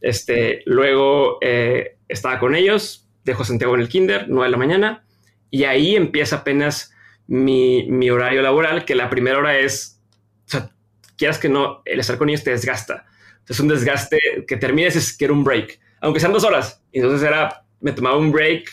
Este, 0.01 0.63
luego 0.67 1.39
eh, 1.41 1.97
estaba 2.09 2.39
con 2.39 2.55
ellos, 2.55 3.09
dejo 3.25 3.45
Santiago 3.45 3.75
en 3.75 3.81
el 3.81 3.89
kinder, 3.89 4.27
9 4.29 4.47
de 4.47 4.51
la 4.51 4.57
mañana, 4.57 5.05
y 5.51 5.65
ahí 5.65 5.97
empieza 5.97 6.37
apenas 6.37 6.93
mi, 7.27 7.85
mi 7.89 8.11
horario 8.11 8.43
laboral, 8.43 8.85
que 8.85 8.95
la 8.95 9.11
primera 9.11 9.39
hora 9.39 9.59
es, 9.59 10.01
o 10.47 10.51
sea, 10.51 10.71
quieras 11.17 11.39
que 11.39 11.49
no, 11.49 11.83
el 11.85 12.01
estar 12.01 12.19
con 12.19 12.29
ellos 12.29 12.45
te 12.45 12.51
desgasta. 12.51 13.07
Es 13.49 13.61
un 13.61 13.69
desgaste 13.69 14.19
que 14.47 14.57
termines 14.57 14.97
es 14.97 15.17
que 15.17 15.25
era 15.25 15.35
un 15.35 15.45
break, 15.45 15.81
aunque 16.01 16.21
sean 16.21 16.33
dos 16.33 16.45
horas. 16.45 16.83
Entonces 16.93 17.27
era, 17.27 17.65
me 17.81 17.93
tomaba 17.93 18.17
un 18.17 18.31
break, 18.33 18.71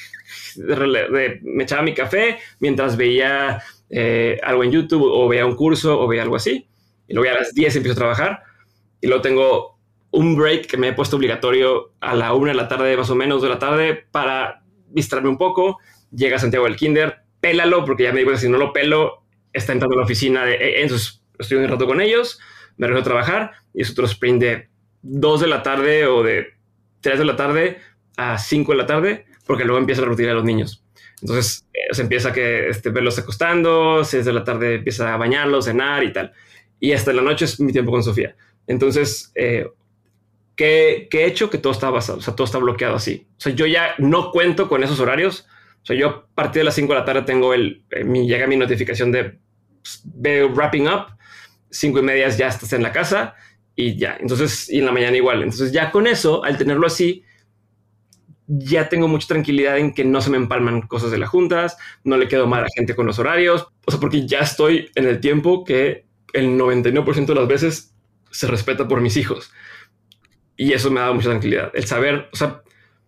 me 1.43 1.63
echaba 1.63 1.82
mi 1.82 1.93
café 1.93 2.39
mientras 2.59 2.97
veía 2.97 3.61
eh, 3.89 4.39
algo 4.43 4.63
en 4.63 4.71
YouTube 4.71 5.03
o 5.03 5.28
vea 5.28 5.45
un 5.45 5.55
curso 5.55 5.99
o 5.99 6.07
vea 6.07 6.23
algo 6.23 6.36
así. 6.36 6.67
Y 7.07 7.13
luego 7.13 7.36
a 7.36 7.39
las 7.39 7.53
10 7.53 7.76
empiezo 7.76 7.93
a 7.93 8.03
trabajar 8.03 8.43
y 9.01 9.07
luego 9.07 9.21
tengo 9.21 9.80
un 10.11 10.36
break 10.36 10.67
que 10.67 10.78
me 10.78 10.89
he 10.89 10.93
puesto 10.93 11.17
obligatorio 11.17 11.93
a 11.99 12.15
la 12.15 12.34
1 12.34 12.47
de 12.47 12.53
la 12.53 12.67
tarde, 12.67 12.95
más 12.95 13.09
o 13.09 13.15
menos 13.15 13.41
de 13.41 13.49
la 13.49 13.59
tarde, 13.59 14.05
para 14.11 14.63
distraerme 14.89 15.30
un 15.30 15.38
poco. 15.38 15.80
Llega 16.11 16.39
Santiago 16.39 16.65
del 16.65 16.78
Kinder, 16.78 17.19
pélalo, 17.41 17.84
porque 17.86 18.03
ya 18.03 18.13
me 18.13 18.19
digo 18.19 18.32
que 18.32 18.38
si 18.38 18.49
no 18.49 18.57
lo 18.57 18.71
pelo, 18.71 19.23
está 19.51 19.73
entrando 19.73 19.95
a 19.95 19.99
la 19.99 20.05
oficina. 20.05 20.45
De, 20.45 20.55
eh, 20.55 20.82
entonces 20.82 21.21
estoy 21.38 21.57
un 21.57 21.67
rato 21.67 21.86
con 21.86 22.01
ellos, 22.01 22.39
me 22.78 22.88
regreso 22.88 23.01
a 23.01 23.11
trabajar 23.11 23.51
y 23.73 23.82
es 23.82 23.91
otro 23.91 24.05
sprint 24.05 24.41
de 24.41 24.69
2 25.01 25.41
de 25.41 25.47
la 25.47 25.63
tarde 25.63 26.07
o 26.07 26.23
de 26.23 26.53
3 27.01 27.19
de 27.19 27.26
la 27.26 27.36
tarde 27.36 27.80
a 28.17 28.38
5 28.38 28.71
de 28.71 28.78
la 28.78 28.86
tarde, 28.86 29.26
porque 29.45 29.63
luego 29.63 29.80
empieza 29.80 30.01
la 30.01 30.07
rutina 30.07 30.30
de 30.30 30.36
los 30.36 30.43
niños. 30.43 30.84
Entonces 31.21 31.65
eh, 31.73 31.93
se 31.93 32.01
empieza 32.01 32.30
a 32.30 32.34
que 32.34 32.69
este, 32.69 32.89
verlos 32.89 33.17
acostando, 33.17 34.03
6 34.03 34.26
de 34.26 34.34
la 34.34 34.43
tarde 34.43 34.76
empieza 34.76 35.13
a 35.13 35.17
bañarlos, 35.17 35.65
cenar 35.65 36.03
y 36.03 36.11
tal. 36.13 36.34
Y 36.80 36.93
hasta 36.93 37.13
la 37.13 37.21
noche 37.21 37.45
es 37.45 37.59
mi 37.59 37.71
tiempo 37.71 37.91
con 37.91 38.03
Sofía. 38.03 38.36
Entonces, 38.67 39.32
eh, 39.36 39.67
¿qué, 40.55 41.07
he 41.11 41.26
hecho? 41.26 41.49
Que 41.49 41.57
todo 41.57 41.73
está 41.73 41.89
basado, 41.89 42.19
o 42.19 42.21
sea, 42.21 42.36
todo 42.36 42.45
está 42.45 42.57
bloqueado 42.57 42.95
así. 42.95 43.28
O 43.38 43.41
sea, 43.41 43.53
yo 43.53 43.65
ya 43.65 43.95
no 43.97 44.32
cuento 44.32 44.67
con 44.67 44.84
esos 44.84 44.99
horarios. 44.99 45.47
O 45.84 45.86
sea, 45.86 45.95
yo 45.95 46.09
a 46.09 46.26
partir 46.34 46.61
de 46.61 46.65
las 46.65 46.76
5 46.76 46.93
de 46.93 46.99
la 46.99 47.05
tarde 47.05 47.21
tengo 47.21 47.53
el, 47.53 47.84
eh, 47.91 48.03
mi, 48.03 48.28
llega 48.28 48.47
mi 48.47 48.57
notificación 48.57 49.11
de 49.11 49.38
pues, 49.82 50.01
veo 50.03 50.49
wrapping 50.49 50.88
up, 50.88 51.07
cinco 51.76 51.99
y 51.99 52.03
media 52.03 52.30
ya 52.30 52.47
estás 52.47 52.73
en 52.73 52.84
la 52.84 52.91
casa 52.91 53.36
y 53.76 53.97
ya. 53.97 54.17
Entonces, 54.19 54.69
y 54.69 54.80
en 54.80 54.86
la 54.86 54.91
mañana 54.91 55.17
igual. 55.17 55.43
Entonces, 55.43 55.71
ya 55.71 55.91
con 55.91 56.07
eso, 56.07 56.43
al 56.43 56.57
tenerlo 56.57 56.88
así, 56.88 57.23
ya 58.47 58.89
tengo 58.89 59.07
mucha 59.07 59.28
tranquilidad 59.28 59.78
en 59.78 59.93
que 59.93 60.05
no 60.05 60.21
se 60.21 60.30
me 60.30 60.38
empalman 60.38 60.84
cosas 60.84 61.11
de 61.11 61.17
las 61.17 61.30
juntas, 61.30 61.78
no 62.03 62.17
le 62.17 62.28
quedo 62.28 62.47
mal 62.47 62.63
a 62.63 62.67
gente 62.76 62.95
con 62.95 63.05
los 63.05 63.19
horarios, 63.19 63.67
o 63.86 63.91
sea, 63.91 63.99
porque 63.99 64.28
ya 64.28 64.39
estoy 64.39 64.91
en 64.95 65.07
el 65.07 65.19
tiempo 65.19 65.63
que 65.63 66.05
el 66.34 66.57
99% 66.57 67.26
de 67.26 67.36
las 67.36 67.47
veces 67.47 67.95
se 68.32 68.47
respeta 68.47 68.88
por 68.88 69.01
mis 69.01 69.17
hijos. 69.17 69.51
Y 70.57 70.73
eso 70.73 70.91
me 70.91 70.99
dado 70.99 71.13
mucha 71.13 71.30
tranquilidad. 71.30 71.71
El 71.73 71.86
saber, 71.86 72.30
o 72.32 72.36
sea, 72.36 72.61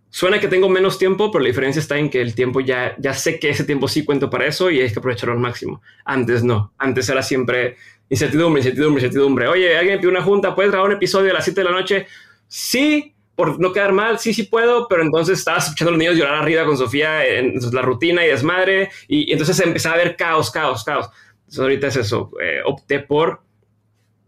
suena 0.09 0.39
que 0.39 0.47
tengo 0.47 0.69
menos 0.69 0.97
tiempo, 0.97 1.31
pero 1.31 1.43
la 1.43 1.49
diferencia 1.49 1.79
está 1.79 1.97
en 1.97 2.09
que 2.09 2.21
el 2.21 2.33
tiempo 2.33 2.59
ya, 2.59 2.95
ya 2.97 3.13
sé 3.13 3.39
que 3.39 3.49
ese 3.49 3.63
tiempo 3.63 3.87
sí 3.87 4.03
cuento 4.03 4.29
para 4.29 4.47
eso 4.47 4.71
y 4.71 4.81
hay 4.81 4.91
que 4.91 4.99
aprovecharlo 4.99 5.33
al 5.33 5.39
máximo. 5.39 5.81
Antes 6.03 6.43
no. 6.43 6.73
Antes 6.77 7.07
era 7.09 7.21
siempre 7.21 7.77
incertidumbre, 8.09 8.61
incertidumbre, 8.61 9.03
incertidumbre. 9.03 9.47
Oye, 9.47 9.77
alguien 9.77 9.99
pide 9.99 10.09
una 10.09 10.23
junta, 10.23 10.55
¿puedes 10.55 10.71
grabar 10.71 10.89
un 10.89 10.95
episodio 10.95 11.31
a 11.31 11.35
las 11.35 11.43
7 11.43 11.61
de 11.61 11.65
la 11.65 11.71
noche? 11.71 12.07
Sí, 12.47 13.13
por 13.35 13.59
no 13.59 13.71
quedar 13.71 13.91
mal, 13.91 14.17
sí, 14.17 14.33
sí 14.33 14.43
puedo, 14.43 14.87
pero 14.87 15.03
entonces 15.03 15.39
estaba 15.39 15.59
escuchando 15.59 15.89
a 15.89 15.91
los 15.91 15.99
niños 15.99 16.15
llorar 16.15 16.41
arriba 16.41 16.65
con 16.65 16.77
Sofía 16.77 17.25
en 17.25 17.59
la 17.71 17.81
rutina 17.83 18.25
y 18.25 18.29
desmadre, 18.29 18.89
y, 19.07 19.31
entonces 19.31 19.59
empezaba 19.59 19.95
a 19.95 19.99
haber 19.99 20.15
caos, 20.15 20.49
caos, 20.49 20.83
caos. 20.83 21.09
Entonces 21.39 21.59
ahorita 21.59 21.87
es 21.87 21.95
eso, 21.97 22.31
eh, 22.41 22.61
opté 22.65 22.99
por 22.99 23.41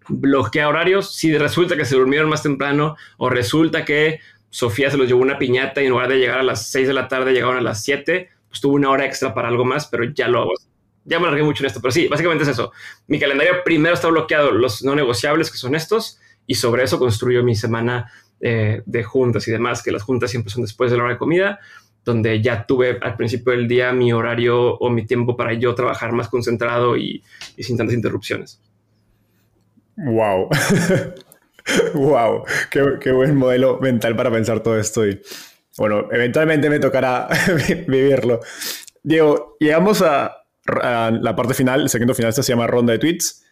bloquear 0.07 0.67
horarios, 0.67 1.15
si 1.15 1.35
resulta 1.37 1.75
que 1.75 1.85
se 1.85 1.95
durmieron 1.95 2.29
más 2.29 2.43
temprano 2.43 2.95
o 3.17 3.29
resulta 3.29 3.83
que 3.83 4.19
Sofía 4.51 4.89
se 4.89 4.97
los 4.97 5.07
llevó 5.07 5.21
una 5.21 5.37
piñata 5.37 5.81
y 5.81 5.85
en 5.85 5.91
lugar 5.91 6.09
de 6.09 6.17
llegar 6.17 6.39
a 6.39 6.43
las 6.43 6.69
6 6.71 6.87
de 6.87 6.93
la 6.93 7.07
tarde 7.07 7.33
llegaron 7.33 7.57
a 7.57 7.61
las 7.61 7.83
7, 7.83 8.29
pues 8.47 8.61
tuve 8.61 8.75
una 8.75 8.89
hora 8.89 9.05
extra 9.05 9.33
para 9.33 9.47
algo 9.47 9.65
más, 9.65 9.87
pero 9.87 10.03
ya 10.03 10.27
lo 10.27 10.41
hago. 10.41 10.53
Ya 11.05 11.19
me 11.19 11.27
alargué 11.27 11.43
mucho 11.43 11.63
en 11.63 11.67
esto, 11.67 11.79
pero 11.81 11.91
sí, 11.91 12.07
básicamente 12.07 12.43
es 12.43 12.49
eso. 12.49 12.71
Mi 13.07 13.19
calendario 13.19 13.63
primero 13.63 13.95
está 13.95 14.07
bloqueado, 14.07 14.51
los 14.51 14.83
no 14.83 14.95
negociables 14.95 15.49
que 15.49 15.57
son 15.57 15.75
estos, 15.75 16.19
y 16.45 16.55
sobre 16.55 16.83
eso 16.83 16.99
construyo 16.99 17.43
mi 17.43 17.55
semana 17.55 18.11
eh, 18.41 18.81
de 18.85 19.03
juntas 19.03 19.47
y 19.47 19.51
demás, 19.51 19.83
que 19.83 19.91
las 19.91 20.01
juntas 20.01 20.31
siempre 20.31 20.51
son 20.51 20.63
después 20.63 20.91
de 20.91 20.97
la 20.97 21.03
hora 21.03 21.13
de 21.13 21.19
comida, 21.19 21.59
donde 22.05 22.41
ya 22.41 22.65
tuve 22.65 22.97
al 23.01 23.15
principio 23.15 23.51
del 23.51 23.67
día 23.67 23.91
mi 23.91 24.13
horario 24.13 24.77
o 24.77 24.89
mi 24.89 25.05
tiempo 25.05 25.35
para 25.35 25.53
yo 25.53 25.75
trabajar 25.75 26.11
más 26.13 26.29
concentrado 26.29 26.97
y, 26.97 27.23
sin 27.57 27.77
tantas 27.77 27.95
interrupciones. 27.95 28.61
Wow. 29.97 30.49
wow. 31.93 32.43
Qué, 33.01 33.11
buen 33.11 33.35
modelo 33.35 33.79
mental 33.79 34.15
para 34.15 34.31
pensar 34.31 34.61
todo 34.61 34.79
esto. 34.79 35.05
Y 35.05 35.21
bueno, 35.77 36.07
eventualmente 36.11 36.69
me 36.69 36.79
tocará 36.79 37.27
vivirlo. 37.87 38.39
Diego, 39.03 39.57
llegamos 39.59 40.01
a, 40.01 40.38
la 40.71 41.35
parte 41.35 41.53
final, 41.53 41.81
el 41.81 41.89
segundo 41.89 42.13
final, 42.13 42.33
se 42.33 42.41
llama 42.43 42.67
ronda 42.67 42.93
de 42.93 42.99
tweets. 42.99 43.45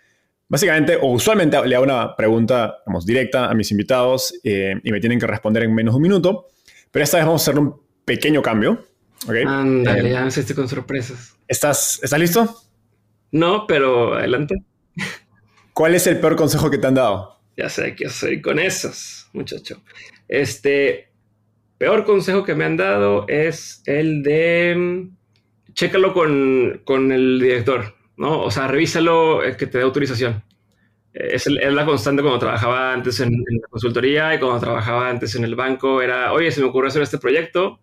Básicamente, 0.49 0.97
o 1.01 1.11
usualmente 1.11 1.65
le 1.65 1.75
hago 1.75 1.83
una 1.83 2.15
pregunta 2.15 2.77
digamos, 2.85 3.05
directa 3.05 3.49
a 3.49 3.53
mis 3.53 3.69
invitados 3.71 4.33
eh, 4.43 4.75
y 4.81 4.91
me 4.91 5.01
tienen 5.01 5.19
que 5.19 5.27
responder 5.27 5.63
en 5.63 5.75
menos 5.75 5.93
de 5.93 5.97
un 5.97 6.01
minuto, 6.03 6.47
pero 6.89 7.03
esta 7.03 7.17
vez 7.17 7.25
vamos 7.25 7.41
a 7.41 7.51
hacer 7.51 7.59
un 7.59 7.75
pequeño 8.05 8.41
cambio. 8.41 8.85
¿okay? 9.25 9.43
Ándale, 9.45 10.09
eh, 10.09 10.13
ya 10.13 10.25
me 10.25 10.55
con 10.55 10.69
sorpresas. 10.69 11.35
¿Estás, 11.47 11.99
¿Estás 12.01 12.19
listo? 12.19 12.55
No, 13.31 13.67
pero 13.67 14.13
adelante. 14.13 14.55
¿Cuál 15.73 15.95
es 15.95 16.07
el 16.07 16.19
peor 16.19 16.35
consejo 16.37 16.71
que 16.71 16.77
te 16.77 16.87
han 16.87 16.95
dado? 16.95 17.39
Ya 17.57 17.69
sé 17.69 17.95
que 17.95 18.09
soy 18.09 18.41
con 18.41 18.57
esos, 18.57 19.29
muchacho. 19.33 19.81
Este 20.27 21.11
peor 21.77 22.05
consejo 22.05 22.43
que 22.43 22.55
me 22.55 22.65
han 22.65 22.77
dado 22.77 23.27
es 23.27 23.81
el 23.85 24.23
de 24.23 24.75
mm, 24.75 25.16
chécalo 25.77 26.11
con, 26.11 26.81
con 26.83 27.11
el 27.11 27.39
director. 27.39 27.95
¿no? 28.17 28.41
O 28.41 28.51
sea, 28.51 28.67
revísalo, 28.67 29.43
eh, 29.43 29.55
que 29.55 29.67
te 29.67 29.77
dé 29.77 29.83
autorización. 29.83 30.43
Eh, 31.13 31.29
es, 31.33 31.45
la 31.47 31.85
constante 31.85 32.23
cuando 32.23 32.39
trabajaba 32.39 32.91
antes 32.91 33.19
en, 33.19 33.31
la 33.31 33.67
consultoría 33.69 34.33
y 34.33 34.39
cuando 34.39 34.59
trabajaba 34.59 35.09
antes 35.09 35.35
en 35.35 35.43
el 35.43 35.55
banco. 35.55 36.01
Era, 36.01 36.33
oye, 36.33 36.51
se 36.51 36.61
me 36.61 36.67
ocurrió 36.67 36.89
hacer 36.89 37.03
este 37.03 37.19
proyecto. 37.19 37.79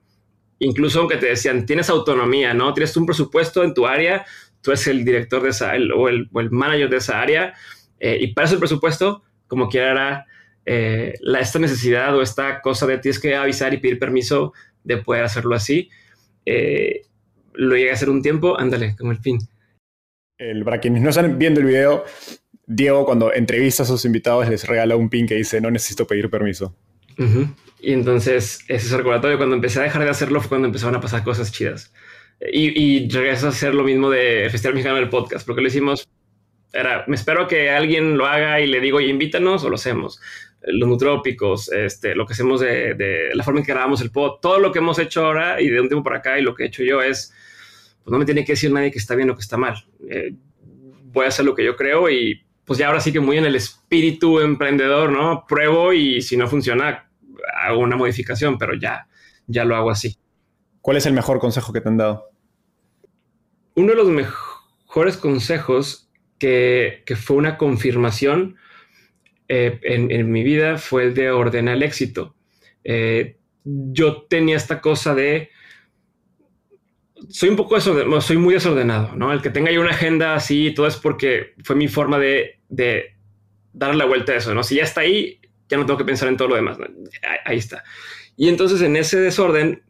Incluso 0.59 1.01
aunque 1.01 1.17
te 1.17 1.27
decían, 1.27 1.67
tienes 1.67 1.89
autonomía, 1.89 2.53
¿no? 2.53 2.75
Tienes 2.75 2.97
un 2.97 3.07
presupuesto 3.07 3.63
en 3.63 3.75
tu 3.75 3.87
área, 3.87 4.27
tú 4.61 4.73
eres 4.73 4.87
el 4.89 5.05
director 5.05 5.43
de 5.43 5.51
esa, 5.51 5.73
o, 5.97 6.09
el, 6.09 6.29
manager 6.51 6.89
de 6.89 6.97
esa 6.97 7.21
área, 7.21 7.55
eh, 7.99 8.19
y 8.21 8.29
para 8.29 8.47
ese 8.47 8.57
presupuesto, 8.57 9.23
como 9.47 9.69
quiera, 9.69 10.27
la, 10.65 11.41
esta 11.41 11.59
necesidad 11.59 12.17
o 12.17 12.23
esta 12.23 12.61
cosa 12.61 12.87
de 12.87 12.99
tienes 12.99 13.21
que 13.21 13.37
avisar 13.37 13.75
y 13.75 13.79
pedir 13.79 13.99
permiso 13.99 14.53
de 14.85 14.97
poder 14.99 15.25
hacerlo 15.25 15.55
así. 15.55 15.91
Lo 17.55 17.77
llegué 17.77 17.91
a 17.91 17.95
hacer 17.95 18.11
un 18.11 18.23
tiempo, 18.23 18.59
ándale, 18.59 18.95
como 18.97 19.13
el 19.13 19.19
fin 19.19 19.39
el, 20.39 20.65
para 20.65 20.81
quienes 20.81 21.03
no 21.03 21.11
están 21.11 21.39
viendo 21.39 21.61
el 21.61 21.67
video, 21.67 22.05
Diego 22.67 23.05
cuando 23.05 23.33
entrevista 23.33 23.83
a 23.83 23.87
sus 23.87 24.05
invitados 24.05 24.49
les 24.49 24.67
regala 24.67 24.97
un 24.97 25.09
pin 25.09 25.27
que 25.27 25.35
dice 25.35 25.61
no 25.61 25.71
necesito 25.71 26.07
pedir 26.07 26.31
permiso. 26.31 26.75
Y 27.81 27.93
entonces 27.93 28.65
ese 28.69 28.97
recordatorio, 28.97 29.37
cuando 29.37 29.55
empecé 29.55 29.81
a 29.81 29.85
dejar 29.85 30.03
de 30.03 30.11
hacerlo 30.11 30.41
fue 30.41 30.49
cuando 30.49 30.67
empezaron 30.67 30.97
a 30.97 31.01
pasar 31.01 31.23
cosas 31.23 31.53
chidas. 31.53 31.93
Y, 32.53 32.79
y 32.79 33.09
regreso 33.09 33.47
a 33.47 33.51
hacer 33.51 33.75
lo 33.75 33.85
mismo 33.85 34.11
de 34.11 34.49
Festival 34.51 34.75
Mexicano 34.75 34.97
del 34.97 35.09
Podcast, 35.09 35.47
porque 35.47 35.63
lo 35.63 35.69
hicimos, 35.69 36.09
era, 36.73 37.05
me 37.07 37.15
espero 37.15 37.47
que 37.47 37.71
alguien 37.71 38.19
lo 38.19 38.27
haga 38.27 38.61
y 38.61 38.67
le 38.67 38.81
digo, 38.81 39.01
y 39.01 39.09
invítanos 39.09 39.63
o 39.63 39.69
lo 39.69 39.77
hacemos. 39.77 40.21
Los 40.63 40.89
nutrópicos, 40.89 41.71
este, 41.71 42.17
lo 42.17 42.27
que 42.27 42.33
hacemos 42.33 42.61
de, 42.61 42.95
de 42.95 43.31
la 43.35 43.45
forma 43.45 43.61
en 43.61 43.67
que 43.67 43.73
grabamos 43.73 44.01
el 44.01 44.11
pod, 44.11 44.41
todo 44.41 44.59
lo 44.59 44.73
que 44.73 44.81
hemos 44.81 44.99
hecho 44.99 45.25
ahora 45.25 45.61
y 45.61 45.69
de 45.69 45.81
un 45.81 45.89
tiempo 45.89 46.03
para 46.03 46.19
acá 46.19 46.39
y 46.39 46.43
lo 46.43 46.55
que 46.55 46.65
he 46.65 46.67
hecho 46.67 46.83
yo 46.83 47.01
es 47.01 47.33
pues 48.05 48.13
no 48.13 48.19
me 48.19 48.27
tiene 48.27 48.45
que 48.45 48.53
decir 48.53 48.71
nadie 48.71 48.91
que 48.91 48.99
está 48.99 49.15
bien 49.15 49.31
o 49.31 49.35
que 49.35 49.41
está 49.41 49.57
mal. 49.57 49.75
Eh, 50.11 50.35
voy 51.05 51.25
a 51.25 51.29
hacer 51.29 51.47
lo 51.47 51.55
que 51.55 51.65
yo 51.65 51.75
creo 51.75 52.11
y 52.11 52.45
pues 52.67 52.79
ya 52.79 52.89
ahora 52.89 53.01
sí 53.01 53.13
que 53.13 53.21
muy 53.21 53.39
en 53.39 53.47
el 53.47 53.57
espíritu 53.57 54.41
emprendedor, 54.41 55.11
¿no? 55.11 55.47
Pruebo 55.49 55.93
y 55.95 56.21
si 56.21 56.37
no 56.37 56.47
funciona, 56.47 57.11
hago 57.63 57.81
una 57.81 57.97
modificación, 57.97 58.59
pero 58.59 58.75
ya, 58.75 59.09
ya 59.47 59.65
lo 59.65 59.75
hago 59.75 59.91
así. 59.91 60.19
¿Cuál 60.83 60.99
es 60.99 61.07
el 61.07 61.15
mejor 61.15 61.39
consejo 61.39 61.73
que 61.73 61.81
te 61.81 61.89
han 61.89 61.97
dado? 61.97 62.31
Uno 63.75 63.89
de 63.89 63.97
los 63.97 64.09
mejores 64.09 65.17
consejos 65.17 66.11
que, 66.39 67.03
fue 67.17 67.37
una 67.37 67.57
confirmación 67.57 68.57
eh, 69.49 69.81
en, 69.83 70.31
mi 70.31 70.43
vida 70.43 70.77
fue 70.77 71.05
el 71.05 71.15
de 71.15 71.31
ordenar 71.31 71.77
el 71.77 71.83
éxito. 71.83 72.35
Eh, 72.85 73.39
yo 73.65 74.23
tenía 74.29 74.57
esta 74.57 74.83
cosa 74.83 75.15
de 75.15 75.49
soy 77.29 77.49
un 77.49 77.57
poco 77.57 77.75
desordenado, 77.75 78.21
soy 78.21 78.37
muy 78.37 78.55
desordenado, 78.55 79.15
¿no? 79.17 79.33
El 79.33 79.43
que 79.43 79.51
tenga 79.51 79.71
yo 79.71 79.81
una 79.81 79.91
agenda 79.91 80.35
así, 80.35 80.73
todo 80.75 80.87
es 80.87 80.97
porque 80.97 81.55
fue 81.63 81.77
mi 81.77 81.89
forma 81.89 82.19
de, 82.19 82.61
de 82.69 83.15
la 83.75 84.05
vuelta 84.05 84.33
a 84.33 84.37
eso, 84.37 84.55
¿no? 84.55 84.63
Si 84.63 84.77
ya 84.77 84.85
está 84.85 85.03
ahí, 85.03 85.41
ya 85.69 85.77
no 85.77 85.87
tengo 85.87 85.99
que 85.99 86.05
pensar 86.05 86.29
en 86.29 86.37
todo 86.37 86.49
lo 86.49 86.57
demás, 86.57 86.79
ahí, 87.45 87.59
está. 87.59 87.85
Y 88.37 88.49
entonces 88.49 88.81
en 88.83 88.97
ese 88.97 89.21
desorden 89.21 89.83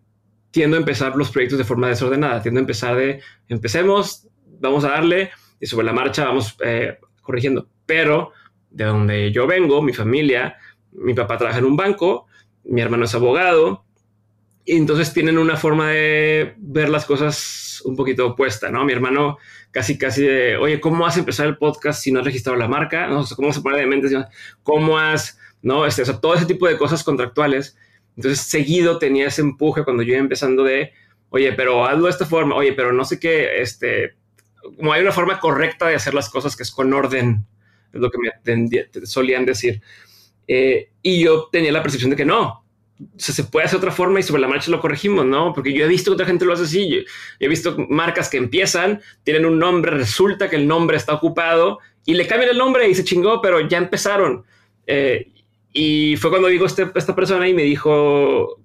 tiendo 0.51 0.77
a 0.77 0.81
empezar 0.81 1.17
los 1.17 1.31
proyectos 1.31 1.59
de 1.59 1.65
forma 1.65 1.89
desordenada, 1.89 2.41
tiendo 2.43 2.61
a 2.61 2.63
empezar 2.63 2.97
de, 2.97 3.21
empecemos, 3.49 4.29
vamos 4.61 4.85
a 4.85 4.91
darle 4.91 5.31
y 5.61 5.67
sobre 5.67 5.87
la 5.87 5.93
marcha 5.93 6.27
vamos 6.27 6.57
eh, 6.65 6.99
corrigiendo. 7.23 7.69
Pero 7.87 8.33
de 8.71 8.85
donde 8.85 9.33
yo 9.33 9.47
vengo, 9.47 9.83
mi 9.83 9.93
familia, 9.93 10.57
mi 10.93 11.15
papá 11.15 11.39
trabaja 11.39 11.59
en 11.59 11.65
un 11.65 11.77
banco, 11.77 12.27
mi 12.65 12.81
hermano 12.81 13.05
es 13.05 13.15
abogado, 13.15 13.85
entonces 14.67 15.13
tienen 15.13 15.39
una 15.39 15.57
forma 15.57 15.91
de 15.91 16.55
ver 16.59 16.89
las 16.89 17.05
cosas 17.05 17.83
un 17.85 17.97
poquito 17.97 18.27
opuesta, 18.27 18.71
¿no? 18.71 18.85
Mi 18.85 18.93
hermano 18.93 19.39
casi, 19.71 19.99
casi 19.99 20.23
de, 20.23 20.57
oye, 20.57 20.81
¿cómo 20.81 21.07
has 21.07 21.17
empezado 21.17 21.49
el 21.49 21.59
podcast 21.59 22.03
si 22.03 22.13
no 22.13 22.21
has 22.21 22.25
registrado 22.25 22.57
la 22.57 22.69
marca? 22.69 23.07
¿No? 23.09 23.25
¿Cómo 23.37 23.53
se 23.53 23.61
pone 23.61 23.79
de 23.79 23.87
mente? 23.87 24.09
¿Cómo 24.63 24.99
has, 24.99 25.39
no? 25.63 25.85
Este, 25.85 26.03
o 26.03 26.05
sea, 26.05 26.21
todo 26.21 26.35
ese 26.35 26.47
tipo 26.47 26.67
de 26.67 26.79
cosas 26.79 27.05
contractuales. 27.05 27.77
Entonces, 28.17 28.41
seguido 28.41 28.99
tenía 28.99 29.27
ese 29.27 29.43
empuje 29.43 29.85
cuando 29.85 30.03
yo 30.03 30.13
iba 30.13 30.21
empezando 30.21 30.65
de, 30.65 30.93
oye, 31.31 31.53
pero 31.53 31.85
hazlo 31.85 32.05
de 32.05 32.11
esta 32.11 32.27
forma, 32.27 32.55
oye, 32.55 32.73
pero 32.73 32.93
no 32.93 33.05
sé 33.05 33.19
qué, 33.19 33.61
este, 33.61 34.15
como 34.77 34.93
hay 34.93 35.03
una 35.03 35.13
forma 35.13 35.41
correcta 35.41 35.89
de 35.89 35.97
hacer 35.97 36.15
las 36.15 36.31
cosas 36.31 36.57
que 36.57 36.63
es 36.63 36.71
con 36.71 36.93
orden, 36.93 37.45
es 37.93 38.01
lo 38.01 38.11
que 38.11 38.19
me 38.19 39.07
solían 39.07 39.45
decir. 39.45 39.83
Eh, 40.47 40.91
y 41.03 41.25
yo 41.25 41.49
tenía 41.51 41.73
la 41.73 41.83
percepción 41.83 42.11
de 42.11 42.17
que 42.17 42.25
no, 42.25 42.64
se 43.17 43.45
puede 43.45 43.67
hacer 43.67 43.79
otra 43.79 43.91
forma 43.91 44.21
y 44.21 44.23
sobre 44.23 44.41
la 44.41 44.49
marcha 44.49 44.71
lo 44.71 44.81
corregimos, 44.81 45.27
¿no? 45.27 45.53
Porque 45.53 45.73
yo 45.73 45.85
he 45.85 45.89
visto 45.89 46.11
que 46.11 46.15
otra 46.15 46.27
gente 46.27 46.45
lo 46.45 46.53
hace 46.53 46.65
así. 46.65 46.89
Yo, 46.89 46.99
he 47.41 47.49
visto 47.49 47.77
marcas 47.89 48.29
que 48.29 48.37
empiezan, 48.37 49.01
tienen 49.25 49.47
un 49.47 49.59
nombre, 49.59 49.93
resulta 49.93 50.49
que 50.49 50.57
el 50.57 50.67
nombre 50.67 50.97
está 50.97 51.15
ocupado 51.15 51.79
y 52.05 52.15
le 52.15 52.27
cambian 52.27 52.51
el 52.51 52.59
nombre 52.59 52.89
y 52.89 52.95
se 52.95 53.05
chingó, 53.05 53.41
pero 53.41 53.61
ya 53.61 53.79
empezaron. 53.79 54.45
Eh, 54.87 55.33
y 55.73 56.17
fue 56.17 56.31
cuando 56.31 56.49
digo 56.49 56.67
este, 56.67 56.87
esta 56.95 57.17
persona 57.17 57.49
y 57.49 57.55
me 57.55 57.63
dijo 57.63 58.61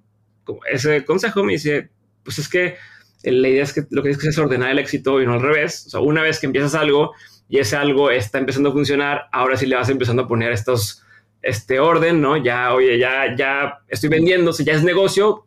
ese 0.70 1.04
consejo, 1.04 1.42
me 1.42 1.54
dice, 1.54 1.90
pues 2.22 2.38
es 2.38 2.48
que 2.48 2.76
la 3.22 3.48
idea 3.48 3.64
es 3.64 3.72
que 3.72 3.82
lo 3.90 4.02
que 4.02 4.10
tienes 4.10 4.22
que 4.22 4.28
es 4.28 4.38
ordenar 4.38 4.70
el 4.70 4.78
éxito 4.78 5.20
y 5.20 5.26
no 5.26 5.34
al 5.34 5.42
revés. 5.42 5.86
O 5.86 5.90
sea, 5.90 6.00
una 6.00 6.22
vez 6.22 6.38
que 6.38 6.46
empiezas 6.46 6.74
algo 6.74 7.12
y 7.48 7.58
ese 7.58 7.76
algo 7.76 8.10
está 8.10 8.38
empezando 8.38 8.70
a 8.70 8.72
funcionar, 8.72 9.26
ahora 9.32 9.56
sí 9.56 9.66
le 9.66 9.76
vas 9.76 9.88
empezando 9.88 10.22
a 10.22 10.28
poner 10.28 10.52
estos 10.52 11.02
este 11.42 11.80
orden, 11.80 12.20
¿no? 12.20 12.36
Ya, 12.36 12.74
oye, 12.74 12.98
ya, 12.98 13.34
ya 13.36 13.80
estoy 13.88 14.08
vendiendo, 14.08 14.52
si 14.52 14.64
ya 14.64 14.74
es 14.74 14.82
negocio, 14.82 15.44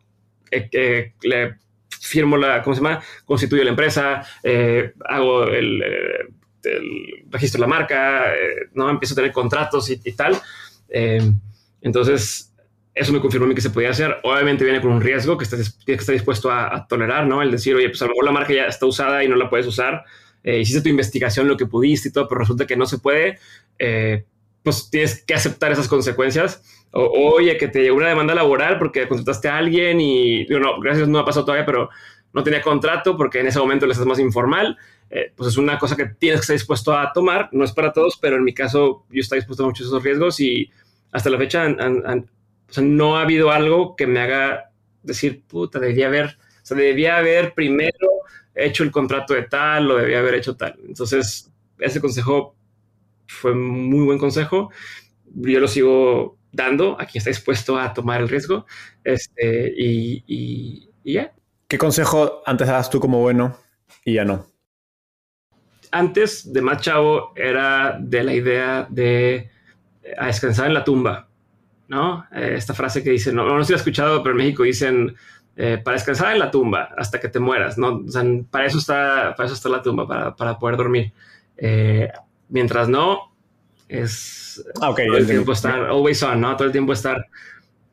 eh, 0.50 1.12
le 1.22 1.56
firmo 1.88 2.36
la, 2.36 2.62
¿cómo 2.62 2.76
se 2.76 2.82
llama? 2.82 3.02
Constituyo 3.24 3.64
la 3.64 3.70
empresa, 3.70 4.26
eh, 4.42 4.92
hago 5.04 5.44
el, 5.44 5.82
eh, 5.82 6.34
el 6.66 7.24
registro 7.30 7.58
de 7.58 7.62
la 7.62 7.66
marca, 7.66 8.34
eh, 8.34 8.68
no 8.74 8.90
empiezo 8.90 9.14
a 9.14 9.16
tener 9.16 9.32
contratos 9.32 9.90
y, 9.90 9.98
tal. 10.12 10.36
Eh, 10.88 11.22
entonces, 11.82 12.52
eso 12.94 13.12
me 13.12 13.20
confirmó 13.20 13.46
a 13.46 13.48
mí 13.48 13.54
que 13.54 13.60
se 13.60 13.70
podía 13.70 13.90
hacer. 13.90 14.16
Obviamente 14.22 14.64
viene 14.64 14.80
con 14.80 14.92
un 14.92 15.00
riesgo 15.00 15.36
que 15.36 15.44
estás, 15.44 15.78
que 15.84 15.94
estar 15.94 16.12
dispuesto 16.12 16.50
a, 16.50 16.86
tolerar, 16.88 17.26
¿no? 17.26 17.42
El 17.42 17.50
decir, 17.50 17.74
oye, 17.74 17.88
pues 17.88 18.00
a 18.02 18.06
lo 18.06 18.10
mejor 18.10 18.24
la 18.24 18.32
marca 18.32 18.52
ya 18.52 18.66
está 18.66 18.86
usada 18.86 19.24
y 19.24 19.28
no 19.28 19.36
la 19.36 19.50
puedes 19.50 19.66
usar. 19.66 20.04
Eh, 20.42 20.60
hiciste 20.60 20.82
tu 20.82 20.88
investigación, 20.88 21.48
lo 21.48 21.56
que 21.56 21.66
pudiste 21.66 22.08
y 22.08 22.12
todo, 22.12 22.28
pero 22.28 22.40
resulta 22.40 22.66
que 22.66 22.76
no 22.76 22.86
se 22.86 22.98
puede. 22.98 23.38
Pues 24.64 24.88
tienes 24.90 25.22
que 25.22 25.34
aceptar 25.34 25.70
esas 25.70 25.86
consecuencias. 25.86 26.62
O, 26.90 27.34
oye, 27.34 27.56
que 27.56 27.68
te 27.68 27.82
llegó 27.82 27.96
una 27.96 28.08
demanda 28.08 28.34
laboral 28.34 28.78
porque 28.78 29.06
contrataste 29.06 29.48
a 29.48 29.58
alguien 29.58 30.00
y, 30.00 30.46
no, 30.46 30.80
gracias, 30.80 31.06
no 31.06 31.18
ha 31.18 31.24
pasado 31.24 31.44
todavía, 31.44 31.66
pero 31.66 31.90
no 32.32 32.42
tenía 32.42 32.62
contrato 32.62 33.16
porque 33.16 33.40
en 33.40 33.46
ese 33.46 33.58
momento 33.58 33.86
le 33.86 33.92
estás 33.92 34.06
más 34.06 34.18
informal. 34.18 34.76
Eh, 35.10 35.32
pues 35.36 35.50
es 35.50 35.58
una 35.58 35.78
cosa 35.78 35.96
que 35.96 36.06
tienes 36.06 36.40
que 36.40 36.44
estar 36.44 36.54
dispuesto 36.54 36.96
a 36.96 37.12
tomar. 37.12 37.50
No 37.52 37.62
es 37.62 37.72
para 37.72 37.92
todos, 37.92 38.16
pero 38.16 38.36
en 38.36 38.42
mi 38.42 38.54
caso 38.54 39.04
yo 39.10 39.20
estoy 39.20 39.38
dispuesto 39.38 39.64
a 39.64 39.66
muchos 39.66 39.86
esos 39.86 40.02
riesgos 40.02 40.40
y 40.40 40.70
hasta 41.12 41.30
la 41.30 41.38
fecha 41.38 41.68
no 42.82 43.18
ha 43.18 43.22
habido 43.22 43.50
algo 43.50 43.94
que 43.96 44.06
me 44.06 44.20
haga 44.20 44.70
decir, 45.02 45.42
puta, 45.46 45.78
debía 45.78 46.06
haber, 46.06 46.26
o 46.26 46.64
sea, 46.66 46.76
debía 46.76 47.18
haber 47.18 47.52
primero 47.52 48.08
hecho 48.54 48.82
el 48.82 48.90
contrato 48.90 49.34
de 49.34 49.42
tal, 49.42 49.88
lo 49.88 49.96
debía 49.96 50.20
haber 50.20 50.34
hecho 50.34 50.56
tal. 50.56 50.74
Entonces, 50.88 51.52
ese 51.78 52.00
consejo 52.00 52.56
fue 53.26 53.54
muy 53.54 54.04
buen 54.04 54.18
consejo. 54.18 54.70
Yo 55.34 55.60
lo 55.60 55.68
sigo 55.68 56.38
dando 56.54 56.98
a 57.00 57.06
quien 57.06 57.20
está 57.20 57.30
dispuesto 57.30 57.78
a 57.78 57.92
tomar 57.92 58.20
el 58.20 58.28
riesgo. 58.28 58.66
Este, 59.02 59.72
y, 59.76 60.90
ya. 61.04 61.32
¿Qué 61.68 61.78
consejo 61.78 62.42
antes 62.46 62.66
dabas 62.66 62.88
tú 62.88 63.00
como 63.00 63.20
bueno 63.20 63.56
y 64.04 64.14
ya 64.14 64.24
no? 64.24 64.46
Antes 65.90 66.52
de 66.52 66.60
más 66.60 66.82
chavo 66.82 67.32
era 67.36 67.98
de 68.00 68.24
la 68.24 68.34
idea 68.34 68.86
de 68.88 69.50
eh, 70.02 70.14
a 70.18 70.26
descansar 70.26 70.66
en 70.66 70.74
la 70.74 70.84
tumba, 70.84 71.28
¿no? 71.88 72.26
Eh, 72.32 72.54
esta 72.56 72.74
frase 72.74 73.02
que 73.02 73.10
dice, 73.10 73.32
no, 73.32 73.44
no, 73.44 73.62
sé 73.62 73.68
si 73.68 73.72
he 73.74 73.76
escuchado, 73.76 74.22
pero 74.22 74.32
en 74.32 74.38
México 74.38 74.64
dicen, 74.64 75.14
eh, 75.56 75.80
para 75.82 75.96
descansar 75.96 76.32
en 76.32 76.40
la 76.40 76.50
tumba 76.50 76.90
hasta 76.96 77.20
que 77.20 77.28
te 77.28 77.38
mueras, 77.38 77.78
¿no? 77.78 78.02
O 78.06 78.08
sea, 78.08 78.24
para 78.50 78.66
eso 78.66 78.78
está, 78.78 79.34
para 79.36 79.46
eso 79.46 79.54
está 79.54 79.68
la 79.68 79.82
tumba, 79.82 80.06
para, 80.06 80.34
para 80.34 80.58
poder 80.58 80.76
dormir. 80.76 81.12
Mientras 82.48 82.88
no, 82.88 83.34
es 83.88 84.64
ah, 84.80 84.90
okay, 84.90 85.06
todo 85.06 85.18
el 85.18 85.26
tiempo 85.26 85.52
estar, 85.52 85.84
always 85.84 86.22
on, 86.22 86.40
¿no? 86.40 86.56
Todo 86.56 86.66
el 86.66 86.72
tiempo 86.72 86.92
estar. 86.92 87.26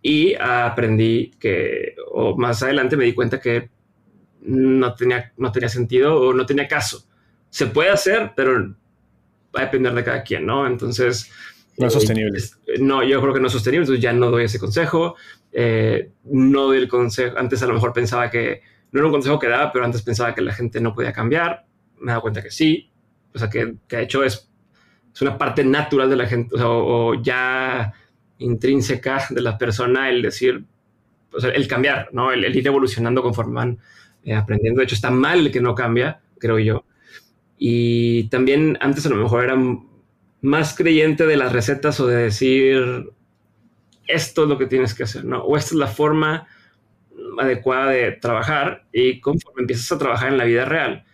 Y 0.02 0.34
aprendí 0.36 1.32
que, 1.40 1.96
o 2.12 2.36
más 2.36 2.64
adelante 2.64 2.98
me 2.98 3.06
di 3.06 3.14
cuenta 3.14 3.40
que 3.40 3.70
no 4.42 4.96
tenía, 4.96 5.32
no 5.38 5.52
tenía 5.52 5.70
sentido 5.70 6.20
o 6.20 6.34
no 6.34 6.46
tenía 6.46 6.68
caso. 6.68 7.06
Se 7.50 7.68
puede 7.68 7.90
hacer, 7.90 8.32
pero 8.36 8.76
va 9.56 9.62
a 9.62 9.66
depender 9.66 9.94
de 9.94 10.04
cada 10.04 10.24
quien, 10.24 10.46
¿no? 10.46 10.66
Entonces... 10.66 11.32
No 11.78 11.88
es 11.88 11.94
sostenible. 11.94 12.40
no, 12.80 13.04
yo 13.04 13.22
creo 13.22 13.34
que 13.34 13.40
no 13.40 13.48
es 13.48 13.54
sostenible, 13.54 13.84
entonces 13.84 14.04
ya 14.04 14.14
no 14.14 14.30
doy 14.30 14.46
ese 14.46 14.60
consejo. 14.60 15.16
Eh, 15.52 16.12
no 16.26 16.64
doy 16.64 16.78
el 16.78 16.88
consejo. 16.88 17.38
Antes 17.38 17.62
a 17.64 17.68
lo 17.68 17.74
mejor 17.74 17.94
pensaba 17.94 18.30
que 18.30 18.62
no 18.92 19.00
era 19.00 19.08
un 19.08 19.14
consejo 19.14 19.40
que 19.40 19.48
daba, 19.48 19.72
pero 19.72 19.86
antes 19.86 20.02
pensaba 20.02 20.36
que 20.36 20.42
la 20.42 20.54
gente 20.54 20.80
no 20.82 20.94
podía 20.94 21.14
cambiar. 21.14 21.66
Me 21.98 22.08
he 22.08 22.10
dado 22.12 22.22
cuenta 22.22 22.42
que 22.44 22.52
sí. 22.52 22.91
O 23.34 23.40
sea, 23.40 23.50
que, 23.50 23.76
de 23.90 24.02
hecho 24.02 24.24
es 24.24 24.52
es 25.14 25.22
una 25.22 25.38
parte 25.38 25.64
natural 25.64 26.10
de 26.10 26.16
la 26.16 26.26
gente, 26.26 26.56
o, 26.58 27.22
ya 27.22 27.94
intrínseca 28.38 29.26
de 29.30 29.42
la 29.42 29.58
persona 29.58 30.10
el 30.10 30.22
decir, 30.22 30.64
o 31.34 31.40
sea, 31.40 31.52
el 31.52 31.68
cambiar, 31.68 32.10
¿no? 32.14 32.32
El, 32.32 32.56
ir 32.56 32.66
evolucionando 32.66 33.22
conforme 33.22 33.54
van 33.54 33.80
eh, 34.24 34.34
aprendiendo. 34.34 34.80
De 34.80 34.86
hecho, 34.86 34.96
está 34.96 35.12
mal 35.12 35.40
el 35.40 35.52
que 35.52 35.62
no 35.62 35.76
cambia, 35.76 36.22
creo 36.40 36.60
yo. 36.60 36.86
Y 37.58 38.30
también 38.30 38.78
antes 38.82 39.06
a 39.06 39.10
lo 39.10 39.18
mejor 39.18 39.44
era 39.44 39.58
más 40.42 40.76
creyente 40.76 41.28
de 41.28 41.38
las 41.38 41.52
recetas 41.52 42.00
o 42.00 42.08
de 42.08 42.16
decir, 42.16 43.12
esto 44.08 44.44
es 44.44 44.50
lo 44.50 44.58
que 44.58 44.66
tienes 44.66 44.94
que 44.94 45.04
hacer, 45.04 45.26
¿no? 45.26 45.44
O 45.44 45.58
esta 45.58 45.70
es 45.70 45.80
la 45.80 45.88
forma 45.88 46.48
adecuada 47.40 47.92
de 47.92 48.14
trabajar 48.14 48.86
y 48.92 49.20
conforme 49.20 49.62
empiezas 49.62 49.92
a 49.92 49.98
trabajar 49.98 50.30
en 50.30 50.38
la 50.38 50.46
vida 50.46 50.66
real, 50.66 51.06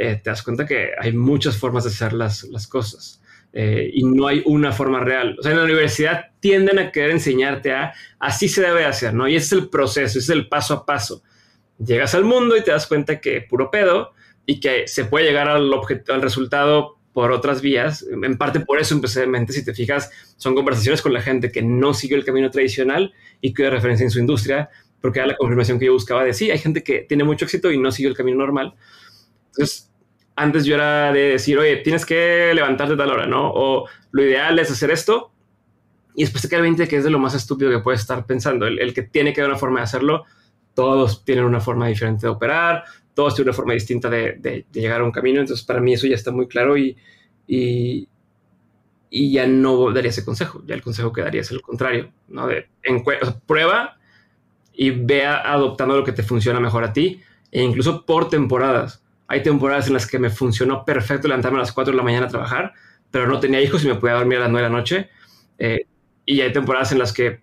eh, 0.00 0.18
te 0.22 0.30
das 0.30 0.42
cuenta 0.42 0.64
que 0.64 0.92
hay 0.98 1.12
muchas 1.12 1.58
formas 1.58 1.84
de 1.84 1.90
hacer 1.90 2.14
las, 2.14 2.44
las 2.44 2.66
cosas 2.66 3.20
eh, 3.52 3.90
y 3.92 4.02
no 4.02 4.26
hay 4.26 4.42
una 4.46 4.72
forma 4.72 5.00
real. 5.00 5.36
O 5.38 5.42
sea, 5.42 5.52
en 5.52 5.58
la 5.58 5.64
universidad 5.64 6.30
tienden 6.40 6.78
a 6.78 6.90
querer 6.90 7.10
enseñarte 7.10 7.72
a 7.72 7.92
así 8.18 8.48
se 8.48 8.62
debe 8.62 8.86
hacer, 8.86 9.12
¿no? 9.12 9.28
Y 9.28 9.36
ese 9.36 9.46
es 9.46 9.52
el 9.52 9.68
proceso, 9.68 10.18
ese 10.18 10.18
es 10.20 10.30
el 10.30 10.48
paso 10.48 10.72
a 10.72 10.86
paso. 10.86 11.22
Llegas 11.78 12.14
al 12.14 12.24
mundo 12.24 12.56
y 12.56 12.64
te 12.64 12.70
das 12.70 12.86
cuenta 12.86 13.20
que 13.20 13.42
puro 13.42 13.70
pedo 13.70 14.12
y 14.46 14.58
que 14.58 14.88
se 14.88 15.04
puede 15.04 15.26
llegar 15.26 15.48
al, 15.48 15.70
al 16.08 16.22
resultado 16.22 16.96
por 17.12 17.30
otras 17.30 17.60
vías. 17.60 18.06
En 18.10 18.38
parte 18.38 18.60
por 18.60 18.80
eso 18.80 18.94
empecé 18.94 19.26
mente, 19.26 19.52
si 19.52 19.62
te 19.62 19.74
fijas, 19.74 20.10
son 20.38 20.54
conversaciones 20.54 21.02
con 21.02 21.12
la 21.12 21.20
gente 21.20 21.52
que 21.52 21.60
no 21.60 21.92
siguió 21.92 22.16
el 22.16 22.24
camino 22.24 22.50
tradicional 22.50 23.12
y 23.42 23.52
que 23.52 23.64
de 23.64 23.70
referencia 23.70 24.04
en 24.04 24.10
su 24.10 24.18
industria, 24.18 24.70
porque 25.02 25.18
era 25.18 25.28
la 25.28 25.36
confirmación 25.36 25.78
que 25.78 25.86
yo 25.86 25.92
buscaba 25.92 26.24
de 26.24 26.32
sí, 26.32 26.50
hay 26.50 26.58
gente 26.58 26.82
que 26.82 27.00
tiene 27.00 27.24
mucho 27.24 27.44
éxito 27.44 27.70
y 27.70 27.76
no 27.76 27.92
siguió 27.92 28.08
el 28.08 28.16
camino 28.16 28.38
normal. 28.38 28.74
Entonces, 29.48 29.89
antes 30.40 30.64
yo 30.64 30.74
era 30.74 31.12
de 31.12 31.32
decir, 31.32 31.58
oye, 31.58 31.76
tienes 31.76 32.06
que 32.06 32.52
levantarte 32.54 32.94
a 32.94 32.96
tal 32.96 33.10
hora, 33.10 33.26
¿no? 33.26 33.50
O 33.52 33.86
lo 34.10 34.22
ideal 34.22 34.58
es 34.58 34.70
hacer 34.70 34.90
esto. 34.90 35.32
Y 36.14 36.22
después 36.22 36.42
te 36.42 36.48
queda 36.48 36.62
20 36.62 36.88
que 36.88 36.96
es 36.96 37.04
de 37.04 37.10
lo 37.10 37.18
más 37.18 37.34
estúpido 37.34 37.70
que 37.70 37.80
puedes 37.80 38.00
estar 38.00 38.24
pensando. 38.24 38.66
El, 38.66 38.94
que 38.94 39.02
tiene 39.02 39.34
que 39.34 39.42
haber 39.42 39.50
una 39.50 39.58
forma 39.58 39.80
de 39.80 39.84
hacerlo, 39.84 40.24
todos 40.74 41.24
tienen 41.26 41.44
una 41.44 41.60
forma 41.60 41.88
diferente 41.88 42.26
de 42.26 42.30
operar, 42.30 42.84
todos 43.12 43.34
tienen 43.34 43.50
una 43.50 43.56
forma 43.56 43.74
distinta 43.74 44.08
de, 44.08 44.64
llegar 44.72 45.02
a 45.02 45.04
un 45.04 45.12
camino. 45.12 45.40
Entonces, 45.40 45.64
para 45.64 45.80
mí 45.80 45.92
eso 45.92 46.06
ya 46.06 46.14
está 46.14 46.30
muy 46.30 46.48
claro 46.48 46.76
y, 46.78 46.96
y, 47.46 48.08
ya 49.10 49.46
no 49.46 49.92
daría 49.92 50.08
ese 50.08 50.24
consejo. 50.24 50.62
Ya 50.66 50.74
el 50.74 50.82
consejo 50.82 51.12
que 51.12 51.20
daría 51.20 51.42
es 51.42 51.50
el 51.50 51.60
contrario, 51.60 52.12
¿no? 52.28 52.46
De 52.46 52.66
prueba 53.46 53.98
y 54.72 54.90
vea 54.90 55.52
adoptando 55.52 55.96
lo 55.98 56.04
que 56.04 56.12
te 56.12 56.22
funciona 56.22 56.60
mejor 56.60 56.84
a 56.84 56.94
ti 56.94 57.20
e 57.52 57.62
incluso 57.62 58.06
por 58.06 58.30
temporadas. 58.30 59.04
Hay 59.30 59.44
temporadas 59.44 59.86
en 59.86 59.92
las 59.92 60.08
que 60.08 60.18
me 60.18 60.28
funcionó 60.28 60.84
perfecto 60.84 61.28
levantarme 61.28 61.58
a 61.58 61.60
las 61.60 61.70
4 61.70 61.92
de 61.92 61.96
la 61.96 62.02
mañana 62.02 62.26
a 62.26 62.28
trabajar, 62.28 62.72
pero 63.12 63.28
no 63.28 63.38
tenía 63.38 63.60
hijos 63.60 63.84
y 63.84 63.86
me 63.86 63.94
podía 63.94 64.14
dormir 64.14 64.38
a 64.38 64.40
las 64.40 64.50
9 64.50 64.66
de 64.66 64.72
la 64.72 64.76
noche. 64.76 65.08
Eh, 65.56 65.86
y 66.26 66.40
hay 66.40 66.52
temporadas 66.52 66.90
en 66.90 66.98
las 66.98 67.12
que 67.12 67.40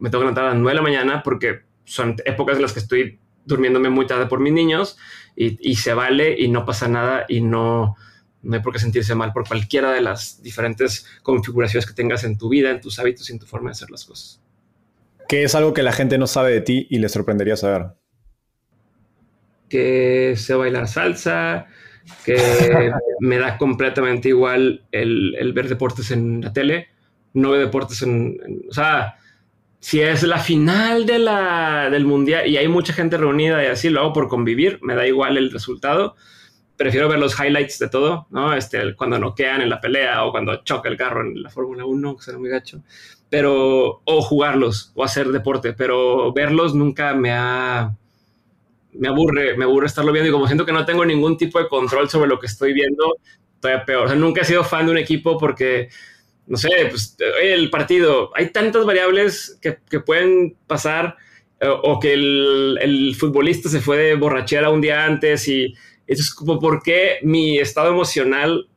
me 0.00 0.10
tengo 0.10 0.22
que 0.22 0.24
levantar 0.24 0.46
a 0.46 0.48
las 0.48 0.56
9 0.56 0.70
de 0.70 0.74
la 0.74 0.82
mañana 0.82 1.22
porque 1.22 1.60
son 1.84 2.16
épocas 2.24 2.56
en 2.56 2.62
las 2.62 2.72
que 2.72 2.80
estoy 2.80 3.20
durmiéndome 3.44 3.88
muy 3.88 4.04
tarde 4.04 4.26
por 4.26 4.40
mis 4.40 4.52
niños 4.52 4.98
y, 5.36 5.76
se 5.76 5.94
vale 5.94 6.34
y 6.36 6.48
no 6.48 6.64
pasa 6.64 6.88
nada 6.88 7.24
y 7.28 7.40
no, 7.40 7.94
no 8.42 8.56
hay 8.56 8.60
por 8.60 8.72
qué 8.72 8.80
sentirse 8.80 9.14
mal 9.14 9.32
por 9.32 9.46
cualquiera 9.46 9.92
de 9.92 10.00
las 10.00 10.42
diferentes 10.42 11.06
configuraciones 11.22 11.86
que 11.86 11.94
tengas 11.94 12.24
en 12.24 12.36
tu 12.36 12.48
vida, 12.48 12.72
en 12.72 12.80
tus 12.80 12.98
hábitos 12.98 13.30
y 13.30 13.34
en 13.34 13.38
tu 13.38 13.46
forma 13.46 13.70
de 13.70 13.72
hacer 13.74 13.92
las 13.92 14.04
cosas. 14.04 14.42
¿Qué 15.28 15.44
es 15.44 15.54
algo 15.54 15.72
que 15.72 15.84
la 15.84 15.92
gente 15.92 16.18
no 16.18 16.26
sabe 16.26 16.50
de 16.50 16.62
ti 16.62 16.88
y 16.90 16.98
le 16.98 17.08
sorprendería 17.08 17.56
saber? 17.56 17.92
Que 19.68 20.34
sé 20.36 20.54
bailar 20.54 20.88
salsa, 20.88 21.66
que 22.24 22.36
me 23.20 23.38
da 23.38 23.58
completamente 23.58 24.28
igual 24.28 24.84
el, 24.92 25.52
ver 25.54 25.68
deportes 25.68 26.10
en 26.10 26.40
la 26.40 26.52
tele, 26.52 26.88
no 27.34 27.50
veo 27.50 27.60
deportes 27.60 28.02
en, 28.02 28.64
o 28.68 28.72
sea, 28.72 29.16
si 29.80 30.00
es 30.00 30.22
la 30.22 30.38
final 30.38 31.06
de 31.06 31.18
la, 31.18 31.88
del 31.90 32.04
mundial 32.04 32.46
y 32.46 32.56
hay 32.56 32.68
mucha 32.68 32.92
gente 32.92 33.16
reunida 33.16 33.62
y 33.62 33.66
así 33.66 33.90
lo 33.90 34.00
hago 34.00 34.12
por 34.12 34.28
convivir, 34.28 34.80
me 34.82 34.94
da 34.94 35.06
igual 35.06 35.36
el 35.36 35.50
resultado. 35.50 36.16
Prefiero 36.76 37.08
ver 37.08 37.18
los 37.18 37.38
highlights 37.38 37.78
de 37.80 37.88
todo, 37.88 38.28
¿no? 38.30 38.54
Este, 38.54 38.94
cuando 38.94 39.18
noquean 39.18 39.60
en 39.60 39.68
la 39.68 39.80
pelea 39.80 40.24
o 40.24 40.30
cuando 40.30 40.62
choca 40.62 40.88
el 40.88 40.96
carro 40.96 41.22
en 41.22 41.42
la 41.42 41.50
Fórmula 41.50 41.84
1, 41.84 42.16
que 42.16 42.22
será 42.22 42.38
muy 42.38 42.48
gacho. 42.48 42.82
Pero, 43.28 44.00
o 44.04 44.22
jugarlos 44.22 44.92
o 44.94 45.04
hacer 45.04 45.28
deporte, 45.28 45.72
pero 45.72 46.32
verlos 46.32 46.74
nunca 46.74 47.14
me 47.14 47.32
ha, 47.32 47.96
me 48.98 49.08
aburre, 49.08 49.56
me 49.56 49.64
aburre 49.64 49.86
estarlo 49.86 50.12
viendo 50.12 50.28
y 50.28 50.32
como 50.32 50.46
siento 50.46 50.66
que 50.66 50.72
no 50.72 50.84
tengo 50.84 51.04
ningún 51.04 51.36
tipo 51.36 51.58
de 51.58 51.68
control 51.68 52.08
sobre 52.10 52.28
lo 52.28 52.38
que 52.38 52.46
estoy 52.46 52.72
viendo, 52.72 53.16
todavía 53.60 53.84
peor. 53.84 54.06
O 54.06 54.08
sea, 54.08 54.16
nunca 54.16 54.42
he 54.42 54.44
sido 54.44 54.64
fan 54.64 54.86
de 54.86 54.92
un 54.92 54.98
equipo 54.98 55.38
porque, 55.38 55.88
no 56.46 56.56
sé, 56.56 56.68
pues 56.90 57.16
el 57.42 57.70
partido, 57.70 58.30
hay 58.34 58.50
tantas 58.50 58.84
variables 58.84 59.58
que, 59.62 59.78
que 59.88 60.00
pueden 60.00 60.56
pasar 60.66 61.16
o, 61.60 61.64
eh, 61.64 61.80
o 61.82 62.00
que 62.00 62.12
el, 62.12 62.78
el, 62.80 63.14
futbolista 63.14 63.68
se 63.68 63.80
fue 63.80 63.98
de 63.98 64.14
borrachera 64.14 64.70
un 64.70 64.80
día 64.80 65.04
antes 65.04 65.46
y 65.48 65.74
eso 66.06 66.22
es 66.22 66.34
como 66.34 66.58
por 66.58 66.82
qué 66.82 67.18
mi 67.22 67.58
estado 67.58 67.90
emocional 67.90 68.68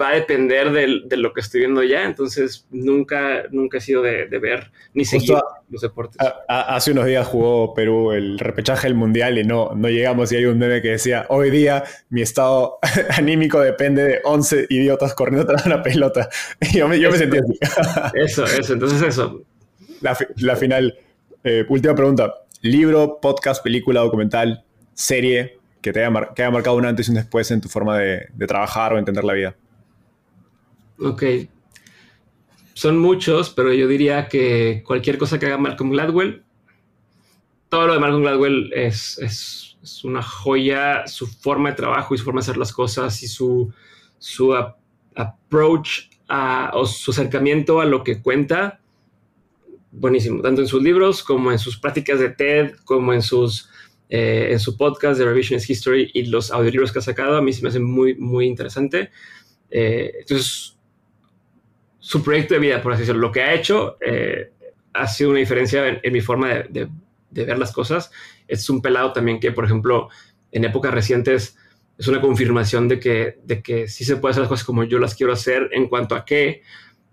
va 0.00 0.10
a 0.10 0.14
depender 0.14 0.70
de, 0.70 1.16
lo 1.16 1.32
que 1.32 1.40
estoy 1.40 1.60
viendo 1.60 1.82
ya. 1.82 2.04
Entonces, 2.04 2.66
nunca, 2.70 3.44
nunca 3.50 3.78
he 3.78 3.80
sido 3.80 4.02
de, 4.02 4.26
ver 4.38 4.70
ni 4.94 5.04
seguir 5.04 5.36
los 5.70 5.82
deportes. 5.82 6.16
hace 6.48 6.92
unos 6.92 7.06
días 7.06 7.26
jugó 7.26 7.74
Perú 7.74 8.12
el 8.12 8.38
repechaje 8.38 8.86
del 8.86 8.94
Mundial 8.94 9.38
y 9.38 9.44
no, 9.44 9.72
no 9.74 9.88
llegamos 9.88 10.30
y 10.32 10.36
hay 10.36 10.44
un 10.46 10.58
meme 10.58 10.80
que 10.80 10.92
decía, 10.92 11.26
hoy 11.28 11.50
día 11.50 11.84
mi 12.10 12.22
estado 12.22 12.78
anímico 13.16 13.60
depende 13.60 14.02
de 14.02 14.20
11 14.24 14.66
idiotas 14.70 15.14
corriendo 15.14 15.46
tras 15.46 15.66
una 15.66 15.82
pelota. 15.82 16.28
Y 16.60 16.78
yo 16.78 16.88
me, 16.88 16.98
yo 16.98 17.10
me 17.10 17.18
sentí 17.18 17.38
así. 17.38 17.58
eso, 18.14 18.44
eso, 18.44 18.72
entonces 18.72 19.02
eso. 19.02 19.42
La, 20.00 20.56
final. 20.56 20.98
Eh, 21.44 21.64
última 21.68 21.94
pregunta. 21.94 22.34
Libro, 22.62 23.20
podcast, 23.20 23.62
película, 23.62 24.00
documental, 24.00 24.64
serie 24.94 25.58
que 25.80 25.92
te 25.92 26.04
haya, 26.04 26.28
que 26.34 26.42
haya 26.42 26.50
marcado 26.50 26.76
un 26.76 26.84
antes 26.84 27.08
y 27.08 27.10
un 27.12 27.16
después 27.16 27.50
en 27.50 27.60
tu 27.60 27.68
forma 27.68 27.96
de, 27.98 28.26
de 28.32 28.46
trabajar 28.46 28.92
o 28.92 28.98
entender 28.98 29.24
la 29.24 29.32
vida. 29.32 29.56
Ok. 31.00 31.22
Son 32.74 32.98
muchos, 32.98 33.50
pero 33.50 33.72
yo 33.72 33.88
diría 33.88 34.28
que 34.28 34.82
cualquier 34.86 35.18
cosa 35.18 35.38
que 35.38 35.46
haga 35.46 35.58
Malcolm 35.58 35.90
Gladwell, 35.90 36.44
todo 37.68 37.86
lo 37.88 37.94
de 37.94 38.00
Malcolm 38.00 38.22
Gladwell 38.22 38.72
es, 38.72 39.18
es, 39.18 39.78
es 39.82 40.04
una 40.04 40.22
joya, 40.22 41.06
su 41.06 41.26
forma 41.26 41.70
de 41.70 41.76
trabajo 41.76 42.14
y 42.14 42.18
su 42.18 42.24
forma 42.24 42.40
de 42.40 42.44
hacer 42.44 42.56
las 42.56 42.72
cosas 42.72 43.22
y 43.22 43.28
su, 43.28 43.72
su 44.18 44.54
approach 44.54 46.08
a, 46.28 46.70
o 46.74 46.86
su 46.86 47.10
acercamiento 47.10 47.80
a 47.80 47.84
lo 47.84 48.04
que 48.04 48.22
cuenta, 48.22 48.80
buenísimo, 49.90 50.40
tanto 50.42 50.60
en 50.60 50.68
sus 50.68 50.82
libros 50.82 51.22
como 51.22 51.50
en 51.50 51.58
sus 51.58 51.78
prácticas 51.78 52.20
de 52.20 52.30
TED, 52.30 52.76
como 52.84 53.12
en 53.12 53.22
sus 53.22 53.68
eh, 54.10 54.52
en 54.52 54.58
su 54.58 54.78
podcast 54.78 55.18
de 55.18 55.26
Revisionist 55.26 55.68
History 55.68 56.10
y 56.14 56.24
los 56.26 56.50
audiolibros 56.50 56.92
que 56.92 57.00
ha 57.00 57.02
sacado, 57.02 57.36
a 57.36 57.42
mí 57.42 57.52
se 57.52 57.62
me 57.62 57.68
hace 57.68 57.80
muy, 57.80 58.14
muy 58.14 58.46
interesante. 58.46 59.10
Eh, 59.70 60.12
entonces, 60.20 60.77
su 62.08 62.22
proyecto 62.22 62.54
de 62.54 62.60
vida, 62.60 62.80
por 62.80 62.94
así 62.94 63.00
decirlo, 63.02 63.20
lo 63.20 63.32
que 63.32 63.42
ha 63.42 63.52
hecho 63.52 63.98
eh, 64.00 64.50
ha 64.94 65.06
sido 65.06 65.28
una 65.28 65.40
diferencia 65.40 66.00
en, 66.02 66.10
mi 66.10 66.22
forma 66.22 66.48
de, 66.70 66.88
ver 67.30 67.58
las 67.58 67.70
cosas. 67.70 68.10
Es 68.46 68.70
un 68.70 68.80
pelado 68.80 69.12
también 69.12 69.38
que, 69.38 69.52
por 69.52 69.66
ejemplo, 69.66 70.08
en 70.50 70.64
épocas 70.64 70.94
recientes 70.94 71.58
es 71.98 72.08
una 72.08 72.22
confirmación 72.22 72.88
de 72.88 72.98
que, 72.98 73.36
de 73.44 73.88
sí 73.88 74.06
se 74.06 74.16
puede 74.16 74.30
hacer 74.30 74.40
las 74.40 74.48
cosas 74.48 74.64
como 74.64 74.84
yo 74.84 74.98
las 74.98 75.14
quiero 75.14 75.34
hacer 75.34 75.68
en 75.72 75.86
cuanto 75.86 76.14
a 76.14 76.24
que 76.24 76.62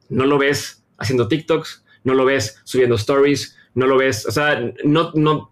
no 0.07 0.25
lo 0.25 0.37
ves 0.37 0.85
haciendo 0.97 1.27
TikToks, 1.27 1.83
no 2.05 2.13
lo 2.13 2.23
ves 2.23 2.61
subiendo 2.63 2.95
stories, 2.95 3.57
no 3.73 3.87
lo 3.87 3.97
ves, 3.97 4.25
o 4.25 4.31
sea, 4.31 4.61
no, 4.85 5.51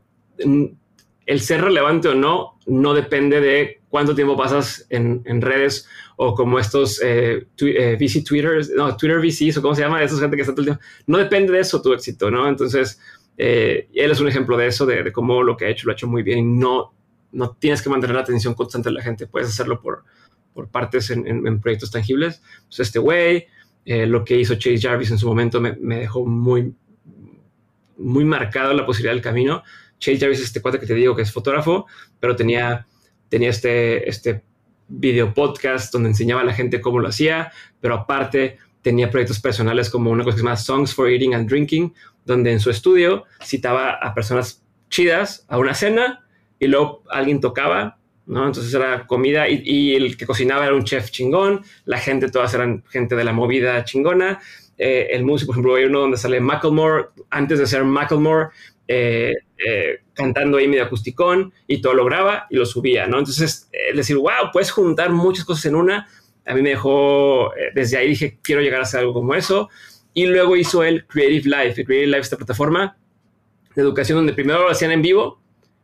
el 1.26 1.42
ser 1.42 1.60
relevante 1.60 2.08
o 2.08 2.16
no 2.16 2.60
no 2.66 2.94
depende 2.94 3.42
de 3.42 3.82
cuánto 3.94 4.16
tiempo 4.16 4.36
pasas 4.36 4.88
en, 4.90 5.24
redes 5.40 5.88
o 6.16 6.34
como 6.34 6.58
estos 6.58 7.00
eh, 7.04 7.46
eh, 7.62 7.96
VC 7.96 8.24
Twitters, 8.24 8.72
no, 8.76 8.98
Twitter 8.98 9.20
VCs 9.20 9.58
o 9.58 9.62
cómo 9.62 9.76
se 9.76 9.84
llama, 9.84 10.02
esa 10.02 10.18
gente 10.18 10.36
que 10.36 10.42
está 10.42 10.52
todo 10.52 10.62
el 10.62 10.66
tiempo. 10.66 10.84
No 11.06 11.20
depende 11.20 11.54
de 11.54 11.60
eso 11.60 11.80
tu 11.80 11.94
éxito, 11.94 12.32
¿no? 12.32 12.50
Entonces, 12.50 13.00
eh, 13.38 13.88
él 13.94 14.10
es 14.10 14.20
un 14.20 14.28
ejemplo 14.28 14.58
de 14.58 14.66
eso, 14.66 14.88
de, 14.88 15.12
cómo 15.12 15.44
lo 15.44 15.56
que 15.56 15.66
ha 15.66 15.70
hecho 15.70 15.86
lo 15.86 15.92
ha 15.92 15.94
hecho 15.94 16.08
muy 16.08 16.24
bien 16.24 16.40
y 16.40 16.42
no, 16.42 16.92
no 17.34 17.52
tienes 17.52 17.84
que 17.84 17.90
mantener 17.92 18.16
la 18.16 18.24
atención 18.24 18.56
constante 18.56 18.90
de 18.90 18.96
la 18.96 19.04
gente, 19.04 19.28
puedes 19.28 19.50
hacerlo 19.50 19.80
por, 19.80 20.06
por 20.56 20.70
partes 20.70 21.12
en, 21.12 21.62
proyectos 21.62 21.92
tangibles. 21.92 22.42
Pues 22.66 22.80
este 22.80 22.98
güey, 22.98 23.46
lo 23.86 24.26
que 24.26 24.40
hizo 24.40 24.56
Chase 24.56 24.82
Jarvis 24.82 25.12
en 25.12 25.20
su 25.20 25.28
momento 25.28 25.62
me, 25.62 25.74
me 25.74 26.00
dejó 26.00 26.26
muy, 26.26 26.74
muy 27.98 28.26
marcado 28.26 28.74
la 28.74 28.88
posibilidad 28.88 29.14
del 29.14 29.22
camino 29.22 29.62
Chase 30.04 30.20
Jarvis 30.20 30.40
es 30.40 30.46
este 30.46 30.62
cuate 30.62 30.80
que 30.80 30.86
te 30.86 30.96
digo 30.96 31.16
que 31.16 31.22
es 31.22 31.32
fotógrafo, 31.32 31.86
pero 32.20 32.36
tenía, 32.36 32.86
tenía 33.34 33.50
este, 33.50 34.08
este 34.08 34.44
video 34.88 35.34
podcast 35.34 35.92
donde 35.92 36.10
enseñaba 36.10 36.42
a 36.42 36.44
la 36.44 36.54
gente 36.54 36.82
cómo 36.82 37.00
lo 37.00 37.08
hacía, 37.08 37.52
pero 37.82 37.96
aparte 37.96 38.60
tenía 38.84 39.10
proyectos 39.10 39.40
personales 39.40 39.90
como 39.90 40.12
una 40.12 40.24
cosa 40.24 40.36
que 40.36 40.42
se 40.42 40.46
llama 40.46 40.56
Songs 40.56 40.94
for 40.94 41.10
Eating 41.10 41.34
and 41.34 41.50
Drinking, 41.50 41.96
donde 42.26 42.52
en 42.52 42.60
su 42.60 42.70
estudio 42.70 43.24
citaba 43.44 43.90
a 43.90 44.14
personas 44.14 44.62
chidas 44.92 45.48
a 45.50 45.58
una 45.58 45.74
cena 45.74 46.28
y 46.60 46.68
luego 46.68 47.02
alguien 47.10 47.42
tocaba, 47.42 47.98
¿no? 48.28 48.46
Entonces 48.46 48.72
era 48.72 49.08
comida 49.08 49.50
y, 49.50 49.96
el 49.96 50.16
que 50.16 50.28
cocinaba 50.28 50.68
era 50.68 50.76
un 50.76 50.84
chef 50.84 51.10
chingón, 51.10 51.62
la 51.86 51.98
gente, 51.98 52.30
todas 52.30 52.54
eran 52.54 52.84
gente 52.88 53.16
de 53.16 53.24
la 53.24 53.34
movida 53.34 53.84
chingona. 53.84 54.42
Eh, 54.78 55.08
el 55.10 55.26
músico, 55.26 55.48
por 55.48 55.56
ejemplo, 55.56 55.74
hay 55.74 55.86
uno 55.86 56.02
donde 56.02 56.18
sale 56.18 56.40
Macklemore, 56.40 57.06
antes 57.32 57.58
de 57.58 57.66
ser 57.66 57.84
Macklemore, 57.84 58.50
eh, 58.88 59.34
eh, 59.66 60.02
cantando 60.14 60.58
ahí 60.58 60.68
medio 60.68 60.84
acusticón 60.84 61.54
y 61.68 61.82
todo 61.82 61.94
lo 61.94 62.06
graba 62.06 62.48
y 62.50 62.56
lo 62.56 62.66
subía, 62.66 63.08
¿no? 63.08 63.20
Entonces, 63.20 63.70
es 63.72 63.96
decir, 63.96 64.18
wow, 64.18 64.52
puedes 64.52 64.72
juntar 64.72 65.12
muchas 65.12 65.46
cosas 65.46 65.66
en 65.66 65.76
una. 65.76 66.08
A 66.46 66.54
mí 66.54 66.62
me 66.62 66.70
dejó, 66.70 67.56
eh, 67.56 67.72
desde 67.74 67.98
ahí 67.98 68.10
dije, 68.10 68.40
quiero 68.42 68.62
llegar 68.62 68.82
a 68.82 68.84
hacer 68.84 69.00
algo 69.00 69.14
como 69.14 69.36
eso. 69.36 69.70
Y 70.14 70.26
luego 70.26 70.56
hizo 70.56 70.84
el 70.84 71.08
Creative 71.08 71.50
Life. 71.50 71.86
Creative 71.86 72.08
Life, 72.08 72.20
esta 72.20 72.38
plataforma 72.38 72.98
de 73.76 73.82
educación 73.82 74.18
donde 74.18 74.34
primero 74.34 74.64
lo 74.64 74.70
hacían 74.70 74.92
en 74.92 75.02
vivo, 75.02 75.42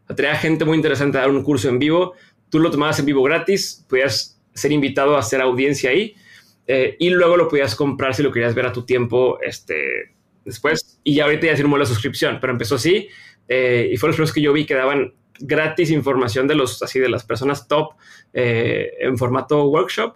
atraía 0.08 0.36
gente 0.36 0.64
muy 0.66 0.78
interesante 0.78 1.18
a 1.18 1.22
dar 1.22 1.30
un 1.30 1.44
curso 1.44 1.70
en 1.70 1.80
vivo. 1.80 2.14
Tú 2.50 2.60
lo 2.60 2.70
tomabas 2.70 3.00
en 3.00 3.06
vivo 3.06 3.24
gratis, 3.24 3.86
podías 3.90 4.40
ser 4.54 4.72
invitado 4.72 5.16
a 5.16 5.20
hacer 5.20 5.42
audiencia 5.42 5.90
ahí. 5.92 6.16
y 6.68 7.10
luego 7.10 7.36
lo 7.36 7.48
podías 7.48 7.76
comprar 7.76 8.14
si 8.14 8.22
lo 8.22 8.32
querías 8.32 8.54
ver 8.54 8.68
a 8.68 8.74
tu 8.74 8.86
tiempo, 8.86 9.40
este, 9.42 10.14
después. 10.46 11.00
Y 11.04 11.16
ya 11.16 11.24
ahorita 11.24 11.48
ya 11.48 11.56
tiene 11.56 11.74
una 11.74 11.86
suscripción, 11.86 12.38
pero 12.42 12.54
empezó 12.54 12.76
así. 12.76 13.08
Eh, 13.50 13.90
y 13.92 13.98
fueron 13.98 14.12
los 14.12 14.16
primeros 14.16 14.34
que 14.34 14.42
yo 14.42 14.54
vi 14.54 14.66
que 14.66 14.76
daban 14.76 15.14
gratis 15.40 15.90
información 15.90 16.48
de 16.48 16.56
los, 16.56 16.82
así, 16.84 17.00
de 17.00 17.10
las 17.10 17.24
personas 17.24 17.68
top 17.68 17.94
eh, 18.34 18.92
en 19.00 19.18
formato 19.18 19.66
workshop. 19.66 20.16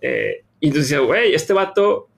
Eh, 0.00 0.44
y 0.58 0.68
entonces 0.68 0.90
decía, 0.90 1.04
güey, 1.04 1.34
este 1.34 1.52
vato 1.52 2.08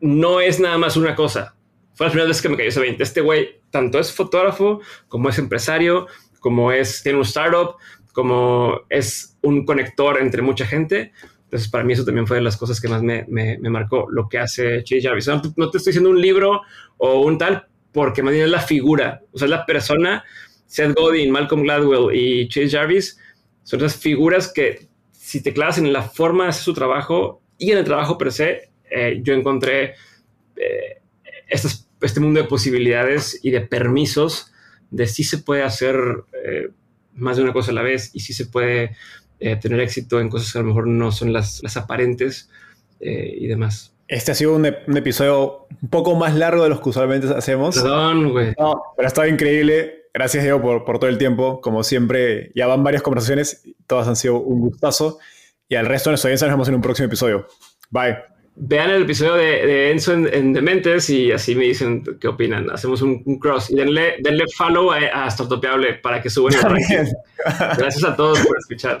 no 0.00 0.40
es 0.40 0.58
nada 0.58 0.78
más 0.78 0.96
una 0.96 1.14
cosa. 1.14 1.54
Fue 1.94 2.06
la 2.06 2.12
primera 2.12 2.28
vez 2.28 2.40
que 2.40 2.48
me 2.48 2.56
cayó 2.56 2.70
ese 2.70 2.80
20. 2.80 3.02
Este 3.02 3.20
güey 3.20 3.60
tanto 3.70 3.98
es 3.98 4.12
fotógrafo, 4.12 4.80
como 5.08 5.28
es 5.28 5.38
empresario, 5.38 6.06
como 6.40 6.72
es, 6.72 7.02
tiene 7.02 7.18
un 7.18 7.24
startup, 7.24 7.76
como 8.12 8.80
es 8.88 9.38
un 9.42 9.64
conector 9.66 10.18
entre 10.20 10.42
mucha 10.42 10.66
gente. 10.66 11.12
Entonces, 11.44 11.68
para 11.68 11.84
mí 11.84 11.92
eso 11.92 12.04
también 12.04 12.26
fue 12.26 12.36
de 12.36 12.42
las 12.42 12.56
cosas 12.56 12.80
que 12.80 12.88
más 12.88 13.02
me, 13.02 13.26
me, 13.28 13.58
marcó 13.70 14.06
lo 14.10 14.28
que 14.28 14.38
hace 14.38 14.84
Chase 14.84 15.02
Jarvis. 15.02 15.28
No, 15.28 15.70
te 15.70 15.78
estoy 15.78 15.90
diciendo 15.90 16.10
un 16.10 16.20
libro 16.20 16.62
o 16.96 17.22
un 17.22 17.38
tal, 17.38 17.66
porque 17.92 18.22
más 18.22 18.32
bien 18.32 18.44
es 18.44 18.50
la 18.50 18.60
figura, 18.60 19.22
o 19.32 19.38
sea, 19.38 19.46
es 19.46 19.50
la 19.50 19.66
persona, 19.66 20.24
Seth 20.66 20.94
Godin, 20.94 21.30
Malcolm 21.30 21.62
Gladwell 21.62 22.14
y 22.14 22.48
Chase 22.48 22.70
Jarvis, 22.70 23.18
son 23.62 23.80
esas 23.80 23.96
figuras 23.96 24.52
que 24.52 24.88
si 25.10 25.42
te 25.42 25.52
clavas 25.52 25.78
en 25.78 25.92
la 25.92 26.02
forma 26.02 26.44
de 26.44 26.50
hacer 26.50 26.64
su 26.64 26.74
trabajo 26.74 27.42
y 27.58 27.72
en 27.72 27.78
el 27.78 27.84
trabajo 27.84 28.18
per 28.18 28.32
se, 28.32 28.70
eh, 28.90 29.20
yo 29.22 29.34
encontré 29.34 29.94
eh, 30.56 31.02
este 31.48 32.20
mundo 32.20 32.40
de 32.40 32.48
posibilidades 32.48 33.38
y 33.42 33.50
de 33.50 33.60
permisos 33.60 34.52
de 34.90 35.06
si 35.06 35.22
se 35.22 35.38
puede 35.38 35.62
hacer 35.62 35.96
eh, 36.44 36.70
más 37.14 37.36
de 37.36 37.44
una 37.44 37.52
cosa 37.52 37.70
a 37.70 37.74
la 37.74 37.82
vez 37.82 38.10
y 38.12 38.20
si 38.20 38.32
se 38.32 38.46
puede 38.46 38.96
tener 39.62 39.80
éxito 39.80 40.20
en 40.20 40.28
cosas 40.28 40.52
que 40.52 40.58
a 40.58 40.62
lo 40.62 40.68
mejor 40.68 40.86
no 40.86 41.12
son 41.12 41.32
las, 41.32 41.62
las 41.62 41.78
aparentes 41.78 42.50
y 43.00 43.46
demás. 43.46 43.94
Este 44.10 44.32
ha 44.32 44.34
sido 44.34 44.56
un, 44.56 44.66
episodio 44.66 45.68
un 45.80 45.88
poco 45.88 46.16
más 46.16 46.34
largo 46.34 46.64
de 46.64 46.68
los 46.68 46.80
que 46.80 46.88
usualmente 46.88 47.28
hacemos. 47.32 47.76
Perdón, 47.76 48.32
güey. 48.32 48.54
No, 48.58 48.82
pero 48.96 49.06
ha 49.06 49.08
estado 49.08 49.28
increíble. 49.28 50.08
Gracias, 50.12 50.42
Diego, 50.42 50.60
por, 50.60 50.84
por 50.84 50.98
todo 50.98 51.08
el 51.08 51.16
tiempo. 51.16 51.60
Como 51.60 51.84
siempre, 51.84 52.50
ya 52.56 52.66
van 52.66 52.82
varias 52.82 53.04
conversaciones. 53.04 53.62
Todas 53.86 54.08
han 54.08 54.16
sido 54.16 54.40
un 54.40 54.60
gustazo. 54.62 55.20
Y 55.68 55.76
al 55.76 55.86
resto 55.86 56.10
de 56.10 56.14
nuestra 56.14 56.28
audiencia 56.28 56.48
nos 56.48 56.54
vemos 56.54 56.68
en 56.68 56.74
un 56.74 56.80
próximo 56.82 57.06
episodio. 57.06 57.46
Bye 57.90 58.16
vean 58.56 58.90
el 58.90 59.02
episodio 59.02 59.34
de, 59.34 59.90
Enzo 59.90 60.12
en, 60.12 60.52
Dementes 60.52 61.08
y 61.08 61.32
así 61.32 61.54
me 61.54 61.64
dicen 61.64 62.04
qué 62.20 62.28
opinan. 62.28 62.70
Hacemos 62.70 63.00
un, 63.00 63.38
cross 63.38 63.70
y 63.70 63.76
denle, 63.76 64.16
denle 64.20 64.44
follow 64.56 64.90
a, 64.92 64.98
a 64.98 65.30
Startupiable 65.30 65.94
para 65.94 66.20
que 66.20 66.28
suban. 66.28 66.52
Gracias 67.78 68.04
a 68.04 68.16
todos 68.16 68.38
por 68.40 68.58
escuchar. 68.58 69.00